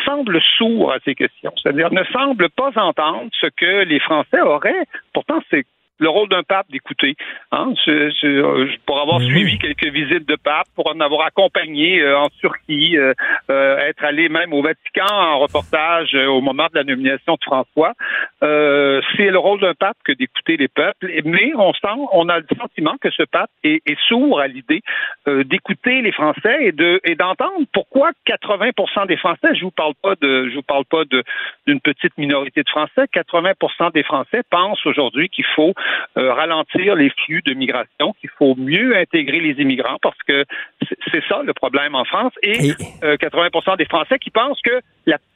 semble 0.03 0.41
sourd 0.57 0.91
à 0.93 0.99
ces 1.05 1.15
questions, 1.15 1.51
c'est-à-dire 1.61 1.91
ne 1.91 2.03
semble 2.05 2.49
pas 2.49 2.71
entendre 2.75 3.29
ce 3.39 3.47
que 3.47 3.83
les 3.83 3.99
Français 3.99 4.41
auraient. 4.41 4.85
Pourtant, 5.13 5.41
c'est 5.49 5.65
le 5.99 6.09
rôle 6.09 6.29
d'un 6.29 6.43
pape 6.43 6.67
d'écouter. 6.69 7.15
Hein, 7.51 7.73
pour 8.85 9.01
avoir 9.01 9.21
suivi 9.21 9.57
quelques 9.57 9.87
visites 9.87 10.27
de 10.27 10.35
pape, 10.35 10.67
pour 10.75 10.93
en 10.93 10.99
avoir 10.99 11.25
accompagné 11.25 12.01
euh, 12.01 12.19
en 12.19 12.29
Turquie, 12.39 12.97
euh, 12.97 13.13
euh, 13.49 13.77
être 13.79 14.03
allé 14.03 14.29
même 14.29 14.53
au 14.53 14.61
Vatican 14.61 15.07
en 15.09 15.39
reportage 15.39 16.13
au 16.13 16.41
moment 16.41 16.67
de 16.71 16.77
la 16.77 16.83
nomination 16.83 17.33
de 17.33 17.43
François, 17.43 17.93
c'est 18.41 19.29
le 19.29 19.37
rôle 19.37 19.59
d'un 19.59 19.73
pape 19.73 19.97
que 20.03 20.11
d'écouter 20.11 20.57
les 20.57 20.67
peuples. 20.67 21.09
Mais 21.25 21.51
on 21.55 21.73
sent, 21.73 21.99
on 22.11 22.29
a 22.29 22.39
le 22.39 22.45
sentiment 22.59 22.95
que 23.01 23.09
ce 23.11 23.23
pape 23.23 23.49
est, 23.63 23.81
est 23.85 23.99
sourd 24.07 24.39
à 24.39 24.47
l'idée 24.47 24.81
d'écouter 25.25 26.01
les 26.01 26.11
Français 26.11 26.57
et 26.61 26.71
de 26.71 26.99
et 27.03 27.15
d'entendre 27.15 27.65
pourquoi 27.73 28.11
80% 28.27 29.07
des 29.07 29.17
Français, 29.17 29.55
je 29.55 29.63
vous 29.63 29.71
parle 29.71 29.93
pas 30.01 30.15
de, 30.21 30.49
je 30.49 30.55
vous 30.55 30.63
parle 30.63 30.85
pas 30.85 31.03
de 31.05 31.23
d'une 31.65 31.79
petite 31.79 32.17
minorité 32.17 32.63
de 32.63 32.69
Français, 32.69 33.05
80% 33.13 33.91
des 33.93 34.03
Français 34.03 34.41
pensent 34.49 34.85
aujourd'hui 34.85 35.29
qu'il 35.29 35.45
faut 35.55 35.73
euh, 36.17 36.33
ralentir 36.33 36.95
les 36.95 37.09
flux 37.09 37.41
de 37.45 37.53
migration, 37.53 38.13
qu'il 38.19 38.29
faut 38.37 38.55
mieux 38.55 38.95
intégrer 38.95 39.39
les 39.39 39.61
immigrants 39.61 39.97
parce 40.01 40.17
que 40.27 40.45
c'est 41.11 41.23
ça 41.27 41.41
le 41.43 41.53
problème 41.53 41.95
en 41.95 42.05
France. 42.05 42.33
Et, 42.43 42.73
80 43.19 43.49
euh, 43.55 43.75
des 43.77 43.85
Français 43.85 44.19
qui 44.19 44.31
pensent 44.31 44.61
que 44.61 44.81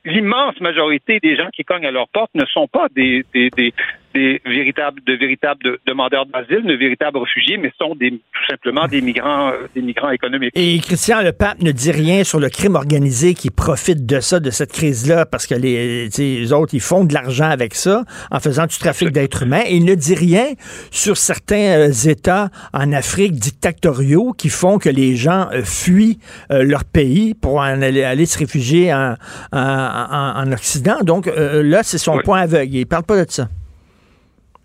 l'immense 0.05 0.59
majorité 0.59 1.19
des 1.19 1.35
gens 1.35 1.49
qui 1.53 1.63
cognent 1.63 1.85
à 1.85 1.91
leur 1.91 2.07
porte 2.09 2.31
ne 2.35 2.45
sont 2.45 2.67
pas 2.67 2.87
des, 2.95 3.23
des, 3.33 3.49
des, 3.49 3.73
des 4.13 4.41
véritables, 4.45 5.01
de 5.05 5.13
véritables 5.13 5.77
demandeurs 5.85 6.25
d'asile, 6.25 6.65
de 6.65 6.73
véritables 6.73 7.17
réfugiés, 7.17 7.57
mais 7.57 7.71
sont 7.79 7.95
des, 7.95 8.11
tout 8.11 8.45
simplement 8.49 8.87
des 8.87 9.01
migrants, 9.01 9.49
euh, 9.49 9.67
des 9.75 9.81
migrants 9.81 10.11
économiques. 10.11 10.51
Et 10.55 10.79
Christian, 10.79 11.21
le 11.21 11.31
pape 11.31 11.61
ne 11.61 11.71
dit 11.71 11.91
rien 11.91 12.23
sur 12.23 12.39
le 12.39 12.49
crime 12.49 12.75
organisé 12.75 13.33
qui 13.33 13.49
profite 13.49 14.05
de 14.05 14.19
ça, 14.19 14.39
de 14.39 14.49
cette 14.49 14.71
crise-là, 14.71 15.25
parce 15.25 15.47
que 15.47 15.55
les, 15.55 16.09
les 16.17 16.53
autres, 16.53 16.73
ils 16.73 16.81
font 16.81 17.03
de 17.03 17.13
l'argent 17.13 17.49
avec 17.49 17.75
ça, 17.75 18.03
en 18.31 18.39
faisant 18.39 18.65
du 18.65 18.77
trafic 18.77 19.11
d'êtres 19.11 19.43
humains. 19.43 19.63
Et 19.65 19.75
il 19.75 19.85
ne 19.85 19.95
dit 19.95 20.15
rien 20.15 20.45
sur 20.91 21.17
certains 21.17 21.89
euh, 21.89 21.91
États 21.91 22.49
en 22.73 22.91
Afrique 22.91 23.33
dictatoriaux 23.33 24.33
qui 24.33 24.49
font 24.49 24.77
que 24.77 24.89
les 24.89 25.15
gens 25.15 25.47
euh, 25.53 25.63
fuient 25.63 26.19
leur 26.49 26.83
pays 26.83 27.33
pour 27.33 27.61
aller, 27.61 28.03
aller 28.03 28.25
se 28.25 28.37
réfugier 28.37 28.93
en, 28.93 29.15
en, 29.51 30.51
Occident. 30.51 30.97
Donc 31.03 31.27
là, 31.27 31.83
c'est 31.83 31.97
son 31.97 32.17
point 32.19 32.41
aveugle. 32.41 32.75
Il 32.75 32.85
parle 32.85 33.03
pas 33.03 33.23
de 33.23 33.29
ça. 33.29 33.47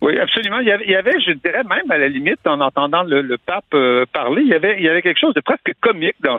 Oui, 0.07 0.20
absolument. 0.20 0.61
Il 0.61 0.69
y, 0.69 0.95
avait, 0.95 1.20
je 1.20 1.33
dirais 1.33 1.65
même 1.65 1.91
à 1.91 1.99
la 1.99 2.07
limite, 2.07 2.39
en 2.47 2.61
entendant 2.61 3.03
le, 3.03 3.37
pape 3.39 3.65
euh, 3.74 4.07
parler, 4.12 4.43
il 4.43 4.49
y 4.49 4.55
avait, 4.55 5.03
quelque 5.03 5.19
chose 5.19 5.35
de 5.35 5.41
presque 5.41 5.73
comique 5.81 6.15
dans 6.23 6.39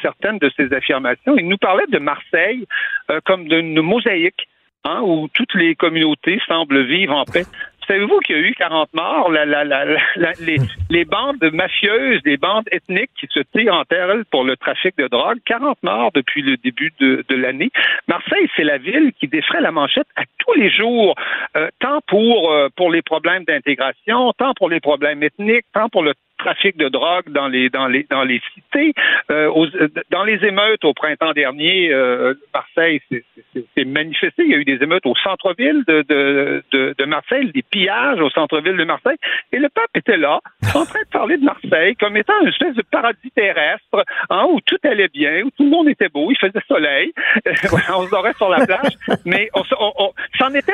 certaines 0.00 0.38
de 0.38 0.50
ses 0.56 0.72
affirmations. 0.72 1.36
Il 1.36 1.46
nous 1.46 1.58
parlait 1.58 1.84
de 1.88 1.98
Marseille 1.98 2.66
euh, 3.10 3.20
comme 3.26 3.46
d'une 3.48 3.82
mosaïque. 3.82 4.48
Hein, 4.82 5.02
où 5.02 5.28
toutes 5.34 5.52
les 5.56 5.74
communautés 5.74 6.40
semblent 6.48 6.86
vivre 6.86 7.14
en 7.14 7.26
paix. 7.26 7.44
Savez-vous 7.90 8.20
qu'il 8.20 8.36
y 8.36 8.38
a 8.38 8.42
eu 8.42 8.54
40 8.54 8.94
morts? 8.94 9.32
La, 9.32 9.44
la, 9.44 9.64
la, 9.64 9.84
les, 10.38 10.58
les, 10.90 11.04
bandes 11.04 11.42
mafieuses, 11.52 12.20
les 12.24 12.36
bandes 12.36 12.68
ethniques 12.70 13.10
qui 13.18 13.26
se 13.34 13.40
tirent 13.40 13.74
en 13.74 13.84
terre 13.84 14.14
pour 14.30 14.44
le 14.44 14.56
trafic 14.56 14.96
de 14.96 15.08
drogue, 15.08 15.38
40 15.44 15.76
morts 15.82 16.12
depuis 16.14 16.42
le 16.42 16.56
début 16.56 16.92
de, 17.00 17.24
de 17.28 17.34
l'année. 17.34 17.72
Marseille, 18.06 18.48
c'est 18.54 18.62
la 18.62 18.78
ville 18.78 19.12
qui 19.18 19.26
défraie 19.26 19.60
la 19.60 19.72
manchette 19.72 20.06
à 20.14 20.22
tous 20.38 20.54
les 20.54 20.70
jours, 20.70 21.16
euh, 21.56 21.68
tant 21.80 21.98
pour, 22.06 22.52
euh, 22.52 22.68
pour 22.76 22.92
les 22.92 23.02
problèmes 23.02 23.42
d'intégration, 23.42 24.32
tant 24.38 24.54
pour 24.54 24.70
les 24.70 24.78
problèmes 24.78 25.24
ethniques, 25.24 25.66
tant 25.72 25.88
pour 25.88 26.04
le 26.04 26.14
trafic 26.40 26.76
de 26.76 26.88
drogue 26.88 27.28
dans 27.28 27.48
les 27.48 27.68
dans 27.68 27.86
les 27.86 28.06
dans 28.10 28.24
les 28.24 28.40
cités, 28.54 28.94
euh, 29.30 29.68
dans 30.10 30.24
les 30.24 30.44
émeutes 30.44 30.84
au 30.84 30.94
printemps 30.94 31.32
dernier, 31.32 31.92
euh, 31.92 32.34
Marseille 32.54 33.00
s'est 33.10 33.84
manifesté. 33.84 34.42
Il 34.44 34.50
y 34.50 34.54
a 34.54 34.58
eu 34.58 34.64
des 34.64 34.82
émeutes 34.82 35.06
au 35.06 35.14
centre-ville 35.16 35.84
de, 35.86 36.02
de, 36.08 36.94
de, 36.96 37.04
Marseille, 37.04 37.50
des 37.52 37.62
pillages 37.62 38.20
au 38.20 38.30
centre-ville 38.30 38.76
de 38.76 38.84
Marseille, 38.84 39.18
et 39.52 39.58
le 39.58 39.68
pape 39.68 39.90
était 39.94 40.16
là, 40.16 40.40
en 40.74 40.84
train 40.84 41.02
de 41.02 41.10
parler 41.12 41.36
de 41.36 41.44
Marseille 41.44 41.94
comme 41.96 42.16
étant 42.16 42.40
une 42.42 42.48
espèce 42.48 42.74
de 42.74 42.82
paradis 42.82 43.30
terrestre, 43.34 44.04
hein, 44.30 44.46
où 44.50 44.60
tout 44.60 44.78
allait 44.84 45.08
bien, 45.08 45.42
où 45.42 45.50
tout 45.50 45.64
le 45.64 45.70
monde 45.70 45.88
était 45.88 46.08
beau, 46.08 46.30
il 46.30 46.38
faisait 46.38 46.64
soleil, 46.66 47.12
on 47.92 48.06
se 48.06 48.14
aurait 48.14 48.34
sur 48.34 48.48
la 48.48 48.64
plage, 48.66 48.94
mais 49.24 49.50
on, 49.54 49.62
on, 49.80 50.12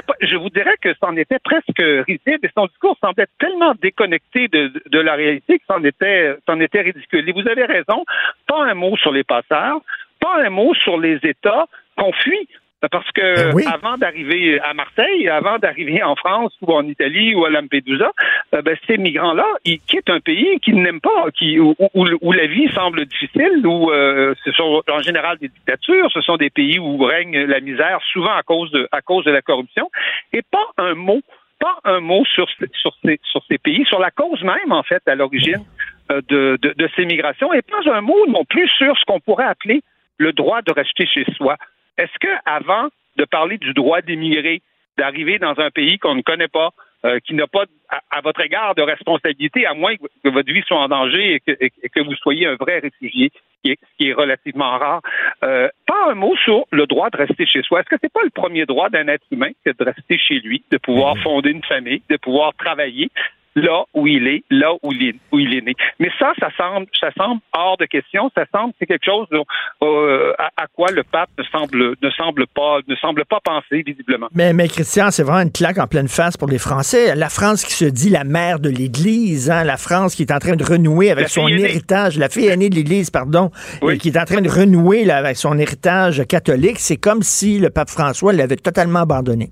pas. 0.07 0.15
Je 0.21 0.37
vous 0.37 0.51
dirais 0.51 0.75
que 0.81 0.95
c'en 1.01 1.17
était 1.17 1.39
presque 1.43 1.83
risible 2.07 2.41
et 2.43 2.51
son 2.55 2.67
discours 2.67 2.97
semblait 3.01 3.27
tellement 3.39 3.75
déconnecté 3.81 4.49
de, 4.49 4.73
de 4.87 4.99
la 4.99 5.15
réalité 5.15 5.56
que 5.59 5.65
c'en 5.69 5.83
était, 5.85 6.37
c'en 6.47 6.61
était 6.61 6.81
ridicule. 6.83 7.29
Et 7.29 7.33
vous 7.33 7.49
avez 7.49 7.65
raison, 7.65 8.05
pas 8.47 8.65
un 8.65 8.75
mot 8.75 8.97
sur 8.97 9.13
les 9.13 9.25
passeurs, 9.25 9.81
pas 10.21 10.37
un 10.45 10.51
mot 10.51 10.75
sur 10.75 10.99
les 10.99 11.17
États 11.23 11.67
qu'on 11.97 12.13
fuit. 12.13 12.49
Parce 12.93 13.11
que 13.13 13.21
Ben 13.65 13.73
avant 13.73 13.97
d'arriver 13.97 14.61
à 14.61 14.75
Marseille, 14.75 15.29
avant 15.31 15.59
d'arriver 15.59 16.03
en 16.03 16.15
France 16.15 16.53
ou 16.61 16.73
en 16.75 16.87
Italie 16.87 17.35
ou 17.35 17.45
à 17.47 17.51
Lampedusa, 17.51 18.13
euh, 18.55 18.61
ben, 18.63 18.77
ces 18.87 18.99
migrants-là, 18.99 19.47
ils 19.65 19.81
quittent 19.81 20.11
un 20.11 20.21
pays 20.21 20.61
qu'ils 20.61 20.81
n'aiment 20.83 21.01
pas, 21.01 21.31
qui, 21.37 21.59
où, 21.59 21.75
où- 21.95 22.07
où 22.21 22.33
la 22.33 22.47
vie 22.47 22.69
semble 22.75 23.07
difficile, 23.07 23.67
où 23.67 23.91
euh, 23.91 24.35
ce 24.45 24.53
sont 24.53 24.83
en 24.93 25.01
général 25.01 25.39
des 25.39 25.49
dictatures, 25.49 26.13
ce 26.13 26.21
sont 26.21 26.37
des 26.37 26.51
pays 26.51 26.79
où 26.79 26.99
règne 27.03 27.47
la 27.47 27.61
misère, 27.61 27.99
souvent 28.13 28.35
à 28.37 28.43
cause 28.43 28.71
de, 28.71 28.87
à 28.93 29.01
cause 29.01 29.25
de 29.25 29.31
la 29.33 29.41
corruption, 29.43 29.91
et 30.35 30.43
pas 30.43 30.67
un 30.77 30.95
mot, 30.95 31.23
pas 31.59 31.79
un 31.85 32.01
mot 32.01 32.25
sur, 32.25 32.47
ces- 32.53 33.59
pays, 33.59 33.85
sur 33.87 33.99
la 33.99 34.11
cause 34.11 34.43
même, 34.43 34.73
en 34.73 34.83
fait, 34.83 35.03
à 35.07 35.15
l'origine 35.15 35.65
euh, 36.11 36.21
de 36.29 36.89
ces 36.97 37.05
migrations, 37.05 37.53
et 37.53 37.63
pas 37.63 37.91
un 37.93 38.01
mot 38.01 38.27
non 38.29 38.45
plus 38.45 38.69
sur 38.69 38.97
ce 38.99 39.05
qu'on 39.05 39.21
pourrait 39.21 39.47
appeler 39.47 39.83
le 40.19 40.33
droit 40.33 40.63
de 40.63 40.73
rester 40.73 41.07
chez 41.07 41.25
soi. 41.37 41.57
Est-ce 41.99 42.19
que 42.21 42.29
avant 42.45 42.89
de 43.17 43.25
parler 43.25 43.59
du 43.59 43.73
droit 43.73 44.01
d'émigrer, 44.03 44.63
d'arriver 44.99 45.39
dans 45.39 45.59
un 45.59 45.71
pays 45.71 45.99
qu'on 45.99 46.15
ne 46.15 46.23
connaît 46.23 46.49
pas, 46.49 46.71
euh, 47.05 47.19
qui 47.21 47.35
n'a 47.35 47.47
pas 47.47 47.65
à, 47.89 48.01
à 48.11 48.21
votre 48.21 48.41
égard 48.41 48.75
de 48.75 48.83
responsabilité, 48.83 49.67
à 49.67 49.75
moins 49.75 49.97
que, 49.97 50.07
que 50.25 50.29
votre 50.31 50.53
vie 50.53 50.63
soit 50.67 50.79
en 50.81 50.89
danger 50.89 51.35
et 51.35 51.41
que, 51.41 51.53
et- 51.61 51.73
et 51.83 51.89
que 51.89 52.01
vous 52.01 52.15
soyez 52.17 52.47
un 52.47 52.57
vrai 52.57 52.79
réfugié, 52.79 53.31
ce 53.35 53.41
qui 53.63 53.71
est, 53.73 53.79
qui 53.99 54.09
est 54.09 54.13
relativement 54.13 54.79
rare, 54.79 55.01
euh, 55.45 55.69
pas 55.87 56.11
un 56.11 56.15
mot 56.15 56.35
sur 56.37 56.67
le 56.71 56.87
droit 56.87 57.11
de 57.11 57.17
rester 57.19 57.47
chez 57.47 57.63
soi. 57.63 57.81
Est-ce 57.81 57.89
que 57.91 57.97
c'est 58.01 58.13
pas 58.13 58.23
le 58.25 58.31
premier 58.31 58.65
droit 58.67 58.89
d'un 58.91 59.09
être 59.09 59.27
humain, 59.31 59.51
c'est 59.65 59.79
de 59.79 59.85
rester 59.85 60.19
chez 60.19 60.41
lui, 60.41 60.63
de 60.71 60.79
pouvoir 60.79 61.15
fonder 61.23 61.51
une 61.51 61.65
famille, 61.65 62.03
de 62.09 62.17
pouvoir 62.17 62.55
travailler? 62.55 63.11
Là 63.57 63.85
où 63.95 64.07
il 64.07 64.29
est, 64.29 64.45
là 64.51 64.75
où 64.83 64.93
il 64.93 65.09
est, 65.09 65.15
où 65.33 65.39
il 65.39 65.55
est 65.55 65.63
né. 65.63 65.75
Mais 65.99 66.11
ça, 66.19 66.33
ça 66.39 66.49
semble, 66.57 66.87
ça 67.01 67.11
semble 67.17 67.41
hors 67.57 67.77
de 67.79 67.87
question. 67.87 68.31
Ça 68.37 68.45
semble, 68.55 68.75
c'est 68.79 68.87
quelque 68.87 69.05
chose 69.05 69.27
dont, 69.33 69.45
euh, 69.83 70.33
à, 70.39 70.51
à 70.57 70.67
quoi 70.69 70.93
le 70.93 71.03
pape 71.03 71.31
ne 71.39 71.45
semble, 71.45 71.95
ne 72.01 72.11
semble 72.11 72.47
pas, 72.49 72.79
ne 72.87 72.95
semble 72.97 73.25
pas 73.25 73.41
penser 73.43 73.83
visiblement. 73.85 74.29
Mais, 74.35 74.53
mais 74.53 74.69
Christian, 74.69 75.11
c'est 75.11 75.23
vraiment 75.23 75.43
une 75.43 75.53
claque 75.53 75.79
en 75.79 75.87
pleine 75.87 76.09
face 76.09 76.37
pour 76.37 76.49
les 76.49 76.59
Français. 76.59 77.15
La 77.17 77.31
France 77.31 77.65
qui 77.65 77.73
se 77.73 77.87
dit 77.87 78.11
la 78.11 78.25
mère 78.25 78.61
de 78.61 78.69
l'Église, 78.69 79.51
hein, 79.51 79.65
la 79.65 79.79
France 79.79 80.15
qui 80.15 80.23
est 80.23 80.33
en 80.33 80.39
train 80.39 80.57
de 80.57 80.65
renouer 80.65 81.11
avec 81.11 81.29
son 81.29 81.49
aînée. 81.49 81.63
héritage, 81.63 82.19
la 82.19 82.29
fille 82.29 82.49
aînée 82.49 82.69
de 82.69 82.75
l'Église, 82.75 83.11
pardon, 83.11 83.51
et 83.91 83.97
qui 83.97 84.09
est 84.09 84.19
en 84.19 84.25
train 84.25 84.43
de 84.43 84.51
renouer 84.51 85.05
là, 85.05 85.17
avec 85.17 85.37
son 85.37 85.59
héritage 85.59 86.23
catholique. 86.27 86.79
C'est 86.79 86.99
comme 86.99 87.23
si 87.23 87.59
le 87.59 87.71
pape 87.71 87.89
François 87.89 88.35
l'avait 88.35 88.57
totalement 88.57 89.01
abandonné. 89.01 89.51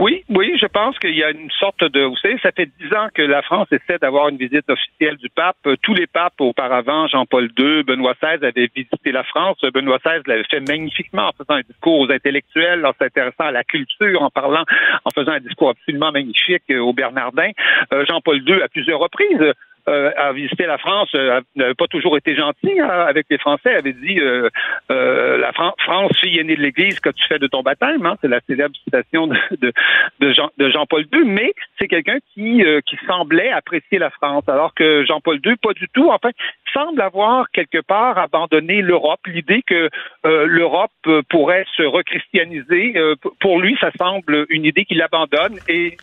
Oui, 0.00 0.24
oui, 0.28 0.56
je 0.60 0.66
pense 0.66 0.98
qu'il 0.98 1.14
y 1.14 1.22
a 1.22 1.30
une 1.30 1.50
sorte 1.52 1.84
de, 1.84 2.02
vous 2.02 2.16
savez, 2.16 2.36
ça 2.42 2.50
fait 2.50 2.68
dix 2.80 2.92
ans 2.94 3.08
que 3.14 3.22
la 3.22 3.42
France 3.42 3.68
essaie 3.70 3.98
d'avoir 3.98 4.28
une 4.28 4.36
visite 4.36 4.68
officielle 4.68 5.16
du 5.18 5.28
pape. 5.28 5.56
Euh, 5.66 5.76
Tous 5.82 5.94
les 5.94 6.08
papes 6.08 6.40
auparavant, 6.40 7.06
Jean-Paul 7.06 7.48
II, 7.56 7.84
Benoît 7.84 8.14
XVI 8.20 8.44
avaient 8.44 8.68
visité 8.74 9.12
la 9.12 9.22
France. 9.22 9.58
Benoît 9.72 9.98
XVI 10.04 10.20
l'avait 10.26 10.42
fait 10.50 10.60
magnifiquement 10.60 11.28
en 11.28 11.32
faisant 11.32 11.58
un 11.58 11.60
discours 11.60 12.00
aux 12.00 12.10
intellectuels, 12.10 12.84
en 12.84 12.92
s'intéressant 12.98 13.44
à 13.44 13.52
la 13.52 13.62
culture, 13.62 14.20
en 14.20 14.30
parlant, 14.30 14.64
en 15.04 15.10
faisant 15.14 15.32
un 15.32 15.40
discours 15.40 15.70
absolument 15.70 16.10
magnifique 16.10 16.64
euh, 16.70 16.80
aux 16.80 16.92
Bernardins. 16.92 17.52
Euh, 17.92 18.04
Jean-Paul 18.06 18.42
II, 18.48 18.62
à 18.62 18.68
plusieurs 18.68 18.98
reprises, 18.98 19.52
euh, 19.88 20.10
a 20.16 20.32
visité 20.32 20.66
la 20.66 20.78
France, 20.78 21.10
euh, 21.14 21.40
n'avait 21.56 21.74
pas 21.74 21.86
toujours 21.86 22.16
été 22.16 22.34
gentil 22.34 22.80
hein, 22.80 22.88
avec 22.88 23.26
les 23.30 23.38
Français, 23.38 23.74
avait 23.74 23.92
dit 23.92 24.18
euh, 24.20 24.48
euh, 24.90 25.38
la 25.38 25.52
Fran- 25.52 25.74
France, 25.78 26.12
fille 26.20 26.38
aînée 26.38 26.56
de 26.56 26.62
l'Église, 26.62 27.00
que 27.00 27.10
tu 27.10 27.24
fais 27.28 27.38
de 27.38 27.46
ton 27.46 27.62
baptême, 27.62 28.04
hein, 28.06 28.16
c'est 28.20 28.28
la 28.28 28.40
célèbre 28.48 28.74
citation 28.84 29.26
de, 29.26 29.36
de, 29.60 29.72
de 30.20 30.32
Jean, 30.32 30.50
Jean-Paul 30.58 31.04
II, 31.12 31.24
mais 31.24 31.52
c'est 31.78 31.88
quelqu'un 31.88 32.18
qui, 32.32 32.64
euh, 32.64 32.80
qui 32.86 32.96
semblait 33.06 33.50
apprécier 33.50 33.98
la 33.98 34.10
France, 34.10 34.48
alors 34.48 34.74
que 34.74 35.04
Jean-Paul 35.04 35.40
II, 35.44 35.56
pas 35.56 35.72
du 35.74 35.88
tout, 35.92 36.10
enfin, 36.10 36.30
semble 36.72 37.00
avoir 37.00 37.50
quelque 37.52 37.80
part 37.80 38.18
abandonné 38.18 38.82
l'Europe, 38.82 39.20
l'idée 39.26 39.62
que 39.66 39.88
euh, 40.26 40.46
l'Europe 40.46 40.90
pourrait 41.28 41.64
se 41.76 41.82
rechristianiser, 41.82 42.94
pour 43.40 43.60
lui, 43.60 43.76
ça 43.80 43.90
semble 43.98 44.46
une 44.48 44.64
idée 44.64 44.84
qu'il 44.84 45.02
abandonne 45.02 45.58
et 45.68 45.96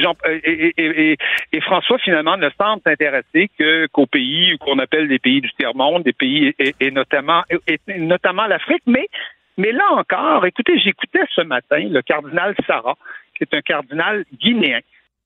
Euh, 0.00 0.40
et, 1.52 1.60
François 1.60 1.98
finalement 1.98 2.36
ne 2.36 2.48
semble 2.58 2.82
s'intéresser 2.82 3.50
qu'aux 3.92 4.06
pays 4.06 4.56
qu'on 4.58 4.78
appelle 4.78 5.08
des 5.08 5.18
pays 5.18 5.40
du 5.40 5.50
tiers 5.52 5.74
monde, 5.74 6.02
des 6.02 6.12
pays 6.12 6.54
et, 6.58 6.90
notamment 6.90 7.42
notamment 7.98 8.46
l'Afrique. 8.46 8.82
Mais 8.86 9.72
là 9.72 9.84
encore, 9.92 10.44
écoutez, 10.46 10.78
j'écoutais 10.78 11.24
ce 11.34 11.40
matin 11.40 11.78
le 11.78 12.02
cardinal 12.02 12.54
Sarah, 12.66 12.96
qui 13.34 13.44
est 13.44 13.54
un 13.54 13.62
cardinal 13.62 14.24
guinéen. 14.38 14.80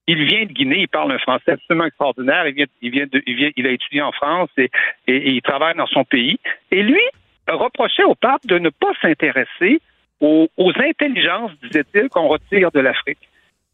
Il 0.07 0.25
vient 0.25 0.45
de 0.45 0.51
Guinée, 0.51 0.79
il 0.79 0.87
parle 0.87 1.11
un 1.11 1.19
français 1.19 1.51
absolument 1.51 1.85
extraordinaire. 1.85 2.47
Il 2.47 2.55
vient, 2.55 2.65
il 2.81 3.35
vient, 3.35 3.51
il 3.55 3.67
a 3.67 3.71
étudié 3.71 4.01
en 4.01 4.11
France 4.11 4.49
et, 4.57 4.69
il 5.07 5.41
travaille 5.41 5.75
dans 5.75 5.85
son 5.87 6.03
pays. 6.03 6.39
Et 6.71 6.81
lui 6.81 7.01
reprochait 7.47 8.03
au 8.03 8.15
pape 8.15 8.45
de 8.45 8.57
ne 8.57 8.69
pas 8.69 8.93
s'intéresser 9.01 9.79
aux 10.19 10.49
intelligences, 10.57 11.51
disait-il, 11.63 12.09
qu'on 12.09 12.27
retire 12.27 12.71
de 12.71 12.79
l'Afrique. 12.79 13.30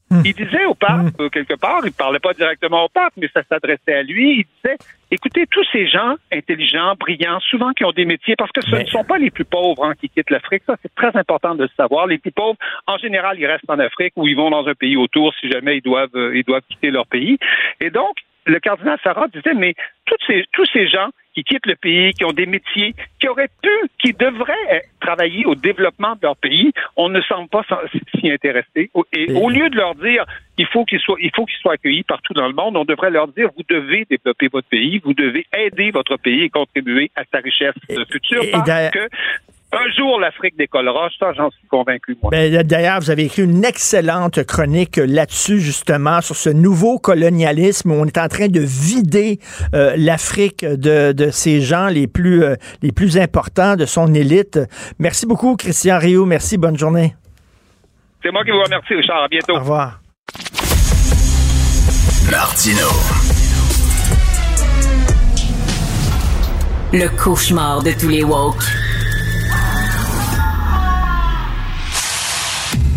Il 0.10 0.34
disait 0.34 0.66
au 0.66 0.74
pape, 0.74 1.20
euh, 1.20 1.30
quelque 1.30 1.56
part, 1.56 1.82
il 1.84 1.88
ne 1.88 1.92
parlait 1.92 2.20
pas 2.20 2.34
directement 2.34 2.86
au 2.86 2.90
pape, 2.90 3.14
mais 3.18 3.30
ça 3.34 3.44
s'adressait 3.44 3.94
à 3.94 4.04
lui, 4.04 4.40
il 4.40 4.46
disait, 4.56 4.78
écoutez, 5.12 5.46
tous 5.48 5.66
ces 5.72 5.86
gens 5.88 6.16
intelligents, 6.32 6.96
brillants, 6.98 7.40
souvent 7.42 7.74
qui 7.74 7.84
ont 7.84 7.92
des 7.92 8.06
métiers, 8.06 8.36
parce 8.38 8.52
que 8.52 8.62
ce 8.62 8.76
ne 8.76 8.86
sont 8.86 9.04
pas 9.04 9.18
les 9.18 9.32
plus 9.32 9.44
pauvres 9.44 9.84
hein, 9.84 9.94
qui 10.00 10.08
quittent 10.10 10.30
l'Afrique, 10.30 10.64
ça 10.66 10.76
c'est 10.82 10.94
très 10.96 11.16
important 11.18 11.56
de 11.56 11.64
le 11.64 11.70
savoir. 11.76 12.08
Les 12.08 12.20
plus 12.20 12.32
pauvres, 12.32 12.58
en 12.88 12.98
général, 12.98 13.38
ils 13.38 13.46
restent 13.46 13.70
en 13.70 13.80
Afrique 13.80 14.14
ou 14.16 14.28
ils 14.28 14.36
vont 14.36 14.50
dans 14.50 14.66
un 14.66 14.76
pays 14.76 14.96
autour 14.96 15.34
si 15.42 15.50
jamais 15.52 15.78
ils 15.78 15.84
doivent, 15.84 16.16
euh, 16.16 16.38
ils 16.38 16.44
doivent 16.44 16.64
quitter 16.70 16.90
leur 16.90 17.08
pays. 17.08 17.38
Et 17.82 17.90
donc, 17.90 18.16
le 18.48 18.60
cardinal 18.60 18.98
Sarah 19.04 19.28
disait, 19.28 19.54
mais 19.54 19.76
tous 20.06 20.18
ces, 20.26 20.46
tous 20.54 20.66
ces 20.72 20.88
gens 20.88 21.10
qui 21.36 21.44
quittent 21.44 21.68
le 21.68 21.76
pays, 21.76 22.14
qui 22.14 22.26
ont 22.26 22.32
des 22.32 22.46
métiers, 22.46 22.96
qui 23.20 23.28
auraient 23.28 23.50
pu, 23.62 23.70
qui 24.00 24.14
devraient 24.14 24.84
travailler 25.00 25.46
au 25.46 25.54
développement 25.54 26.16
de 26.16 26.22
leur 26.24 26.36
pays, 26.38 26.72
on 26.96 27.10
ne 27.10 27.22
semble 27.22 27.50
pas 27.50 27.64
s'y 28.20 28.32
intéresser. 28.32 28.90
Et 29.14 29.32
au 29.34 29.50
lieu 29.50 29.70
de 29.70 29.76
leur 29.76 29.94
dire, 29.96 30.26
il 30.58 30.66
faut 30.66 30.86
qu'ils 30.86 31.00
soient, 31.00 31.18
il 31.20 31.30
faut 31.36 31.46
qu'ils 31.46 31.60
soient 31.60 31.74
accueillis 31.74 32.04
partout 32.04 32.34
dans 32.34 32.48
le 32.48 32.54
monde, 32.54 32.76
on 32.76 32.86
devrait 32.86 33.12
leur 33.12 33.28
dire, 33.28 33.50
vous 33.56 33.64
devez 33.70 34.06
développer 34.10 34.48
votre 34.48 34.68
pays, 34.68 35.00
vous 35.04 35.14
devez 35.14 35.46
aider 35.56 35.92
votre 35.92 36.18
pays 36.18 36.44
et 36.44 36.50
contribuer 36.50 37.12
à 37.16 37.24
sa 37.32 37.40
richesse 37.40 37.76
future 38.10 38.44
et 38.44 38.52
parce 38.52 38.90
que 38.90 39.08
un 39.74 39.92
jour 39.98 40.20
l'Afrique 40.20 40.58
décollera. 40.58 41.10
Ça, 41.20 41.34
j'en 41.34 41.50
suis 41.52 41.68
convaincu, 41.68 42.18
moi. 42.22 42.32
Ben, 42.32 42.64
D'ailleurs, 42.64 43.00
vous 43.00 43.12
avez 43.12 43.26
écrit 43.26 43.44
une 43.44 43.66
excellente 43.66 44.44
chronique 44.46 44.98
là-dessus, 44.98 45.60
justement, 45.60 46.22
sur 46.22 46.36
ce 46.36 46.50
nouveau 46.50 47.00
colonialisme 47.00 47.92
où 47.92 47.96
on 47.96 48.06
est 48.06 48.18
en 48.18 48.28
train 48.30 48.48
de 48.48 48.62
vider 48.62 49.40
euh, 49.74 49.94
l'Afrique 49.98 50.64
de, 50.64 51.12
de 51.12 51.30
ses 51.32 51.62
gens 51.62 51.88
les 51.88 52.08
plus, 52.08 52.44
euh, 52.44 52.56
les 52.82 52.92
plus 52.92 53.18
importants, 53.18 53.76
de 53.76 53.86
son 53.86 54.14
élite. 54.14 54.60
Merci 55.00 55.26
beaucoup, 55.26 55.56
Christian 55.56 56.00
Rio. 56.00 56.26
Merci, 56.26 56.58
bonne 56.58 56.78
journée. 56.78 57.16
C'est 58.24 58.32
moi 58.32 58.44
qui 58.44 58.52
vous 58.52 58.64
remercie, 58.64 58.94
Richard. 58.94 59.24
À 59.24 59.28
bientôt. 59.28 59.56
Au 59.56 59.60
revoir. 59.60 60.00
Martino. 62.32 62.88
Le 66.94 67.10
cauchemar 67.22 67.84
de 67.84 67.92
tous 67.92 68.10
les 68.10 68.24
woke. 68.24 68.64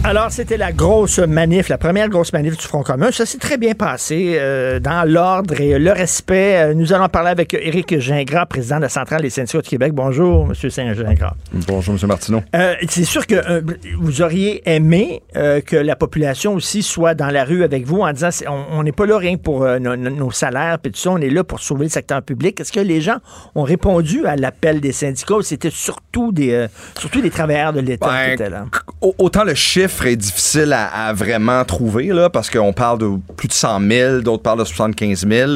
Alors, 0.02 0.32
c'était 0.32 0.56
la 0.56 0.72
grosse 0.72 1.18
manif, 1.18 1.68
la 1.68 1.76
première 1.76 2.08
grosse 2.08 2.32
manif 2.32 2.56
du 2.56 2.64
Front 2.64 2.82
commun. 2.82 3.10
Ça 3.12 3.26
s'est 3.26 3.36
très 3.38 3.58
bien 3.58 3.74
passé 3.74 4.36
euh, 4.38 4.80
dans 4.80 5.06
l'ordre 5.06 5.60
et 5.60 5.78
le 5.78 5.92
respect. 5.92 6.56
Euh, 6.56 6.74
nous 6.74 6.94
allons 6.94 7.08
parler 7.08 7.28
avec 7.28 7.52
Éric 7.52 7.98
Gingras, 8.00 8.46
président 8.46 8.76
de 8.78 8.82
la 8.82 8.88
Centrale 8.88 9.20
des 9.20 9.28
syndicats 9.28 9.60
du 9.60 9.68
Québec. 9.68 9.92
Bonjour, 9.92 10.46
M. 10.48 10.70
Saint-Gingras. 10.70 11.34
Bonjour, 11.52 11.94
M. 12.00 12.08
Martineau. 12.08 12.42
Euh, 12.56 12.74
c'est 12.88 13.04
sûr 13.04 13.26
que 13.26 13.34
euh, 13.34 13.60
vous 14.00 14.22
auriez 14.22 14.62
aimé 14.68 15.22
que 15.34 15.76
la 15.76 15.96
population 15.96 16.54
aussi 16.54 16.82
soit 16.82 17.14
dans 17.14 17.28
la 17.28 17.44
rue 17.44 17.62
avec 17.62 17.84
vous 17.86 18.00
en 18.00 18.12
disant 18.12 18.30
on 18.72 18.82
n'est 18.82 18.92
pas 18.92 19.04
là 19.06 19.18
rien 19.18 19.36
pour 19.36 19.66
nos, 19.78 20.30
salaires 20.30 20.78
puis 20.78 20.92
tout 20.92 20.98
ça, 20.98 21.10
on 21.10 21.18
est 21.18 21.28
là 21.30 21.44
pour 21.44 21.60
sauver 21.60 21.84
le 21.84 21.90
secteur 21.90 22.22
public. 22.22 22.58
Est-ce 22.60 22.72
que 22.72 22.80
les 22.80 23.00
gens 23.02 23.18
ont 23.54 23.62
répondu 23.64 24.24
à 24.26 24.36
l'appel 24.36 24.80
des 24.80 24.92
syndicats 24.92 25.34
ou 25.34 25.42
c'était 25.42 25.70
surtout 25.70 26.32
des 26.32 26.66
surtout 26.98 27.20
des 27.20 27.30
travailleurs 27.30 27.72
de 27.72 27.80
l'État 27.80 28.06
Ben, 28.06 28.26
qui 28.28 28.32
étaient 28.32 28.50
là? 28.50 28.64
Au- 29.00 29.14
Autant 29.18 29.44
le 29.44 29.54
chiffre 29.54 29.89
est 30.06 30.16
difficile 30.16 30.72
à, 30.72 31.08
à 31.08 31.12
vraiment 31.12 31.64
trouver, 31.64 32.06
là, 32.06 32.30
parce 32.30 32.50
qu'on 32.50 32.72
parle 32.72 32.98
de 32.98 33.08
plus 33.36 33.48
de 33.48 33.52
100 33.52 33.80
000, 33.88 34.20
d'autres 34.20 34.42
parlent 34.42 34.58
de 34.60 34.64
75 34.64 35.26
000. 35.28 35.50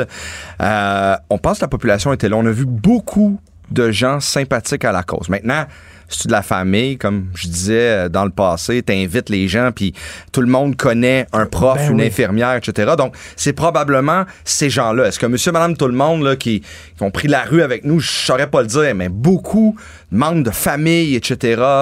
Euh, 0.61 1.17
on 1.31 1.39
pense 1.39 1.59
que 1.59 1.65
la 1.65 1.69
population 1.69 2.13
était 2.13 2.29
là. 2.29 2.37
On 2.37 2.47
a 2.47 2.51
vu 2.51 2.65
beaucoup 2.67 3.39
de 3.71 3.91
gens 3.91 4.21
sympathiques 4.21 4.85
à 4.85 4.93
la 4.93 5.03
cause. 5.03 5.29
Maintenant, 5.29 5.65
c'est 6.09 6.27
de 6.29 6.33
la 6.33 6.43
famille, 6.43 6.99
comme 6.99 7.29
je 7.35 7.49
disais 7.49 7.75
euh, 8.05 8.09
dans 8.09 8.25
le 8.25 8.31
passé, 8.31 8.83
t'invites 8.83 9.31
les 9.31 9.49
gens, 9.49 9.71
puis 9.75 9.95
tout 10.33 10.43
le 10.43 10.47
monde 10.47 10.77
connaît 10.77 11.27
un 11.33 11.47
prof, 11.47 11.79
Ben 11.79 11.93
une 11.93 12.01
oui. 12.01 12.07
infirmière, 12.07 12.55
etc. 12.55 12.93
Donc, 12.97 13.17
c'est 13.37 13.53
probablement 13.55 14.25
ces 14.45 14.71
gens-là. 14.71 15.07
Est-ce 15.07 15.19
que 15.19 15.27
monsieur, 15.27 15.51
madame, 15.53 15.77
tout 15.77 15.89
le 15.89 15.95
monde 15.95 16.23
là, 16.23 16.37
qui, 16.37 16.61
qui 16.61 17.03
ont 17.03 17.11
pris 17.11 17.29
la 17.29 17.43
rue 17.43 17.63
avec 17.63 17.85
nous, 17.85 18.01
je 18.01 18.11
saurais 18.11 18.49
pas 18.49 18.61
le 18.61 18.69
dire, 18.69 18.95
mais 18.95 19.09
beaucoup 19.09 19.77
membres 20.15 20.43
de 20.43 20.51
famille, 20.51 21.15
etc., 21.17 21.37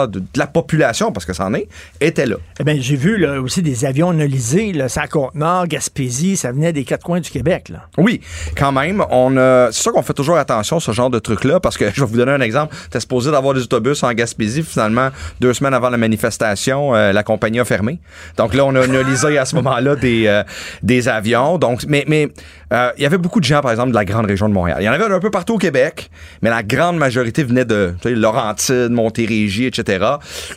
de, 0.08 0.18
de 0.20 0.24
la 0.36 0.46
population, 0.46 1.12
parce 1.12 1.24
que 1.26 1.32
c'en 1.32 1.54
est, 1.54 1.68
étaient 2.00 2.26
là. 2.26 2.36
Eh 2.60 2.64
bien, 2.64 2.76
j'ai 2.80 2.96
vu 2.96 3.18
là, 3.18 3.40
aussi 3.40 3.62
des 3.62 3.84
avions 3.84 4.12
nolisés, 4.12 4.72
là, 4.72 4.88
ça 4.88 5.06
Côte-Nord, 5.06 5.66
Gaspésie, 5.68 6.36
ça 6.36 6.52
venait 6.52 6.72
des 6.72 6.84
quatre 6.84 7.04
coins 7.04 7.20
du 7.20 7.30
Québec. 7.30 7.68
Là. 7.68 7.86
Oui, 7.98 8.20
quand 8.56 8.72
même. 8.72 9.04
On 9.10 9.36
a- 9.36 9.68
c'est 9.72 9.82
sûr 9.82 9.92
qu'on 9.92 10.02
fait 10.02 10.14
toujours 10.14 10.36
attention 10.38 10.78
à 10.78 10.80
ce 10.80 10.92
genre 10.92 11.10
de 11.10 11.18
truc-là 11.18 11.60
parce 11.60 11.76
que 11.76 11.84
je 11.94 12.00
vais 12.00 12.06
vous 12.06 12.16
donner 12.16 12.32
un 12.32 12.40
exemple. 12.40 12.74
T'es 12.90 13.00
supposé 13.00 13.30
d'avoir 13.30 13.54
des 13.54 13.62
autobus 13.62 14.02
en 14.02 14.12
Gaspésie. 14.12 14.62
Finalement, 14.62 15.10
deux 15.40 15.52
semaines 15.54 15.74
avant 15.74 15.90
la 15.90 15.98
manifestation, 15.98 16.94
euh, 16.94 17.12
la 17.12 17.22
compagnie 17.22 17.60
a 17.60 17.64
fermé. 17.64 17.98
Donc 18.36 18.54
là, 18.54 18.64
on 18.64 18.74
a 18.74 18.82
analysé 18.82 19.38
à 19.38 19.44
ce 19.44 19.54
moment-là 19.56 19.96
des, 19.96 20.26
euh, 20.26 20.42
des 20.82 21.08
avions. 21.08 21.58
Donc, 21.58 21.82
mais 21.88 22.04
mais 22.08 22.28
euh, 22.72 22.90
il 22.96 23.02
y 23.02 23.06
avait 23.06 23.18
beaucoup 23.18 23.40
de 23.40 23.44
gens, 23.44 23.60
par 23.60 23.70
exemple, 23.70 23.90
de 23.90 23.94
la 23.94 24.04
grande 24.04 24.26
région 24.26 24.48
de 24.48 24.54
Montréal. 24.54 24.78
Il 24.80 24.84
y 24.84 24.88
en 24.88 24.92
avait 24.92 25.04
un 25.04 25.20
peu 25.20 25.30
partout 25.30 25.54
au 25.54 25.58
Québec, 25.58 26.10
mais 26.40 26.48
la 26.50 26.62
grande 26.62 26.96
majorité 26.96 27.44
venait 27.44 27.64
de 27.64 27.94
Laurentides, 28.22 28.90
Montérégie, 28.90 29.66
etc. 29.66 30.06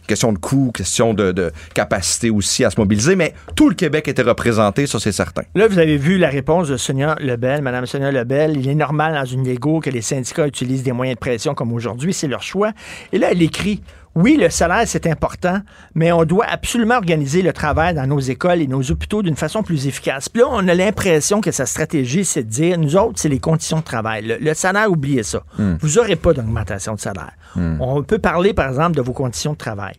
Question 0.08 0.32
de 0.32 0.38
coût, 0.38 0.72
question 0.74 1.14
de, 1.14 1.52
capacité 1.74 2.30
aussi 2.30 2.64
à 2.64 2.70
se 2.70 2.80
mobiliser. 2.80 3.16
Mais 3.16 3.34
tout 3.56 3.68
le 3.68 3.76
Québec 3.76 4.08
était 4.08 4.22
représenté, 4.22 4.88
ça 4.88 5.00
c'est 5.00 5.12
certain. 5.12 5.44
Là, 5.56 5.68
vous 5.68 5.80
avez 5.80 5.98
vu 5.98 6.18
la 6.18 6.30
réponse 6.30 6.70
de 6.70 6.78
Sonia 6.78 7.16
Lebel, 7.20 7.62
Madame 7.62 7.86
Sonia 7.86 8.12
Lebel. 8.12 8.58
Il 8.58 8.70
est 8.70 8.76
normal 8.76 9.14
dans 9.16 9.26
une 9.26 9.48
Lego 9.48 9.80
que 9.80 9.90
les 9.90 10.02
syndicats 10.02 10.48
utilisent 10.48 10.84
des 10.84 10.92
moyens 10.92 11.16
de 11.16 11.20
pression 11.20 11.54
comme 11.54 11.74
aujourd'hui, 11.74 12.14
c'est 12.14 12.28
leur 12.28 12.44
choix. 12.44 12.72
Et 13.12 13.18
là, 13.18 13.30
elle 13.32 13.42
écrit 13.42 13.82
oui, 14.16 14.38
le 14.40 14.50
salaire, 14.50 14.84
c'est 14.86 15.08
important, 15.08 15.60
mais 15.94 16.14
on 16.14 16.24
doit 16.24 16.46
absolument 16.46 16.96
organiser 16.96 17.42
le 17.42 17.52
travail 17.52 17.94
dans 17.94 18.08
nos 18.08 18.20
écoles 18.20 18.62
et 18.62 18.68
nos 18.68 18.82
hôpitaux 18.90 19.22
d'une 19.22 19.36
façon 19.36 19.62
plus 19.62 19.88
efficace. 19.88 20.30
Puis 20.30 20.42
là, 20.42 20.48
on 20.50 20.66
a 20.70 20.74
l'impression 20.74 21.42
que 21.42 21.52
sa 21.52 21.66
stratégie, 21.66 22.24
c'est 22.24 22.44
de 22.44 22.50
dire, 22.50 22.78
nous 22.78 22.96
autres, 22.96 23.20
c'est 23.20 23.28
les 23.28 23.40
conditions 23.40 23.80
de 23.80 23.84
travail. 23.84 24.26
Le, 24.26 24.38
le 24.38 24.54
salaire, 24.54 24.90
oubliez 24.90 25.24
ça. 25.24 25.44
Hmm. 25.58 25.76
Vous 25.82 25.96
n'aurez 25.96 26.16
pas 26.16 26.32
d'augmentation 26.32 26.96
de 26.96 27.00
salaire. 27.00 27.34
Hmm. 27.56 27.76
On 27.82 28.04
peut 28.04 28.20
parler, 28.20 28.54
par 28.54 28.70
exemple, 28.70 28.96
de 28.96 29.02
vos 29.02 29.12
conditions 29.12 29.52
de 29.52 29.58
travail. 29.58 29.96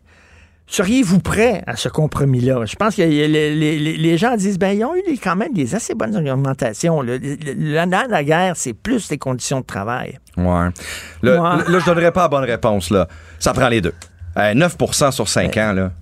Seriez-vous 0.68 1.20
prêt 1.20 1.62
à 1.66 1.76
ce 1.76 1.88
compromis-là? 1.88 2.64
Je 2.66 2.74
pense 2.74 2.96
que 2.96 3.02
les, 3.02 3.28
les- 3.28 3.54
les- 3.54 3.96
les 3.96 4.18
gens 4.18 4.34
disent, 4.36 4.58
ben, 4.58 4.76
ils 4.76 4.84
ont 4.84 4.96
eu 4.96 5.02
des- 5.08 5.16
quand 5.16 5.36
même 5.36 5.52
des 5.52 5.74
assez 5.76 5.94
bonnes 5.94 6.16
augmentations. 6.16 7.02
Le, 7.02 7.18
le- 7.18 7.36
le- 7.56 7.72
la, 8.10 8.24
guerre, 8.24 8.54
c'est 8.56 8.72
plus 8.72 9.08
les 9.10 9.18
conditions 9.18 9.60
de 9.60 9.64
travail. 9.66 10.18
Ouais. 10.36 10.68
Là, 11.22 11.40
Ouais. 11.56 11.62
là, 11.68 11.78
je 11.78 11.84
donnerais 11.86 12.10
pas 12.10 12.22
la 12.22 12.28
bonne 12.28 12.44
réponse, 12.44 12.90
là. 12.90 13.06
Ça 13.38 13.52
prend 13.52 13.68
les 13.68 13.80
deux. 13.80 13.94
Euh, 14.36 14.54
9% 14.54 15.12
sur 15.12 15.28
5 15.28 15.56
ans, 15.56 15.72
là. 15.72 15.92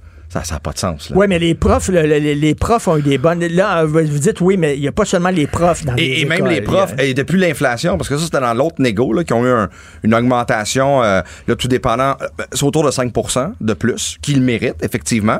Ça 0.42 0.54
n'a 0.54 0.60
pas 0.60 0.72
de 0.72 0.78
sens. 0.78 1.12
Oui, 1.14 1.26
mais 1.28 1.38
les 1.38 1.54
profs, 1.54 1.88
le- 1.88 2.02
le- 2.06 2.18
les, 2.18 2.54
profs 2.54 2.88
ont 2.88 2.96
eu 2.96 3.02
des 3.02 3.18
bonnes. 3.18 3.44
Là, 3.46 3.84
vous 3.84 4.00
dites, 4.18 4.40
oui, 4.40 4.56
mais 4.56 4.74
il 4.76 4.80
n'y 4.80 4.88
a 4.88 4.92
pas 4.92 5.04
seulement 5.04 5.28
les 5.30 5.46
profs 5.46 5.84
dans 5.84 5.94
les 5.94 6.02
Et, 6.02 6.20
et 6.22 6.24
même 6.24 6.46
les 6.46 6.60
profs, 6.60 6.94
a- 6.98 7.02
et 7.04 7.14
depuis 7.14 7.38
l'inflation, 7.38 7.96
parce 7.96 8.08
que 8.08 8.16
ça, 8.16 8.24
c'était 8.24 8.40
dans 8.40 8.54
l'autre 8.54 8.76
négo, 8.80 9.12
là, 9.12 9.22
qui 9.24 9.32
ont 9.32 9.44
eu 9.44 9.50
un- 9.50 9.68
une 10.02 10.14
augmentation, 10.14 11.02
euh, 11.02 11.20
là, 11.46 11.54
tout 11.56 11.68
dépendant, 11.68 12.16
euh, 12.20 12.26
c'est 12.52 12.64
autour 12.64 12.84
de 12.84 12.90
5 12.90 13.12
de 13.60 13.74
plus, 13.74 14.18
qu'ils 14.22 14.42
méritent, 14.42 14.82
effectivement. 14.82 15.38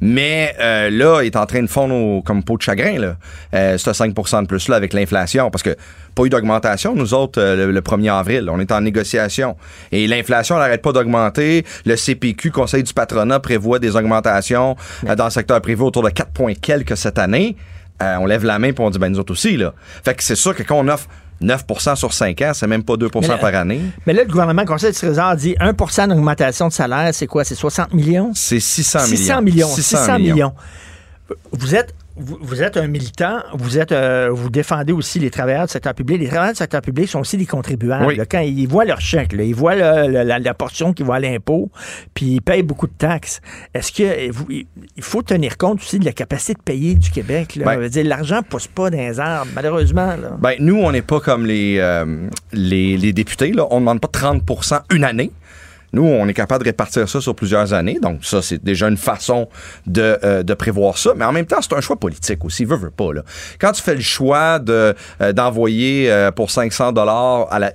Mais 0.00 0.54
euh, 0.60 0.90
là, 0.90 1.22
il 1.22 1.26
est 1.26 1.36
en 1.36 1.46
train 1.46 1.62
de 1.62 1.66
fondre 1.68 1.94
au- 1.94 2.22
comme 2.22 2.42
peau 2.42 2.56
de 2.56 2.62
chagrin, 2.62 2.98
là, 2.98 3.16
euh, 3.54 3.78
ce 3.78 3.92
5 3.92 4.12
de 4.14 4.46
plus-là 4.46 4.76
avec 4.76 4.92
l'inflation, 4.92 5.50
parce 5.50 5.62
que 5.62 5.74
pas 6.14 6.24
eu 6.24 6.30
d'augmentation, 6.30 6.94
nous 6.94 7.14
autres, 7.14 7.40
euh, 7.40 7.56
le, 7.66 7.72
le 7.72 7.80
1er 7.80 8.12
avril. 8.12 8.48
On 8.50 8.60
est 8.60 8.70
en 8.72 8.80
négociation. 8.80 9.56
Et 9.92 10.06
l'inflation 10.06 10.56
n'arrête 10.58 10.82
pas 10.82 10.92
d'augmenter. 10.92 11.64
Le 11.84 11.96
CPQ, 11.96 12.50
Conseil 12.50 12.82
du 12.82 12.92
patronat, 12.94 13.40
prévoit 13.40 13.78
des 13.78 13.96
augmentations 13.96 14.76
euh, 15.08 15.14
dans 15.16 15.24
le 15.24 15.30
secteur 15.30 15.60
privé 15.60 15.82
autour 15.82 16.02
de 16.02 16.10
4 16.10 16.30
points 16.30 16.54
quelques 16.54 16.96
cette 16.96 17.18
année. 17.18 17.56
Euh, 18.02 18.16
on 18.20 18.26
lève 18.26 18.44
la 18.44 18.58
main 18.58 18.72
pour 18.72 18.84
on 18.84 18.90
dit, 18.90 18.98
ben 18.98 19.08
nous 19.10 19.18
autres 19.18 19.32
aussi, 19.32 19.56
là. 19.56 19.72
Fait 20.04 20.14
que 20.14 20.22
c'est 20.22 20.34
sûr 20.34 20.54
que 20.54 20.62
quand 20.62 20.76
on 20.78 20.88
offre 20.88 21.06
9% 21.42 21.96
sur 21.96 22.12
5 22.12 22.40
ans, 22.42 22.52
c'est 22.54 22.66
même 22.66 22.82
pas 22.84 22.96
2 22.96 23.08
Mais 23.20 23.26
là- 23.28 23.38
par 23.38 23.54
année. 23.54 23.80
Mais 24.06 24.12
là, 24.12 24.22
le 24.24 24.28
gouvernement, 24.30 24.64
Conseil 24.64 24.92
du 24.92 24.96
Trésor 24.98 25.36
dit 25.36 25.54
1% 25.60 26.08
d'augmentation 26.08 26.68
de 26.68 26.72
salaire, 26.72 27.10
c'est 27.12 27.26
quoi? 27.26 27.44
C'est 27.44 27.54
60 27.54 27.92
millions? 27.92 28.30
C'est 28.34 28.60
600 28.60 28.98
millions. 29.04 29.16
600 29.16 29.42
millions. 29.42 29.66
600 29.68 29.96
600 29.98 30.18
millions. 30.18 30.34
millions. 30.34 30.52
Vous 31.52 31.74
êtes, 31.74 31.94
vous, 32.16 32.38
vous 32.40 32.62
êtes 32.62 32.76
un 32.76 32.86
militant, 32.86 33.38
vous 33.54 33.78
êtes, 33.78 33.90
euh, 33.92 34.28
vous 34.32 34.48
défendez 34.50 34.92
aussi 34.92 35.18
les 35.18 35.30
travailleurs 35.30 35.66
du 35.66 35.72
secteur 35.72 35.94
public. 35.94 36.20
Les 36.20 36.28
travailleurs 36.28 36.52
du 36.52 36.58
secteur 36.58 36.80
public 36.80 37.08
sont 37.08 37.20
aussi 37.20 37.36
des 37.36 37.46
contribuables. 37.46 38.06
Oui. 38.06 38.16
là. 38.16 38.24
Quand 38.24 38.40
ils 38.40 38.66
voient 38.68 38.84
leur 38.84 39.00
chèque, 39.00 39.32
là, 39.32 39.42
ils 39.42 39.54
voient 39.54 39.74
le- 39.74 40.12
le- 40.12 40.22
la, 40.22 40.38
la 40.38 40.54
portion 40.54 40.92
qui 40.92 41.02
va 41.02 41.14
à 41.16 41.20
l'impôt, 41.20 41.70
puis 42.14 42.26
ils 42.36 42.40
payent 42.42 42.62
beaucoup 42.62 42.86
de 42.86 42.92
taxes. 42.96 43.40
Est-ce 43.74 43.90
que 43.92 44.30
vous- 44.30 44.46
il 44.50 44.66
faut 45.02 45.22
tenir 45.22 45.56
compte 45.58 45.80
aussi 45.80 45.98
de 45.98 46.04
la 46.04 46.12
capacité 46.12 46.54
de 46.54 46.62
payer 46.62 46.94
du 46.94 47.10
Québec? 47.10 47.56
Là? 47.56 47.64
Ben- 47.76 47.88
dire, 47.88 48.04
l'argent 48.04 48.36
ne 48.36 48.42
pousse 48.42 48.66
pas 48.68 48.90
dans 48.90 48.96
les 48.98 49.18
arbres, 49.18 49.50
malheureusement. 49.54 50.14
Là. 50.16 50.36
Ben, 50.38 50.54
nous, 50.60 50.76
on 50.76 50.92
n'est 50.92 51.02
pas 51.02 51.20
comme 51.20 51.46
les, 51.46 51.78
euh, 51.78 52.28
les, 52.52 52.96
les 52.96 53.12
députés. 53.12 53.52
Là. 53.52 53.66
On 53.70 53.76
ne 53.76 53.80
demande 53.80 54.00
pas 54.00 54.08
30% 54.08 54.80
une 54.94 55.04
année. 55.04 55.30
Nous, 55.94 56.04
on 56.04 56.26
est 56.28 56.34
capable 56.34 56.64
de 56.64 56.68
répartir 56.68 57.08
ça 57.08 57.20
sur 57.20 57.34
plusieurs 57.34 57.72
années. 57.72 57.98
Donc, 58.00 58.24
ça, 58.24 58.42
c'est 58.42 58.62
déjà 58.62 58.88
une 58.88 58.96
façon 58.96 59.48
de, 59.86 60.18
euh, 60.24 60.42
de 60.42 60.54
prévoir 60.54 60.98
ça. 60.98 61.12
Mais 61.16 61.24
en 61.24 61.32
même 61.32 61.46
temps, 61.46 61.58
c'est 61.60 61.72
un 61.72 61.80
choix 61.80 61.96
politique 61.96 62.44
aussi. 62.44 62.64
Veut, 62.64 62.76
veut 62.76 62.90
pas. 62.90 63.12
Là. 63.12 63.22
Quand 63.60 63.72
tu 63.72 63.82
fais 63.82 63.94
le 63.94 64.00
choix 64.00 64.58
de, 64.58 64.94
euh, 65.20 65.32
d'envoyer 65.32 66.10
euh, 66.10 66.30
pour 66.30 66.50
500 66.50 66.92
dollars 66.92 67.46
à 67.52 67.58
la, 67.58 67.72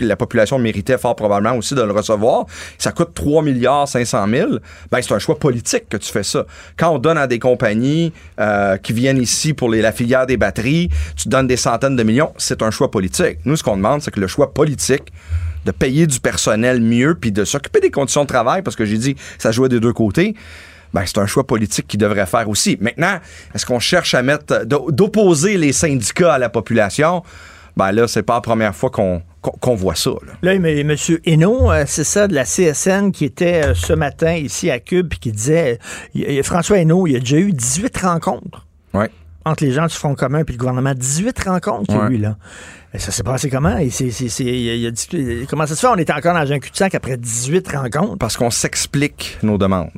la 0.00 0.16
population 0.16 0.58
méritait 0.58 0.98
fort 0.98 1.16
probablement 1.16 1.56
aussi 1.56 1.74
de 1.74 1.82
le 1.82 1.92
recevoir, 1.92 2.46
ça 2.78 2.92
coûte 2.92 3.10
3 3.14 3.42
milliards 3.42 3.88
500 3.88 4.26
000, 4.28 4.50
ben, 4.90 5.02
c'est 5.02 5.14
un 5.14 5.18
choix 5.18 5.38
politique 5.38 5.88
que 5.88 5.96
tu 5.96 6.10
fais 6.10 6.22
ça. 6.22 6.46
Quand 6.76 6.90
on 6.90 6.98
donne 6.98 7.18
à 7.18 7.26
des 7.26 7.38
compagnies 7.38 8.12
euh, 8.40 8.76
qui 8.76 8.92
viennent 8.92 9.20
ici 9.20 9.54
pour 9.54 9.70
les, 9.70 9.82
la 9.82 9.92
filière 9.92 10.26
des 10.26 10.36
batteries, 10.36 10.90
tu 11.16 11.28
donnes 11.28 11.46
des 11.46 11.56
centaines 11.56 11.96
de 11.96 12.02
millions, 12.02 12.32
c'est 12.36 12.62
un 12.62 12.70
choix 12.70 12.90
politique. 12.90 13.38
Nous, 13.44 13.56
ce 13.56 13.62
qu'on 13.62 13.76
demande, 13.76 14.02
c'est 14.02 14.10
que 14.10 14.20
le 14.20 14.26
choix 14.26 14.52
politique 14.52 15.12
de 15.66 15.72
payer 15.72 16.06
du 16.06 16.20
personnel 16.20 16.80
mieux 16.80 17.14
puis 17.14 17.32
de 17.32 17.44
s'occuper 17.44 17.80
des 17.80 17.90
conditions 17.90 18.22
de 18.22 18.28
travail, 18.28 18.62
parce 18.62 18.76
que 18.76 18.86
j'ai 18.86 18.96
dit 18.96 19.16
ça 19.38 19.52
jouait 19.52 19.68
des 19.68 19.80
deux 19.80 19.92
côtés. 19.92 20.34
Ben, 20.94 21.02
c'est 21.04 21.18
un 21.18 21.26
choix 21.26 21.46
politique 21.46 21.86
qu'il 21.88 22.00
devrait 22.00 22.24
faire 22.26 22.48
aussi. 22.48 22.78
Maintenant, 22.80 23.18
est-ce 23.54 23.66
qu'on 23.66 23.80
cherche 23.80 24.14
à 24.14 24.22
mettre 24.22 24.64
d'o- 24.64 24.90
d'opposer 24.90 25.58
les 25.58 25.72
syndicats 25.72 26.32
à 26.34 26.38
la 26.38 26.48
population? 26.48 27.22
Ben 27.76 27.92
là, 27.92 28.08
c'est 28.08 28.22
pas 28.22 28.36
la 28.36 28.40
première 28.40 28.74
fois 28.74 28.88
qu'on 28.88 29.74
voit 29.74 29.94
ça. 29.96 30.10
là. 30.26 30.32
Là, 30.40 30.54
M. 30.54 30.96
Hainaut, 31.26 31.70
euh, 31.70 31.84
c'est 31.86 32.04
ça, 32.04 32.26
de 32.26 32.34
la 32.34 32.44
CSN, 32.44 33.10
qui 33.12 33.26
était 33.26 33.62
euh, 33.66 33.74
ce 33.74 33.92
matin 33.92 34.32
ici 34.34 34.70
à 34.70 34.78
Cube, 34.78 35.12
qui 35.20 35.30
disait, 35.32 35.78
François 36.42 36.78
Hainaut, 36.78 37.06
il 37.06 37.16
a 37.16 37.18
déjà 37.18 37.36
eu 37.36 37.52
18 37.52 37.94
rencontres. 37.98 38.65
Entre 39.46 39.64
les 39.64 39.72
gens 39.72 39.86
du 39.86 39.94
Front 39.94 40.14
commun 40.14 40.40
et 40.40 40.44
le 40.52 40.56
gouvernement. 40.58 40.92
18 40.94 41.38
rencontres 41.44 41.86
qu'il 41.86 41.94
y 41.94 41.98
a 41.98 42.04
Ouais. 42.06 42.14
eu, 42.14 42.18
là. 42.18 42.36
Et 42.92 42.98
ça 42.98 43.12
s'est 43.12 43.22
passé 43.22 43.48
comment? 43.48 43.76
Et 43.78 43.90
c'est- 43.90 44.10
c'est- 44.10 44.28
c'est- 44.28 44.44
il 44.44 44.86
a 44.86 44.90
dit- 44.90 45.46
comment 45.48 45.66
ça 45.66 45.74
se 45.74 45.80
fait? 45.80 45.86
On 45.86 45.96
est 45.96 46.10
encore 46.10 46.34
dans 46.34 46.52
un 46.52 46.58
cul-de-sac 46.58 46.94
après 46.94 47.16
18 47.16 47.68
rencontres. 47.68 48.16
Parce 48.18 48.36
qu'on 48.36 48.50
s'explique 48.50 49.38
nos 49.42 49.56
demandes. 49.58 49.90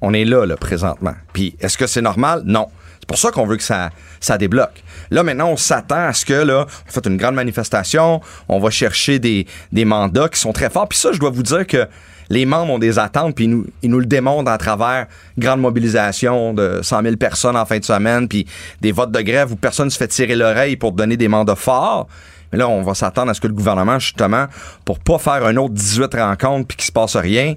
On 0.00 0.12
est 0.14 0.24
là, 0.24 0.44
là, 0.46 0.56
présentement. 0.56 1.14
Puis, 1.32 1.56
est-ce 1.60 1.76
que 1.78 1.86
c'est 1.86 2.02
normal? 2.02 2.42
Non. 2.44 2.68
C'est 3.00 3.08
pour 3.08 3.18
ça 3.18 3.30
qu'on 3.30 3.46
veut 3.46 3.56
que 3.56 3.62
ça, 3.62 3.90
ça 4.20 4.38
débloque. 4.38 4.82
Là, 5.10 5.22
maintenant, 5.22 5.48
on 5.48 5.56
s'attend 5.56 6.06
à 6.06 6.12
ce 6.12 6.24
que, 6.24 6.32
là, 6.32 6.66
on 6.88 6.90
fait 6.90 7.06
une 7.06 7.16
grande 7.18 7.34
manifestation, 7.34 8.20
on 8.48 8.58
va 8.58 8.70
chercher 8.70 9.18
des, 9.18 9.46
des 9.72 9.84
mandats 9.84 10.28
qui 10.28 10.40
sont 10.40 10.52
très 10.52 10.70
forts. 10.70 10.88
Puis 10.88 10.98
ça, 10.98 11.12
je 11.12 11.18
dois 11.18 11.30
vous 11.30 11.42
dire 11.42 11.66
que 11.66 11.86
les 12.34 12.46
membres 12.46 12.72
ont 12.72 12.78
des 12.78 12.98
attentes, 12.98 13.36
puis 13.36 13.44
ils 13.44 13.50
nous, 13.50 13.66
ils 13.82 13.90
nous 13.90 14.00
le 14.00 14.06
démontrent 14.06 14.50
à 14.50 14.58
travers 14.58 15.06
grande 15.38 15.60
mobilisation 15.60 16.52
de 16.52 16.80
100 16.82 17.02
000 17.02 17.16
personnes 17.16 17.56
en 17.56 17.64
fin 17.64 17.78
de 17.78 17.84
semaine, 17.84 18.26
puis 18.26 18.46
des 18.80 18.90
votes 18.90 19.12
de 19.12 19.20
grève 19.20 19.52
où 19.52 19.56
personne 19.56 19.88
se 19.88 19.96
fait 19.96 20.08
tirer 20.08 20.34
l'oreille 20.34 20.76
pour 20.76 20.92
donner 20.92 21.16
des 21.16 21.28
mandats 21.28 21.54
forts. 21.54 22.08
Mais 22.50 22.58
là, 22.58 22.68
on 22.68 22.82
va 22.82 22.94
s'attendre 22.94 23.30
à 23.30 23.34
ce 23.34 23.40
que 23.40 23.46
le 23.46 23.54
gouvernement, 23.54 23.98
justement, 24.00 24.46
pour 24.84 24.98
pas 24.98 25.18
faire 25.18 25.46
un 25.46 25.56
autre 25.56 25.74
18 25.74 26.14
rencontres 26.14 26.66
puis 26.66 26.76
qu'il 26.76 26.86
se 26.86 26.92
passe 26.92 27.16
rien, 27.16 27.54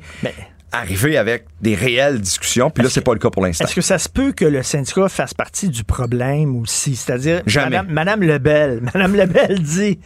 arriver 0.71 1.17
avec 1.17 1.45
des 1.61 1.73
réelles 1.73 2.21
discussions. 2.21 2.69
Puis 2.69 2.83
là, 2.83 2.89
c'est 2.89 3.01
pas 3.01 3.13
le 3.13 3.19
cas 3.19 3.29
pour 3.29 3.43
l'instant. 3.43 3.65
Est-ce 3.65 3.75
que 3.75 3.81
ça 3.81 3.97
se 3.97 4.09
peut 4.09 4.31
que 4.31 4.45
le 4.45 4.61
syndicat 4.63 5.09
fasse 5.09 5.33
partie 5.33 5.69
du 5.69 5.83
problème 5.83 6.55
aussi? 6.55 6.95
C'est-à-dire, 6.95 7.41
Jamais. 7.45 7.77
Madame, 7.77 7.93
Madame 7.93 8.23
Lebel, 8.23 8.81
Madame 8.93 9.15
Lebel 9.15 9.59
dit, 9.59 9.99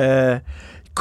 euh, 0.00 0.38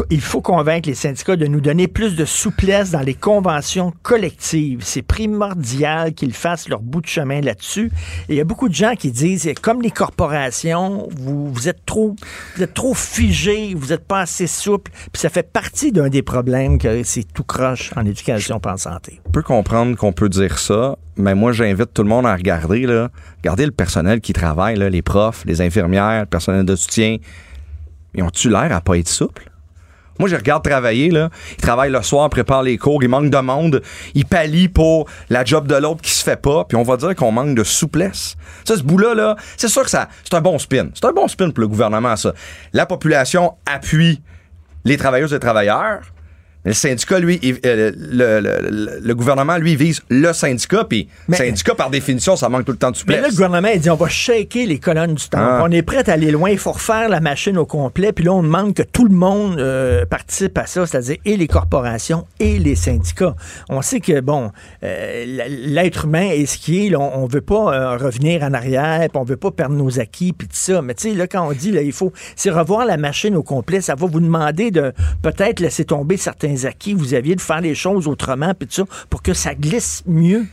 il 0.09 0.21
faut 0.21 0.41
convaincre 0.41 0.87
les 0.87 0.95
syndicats 0.95 1.35
de 1.35 1.45
nous 1.47 1.59
donner 1.59 1.87
plus 1.87 2.15
de 2.15 2.25
souplesse 2.25 2.91
dans 2.91 3.01
les 3.01 3.13
conventions 3.13 3.93
collectives. 4.03 4.79
C'est 4.83 5.01
primordial 5.01 6.13
qu'ils 6.13 6.33
fassent 6.33 6.69
leur 6.69 6.81
bout 6.81 7.01
de 7.01 7.07
chemin 7.07 7.41
là-dessus. 7.41 7.91
Et 8.29 8.33
il 8.33 8.35
y 8.35 8.41
a 8.41 8.45
beaucoup 8.45 8.69
de 8.69 8.73
gens 8.73 8.95
qui 8.95 9.11
disent, 9.11 9.49
comme 9.61 9.81
les 9.81 9.91
corporations, 9.91 11.09
vous, 11.11 11.67
êtes 11.67 11.85
trop, 11.85 12.15
vous 12.57 12.93
figés, 12.93 13.73
vous 13.75 13.87
n'êtes 13.87 14.05
pas 14.05 14.21
assez 14.21 14.47
souple. 14.47 14.91
Puis 15.11 15.21
ça 15.21 15.29
fait 15.29 15.51
partie 15.51 15.91
d'un 15.91 16.09
des 16.09 16.21
problèmes 16.21 16.77
que 16.77 17.03
c'est 17.03 17.25
tout 17.33 17.43
croche 17.43 17.91
en 17.95 18.05
éducation 18.05 18.59
et 18.63 18.67
en 18.67 18.77
santé. 18.77 19.19
Je 19.25 19.31
peux 19.31 19.43
comprendre 19.43 19.97
qu'on 19.97 20.13
peut 20.13 20.29
dire 20.29 20.57
ça, 20.57 20.97
mais 21.17 21.35
moi, 21.35 21.51
j'invite 21.51 21.93
tout 21.93 22.03
le 22.03 22.09
monde 22.09 22.25
à 22.25 22.35
regarder, 22.35 22.85
là. 22.85 23.09
Regardez 23.43 23.65
le 23.65 23.71
personnel 23.71 24.21
qui 24.21 24.31
travaille, 24.33 24.77
les 24.77 25.01
profs, 25.01 25.43
les 25.45 25.61
infirmières, 25.61 26.21
le 26.21 26.25
personnel 26.27 26.65
de 26.65 26.75
soutien. 26.75 27.17
Ils 28.13 28.23
ont-tu 28.23 28.49
l'air 28.49 28.71
à 28.73 28.81
pas 28.81 28.97
être 28.97 29.09
souples? 29.09 29.50
Moi, 30.19 30.29
je 30.29 30.35
regarde 30.35 30.63
travailler, 30.63 31.09
là. 31.09 31.29
Ils 31.51 31.61
travaillent 31.61 31.91
le 31.91 32.01
soir, 32.01 32.29
préparent 32.29 32.63
les 32.63 32.77
cours, 32.77 33.03
il 33.03 33.09
manque 33.09 33.29
de 33.29 33.37
monde, 33.37 33.81
ils 34.13 34.25
pallient 34.25 34.69
pour 34.69 35.07
la 35.29 35.43
job 35.43 35.67
de 35.67 35.75
l'autre 35.75 36.01
qui 36.01 36.11
se 36.11 36.23
fait 36.23 36.39
pas, 36.39 36.65
puis 36.65 36.77
on 36.77 36.83
va 36.83 36.97
dire 36.97 37.15
qu'on 37.15 37.31
manque 37.31 37.55
de 37.55 37.63
souplesse. 37.63 38.35
Ça, 38.65 38.77
ce 38.77 38.83
bout-là, 38.83 39.15
là, 39.15 39.35
c'est 39.57 39.67
sûr 39.67 39.83
que 39.83 39.89
c'est 39.89 40.33
un 40.33 40.41
bon 40.41 40.59
spin. 40.59 40.89
C'est 40.93 41.05
un 41.05 41.13
bon 41.13 41.27
spin 41.27 41.49
pour 41.49 41.61
le 41.61 41.67
gouvernement, 41.67 42.15
ça. 42.15 42.33
La 42.73 42.85
population 42.85 43.55
appuie 43.65 44.21
les 44.85 44.97
travailleuses 44.97 45.31
et 45.31 45.35
les 45.35 45.39
travailleurs. 45.39 46.01
Le 46.63 46.73
syndicat, 46.73 47.19
lui, 47.19 47.39
il- 47.41 47.59
euh, 47.65 47.91
le, 47.97 48.39
le- 48.39 48.69
le- 48.69 48.99
le 49.03 49.15
gouvernement, 49.15 49.57
lui, 49.57 49.75
vise 49.75 50.01
le 50.09 50.31
syndicat, 50.31 50.83
puis 50.83 51.07
le 51.27 51.35
syndicat, 51.35 51.73
par 51.73 51.89
définition, 51.89 52.35
ça 52.35 52.49
manque 52.49 52.65
tout 52.65 52.71
le 52.71 52.77
temps 52.77 52.91
de 52.91 52.95
Mais 52.95 52.99
souplesse. 52.99 53.21
là, 53.21 53.27
le 53.27 53.33
gouvernement, 53.33 53.67
il 53.73 53.79
dit 53.81 53.89
on 53.89 53.95
va 53.95 54.07
shaker 54.07 54.67
les 54.67 54.77
colonnes 54.77 55.15
du 55.15 55.27
temple. 55.27 55.43
Ah. 55.43 55.61
On 55.63 55.71
est 55.71 55.81
prêt 55.81 56.07
à 56.07 56.13
aller 56.13 56.29
loin. 56.29 56.49
Il 56.51 56.59
faut 56.59 56.71
refaire 56.73 57.09
la 57.09 57.19
machine 57.19 57.57
au 57.57 57.65
complet. 57.65 58.11
Puis 58.13 58.25
là, 58.25 58.33
on 58.33 58.43
demande 58.43 58.73
que 58.75 58.83
tout 58.83 59.05
le 59.05 59.15
monde 59.15 59.57
euh, 59.59 60.05
participe 60.05 60.57
à 60.57 60.67
ça, 60.67 60.85
c'est-à-dire 60.85 61.17
et 61.25 61.35
les 61.35 61.47
corporations 61.47 62.27
et 62.39 62.59
les 62.59 62.75
syndicats. 62.75 63.35
On 63.69 63.81
sait 63.81 63.99
que, 63.99 64.19
bon, 64.19 64.51
euh, 64.83 65.25
l'être 65.47 66.05
humain 66.05 66.29
est 66.29 66.45
ce 66.45 66.57
qui 66.59 66.85
est. 66.87 66.95
on, 66.95 67.23
on 67.23 67.25
veut 67.27 67.41
pas 67.41 67.97
revenir 67.97 68.43
en 68.43 68.53
arrière, 68.53 68.99
puis 68.99 69.09
on 69.19 69.23
veut 69.23 69.37
pas 69.37 69.51
perdre 69.51 69.75
nos 69.75 69.99
acquis, 69.99 70.31
puis 70.33 70.47
tout 70.47 70.55
ça. 70.55 70.81
Mais 70.83 70.93
tu 70.93 71.09
sais, 71.09 71.15
là, 71.15 71.25
quand 71.27 71.47
on 71.47 71.51
dit, 71.53 71.71
là, 71.71 71.81
il 71.81 71.91
faut, 71.91 72.11
c'est 72.35 72.51
revoir 72.51 72.85
la 72.85 72.97
machine 72.97 73.35
au 73.35 73.43
complet. 73.43 73.81
Ça 73.81 73.95
va 73.95 74.05
vous 74.05 74.19
demander 74.19 74.69
de 74.71 74.93
peut-être 75.23 75.59
laisser 75.59 75.85
tomber 75.85 76.17
certains 76.17 76.50
acquis 76.65 76.93
que 76.93 76.99
vous 76.99 77.13
aviez, 77.13 77.35
de 77.35 77.41
faire 77.41 77.61
les 77.61 77.75
choses 77.75 78.07
autrement, 78.07 78.53
puis 78.53 78.67
tout 78.67 78.75
ça, 78.75 78.83
pour 79.09 79.21
que 79.21 79.33
ça 79.33 79.55
glisse 79.55 80.03
mieux. 80.05 80.45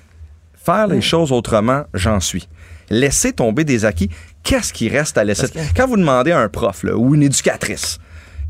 Faire 0.65 0.87
les 0.87 1.01
choses 1.01 1.33
autrement, 1.33 1.85
j'en 1.95 2.21
suis. 2.21 2.49
Laisser 2.91 3.33
tomber 3.33 3.65
des 3.65 3.85
acquis, 3.85 4.11
qu'est-ce 4.43 4.73
qui 4.73 4.89
reste 4.89 5.19
à 5.19 5.25
laisser? 5.25 5.47
Quand 5.77 5.87
vous 5.87 5.97
demandez 5.97 6.33
à 6.33 6.41
un 6.41 6.49
prof 6.49 6.83
là, 6.83 6.97
ou 6.97 7.15
une 7.15 7.23
éducatrice, 7.23 7.99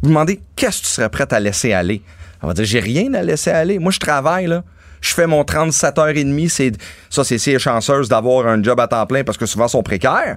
vous 0.02 0.08
demandez 0.08 0.40
qu'est-ce 0.56 0.80
que 0.80 0.86
tu 0.86 0.92
serais 0.92 1.08
prête 1.08 1.32
à 1.32 1.40
laisser 1.40 1.72
aller? 1.72 2.02
On 2.42 2.46
va 2.46 2.54
dire, 2.54 2.64
j'ai 2.64 2.80
rien 2.80 3.12
à 3.14 3.22
laisser 3.22 3.50
aller. 3.50 3.78
Moi, 3.78 3.90
je 3.90 3.98
travaille, 3.98 4.46
là. 4.46 4.62
Je 5.00 5.14
fais 5.14 5.26
mon 5.26 5.42
37h30. 5.42 6.48
C'est, 6.48 6.72
ça, 7.10 7.24
c'est 7.24 7.38
si 7.38 7.52
elle 7.52 7.58
chanceuse 7.58 8.08
d'avoir 8.08 8.46
un 8.46 8.62
job 8.62 8.78
à 8.80 8.86
temps 8.86 9.06
plein 9.06 9.24
parce 9.24 9.38
que 9.38 9.46
souvent, 9.46 9.66
ils 9.66 9.70
sont 9.70 9.82
précaires. 9.82 10.36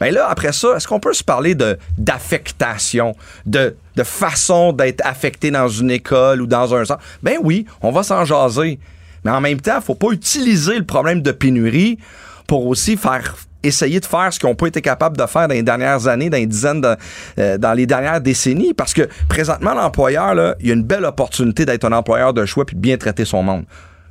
Mais 0.00 0.10
là, 0.10 0.26
après 0.28 0.52
ça, 0.52 0.76
est-ce 0.76 0.86
qu'on 0.86 1.00
peut 1.00 1.12
se 1.12 1.24
parler 1.24 1.54
de, 1.54 1.78
d'affectation, 1.96 3.14
de, 3.46 3.76
de 3.96 4.02
façon 4.02 4.72
d'être 4.72 5.04
affecté 5.04 5.50
dans 5.50 5.68
une 5.68 5.90
école 5.90 6.42
ou 6.42 6.46
dans 6.46 6.74
un 6.74 6.84
centre? 6.84 7.02
Ben 7.22 7.36
oui, 7.42 7.66
on 7.82 7.90
va 7.90 8.02
s'en 8.02 8.24
jaser. 8.24 8.78
Mais 9.24 9.30
en 9.30 9.40
même 9.40 9.60
temps, 9.60 9.80
faut 9.80 9.94
pas 9.94 10.10
utiliser 10.10 10.78
le 10.78 10.84
problème 10.84 11.22
de 11.22 11.32
pénurie 11.32 11.98
pour 12.46 12.66
aussi 12.66 12.96
faire 12.96 13.34
essayer 13.62 14.00
de 14.00 14.06
faire 14.06 14.32
ce 14.32 14.44
n'ont 14.46 14.54
pas 14.54 14.66
été 14.66 14.80
capables 14.80 15.16
de 15.16 15.26
faire 15.26 15.48
dans 15.48 15.54
les 15.54 15.62
dernières 15.62 16.06
années, 16.06 16.30
dans 16.30 16.36
les 16.36 16.46
dizaines 16.46 16.80
de, 16.80 16.96
euh, 17.38 17.58
dans 17.58 17.72
les 17.72 17.86
dernières 17.86 18.20
décennies, 18.20 18.72
parce 18.72 18.94
que 18.94 19.08
présentement, 19.28 19.74
l'employeur, 19.74 20.34
là, 20.34 20.54
il 20.60 20.68
y 20.68 20.70
a 20.70 20.74
une 20.74 20.84
belle 20.84 21.04
opportunité 21.04 21.66
d'être 21.66 21.84
un 21.84 21.92
employeur 21.92 22.32
de 22.32 22.46
choix 22.46 22.64
puis 22.64 22.76
de 22.76 22.80
bien 22.80 22.96
traiter 22.96 23.24
son 23.24 23.42
monde. 23.42 23.64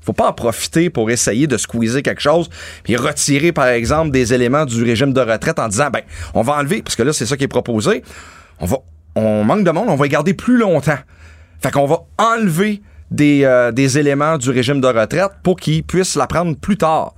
Faut 0.08 0.14
pas 0.14 0.30
en 0.30 0.34
profiter 0.34 0.90
pour 0.90 1.12
essayer 1.12 1.48
de 1.48 1.58
squeezer 1.58 2.02
quelque 2.02 2.22
chose 2.22 2.50
puis 2.86 2.96
retirer, 2.96 3.52
par 3.52 3.68
exemple, 3.68 4.12
des 4.12 4.34
éléments 4.34 4.64
du 4.64 4.82
régime 4.82 5.12
de 5.12 5.20
retraite 5.20 5.60
en 5.60 5.68
disant, 5.68 5.90
ben, 5.92 6.00
on 6.34 6.44
va 6.44 6.54
enlever, 6.54 6.82
parce 6.82 6.96
que 6.96 7.04
là, 7.04 7.12
c'est 7.12 7.26
ça 7.26 7.36
qui 7.36 7.44
est 7.44 7.50
proposé, 7.50 8.04
on 8.62 8.66
va, 8.66 8.78
on 9.16 9.44
manque 9.44 9.66
de 9.66 9.72
monde, 9.72 9.88
on 9.90 9.96
va 9.96 10.06
les 10.06 10.10
garder 10.10 10.34
plus 10.34 10.58
longtemps. 10.58 10.98
Fait 11.62 11.72
qu'on 11.72 11.88
va 11.88 12.06
enlever 12.18 12.82
des, 13.12 13.42
euh, 13.44 13.74
des 13.74 13.98
éléments 13.98 14.38
du 14.38 14.50
régime 14.50 14.80
de 14.80 14.88
retraite 14.88 15.32
pour 15.44 15.58
qu'ils 15.58 15.84
puissent 15.84 16.16
la 16.16 16.26
prendre 16.26 16.56
plus 16.56 16.78
tard. 16.78 17.14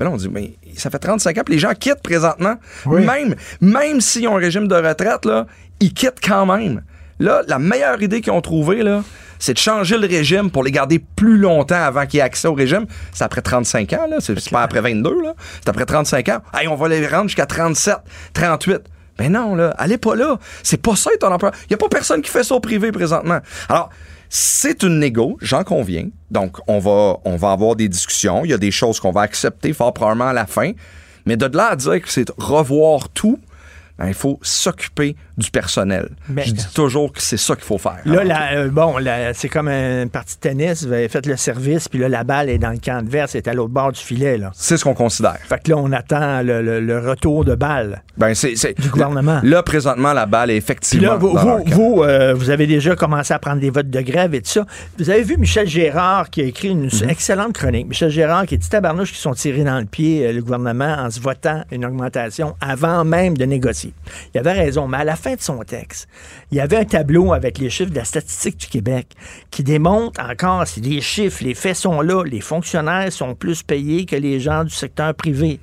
Ben 0.00 0.06
là, 0.06 0.10
on 0.10 0.16
dit, 0.16 0.28
mais 0.28 0.54
ça 0.76 0.90
fait 0.90 0.98
35 0.98 1.38
ans, 1.38 1.42
puis 1.44 1.54
les 1.54 1.60
gens 1.60 1.74
quittent 1.78 2.02
présentement. 2.02 2.56
Même, 2.86 3.36
même 3.60 4.00
s'ils 4.00 4.26
ont 4.26 4.36
un 4.36 4.40
régime 4.40 4.66
de 4.66 4.74
retraite, 4.74 5.24
là, 5.26 5.46
ils 5.78 5.94
quittent 5.94 6.20
quand 6.20 6.44
même. 6.46 6.82
Là, 7.20 7.42
la 7.46 7.60
meilleure 7.60 8.02
idée 8.02 8.20
qu'ils 8.20 8.32
ont 8.32 8.40
trouvée, 8.40 8.82
là, 8.82 9.04
c'est 9.42 9.54
de 9.54 9.58
changer 9.58 9.98
le 9.98 10.06
régime 10.06 10.52
pour 10.52 10.62
les 10.62 10.70
garder 10.70 11.00
plus 11.00 11.36
longtemps 11.36 11.82
avant 11.82 12.06
qu'ils 12.06 12.20
aient 12.20 12.22
accès 12.22 12.46
au 12.46 12.54
régime. 12.54 12.86
C'est 13.12 13.24
après 13.24 13.42
35 13.42 13.92
ans, 13.94 14.06
là. 14.08 14.18
C'est 14.20 14.50
pas 14.50 14.62
après 14.62 14.80
22, 14.80 15.20
là. 15.20 15.34
C'est 15.56 15.68
après 15.68 15.84
35 15.84 16.28
ans. 16.28 16.42
Hey, 16.54 16.68
on 16.68 16.76
va 16.76 16.86
les 16.86 17.04
rendre 17.08 17.24
jusqu'à 17.24 17.44
37, 17.44 17.96
38. 18.34 18.82
Ben 19.18 19.32
non, 19.32 19.56
là, 19.56 19.74
allez 19.78 19.98
pas 19.98 20.14
là. 20.14 20.38
C'est 20.62 20.80
pas 20.80 20.94
ça 20.94 21.10
ton 21.18 21.32
emploi. 21.32 21.50
Il 21.66 21.72
y 21.72 21.74
a 21.74 21.76
pas 21.76 21.88
personne 21.88 22.22
qui 22.22 22.30
fait 22.30 22.44
ça 22.44 22.54
au 22.54 22.60
privé 22.60 22.92
présentement. 22.92 23.40
Alors, 23.68 23.90
c'est 24.28 24.84
une 24.84 25.00
négo, 25.00 25.38
j'en 25.42 25.64
conviens. 25.64 26.06
Donc, 26.30 26.58
on 26.68 26.78
va, 26.78 27.16
on 27.24 27.34
va 27.34 27.50
avoir 27.50 27.74
des 27.74 27.88
discussions. 27.88 28.44
Il 28.44 28.52
y 28.52 28.54
a 28.54 28.58
des 28.58 28.70
choses 28.70 29.00
qu'on 29.00 29.10
va 29.10 29.22
accepter 29.22 29.72
fort 29.72 29.92
probablement 29.92 30.28
à 30.28 30.32
la 30.32 30.46
fin. 30.46 30.70
Mais 31.26 31.36
de 31.36 31.46
là 31.46 31.70
à 31.70 31.76
dire 31.76 32.00
que 32.00 32.08
c'est 32.08 32.30
revoir 32.36 33.08
tout, 33.08 33.40
ben, 33.98 34.08
il 34.08 34.14
faut 34.14 34.38
s'occuper 34.42 35.16
du 35.38 35.50
personnel. 35.50 36.10
Mais- 36.28 36.44
Je 36.44 36.52
dis 36.52 36.66
toujours 36.74 37.12
que 37.12 37.20
c'est 37.22 37.36
ça 37.36 37.54
qu'il 37.54 37.64
faut 37.64 37.78
faire. 37.78 37.98
Là, 38.04 38.24
la- 38.24 38.52
euh, 38.54 38.68
bon, 38.70 38.94
c'est 39.34 39.48
comme 39.48 39.68
une 39.68 40.08
partie 40.10 40.34
de 40.36 40.40
tennis. 40.40 40.84
Vous 40.84 40.92
avez 40.92 41.08
fait 41.08 41.24
le 41.26 41.36
service, 41.36 41.88
puis 41.88 41.98
là, 41.98 42.08
la 42.08 42.24
balle 42.24 42.48
est 42.48 42.58
dans 42.58 42.70
le 42.70 42.78
camp 42.78 42.98
adverse, 42.98 43.34
elle 43.34 43.38
est 43.42 43.48
à 43.48 43.54
l'autre 43.54 43.72
bord 43.72 43.92
du 43.92 44.00
filet. 44.00 44.38
C'est 44.54 44.76
ce 44.76 44.84
qu'on 44.84 44.94
considère. 44.94 45.36
Fait 45.48 45.62
que 45.62 45.70
là, 45.70 45.76
on 45.78 45.92
attend 45.92 46.42
le, 46.42 46.62
le- 46.62 46.80
le 46.80 46.98
retour 46.98 47.44
de 47.44 47.54
balle. 47.54 48.02
Ben, 48.16 48.32
Du 48.78 48.88
gouvernement. 48.90 49.40
Là, 49.42 49.62
présentement, 49.62 50.12
la 50.12 50.26
balle 50.26 50.50
est 50.50 50.56
effectivement. 50.56 51.10
là, 51.12 51.16
vous, 51.16 51.32
dans 51.34 51.58
vous, 51.66 52.02
euh, 52.02 52.34
vous 52.34 52.50
avez 52.50 52.66
déjà 52.66 52.94
commencé 52.96 53.32
à 53.34 53.38
prendre 53.38 53.60
des 53.60 53.70
votes 53.70 53.90
de 53.90 54.00
grève 54.00 54.34
et 54.34 54.40
tout 54.42 54.50
ça. 54.50 54.66
Vous 54.98 55.10
avez 55.10 55.22
vu 55.22 55.36
Michel 55.36 55.66
Gérard 55.68 56.30
qui 56.30 56.40
a 56.40 56.44
écrit 56.44 56.68
une 56.68 56.84
Mhm. 56.86 57.08
excellente 57.10 57.52
chronique. 57.54 57.88
Michel 57.88 58.10
Gérard 58.10 58.46
qui 58.46 58.56
dit 58.58 58.68
tabarnouche 58.68 59.12
qui 59.12 59.18
sont 59.18 59.34
tirés 59.34 59.64
dans 59.64 59.78
le 59.78 59.84
pied, 59.86 60.26
euh, 60.26 60.32
le 60.32 60.40
gouvernement, 60.42 60.96
en 60.98 61.10
se 61.10 61.20
votant 61.20 61.62
une 61.70 61.84
augmentation 61.84 62.54
avant 62.60 63.04
même 63.04 63.36
de 63.36 63.44
négocier. 63.44 63.81
Il 64.34 64.38
avait 64.38 64.52
raison, 64.52 64.88
mais 64.88 64.98
à 64.98 65.04
la 65.04 65.16
fin 65.16 65.34
de 65.34 65.40
son 65.40 65.58
texte, 65.64 66.08
il 66.50 66.58
y 66.58 66.60
avait 66.60 66.76
un 66.76 66.84
tableau 66.84 67.32
avec 67.32 67.58
les 67.58 67.70
chiffres 67.70 67.90
de 67.90 67.96
la 67.96 68.04
statistique 68.04 68.58
du 68.58 68.66
Québec 68.66 69.08
qui 69.50 69.62
démontre 69.62 70.20
encore, 70.20 70.66
c'est 70.66 70.80
des 70.80 71.00
chiffres, 71.00 71.42
les 71.44 71.54
faits 71.54 71.76
sont 71.76 72.00
là, 72.00 72.24
les 72.24 72.40
fonctionnaires 72.40 73.12
sont 73.12 73.34
plus 73.34 73.62
payés 73.62 74.04
que 74.06 74.16
les 74.16 74.40
gens 74.40 74.64
du 74.64 74.74
secteur 74.74 75.14
privé. 75.14 75.60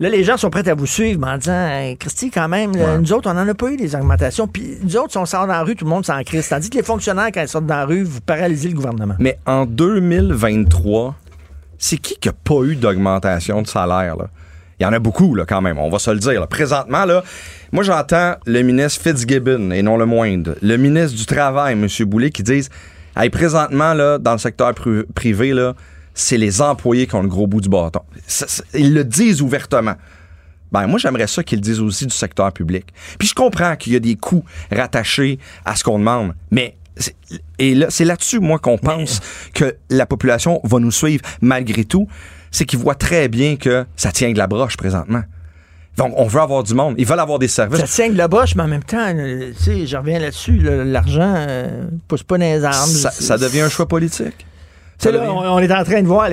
Là, 0.00 0.08
les 0.08 0.24
gens 0.24 0.38
sont 0.38 0.48
prêts 0.48 0.66
à 0.66 0.74
vous 0.74 0.86
suivre 0.86 1.20
mais 1.20 1.32
en 1.32 1.36
disant 1.36 1.68
Hey, 1.68 1.96
Christy, 1.98 2.30
quand 2.30 2.48
même, 2.48 2.74
là, 2.74 2.96
nous 2.96 3.12
autres, 3.12 3.30
on 3.30 3.34
n'en 3.34 3.46
a 3.46 3.52
pas 3.52 3.70
eu 3.70 3.76
des 3.76 3.94
augmentations. 3.94 4.48
Puis 4.48 4.78
nous 4.82 4.96
autres, 4.96 5.10
si 5.10 5.18
on 5.18 5.26
sort 5.26 5.46
dans 5.46 5.52
la 5.52 5.62
rue, 5.62 5.76
tout 5.76 5.84
le 5.84 5.90
monde 5.90 6.06
s'en 6.06 6.22
crise. 6.22 6.48
Tandis 6.48 6.70
que 6.70 6.78
les 6.78 6.82
fonctionnaires, 6.82 7.28
quand 7.34 7.42
ils 7.42 7.48
sortent 7.48 7.66
dans 7.66 7.76
la 7.76 7.84
rue, 7.84 8.02
vous 8.02 8.22
paralysez 8.22 8.70
le 8.70 8.76
gouvernement. 8.76 9.16
Mais 9.18 9.38
en 9.44 9.66
2023, 9.66 11.14
c'est 11.76 11.98
qui 11.98 12.16
qui 12.16 12.28
n'a 12.28 12.32
pas 12.32 12.62
eu 12.62 12.76
d'augmentation 12.76 13.60
de 13.60 13.66
salaire? 13.66 14.16
Là? 14.16 14.30
Il 14.80 14.84
y 14.84 14.86
en 14.86 14.92
a 14.94 14.98
beaucoup, 14.98 15.34
là, 15.34 15.44
quand 15.46 15.60
même, 15.60 15.78
on 15.78 15.90
va 15.90 15.98
se 15.98 16.10
le 16.10 16.18
dire. 16.18 16.40
là. 16.40 16.46
Présentement, 16.46 17.04
là, 17.04 17.22
moi, 17.70 17.84
j'entends 17.84 18.36
le 18.46 18.62
ministre 18.62 19.02
Fitzgibbon, 19.02 19.70
et 19.72 19.82
non 19.82 19.98
le 19.98 20.06
moindre, 20.06 20.56
le 20.62 20.76
ministre 20.78 21.16
du 21.18 21.26
Travail, 21.26 21.74
M. 21.74 21.86
Boulay, 22.08 22.30
qui 22.30 22.42
disent 22.42 22.70
hey, 23.16 23.28
présentement, 23.28 23.92
là, 23.92 24.16
dans 24.18 24.32
le 24.32 24.38
secteur 24.38 24.72
pri- 24.72 25.04
privé, 25.14 25.52
là, 25.52 25.74
c'est 26.14 26.38
les 26.38 26.62
employés 26.62 27.06
qui 27.06 27.14
ont 27.14 27.22
le 27.22 27.28
gros 27.28 27.46
bout 27.46 27.60
du 27.60 27.68
bâton. 27.68 28.00
Ils 28.74 28.94
le 28.94 29.04
disent 29.04 29.42
ouvertement. 29.42 29.94
Ben, 30.72 30.86
moi, 30.86 30.98
j'aimerais 30.98 31.26
ça 31.26 31.42
qu'ils 31.42 31.58
le 31.58 31.62
disent 31.62 31.80
aussi 31.80 32.06
du 32.06 32.14
secteur 32.14 32.50
public. 32.52 32.86
Puis 33.18 33.28
je 33.28 33.34
comprends 33.34 33.76
qu'il 33.76 33.92
y 33.92 33.96
a 33.96 34.00
des 34.00 34.16
coûts 34.16 34.44
rattachés 34.72 35.38
à 35.64 35.76
ce 35.76 35.84
qu'on 35.84 35.98
demande, 35.98 36.32
mais 36.50 36.76
et 37.58 37.74
là, 37.74 37.86
c'est 37.90 38.04
là-dessus, 38.04 38.40
moi, 38.40 38.58
qu'on 38.58 38.78
pense 38.78 39.20
que 39.54 39.76
la 39.90 40.06
population 40.06 40.60
va 40.64 40.78
nous 40.78 40.90
suivre 40.90 41.22
malgré 41.40 41.84
tout. 41.84 42.08
C'est 42.50 42.64
qu'ils 42.64 42.78
voient 42.78 42.94
très 42.94 43.28
bien 43.28 43.56
que 43.56 43.84
ça 43.96 44.12
tient 44.12 44.32
de 44.32 44.38
la 44.38 44.46
broche 44.46 44.76
présentement. 44.76 45.22
Donc, 45.96 46.14
on 46.16 46.26
veut 46.26 46.40
avoir 46.40 46.62
du 46.62 46.74
monde. 46.74 46.94
Ils 46.98 47.06
veulent 47.06 47.20
avoir 47.20 47.38
des 47.38 47.48
services. 47.48 47.80
Ça 47.80 47.86
tient 47.86 48.12
de 48.12 48.16
la 48.16 48.28
boche, 48.28 48.54
mais 48.54 48.62
en 48.62 48.68
même 48.68 48.82
temps, 48.82 49.12
euh, 49.14 49.52
tu 49.56 49.62
sais, 49.62 49.86
je 49.86 49.96
reviens 49.96 50.18
là-dessus, 50.18 50.58
là, 50.58 50.84
l'argent 50.84 51.34
euh, 51.36 51.86
pousse 52.08 52.22
pas 52.22 52.38
dans 52.38 52.44
les 52.44 52.64
armes. 52.64 52.88
Ça, 52.88 53.10
ça 53.10 53.36
devient 53.36 53.60
un 53.60 53.68
choix 53.68 53.86
politique. 53.86 54.46
Là, 55.04 55.32
on, 55.32 55.38
on 55.54 55.58
est 55.60 55.72
en 55.72 55.82
train 55.84 56.02
de 56.02 56.06
voir, 56.06 56.28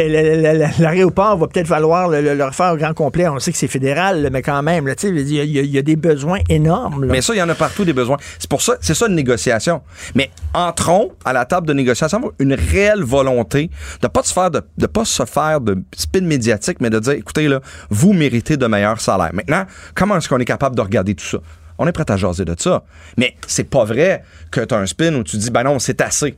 l'aéroport 0.79 1.37
va 1.37 1.47
peut-être 1.47 1.67
falloir 1.67 2.09
le, 2.09 2.21
le- 2.21 2.35
le 2.35 2.43
refaire 2.45 2.73
au 2.73 2.77
grand 2.77 2.93
complet. 2.93 3.27
On 3.27 3.39
sait 3.39 3.51
que 3.51 3.57
c'est 3.57 3.67
fédéral, 3.67 4.27
mais 4.31 4.41
quand 4.41 4.61
même, 4.63 4.93
il 5.03 5.19
y, 5.29 5.35
y 5.35 5.39
a- 5.39 5.43
il 5.43 5.65
y 5.71 5.77
a 5.77 5.81
des 5.81 5.95
besoins 5.95 6.39
énormes. 6.49 7.05
là. 7.05 7.11
Mais 7.13 7.21
ça, 7.21 7.33
il 7.33 7.37
y 7.37 7.41
en 7.41 7.49
a 7.49 7.55
partout 7.55 7.85
des 7.85 7.93
besoins. 7.93 8.17
C'est 8.39 8.49
pour 8.49 8.61
ça, 8.61 8.75
c'est 8.81 8.93
ça 8.93 9.07
une 9.07 9.15
négociation. 9.15 9.81
Mais 10.15 10.29
entrons 10.53 11.11
à 11.25 11.33
la 11.33 11.45
table 11.45 11.67
de 11.67 11.73
négociation 11.73 12.31
une 12.39 12.53
réelle 12.53 13.03
volonté 13.03 13.69
de 14.01 14.07
pas 14.07 14.23
se 14.23 14.33
faire 14.33 14.51
de, 14.51 14.61
de 14.77 14.85
pas 14.87 15.05
se 15.05 15.25
faire 15.25 15.61
de 15.61 15.77
spin 15.95 16.21
médiatique, 16.21 16.77
mais 16.81 16.89
de 16.89 16.99
dire, 16.99 17.13
écoutez 17.13 17.47
là, 17.47 17.61
vous 17.89 18.13
méritez 18.13 18.57
de 18.57 18.65
meilleurs 18.67 19.01
salaires. 19.01 19.31
Maintenant, 19.33 19.63
comment 19.95 20.17
est-ce 20.17 20.27
qu'on 20.29 20.39
est 20.39 20.45
capable 20.45 20.75
de 20.75 20.81
regarder 20.81 21.15
tout 21.15 21.25
ça? 21.25 21.37
On 21.79 21.85
est 21.85 21.91
prêt 21.91 22.09
à 22.09 22.17
jaser 22.17 22.43
de 22.43 22.55
ça. 22.57 22.83
Mais 23.17 23.35
c'est 23.45 23.69
pas 23.69 23.83
vrai 23.85 24.23
que 24.49 24.61
tu 24.61 24.73
as 24.73 24.79
un 24.79 24.87
spin 24.87 25.13
où 25.13 25.23
tu 25.23 25.37
dis, 25.37 25.51
ben 25.51 25.61
non, 25.63 25.77
c'est 25.77 26.01
assez. 26.01 26.35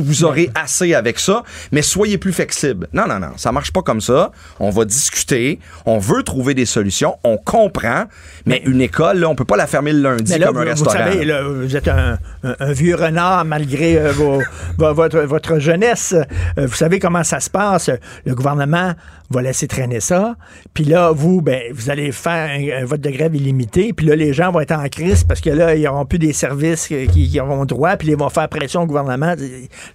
Vous 0.00 0.24
aurez 0.24 0.50
assez 0.54 0.94
avec 0.94 1.18
ça, 1.18 1.42
mais 1.72 1.82
soyez 1.82 2.18
plus 2.18 2.32
flexible. 2.32 2.88
Non, 2.92 3.06
non, 3.08 3.18
non, 3.18 3.32
ça 3.36 3.52
marche 3.52 3.72
pas 3.72 3.82
comme 3.82 4.00
ça. 4.00 4.30
On 4.60 4.70
va 4.70 4.84
discuter, 4.84 5.58
on 5.86 5.98
veut 5.98 6.22
trouver 6.22 6.54
des 6.54 6.66
solutions, 6.66 7.16
on 7.24 7.36
comprend, 7.36 8.04
mais 8.46 8.62
une 8.64 8.80
école, 8.80 9.18
là, 9.18 9.28
on 9.28 9.34
peut 9.34 9.44
pas 9.44 9.56
la 9.56 9.66
fermer 9.66 9.92
le 9.92 10.00
lundi 10.02 10.32
Mais 10.32 10.38
là, 10.38 10.46
comme 10.46 10.56
vous, 10.56 10.60
un 10.62 10.64
vous 10.64 10.70
restaurant. 10.70 10.96
savez, 10.96 11.24
là, 11.24 11.42
vous 11.42 11.76
êtes 11.76 11.88
un, 11.88 12.18
un- 12.44 12.56
un 12.60 12.72
vieux 12.72 12.94
renard 12.94 13.44
malgré 13.44 13.98
euh, 13.98 14.12
vos- 14.12 14.42
vo- 14.78 14.94
votre, 14.94 15.18
votre 15.20 15.58
jeunesse. 15.58 16.14
Euh, 16.58 16.66
vous 16.66 16.74
savez 16.74 16.98
comment 16.98 17.24
ça 17.24 17.40
se 17.40 17.50
passe. 17.50 17.90
Le 18.24 18.34
gouvernement 18.34 18.92
va 19.32 19.42
laisser 19.42 19.66
traîner 19.66 20.00
ça. 20.00 20.36
Puis 20.74 20.84
là, 20.84 21.10
vous, 21.10 21.42
ben, 21.42 21.60
vous 21.72 21.90
allez 21.90 22.12
faire 22.12 22.50
un, 22.50 22.84
vote 22.84 23.00
de 23.00 23.10
grève 23.10 23.34
illimité. 23.34 23.92
Puis 23.92 24.06
là, 24.06 24.14
les 24.14 24.32
gens 24.32 24.52
vont 24.52 24.60
être 24.60 24.72
en 24.72 24.88
crise 24.88 25.24
parce 25.24 25.40
que 25.40 25.50
là, 25.50 25.74
ils 25.74 25.82
n'auront 25.82 26.04
plus 26.04 26.18
des 26.18 26.32
services 26.32 26.86
qui, 26.86 27.08
qui 27.08 27.40
auront 27.40 27.64
droit. 27.64 27.96
Puis 27.96 28.08
ils 28.08 28.16
vont 28.16 28.28
faire 28.28 28.48
pression 28.48 28.82
au 28.82 28.86
gouvernement. 28.86 29.34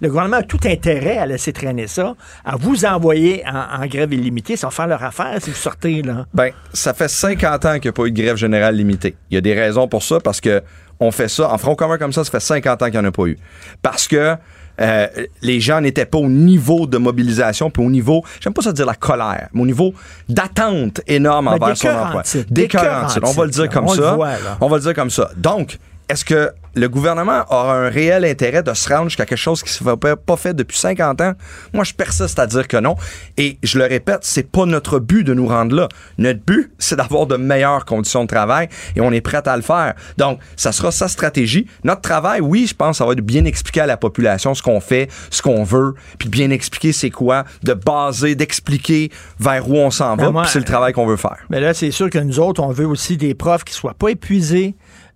Le 0.01 0.07
gouvernement 0.09 0.37
a 0.37 0.43
tout 0.43 0.59
intérêt 0.65 1.17
à 1.17 1.25
laisser 1.25 1.53
traîner 1.53 1.87
ça, 1.87 2.15
à 2.43 2.57
vous 2.57 2.85
envoyer 2.85 3.43
en, 3.47 3.85
grève 3.87 4.13
illimitée. 4.13 4.55
Va 4.55 4.71
faire 4.71 4.87
leur 4.87 5.03
affaire 5.03 5.37
si 5.39 5.49
vous 5.49 5.55
sortez, 5.55 6.01
là. 6.01 6.25
Ben, 6.33 6.51
ça 6.73 6.93
fait 6.93 7.07
50 7.07 7.65
ans 7.65 7.73
qu'il 7.73 7.83
n'y 7.83 7.89
a 7.89 7.93
pas 7.93 8.05
eu 8.05 8.11
de 8.11 8.21
grève 8.21 8.35
générale 8.35 8.75
limitée. 8.75 9.15
Il 9.29 9.35
y 9.35 9.37
a 9.37 9.41
des 9.41 9.53
raisons 9.53 9.87
pour 9.87 10.03
ça 10.03 10.19
parce 10.19 10.41
que 10.41 10.61
on 10.99 11.11
fait 11.11 11.27
ça 11.27 11.51
en 11.51 11.57
front 11.57 11.75
commun 11.75 11.97
comme 11.97 12.11
ça, 12.11 12.23
ça 12.23 12.31
fait 12.31 12.39
50 12.39 12.81
ans 12.81 12.85
qu'il 12.85 12.99
n'y 12.99 13.05
en 13.05 13.09
a 13.09 13.11
pas 13.11 13.27
eu. 13.27 13.37
Parce 13.81 14.07
que 14.07 14.35
euh, 14.79 15.07
les 15.41 15.59
gens 15.59 15.81
n'étaient 15.81 16.05
pas 16.05 16.17
au 16.17 16.29
niveau 16.29 16.85
de 16.87 16.97
mobilisation, 16.97 17.69
puis 17.69 17.83
au 17.83 17.89
niveau, 17.89 18.23
j'aime 18.39 18.53
pas 18.53 18.61
ça 18.61 18.71
dire 18.71 18.85
la 18.85 18.95
colère, 18.95 19.49
mais 19.53 19.61
au 19.61 19.65
niveau 19.65 19.93
d'attente 20.29 21.01
énorme 21.07 21.47
envers 21.47 21.75
son 21.75 21.89
emploi. 21.89 22.23
D'écœurantite. 22.49 23.23
On 23.23 23.31
va 23.31 23.45
le 23.45 23.51
dire 23.51 23.69
comme 23.69 23.85
on 23.85 23.95
ça. 23.95 24.13
voit. 24.13 24.29
On 24.61 24.67
va 24.67 24.77
le 24.77 24.83
dire 24.83 24.93
comme 24.93 25.09
ça. 25.09 25.31
Donc, 25.35 25.77
est-ce 26.09 26.23
que 26.25 26.51
le 26.75 26.89
gouvernement 26.89 27.43
aura 27.49 27.73
un 27.75 27.89
réel 27.89 28.23
intérêt 28.23 28.61
de 28.61 28.71
se 28.75 28.87
rendre 28.87 29.05
jusqu'à 29.05 29.25
quelque 29.25 29.37
chose 29.39 29.63
qui 29.63 29.69
ne 29.83 29.89
s'est 29.89 29.97
pas- 29.97 30.15
pas 30.15 30.37
fait 30.37 30.53
depuis 30.53 30.77
50 30.77 31.19
ans? 31.21 31.33
Moi, 31.73 31.83
je 31.83 31.93
persiste 31.93 32.37
à 32.37 32.45
dire 32.45 32.67
que 32.67 32.77
non. 32.77 32.95
Et 33.35 33.57
je 33.63 33.79
le 33.79 33.85
répète, 33.85 34.19
c'est 34.21 34.49
pas 34.49 34.65
notre 34.65 34.99
but 34.99 35.23
de 35.23 35.33
nous 35.33 35.47
rendre 35.47 35.75
là. 35.75 35.89
Notre 36.19 36.39
but, 36.39 36.71
c'est 36.79 36.95
d'avoir 36.95 37.25
de 37.25 37.35
meilleures 37.35 37.83
conditions 37.85 38.23
de 38.23 38.27
travail 38.27 38.69
et 38.95 39.01
on 39.01 39.11
est 39.11 39.21
prêt 39.21 39.41
à 39.47 39.55
le 39.55 39.63
faire. 39.63 39.95
Donc, 40.17 40.39
ça 40.55 40.71
sera 40.71 40.91
sa 40.91 41.07
stratégie. 41.07 41.65
Notre 41.83 42.01
travail, 42.01 42.41
oui, 42.41 42.67
je 42.67 42.75
pense, 42.75 42.99
ça 42.99 43.05
va 43.05 43.13
être 43.13 43.17
de 43.17 43.21
bien 43.23 43.45
expliquer 43.45 43.81
à 43.81 43.85
la 43.87 43.97
population 43.97 44.53
ce 44.53 44.61
qu'on 44.61 44.79
fait, 44.79 45.09
ce 45.31 45.41
qu'on 45.41 45.63
veut, 45.63 45.95
puis 46.19 46.27
de 46.29 46.31
bien 46.31 46.51
expliquer 46.51 46.93
c'est 46.93 47.09
quoi, 47.09 47.43
de 47.63 47.73
baser, 47.73 48.35
d'expliquer 48.35 49.11
vers 49.39 49.67
où 49.67 49.75
on 49.77 49.89
s'en 49.91 50.15
va, 50.15 50.27
puis 50.43 50.51
c'est 50.51 50.59
le 50.59 50.65
travail 50.65 50.93
qu'on 50.93 51.07
veut 51.07 51.17
faire. 51.17 51.37
Mais 51.49 51.59
là, 51.59 51.73
c'est 51.73 51.91
sûr 51.91 52.09
que 52.09 52.19
nous 52.19 52.39
autres, 52.39 52.61
on 52.61 52.71
veut 52.71 52.85
aussi 52.87 53.17
des 53.17 53.33
profs 53.33 53.63
qui 53.63 53.73
soient 53.73 53.93
pas 53.95 54.09
épuisés, 54.09 54.75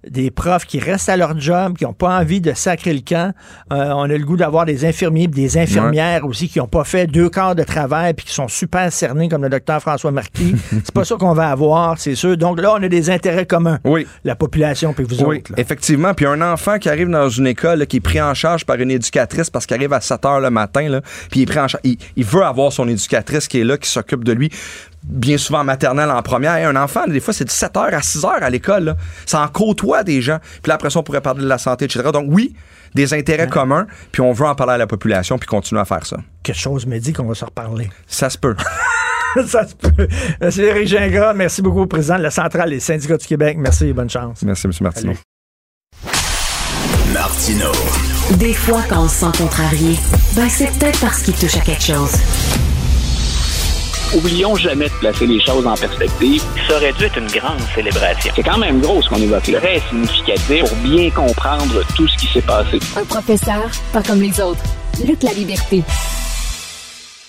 des 0.09 0.31
profs 0.31 0.65
qui 0.65 0.79
restent 0.79 1.09
à 1.09 1.17
leur 1.17 1.39
job, 1.39 1.77
qui 1.77 1.83
n'ont 1.83 1.93
pas 1.93 2.17
envie 2.19 2.41
de 2.41 2.53
sacrer 2.53 2.93
le 2.93 3.01
camp. 3.01 3.33
Euh, 3.71 3.91
on 3.93 4.03
a 4.03 4.07
le 4.17 4.23
goût 4.25 4.37
d'avoir 4.37 4.65
des 4.65 4.85
infirmiers, 4.85 5.27
des 5.27 5.57
infirmières 5.57 6.25
aussi 6.25 6.49
qui 6.49 6.59
n'ont 6.59 6.67
pas 6.67 6.83
fait 6.83 7.07
deux 7.07 7.29
quarts 7.29 7.55
de 7.55 7.63
travail, 7.63 8.13
puis 8.13 8.25
qui 8.25 8.33
sont 8.33 8.47
super 8.47 8.91
cernés 8.91 9.29
comme 9.29 9.43
le 9.43 9.49
docteur 9.49 9.79
François 9.81 10.11
Marquis. 10.11 10.55
c'est 10.71 10.91
pas 10.91 11.05
ça 11.05 11.15
qu'on 11.15 11.33
va 11.33 11.49
avoir, 11.49 11.99
c'est 11.99 12.15
sûr. 12.15 12.35
Donc 12.37 12.59
là, 12.59 12.73
on 12.73 12.83
a 12.83 12.87
des 12.87 13.09
intérêts 13.09 13.45
communs. 13.45 13.79
Oui. 13.83 14.07
La 14.23 14.35
population, 14.35 14.93
puis 14.93 15.03
vous 15.03 15.23
Oui, 15.23 15.37
autres. 15.37 15.51
là. 15.51 15.59
effectivement. 15.59 16.13
Puis 16.13 16.25
un 16.25 16.41
enfant 16.41 16.79
qui 16.79 16.89
arrive 16.89 17.09
dans 17.09 17.29
une 17.29 17.47
école, 17.47 17.79
là, 17.79 17.85
qui 17.85 17.97
est 17.97 18.01
pris 18.01 18.21
en 18.21 18.33
charge 18.33 18.65
par 18.65 18.77
une 18.77 18.91
éducatrice 18.91 19.49
parce 19.49 19.65
qu'il 19.65 19.77
arrive 19.77 19.93
à 19.93 20.01
7 20.01 20.25
heures 20.25 20.39
le 20.39 20.49
matin, 20.49 20.89
là, 20.89 21.01
puis 21.29 21.41
il 21.41 21.43
est 21.43 21.45
pris 21.45 21.59
en 21.59 21.67
il 21.83 22.25
veut 22.25 22.43
avoir 22.43 22.71
son 22.71 22.87
éducatrice 22.87 23.47
qui 23.47 23.59
est 23.59 23.63
là, 23.63 23.77
qui 23.77 23.89
s'occupe 23.89 24.23
de 24.23 24.33
lui. 24.33 24.49
Bien 25.03 25.37
souvent 25.37 25.61
en 25.61 25.63
maternelle, 25.63 26.11
en 26.11 26.21
première. 26.21 26.57
Et 26.57 26.63
un 26.63 26.75
enfant, 26.75 27.07
des 27.07 27.19
fois, 27.19 27.33
c'est 27.33 27.45
de 27.45 27.49
7 27.49 27.75
heures 27.77 27.93
à 27.93 28.01
6 28.01 28.23
heures 28.23 28.43
à 28.43 28.49
l'école. 28.49 28.83
là. 28.83 28.97
Ça 29.25 29.41
en 29.41 29.47
côtoie 29.47 30.03
des 30.03 30.21
gens. 30.21 30.37
Puis 30.61 30.69
là, 30.69 30.75
après 30.75 30.89
ça, 30.89 30.99
on 30.99 31.03
pourrait 31.03 31.21
parler 31.21 31.41
de 31.41 31.47
la 31.47 31.57
santé, 31.57 31.85
etc. 31.85 32.09
Donc 32.13 32.25
oui, 32.27 32.55
des 32.93 33.13
intérêts 33.13 33.47
communs, 33.47 33.87
puis 34.11 34.21
on 34.21 34.31
veut 34.31 34.45
en 34.45 34.55
parler 34.55 34.73
à 34.73 34.77
la 34.77 34.87
population, 34.87 35.37
puis 35.37 35.47
continuer 35.47 35.81
à 35.81 35.85
faire 35.85 36.05
ça. 36.05 36.17
Quelque 36.43 36.59
chose 36.59 36.85
me 36.85 36.99
dit 36.99 37.13
qu'on 37.13 37.25
va 37.25 37.33
se 37.33 37.45
reparler. 37.45 37.89
Ça 38.05 38.29
se 38.29 38.37
peut. 38.37 38.55
ça 39.47 39.65
se 39.67 39.75
peut. 39.75 40.07
C'est 40.49 40.63
Éric 40.63 40.87
Gingras. 40.87 41.33
Merci 41.33 41.61
beaucoup, 41.61 41.85
président 41.87 42.17
de 42.17 42.23
la 42.23 42.31
Centrale 42.31 42.69
des 42.69 42.79
syndicats 42.79 43.17
du 43.17 43.25
Québec. 43.25 43.57
Merci 43.59 43.87
et 43.87 43.93
bonne 43.93 44.09
chance. 44.09 44.41
Merci, 44.43 44.67
M. 44.67 44.73
Martineau. 44.81 45.13
Martino. 47.13 47.71
Des 48.37 48.53
fois, 48.53 48.81
quand 48.87 49.03
on 49.03 49.07
se 49.07 49.15
sent 49.15 49.37
contrarié, 49.37 49.97
ben 50.35 50.47
c'est 50.49 50.71
peut-être 50.77 50.99
parce 51.01 51.21
qu'il 51.21 51.33
touche 51.33 51.57
à 51.57 51.61
quelque 51.61 51.83
chose. 51.83 52.11
Oublions 54.13 54.57
jamais 54.57 54.89
de 54.89 54.93
placer 54.95 55.25
les 55.25 55.39
choses 55.39 55.65
en 55.65 55.73
perspective. 55.73 56.43
Ça 56.67 56.75
aurait 56.75 56.91
dû 56.91 57.05
être 57.05 57.17
une 57.17 57.27
grande 57.27 57.61
célébration. 57.73 58.33
C'est 58.35 58.43
quand 58.43 58.57
même 58.57 58.81
gros 58.81 59.01
ce 59.01 59.07
qu'on 59.07 59.21
évoque 59.21 59.47
là. 59.47 59.59
Très 59.61 59.79
significatif 59.79 60.65
pour 60.65 60.77
bien 60.79 61.09
comprendre 61.11 61.81
tout 61.95 62.05
ce 62.09 62.17
qui 62.17 62.27
s'est 62.27 62.41
passé. 62.41 62.77
Un 62.97 63.05
professeur, 63.05 63.71
pas 63.93 64.03
comme 64.03 64.19
les 64.21 64.41
autres. 64.41 64.61
Lutte 65.05 65.23
la 65.23 65.31
liberté. 65.31 65.81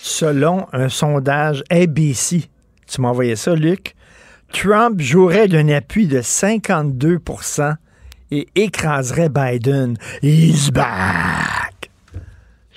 Selon 0.01 0.67
un 0.73 0.89
sondage 0.89 1.63
ABC, 1.69 2.49
tu 2.85 2.99
m'as 3.01 3.09
envoyé 3.09 3.37
ça, 3.37 3.55
Luc, 3.55 3.95
Trump 4.51 4.99
jouerait 4.99 5.47
d'un 5.47 5.69
appui 5.69 6.07
de 6.07 6.19
52% 6.19 7.75
et 8.31 8.49
écraserait 8.55 9.29
Biden. 9.29 9.97
He's 10.21 10.69
back! 10.69 11.89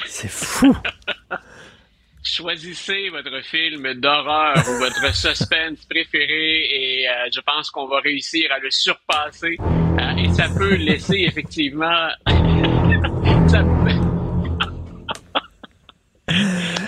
C'est 0.06 0.30
fou! 0.30 0.76
Choisissez 2.28 3.08
votre 3.10 3.40
film 3.44 3.94
d'horreur 3.94 4.56
ou 4.56 4.78
votre 4.80 5.14
suspense 5.14 5.86
préféré 5.88 6.66
et 6.70 7.08
euh, 7.08 7.12
je 7.32 7.40
pense 7.40 7.70
qu'on 7.70 7.86
va 7.86 8.00
réussir 8.00 8.50
à 8.50 8.58
le 8.58 8.68
surpasser. 8.70 9.56
Euh, 9.60 10.16
et 10.16 10.28
ça 10.30 10.48
peut 10.58 10.74
laisser 10.74 11.20
effectivement... 11.20 12.08
ça 13.46 13.62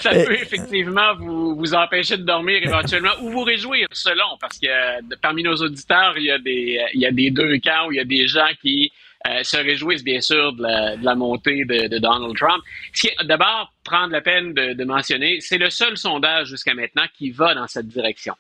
ça 0.01 0.11
peut 0.11 0.33
effectivement 0.43 1.15
vous, 1.15 1.57
vous 1.57 1.75
empêcher 1.75 2.17
de 2.17 2.23
dormir 2.23 2.61
éventuellement 2.63 3.13
ou 3.21 3.31
vous 3.31 3.43
réjouir 3.43 3.87
selon 3.93 4.37
parce 4.41 4.59
que 4.59 4.67
euh, 4.67 5.01
parmi 5.21 5.43
nos 5.43 5.57
auditeurs 5.57 6.17
il 6.17 6.25
y 6.25 6.31
a 6.31 6.39
des 6.39 6.79
euh, 6.81 6.89
il 6.95 7.01
y 7.01 7.07
a 7.07 7.13
des 7.13 7.31
deux 7.31 7.59
camps 7.59 7.87
où 7.89 7.93
il 7.93 7.97
y 7.97 8.01
a 8.01 8.05
des 8.05 8.27
gens 8.27 8.49
qui 8.61 8.93
euh, 9.27 9.43
se 9.43 9.57
réjouissent 9.57 10.05
bien 10.05 10.21
sûr 10.21 10.53
de 10.53 10.63
la, 10.63 10.97
de 10.97 11.05
la 11.05 11.15
montée 11.15 11.65
de, 11.65 11.89
de 11.89 11.99
Donald 11.99 12.37
Trump. 12.37 12.63
D'abord 13.25 13.73
prendre 13.85 14.13
la 14.13 14.21
peine 14.21 14.55
de, 14.55 14.75
de 14.75 14.85
mentionner, 14.85 15.39
c'est 15.41 15.59
le 15.59 15.71
seul 15.71 15.97
sondage 15.97 16.49
jusqu'à 16.49 16.75
maintenant 16.75 17.05
qui 17.17 17.31
va 17.31 17.55
dans 17.55 17.67
cette 17.67 17.89
direction. 17.89 18.35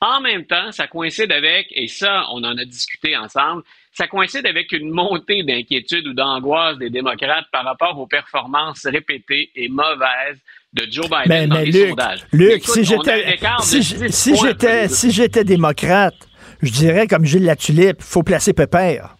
En 0.00 0.20
même 0.20 0.44
temps, 0.44 0.72
ça 0.72 0.86
coïncide 0.86 1.30
avec, 1.32 1.68
et 1.70 1.86
ça, 1.86 2.26
on 2.32 2.42
en 2.44 2.58
a 2.58 2.64
discuté 2.64 3.16
ensemble, 3.16 3.62
ça 3.92 4.08
coïncide 4.08 4.44
avec 4.46 4.72
une 4.72 4.90
montée 4.90 5.44
d'inquiétude 5.44 6.08
ou 6.08 6.14
d'angoisse 6.14 6.78
des 6.78 6.90
démocrates 6.90 7.46
par 7.52 7.64
rapport 7.64 7.98
aux 7.98 8.06
performances 8.08 8.84
répétées 8.86 9.50
et 9.54 9.68
mauvaises 9.68 10.38
de 10.72 10.84
Joe 10.90 11.04
Biden 11.08 11.22
Ben, 11.28 11.48
dans 11.48 11.54
mais 11.56 11.64
les 11.66 11.70
Luc, 11.72 11.88
sondages. 11.90 12.26
Luc, 12.32 12.50
Écoute, 12.54 12.74
si 12.74 12.84
j'étais 12.84 13.38
si, 13.62 13.82
j- 13.82 13.94
10 13.94 14.88
si 14.88 15.10
j'étais 15.12 15.44
démocrate, 15.44 16.14
je 16.60 16.72
dirais 16.72 17.06
comme 17.06 17.24
Gilles 17.24 17.44
Latulippe, 17.44 18.02
faut 18.02 18.24
placer 18.24 18.52
Pépère. 18.52 19.14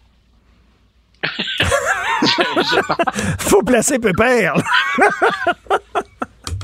faut 3.39 3.63
placer 3.63 3.99
Pépère. 3.99 4.55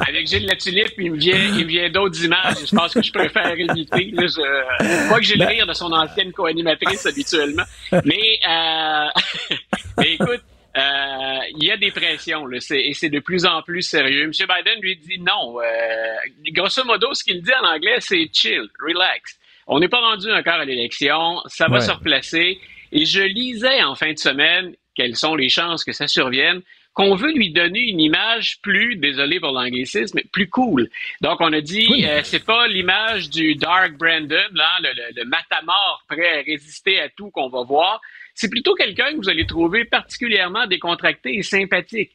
Avec 0.08 0.26
Gilles 0.28 0.48
Latulippe, 0.48 0.94
il 0.98 1.12
me 1.12 1.18
vient, 1.18 1.38
il 1.38 1.66
me 1.66 1.70
vient 1.70 1.90
d'autres 1.90 2.24
images. 2.24 2.56
Je 2.66 2.76
pense 2.76 2.94
que 2.94 3.04
je 3.04 3.12
préfère 3.12 3.52
éviter. 3.52 4.10
Là, 4.14 4.26
je, 4.26 5.10
pas 5.10 5.18
que 5.18 5.24
j'ai 5.24 5.36
le 5.36 5.46
rire 5.46 5.68
de 5.68 5.74
son 5.74 5.92
ancienne 5.92 6.32
co-animatrice 6.32 7.06
habituellement. 7.06 7.64
Mais, 8.06 8.40
euh, 8.50 9.08
mais 9.98 10.14
écoute, 10.14 10.42
euh, 10.78 11.40
il 11.60 11.68
y 11.68 11.72
a 11.72 11.78
des 11.78 11.92
pressions 11.92 12.46
là, 12.46 12.58
et 12.72 12.94
c'est 12.94 13.10
de 13.10 13.20
plus 13.20 13.46
en 13.46 13.62
plus 13.62 13.82
sérieux. 13.82 14.24
M. 14.24 14.32
Biden 14.32 14.82
lui 14.82 14.96
dit 14.96 15.20
non. 15.20 15.58
Euh, 15.60 16.16
grosso 16.54 16.84
modo, 16.86 17.14
ce 17.14 17.24
qu'il 17.24 17.42
dit 17.42 17.52
en 17.62 17.68
anglais, 17.68 17.98
c'est 18.00 18.30
chill, 18.34 18.68
relax. 18.80 19.38
On 19.68 19.80
n'est 19.80 19.90
pas 19.90 20.00
rendu 20.00 20.32
encore 20.32 20.56
à 20.56 20.66
l'élection, 20.66 21.42
ça 21.46 21.68
va 21.68 21.76
Ouais. 21.76 21.82
se 21.82 21.92
replacer. 21.92 22.60
Et 22.92 23.06
je 23.06 23.22
lisais 23.22 23.82
en 23.84 23.96
fin 23.96 24.14
de 24.14 24.20
semaine 24.20 24.74
quelles 24.96 25.16
sont 25.16 25.36
les 25.36 25.50
chances 25.50 25.84
que 25.84 25.94
ça 25.94 26.08
survienne 26.08 26.62
qu'on 26.94 27.16
veut 27.16 27.32
lui 27.32 27.52
donner 27.52 27.80
une 27.80 28.02
image 28.02 28.60
plus, 28.62 28.98
désolé 28.98 29.40
pour 29.40 29.52
l'anglicisme, 29.52 30.20
plus 30.32 30.50
cool. 30.50 30.90
Donc, 31.22 31.38
on 31.40 31.54
a 31.54 31.62
dit, 31.62 32.06
euh, 32.06 32.20
c'est 32.24 32.44
pas 32.44 32.68
l'image 32.68 33.30
du 33.30 33.56
Dark 33.56 33.94
Brandon, 33.98 34.36
là, 34.54 34.70
le, 34.82 34.90
le, 34.90 35.22
le 35.22 35.26
matamor 35.26 36.04
prêt 36.10 36.40
à 36.40 36.42
résister 36.42 37.00
à 37.00 37.08
tout 37.08 37.30
qu'on 37.32 37.48
va 37.48 37.64
voir. 37.64 38.02
C'est 38.36 38.50
plutôt 38.50 38.76
quelqu'un 38.76 39.12
que 39.12 39.18
vous 39.18 39.30
allez 39.30 39.46
trouver 39.46 39.86
particulièrement 39.86 40.68
décontracté 40.68 41.38
et 41.38 41.44
sympathique. 41.44 42.12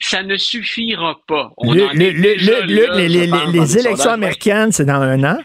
Ça 0.00 0.22
ne 0.22 0.36
suffira 0.36 1.20
pas. 1.26 1.52
On 1.56 1.72
Luc, 1.72 1.84
en 1.84 1.92
est 1.92 2.10
Luc, 2.10 2.22
déjà 2.22 2.60
Luc, 2.60 2.70
Luc, 2.70 2.88
là, 2.88 3.46
les, 3.52 3.78
élections 3.78 4.10
américaines, 4.10 4.72
c'est 4.72 4.84
dans 4.84 5.00
un 5.00 5.22
an? 5.22 5.38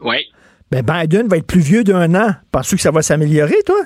Oui. 0.00 0.31
Ben 0.72 0.82
Biden 0.82 1.28
va 1.28 1.36
être 1.36 1.46
plus 1.46 1.60
vieux 1.60 1.84
d'un 1.84 2.14
an. 2.14 2.34
Penses-tu 2.50 2.76
que 2.76 2.80
ça 2.82 2.90
va 2.90 3.02
s'améliorer, 3.02 3.62
toi? 3.66 3.82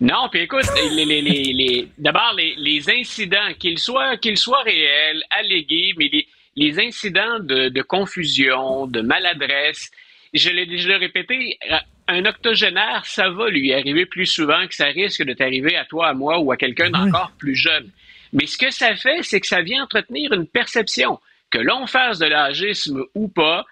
Non, 0.00 0.28
puis 0.30 0.42
écoute, 0.42 0.62
les, 0.76 1.04
les, 1.04 1.22
les, 1.22 1.52
les- 1.52 1.88
d'abord, 1.98 2.36
les, 2.36 2.90
incidents, 2.90 3.52
qu'ils 3.58 3.80
soient, 3.80 4.16
qu'ils 4.16 4.38
soient 4.38 4.62
réels, 4.62 5.24
allégués, 5.30 5.92
mais 5.96 6.08
les, 6.54 6.78
incidents 6.78 7.40
de, 7.40 7.68
de 7.68 7.82
confusion, 7.82 8.86
de 8.86 9.00
maladresse, 9.00 9.90
je 10.34 10.50
l'ai 10.50 10.66
déjà 10.66 10.98
répété, 10.98 11.58
un 12.06 12.24
octogénaire, 12.26 13.02
ça 13.04 13.28
va 13.30 13.50
lui 13.50 13.72
arriver 13.72 14.06
plus 14.06 14.26
souvent 14.26 14.64
que 14.68 14.74
ça 14.76 14.86
risque 14.86 15.24
de 15.24 15.32
t'arriver 15.32 15.74
à 15.76 15.84
toi, 15.84 16.10
à 16.10 16.14
moi 16.14 16.38
ou 16.38 16.52
à 16.52 16.56
quelqu'un 16.56 16.90
d'encore 16.90 17.32
plus 17.38 17.56
jeune. 17.56 17.90
Mais 18.32 18.46
ce 18.46 18.56
que 18.56 18.70
ça 18.70 18.94
fait, 18.94 19.22
c'est 19.22 19.40
que 19.40 19.48
ça 19.48 19.62
vient 19.62 19.82
entretenir 19.82 20.32
une 20.32 20.46
perception 20.46 21.18
que 21.50 21.58
l'on 21.58 21.86
fasse 21.88 22.20
de 22.20 22.26
l'agisme 22.26 23.02
ou 23.16 23.26
pas, 23.26 23.64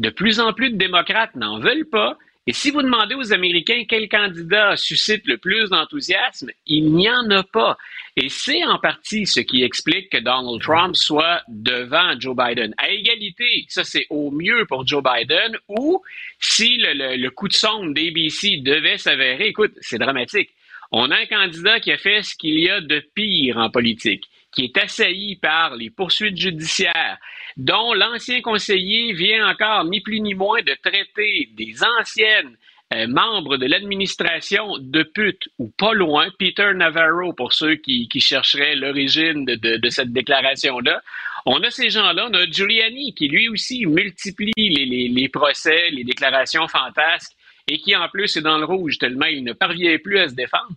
de 0.00 0.08
plus 0.08 0.40
en 0.40 0.54
plus 0.54 0.70
de 0.70 0.76
démocrates 0.76 1.36
n'en 1.36 1.60
veulent 1.60 1.88
pas. 1.88 2.16
Et 2.46 2.54
si 2.54 2.70
vous 2.70 2.80
demandez 2.80 3.14
aux 3.14 3.34
Américains 3.34 3.84
quel 3.86 4.08
candidat 4.08 4.74
suscite 4.74 5.26
le 5.26 5.36
plus 5.36 5.68
d'enthousiasme, 5.68 6.50
il 6.66 6.90
n'y 6.90 7.08
en 7.08 7.30
a 7.30 7.42
pas. 7.44 7.76
Et 8.16 8.30
c'est 8.30 8.64
en 8.64 8.78
partie 8.78 9.26
ce 9.26 9.40
qui 9.40 9.62
explique 9.62 10.08
que 10.10 10.16
Donald 10.16 10.60
Trump 10.62 10.96
soit 10.96 11.42
devant 11.48 12.18
Joe 12.18 12.34
Biden. 12.34 12.74
À 12.78 12.88
égalité, 12.88 13.66
ça 13.68 13.84
c'est 13.84 14.06
au 14.08 14.30
mieux 14.30 14.64
pour 14.66 14.86
Joe 14.86 15.02
Biden, 15.02 15.58
ou 15.68 16.02
si 16.40 16.78
le, 16.78 17.28
coup 17.28 17.48
de 17.48 17.52
sonde 17.52 17.92
d'ABC 17.92 18.62
devait 18.62 18.96
s'avérer, 18.96 19.48
écoute, 19.48 19.74
c'est 19.82 19.98
dramatique. 19.98 20.48
On 20.92 21.10
a 21.10 21.18
un 21.18 21.26
candidat 21.26 21.78
qui 21.78 21.92
a 21.92 21.98
fait 21.98 22.22
ce 22.22 22.34
qu'il 22.34 22.58
y 22.58 22.70
a 22.70 22.80
de 22.80 23.04
pire 23.14 23.58
en 23.58 23.70
politique 23.70 24.24
qui 24.52 24.64
est 24.64 24.76
assailli 24.78 25.36
par 25.36 25.76
les 25.76 25.90
poursuites 25.90 26.36
judiciaires, 26.36 27.18
dont 27.56 27.94
l'ancien 27.94 28.40
conseiller 28.40 29.12
vient 29.12 29.48
encore 29.48 29.84
ni 29.84 30.00
plus 30.00 30.20
ni 30.20 30.34
moins 30.34 30.62
de 30.62 30.74
traiter 30.82 31.48
des 31.52 31.76
anciennes 31.98 32.56
euh, 32.92 33.06
membres 33.06 33.56
de 33.56 33.66
l'administration 33.66 34.78
de 34.78 35.02
pute 35.02 35.48
ou 35.58 35.68
pas 35.68 35.92
loin, 35.92 36.28
Peter 36.38 36.72
Navarro 36.74 37.32
pour 37.32 37.52
ceux 37.52 37.76
qui, 37.76 38.08
chercheraient 38.18 38.74
l'origine 38.74 39.44
de, 39.44 39.88
cette 39.90 40.12
déclaration-là. 40.12 41.00
On 41.46 41.62
a 41.62 41.70
ces 41.70 41.88
gens-là, 41.90 42.28
on 42.30 42.34
a 42.34 42.46
Giuliani 42.46 43.14
qui 43.14 43.28
lui 43.28 43.48
aussi 43.48 43.86
multiplie 43.86 44.52
les, 44.56 45.28
procès, 45.28 45.90
les 45.90 46.04
déclarations 46.04 46.66
fantasques 46.68 47.32
et 47.68 47.78
qui 47.78 47.94
en 47.94 48.08
plus 48.08 48.36
est 48.36 48.42
dans 48.42 48.58
le 48.58 48.64
rouge 48.64 48.98
tellement 48.98 49.26
il 49.26 49.44
ne 49.44 49.52
parvient 49.52 49.96
plus 49.98 50.18
à 50.18 50.28
se 50.28 50.34
défendre 50.34 50.74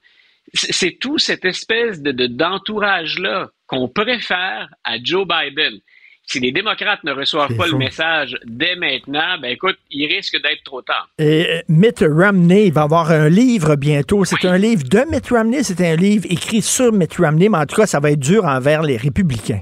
c'est 0.53 0.99
tout 0.99 1.17
cette 1.17 1.45
espèce 1.45 2.01
de, 2.01 2.11
d'entourage-là 2.27 3.49
qu'on 3.67 3.87
préfère 3.87 4.69
à 4.83 5.01
Joe 5.01 5.27
Biden. 5.27 5.79
Si 6.25 6.39
les 6.39 6.51
démocrates 6.51 7.03
ne 7.03 7.11
reçoivent 7.11 7.55
pas 7.55 7.67
le 7.67 7.77
message 7.77 8.37
dès 8.45 8.75
maintenant, 8.75 9.37
ben 9.41 9.51
écoute, 9.51 9.77
il 9.91 10.07
risque 10.07 10.41
d'être 10.41 10.63
trop 10.63 10.81
tard. 10.81 11.09
Et 11.19 11.45
euh, 11.49 11.61
Mitt 11.67 11.99
Romney 11.99 12.69
va 12.69 12.83
avoir 12.83 13.11
un 13.11 13.29
livre 13.29 13.75
bientôt. 13.75 14.23
C'est 14.23 14.45
un 14.45 14.57
livre 14.57 14.83
de 14.83 14.99
Mitt 15.11 15.27
Romney, 15.29 15.63
c'est 15.63 15.81
un 15.81 15.95
livre 15.95 16.25
écrit 16.29 16.61
sur 16.61 16.93
Mitt 16.93 17.15
Romney, 17.17 17.49
mais 17.49 17.57
en 17.57 17.65
tout 17.65 17.75
cas, 17.75 17.85
ça 17.85 17.99
va 17.99 18.11
être 18.11 18.19
dur 18.19 18.45
envers 18.45 18.83
les 18.83 18.97
républicains. 18.97 19.61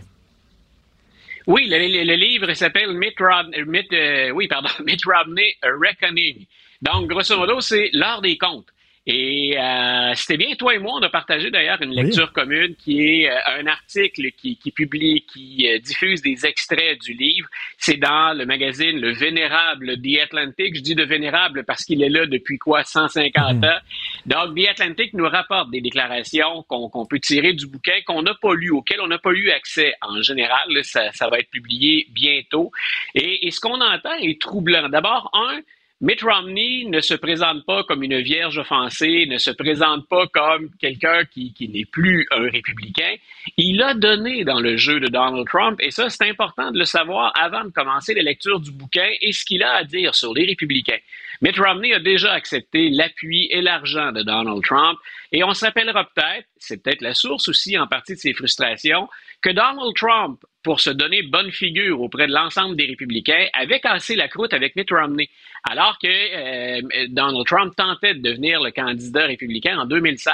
Oui, 1.47 1.67
le, 1.67 2.15
livre 2.15 2.53
s'appelle 2.53 2.93
Mitt, 2.93 3.15
Romney, 3.19 3.87
euh, 3.93 4.29
oui, 4.29 4.47
pardon, 4.47 4.69
Mitt 4.85 5.01
Romney 5.03 5.55
A 5.63 5.67
Reckoning. 5.67 6.45
Donc, 6.81 7.07
grosso 7.09 7.35
modo, 7.37 7.59
c'est 7.61 7.89
l'heure 7.93 8.21
des 8.21 8.37
comptes. 8.37 8.67
Et 9.07 9.57
euh, 9.57 10.13
c'était 10.13 10.37
bien, 10.37 10.53
toi 10.55 10.75
et 10.75 10.77
moi, 10.77 10.91
on 10.93 11.01
a 11.01 11.09
partagé 11.09 11.49
d'ailleurs 11.49 11.81
une 11.81 11.91
lecture 11.91 12.31
commune 12.33 12.75
qui 12.75 13.01
est 13.01 13.31
euh, 13.31 13.59
un 13.59 13.65
article 13.65 14.31
qui, 14.37 14.57
qui 14.57 14.71
publie, 14.71 15.25
qui 15.25 15.67
euh, 15.67 15.79
diffuse 15.79 16.21
des 16.21 16.45
extraits 16.45 17.01
du 17.01 17.13
livre. 17.13 17.47
C'est 17.79 17.97
dans 17.97 18.37
le 18.37 18.45
magazine 18.45 18.99
Le 18.99 19.11
Vénérable 19.11 19.99
The 19.99 20.21
Atlantic. 20.21 20.75
Je 20.75 20.81
dis 20.81 20.93
de 20.93 21.03
Vénérable 21.03 21.63
parce 21.63 21.83
qu'il 21.83 22.03
est 22.03 22.09
là 22.09 22.27
depuis 22.27 22.59
quoi, 22.59 22.83
150 22.83 23.55
mhm. 23.55 23.63
ans. 23.63 23.79
Donc, 24.27 24.55
The 24.55 24.67
Atlantic 24.69 25.13
nous 25.13 25.27
rapporte 25.27 25.71
des 25.71 25.81
déclarations 25.81 26.63
qu'on 26.67 27.05
peut 27.07 27.19
tirer 27.19 27.53
du 27.53 27.65
bouquin 27.65 28.01
qu'on 28.05 28.21
n'a 28.21 28.35
pas 28.35 28.53
lu, 28.53 28.69
auxquelles 28.69 29.01
on 29.01 29.07
n'a 29.07 29.17
pas 29.17 29.31
eu 29.31 29.49
accès 29.49 29.95
en 30.01 30.21
général. 30.21 30.83
ça, 30.83 31.11
ça, 31.13 31.27
va 31.27 31.39
être 31.39 31.49
publié 31.49 32.05
bientôt. 32.11 32.71
Et, 33.15 33.47
et 33.47 33.51
ce 33.51 33.59
qu'on 33.59 33.81
entend 33.81 34.13
est 34.21 34.39
troublant. 34.39 34.89
D'abord, 34.89 35.31
un, 35.33 35.61
Mitt 36.03 36.23
Romney 36.23 36.85
ne 36.87 36.99
se 36.99 37.13
présente 37.13 37.63
pas 37.63 37.83
comme 37.83 38.01
une 38.01 38.21
vierge 38.21 38.57
offensée, 38.57 39.27
ne 39.27 39.37
se 39.37 39.51
présente 39.51 40.09
pas 40.09 40.25
comme 40.25 40.71
quelqu'un 40.79 41.25
qui, 41.25 41.53
n'est 41.71 41.85
plus 41.85 42.25
un 42.31 42.49
républicain. 42.49 43.13
Il 43.55 43.79
a 43.83 43.93
donné 43.93 44.43
dans 44.43 44.59
le 44.59 44.77
jeu 44.77 44.99
de 44.99 45.05
Donald 45.09 45.47
Trump, 45.47 45.79
et 45.79 45.91
ça, 45.91 46.09
c'est 46.09 46.27
important 46.27 46.71
de 46.71 46.79
le 46.79 46.85
savoir 46.85 47.31
avant 47.39 47.65
de 47.65 47.69
commencer 47.69 48.15
la 48.15 48.23
lecture 48.23 48.59
du 48.59 48.71
bouquin 48.71 49.07
et 49.21 49.31
ce 49.31 49.45
qu'il 49.45 49.61
a 49.61 49.73
à 49.73 49.83
dire 49.83 50.15
sur 50.15 50.33
les 50.33 50.47
républicains. 50.47 50.97
Mitt 51.39 51.59
Romney 51.59 51.93
a 51.93 51.99
déjà 51.99 52.33
accepté 52.33 52.89
l'appui 52.89 53.47
et 53.51 53.61
l'argent 53.61 54.11
de 54.11 54.23
Donald 54.23 54.63
Trump, 54.63 54.97
et 55.31 55.43
on 55.43 55.53
se 55.53 55.65
rappellera 55.65 56.03
peut-être, 56.03 56.47
c'est 56.57 56.81
peut-être 56.81 57.01
la 57.01 57.13
source 57.13 57.47
aussi 57.47 57.77
en 57.77 57.85
partie 57.85 58.13
de 58.13 58.19
ses 58.19 58.33
frustrations, 58.33 59.07
que 59.41 59.49
Donald 59.49 59.95
Trump, 59.95 60.39
pour 60.63 60.79
se 60.79 60.91
donner 60.91 61.23
bonne 61.23 61.51
figure 61.51 62.01
auprès 62.01 62.27
de 62.27 62.33
l'ensemble 62.33 62.75
des 62.75 62.85
républicains, 62.85 63.47
avait 63.53 63.79
cassé 63.79 64.15
la 64.15 64.27
croûte 64.27 64.53
avec 64.53 64.75
Mitt 64.75 64.89
Romney, 64.91 65.29
alors 65.69 65.97
que 65.99 66.07
euh, 66.07 67.07
Donald 67.09 67.45
Trump 67.45 67.75
tentait 67.75 68.15
de 68.15 68.21
devenir 68.21 68.61
le 68.61 68.71
candidat 68.71 69.25
républicain 69.25 69.79
en 69.79 69.85
2016 69.85 70.31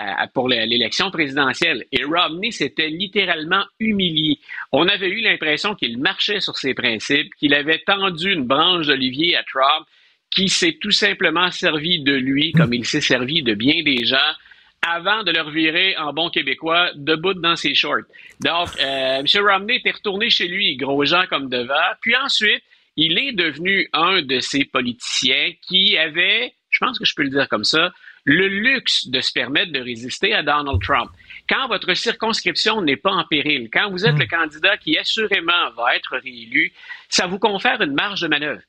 euh, 0.00 0.02
pour 0.34 0.48
l'élection 0.48 1.10
présidentielle. 1.10 1.84
Et 1.92 2.04
Romney 2.04 2.50
s'était 2.50 2.88
littéralement 2.88 3.64
humilié. 3.78 4.38
On 4.72 4.86
avait 4.86 5.08
eu 5.08 5.20
l'impression 5.20 5.74
qu'il 5.74 5.98
marchait 5.98 6.40
sur 6.40 6.56
ses 6.56 6.74
principes, 6.74 7.34
qu'il 7.36 7.54
avait 7.54 7.82
tendu 7.86 8.32
une 8.32 8.44
branche 8.44 8.86
d'olivier 8.86 9.36
à 9.36 9.42
Trump, 9.44 9.86
qui 10.30 10.48
s'est 10.48 10.78
tout 10.80 10.92
simplement 10.92 11.50
servi 11.50 12.00
de 12.02 12.14
lui 12.14 12.52
comme 12.52 12.72
il 12.72 12.86
s'est 12.86 13.00
servi 13.00 13.42
de 13.42 13.54
bien 13.54 13.82
des 13.82 14.04
gens 14.04 14.18
avant 14.82 15.24
de 15.24 15.30
leur 15.30 15.50
virer 15.50 15.96
en 15.98 16.12
bon 16.12 16.30
québécois 16.30 16.90
debout 16.94 17.34
dans 17.34 17.56
ses 17.56 17.74
shorts. 17.74 18.06
Donc, 18.40 18.68
euh, 18.80 19.20
M. 19.20 19.26
Romney 19.44 19.76
était 19.76 19.90
retourné 19.90 20.30
chez 20.30 20.48
lui, 20.48 20.76
gros 20.76 21.04
gens 21.04 21.24
comme 21.28 21.48
devant. 21.50 21.74
Puis 22.00 22.16
ensuite, 22.16 22.62
il 22.96 23.18
est 23.18 23.32
devenu 23.32 23.88
un 23.92 24.22
de 24.22 24.40
ces 24.40 24.64
politiciens 24.64 25.52
qui 25.62 25.96
avait, 25.96 26.52
je 26.70 26.78
pense 26.80 26.98
que 26.98 27.04
je 27.04 27.14
peux 27.14 27.22
le 27.22 27.30
dire 27.30 27.48
comme 27.48 27.64
ça, 27.64 27.92
le 28.24 28.48
luxe 28.48 29.08
de 29.08 29.20
se 29.20 29.32
permettre 29.32 29.72
de 29.72 29.80
résister 29.80 30.34
à 30.34 30.42
Donald 30.42 30.80
Trump. 30.82 31.10
Quand 31.48 31.68
votre 31.68 31.94
circonscription 31.94 32.82
n'est 32.82 32.96
pas 32.96 33.12
en 33.12 33.24
péril, 33.24 33.70
quand 33.72 33.90
vous 33.90 34.04
êtes 34.04 34.14
hmm. 34.14 34.20
le 34.20 34.26
candidat 34.26 34.76
qui 34.76 34.98
assurément 34.98 35.70
va 35.76 35.96
être 35.96 36.16
réélu, 36.16 36.72
ça 37.08 37.26
vous 37.26 37.38
confère 37.38 37.80
une 37.80 37.94
marge 37.94 38.20
de 38.20 38.28
manœuvre. 38.28 38.62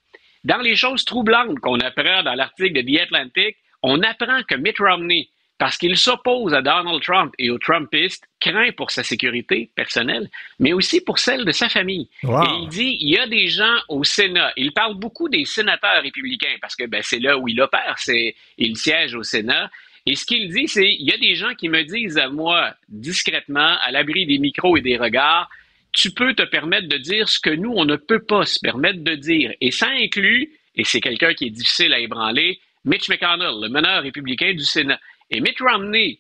Dans 0.44 0.58
les 0.58 0.76
choses 0.76 1.06
troublantes 1.06 1.60
qu'on 1.60 1.80
apprend 1.80 2.24
dans 2.24 2.34
l'article 2.34 2.74
de 2.74 2.82
The 2.82 3.02
Atlantic, 3.02 3.58
on 3.84 4.02
apprend 4.02 4.42
que 4.44 4.56
Mitt 4.56 4.78
Romney, 4.80 5.30
parce 5.62 5.78
qu'il 5.78 5.96
s'oppose 5.96 6.56
à 6.56 6.64
Donald 6.64 7.04
Trump 7.04 7.36
et 7.38 7.52
aux 7.52 7.60
Trumpistes, 7.60 8.28
craint 8.40 8.72
pour 8.72 8.90
sa 8.90 9.04
sécurité 9.04 9.70
personnelle, 9.76 10.28
mais 10.58 10.74
aussi 10.74 11.02
pour 11.02 11.20
celle 11.20 11.46
de 11.46 11.52
sa 11.52 11.70
famille. 11.70 12.10
Et 12.24 12.28
il 12.64 12.68
dit, 12.68 12.98
il 13.00 13.12
y 13.12 13.20
a 13.20 13.28
des 13.28 13.46
gens 13.46 13.76
au 13.88 14.04
Sénat, 14.04 14.54
il 14.58 14.74
parle 14.74 14.96
beaucoup 14.96 15.30
des 15.30 15.46
sénateurs 15.46 16.02
républicains, 16.02 16.56
parce 16.62 16.76
que 16.76 16.88
ben, 16.88 17.04
c'est 17.04 17.20
là 17.20 17.38
où 17.38 17.48
il 17.48 17.62
opère, 17.62 17.94
c'est, 17.98 18.34
il 18.58 18.76
siège 18.76 19.14
au 19.14 19.22
Sénat, 19.22 19.70
et 20.08 20.16
ce 20.16 20.26
qu'il 20.26 20.52
dit, 20.52 20.68
c'est, 20.68 20.96
il 21.00 21.08
y 21.08 21.14
a 21.14 21.18
des 21.20 21.36
gens 21.36 21.54
qui 21.54 21.70
me 21.70 21.84
disent 21.84 22.18
à 22.18 22.28
moi, 22.28 22.74
discrètement, 22.90 23.78
à 23.84 23.92
l'abri 23.92 24.26
des 24.26 24.40
micros 24.40 24.78
et 24.78 24.82
des 24.82 24.98
regards, 24.98 25.48
tu 25.92 26.10
peux 26.10 26.34
te 26.34 26.42
permettre 26.42 26.88
de 26.88 26.98
dire 26.98 27.30
ce 27.30 27.40
que 27.40 27.52
nous, 27.52 27.74
on 27.76 27.86
ne 27.86 27.98
peut 27.98 28.24
pas 28.24 28.46
se 28.46 28.60
permettre 28.60 29.04
de 29.04 29.14
dire. 29.14 29.54
Et 29.62 29.70
ça 29.70 29.90
inclut, 29.90 30.54
et 30.74 30.86
c'est 30.86 31.02
quelqu'un 31.02 31.36
qui 31.36 31.46
est 31.46 31.52
difficile 31.52 31.94
à 31.94 32.00
ébranler, 32.00 32.60
Mitch 32.84 33.10
McConnell, 33.10 33.62
le 33.62 33.70
meneur 33.70 34.02
républicain 34.02 34.54
du 34.54 34.64
Sénat. 34.64 35.00
Et 35.32 35.40
Mitt 35.40 35.60
Romney, 35.60 36.20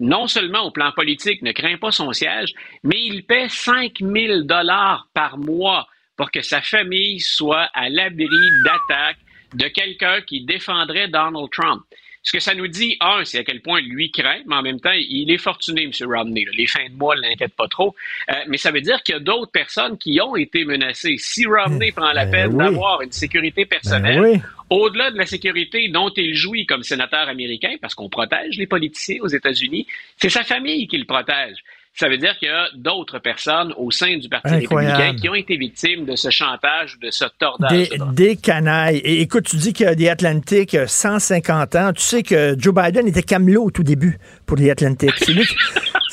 non 0.00 0.26
seulement 0.26 0.66
au 0.66 0.70
plan 0.70 0.92
politique, 0.92 1.42
ne 1.42 1.52
craint 1.52 1.78
pas 1.78 1.92
son 1.92 2.12
siège, 2.12 2.52
mais 2.82 3.00
il 3.00 3.24
paie 3.24 3.48
5 3.48 3.98
000 4.00 4.42
dollars 4.42 5.08
par 5.14 5.38
mois 5.38 5.86
pour 6.16 6.30
que 6.30 6.42
sa 6.42 6.60
famille 6.60 7.20
soit 7.20 7.70
à 7.72 7.88
l'abri 7.88 8.26
d'attaques 8.64 9.18
de 9.54 9.68
quelqu'un 9.68 10.20
qui 10.22 10.44
défendrait 10.44 11.08
Donald 11.08 11.48
Trump. 11.50 11.82
Ce 12.22 12.32
que 12.32 12.40
ça 12.40 12.54
nous 12.54 12.68
dit, 12.68 12.96
un, 13.00 13.24
c'est 13.24 13.38
à 13.38 13.44
quel 13.44 13.60
point 13.60 13.80
lui 13.80 14.10
craint, 14.10 14.40
mais 14.46 14.56
en 14.56 14.62
même 14.62 14.80
temps, 14.80 14.92
il 14.92 15.30
est 15.30 15.38
fortuné, 15.38 15.84
M. 15.84 15.92
Romney. 16.02 16.44
Les 16.52 16.66
fins 16.66 16.88
de 16.88 16.94
mois 16.94 17.16
ne 17.16 17.22
l'inquiètent 17.22 17.54
pas 17.54 17.68
trop. 17.68 17.94
Euh, 18.30 18.34
mais 18.48 18.58
ça 18.58 18.70
veut 18.70 18.80
dire 18.80 19.02
qu'il 19.02 19.14
y 19.14 19.16
a 19.16 19.20
d'autres 19.20 19.52
personnes 19.52 19.96
qui 19.96 20.20
ont 20.20 20.36
été 20.36 20.64
menacées. 20.64 21.16
Si 21.18 21.46
Romney 21.46 21.92
prend 21.92 22.12
la 22.12 22.26
ben 22.26 22.50
peine 22.50 22.58
d'avoir 22.58 23.02
une 23.02 23.12
sécurité 23.12 23.64
personnelle, 23.64 24.20
ben 24.20 24.42
au-delà 24.70 25.10
de 25.10 25.16
la 25.16 25.26
sécurité 25.26 25.88
dont 25.88 26.10
il 26.16 26.34
jouit 26.34 26.66
comme 26.66 26.82
sénateur 26.82 27.28
américain, 27.28 27.76
parce 27.80 27.94
qu'on 27.94 28.08
protège 28.08 28.58
les 28.58 28.66
politiciens 28.66 29.18
aux 29.22 29.28
États-Unis, 29.28 29.86
c'est 30.16 30.28
sa 30.28 30.42
famille 30.44 30.86
qui 30.86 30.98
le 30.98 31.06
protège. 31.06 31.64
Ça 31.98 32.08
veut 32.08 32.16
dire 32.16 32.38
qu'il 32.38 32.46
y 32.46 32.52
a 32.52 32.68
d'autres 32.76 33.18
personnes 33.18 33.74
au 33.76 33.90
sein 33.90 34.18
du 34.18 34.28
Parti 34.28 34.54
républicain 34.54 35.16
qui 35.16 35.28
ont 35.28 35.34
été 35.34 35.56
victimes 35.56 36.04
de 36.04 36.14
ce 36.14 36.30
chantage, 36.30 36.96
de 37.02 37.10
ce 37.10 37.24
tordage. 37.40 37.88
Des, 38.12 38.36
canailles. 38.36 38.98
Et 38.98 39.20
écoute, 39.20 39.46
tu 39.46 39.56
dis 39.56 39.72
que 39.72 39.94
des 39.94 40.08
Atlantic, 40.08 40.76
150 40.86 41.74
ans. 41.74 41.92
Tu 41.92 42.02
sais 42.02 42.22
que 42.22 42.54
Joe 42.56 42.72
Biden 42.72 43.08
était 43.08 43.22
camelot 43.22 43.64
au 43.64 43.70
tout 43.72 43.82
début 43.82 44.16
pour 44.46 44.56
les 44.56 44.70
Atlantic. 44.70 45.10
C'est 45.16 45.32
lui, 45.32 45.44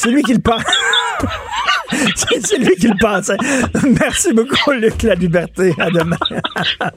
lui 0.08 0.24
qui 0.24 0.34
le 0.34 0.42
parle. 0.42 0.64
C'est 2.16 2.58
lui 2.58 2.76
qui 2.76 2.88
le 2.88 2.98
pensait. 3.00 3.38
Merci 4.00 4.34
beaucoup, 4.34 4.72
Luc 4.72 5.04
La 5.04 5.16
Liberté. 5.16 5.74
À 5.80 5.90
demain. 5.90 6.18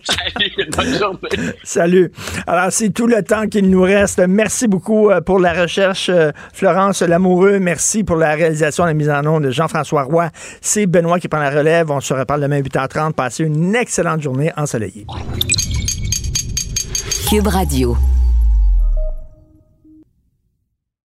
Salut, 0.03 1.17
bonne. 1.21 1.53
Salut. 1.63 2.13
Alors, 2.47 2.69
c'est 2.71 2.91
tout 2.91 3.07
le 3.07 3.23
temps 3.23 3.47
qu'il 3.47 3.69
nous 3.71 3.83
reste. 3.83 4.21
Merci 4.27 4.69
beaucoup 4.69 5.11
euh, 5.11 5.21
pour 5.21 5.39
la 5.39 5.53
recherche, 5.53 6.09
euh, 6.09 6.33
Florence 6.53 7.03
Lamoureux. 7.03 7.59
Merci 7.59 8.05
pour 8.05 8.17
la 8.17 8.35
réalisation, 8.35 8.85
la 8.85 8.95
mise 8.95 9.11
en 9.11 9.25
onde 9.27 9.45
de 9.45 9.51
Jean-François 9.51 10.03
Roy. 10.03 10.31
C'est 10.61 10.87
Benoît 10.87 11.19
qui 11.19 11.29
prend 11.29 11.41
la 11.41 11.51
relève. 11.51 11.91
On 11.91 12.01
se 12.01 12.15
reparle 12.15 12.41
demain 12.41 12.61
8h30. 12.61 13.13
Passez 13.13 13.45
une 13.45 13.75
excellente 13.75 14.23
journée 14.23 14.53
ensoleillée. 14.57 15.07
Cube 17.29 17.47
Radio. 17.47 17.97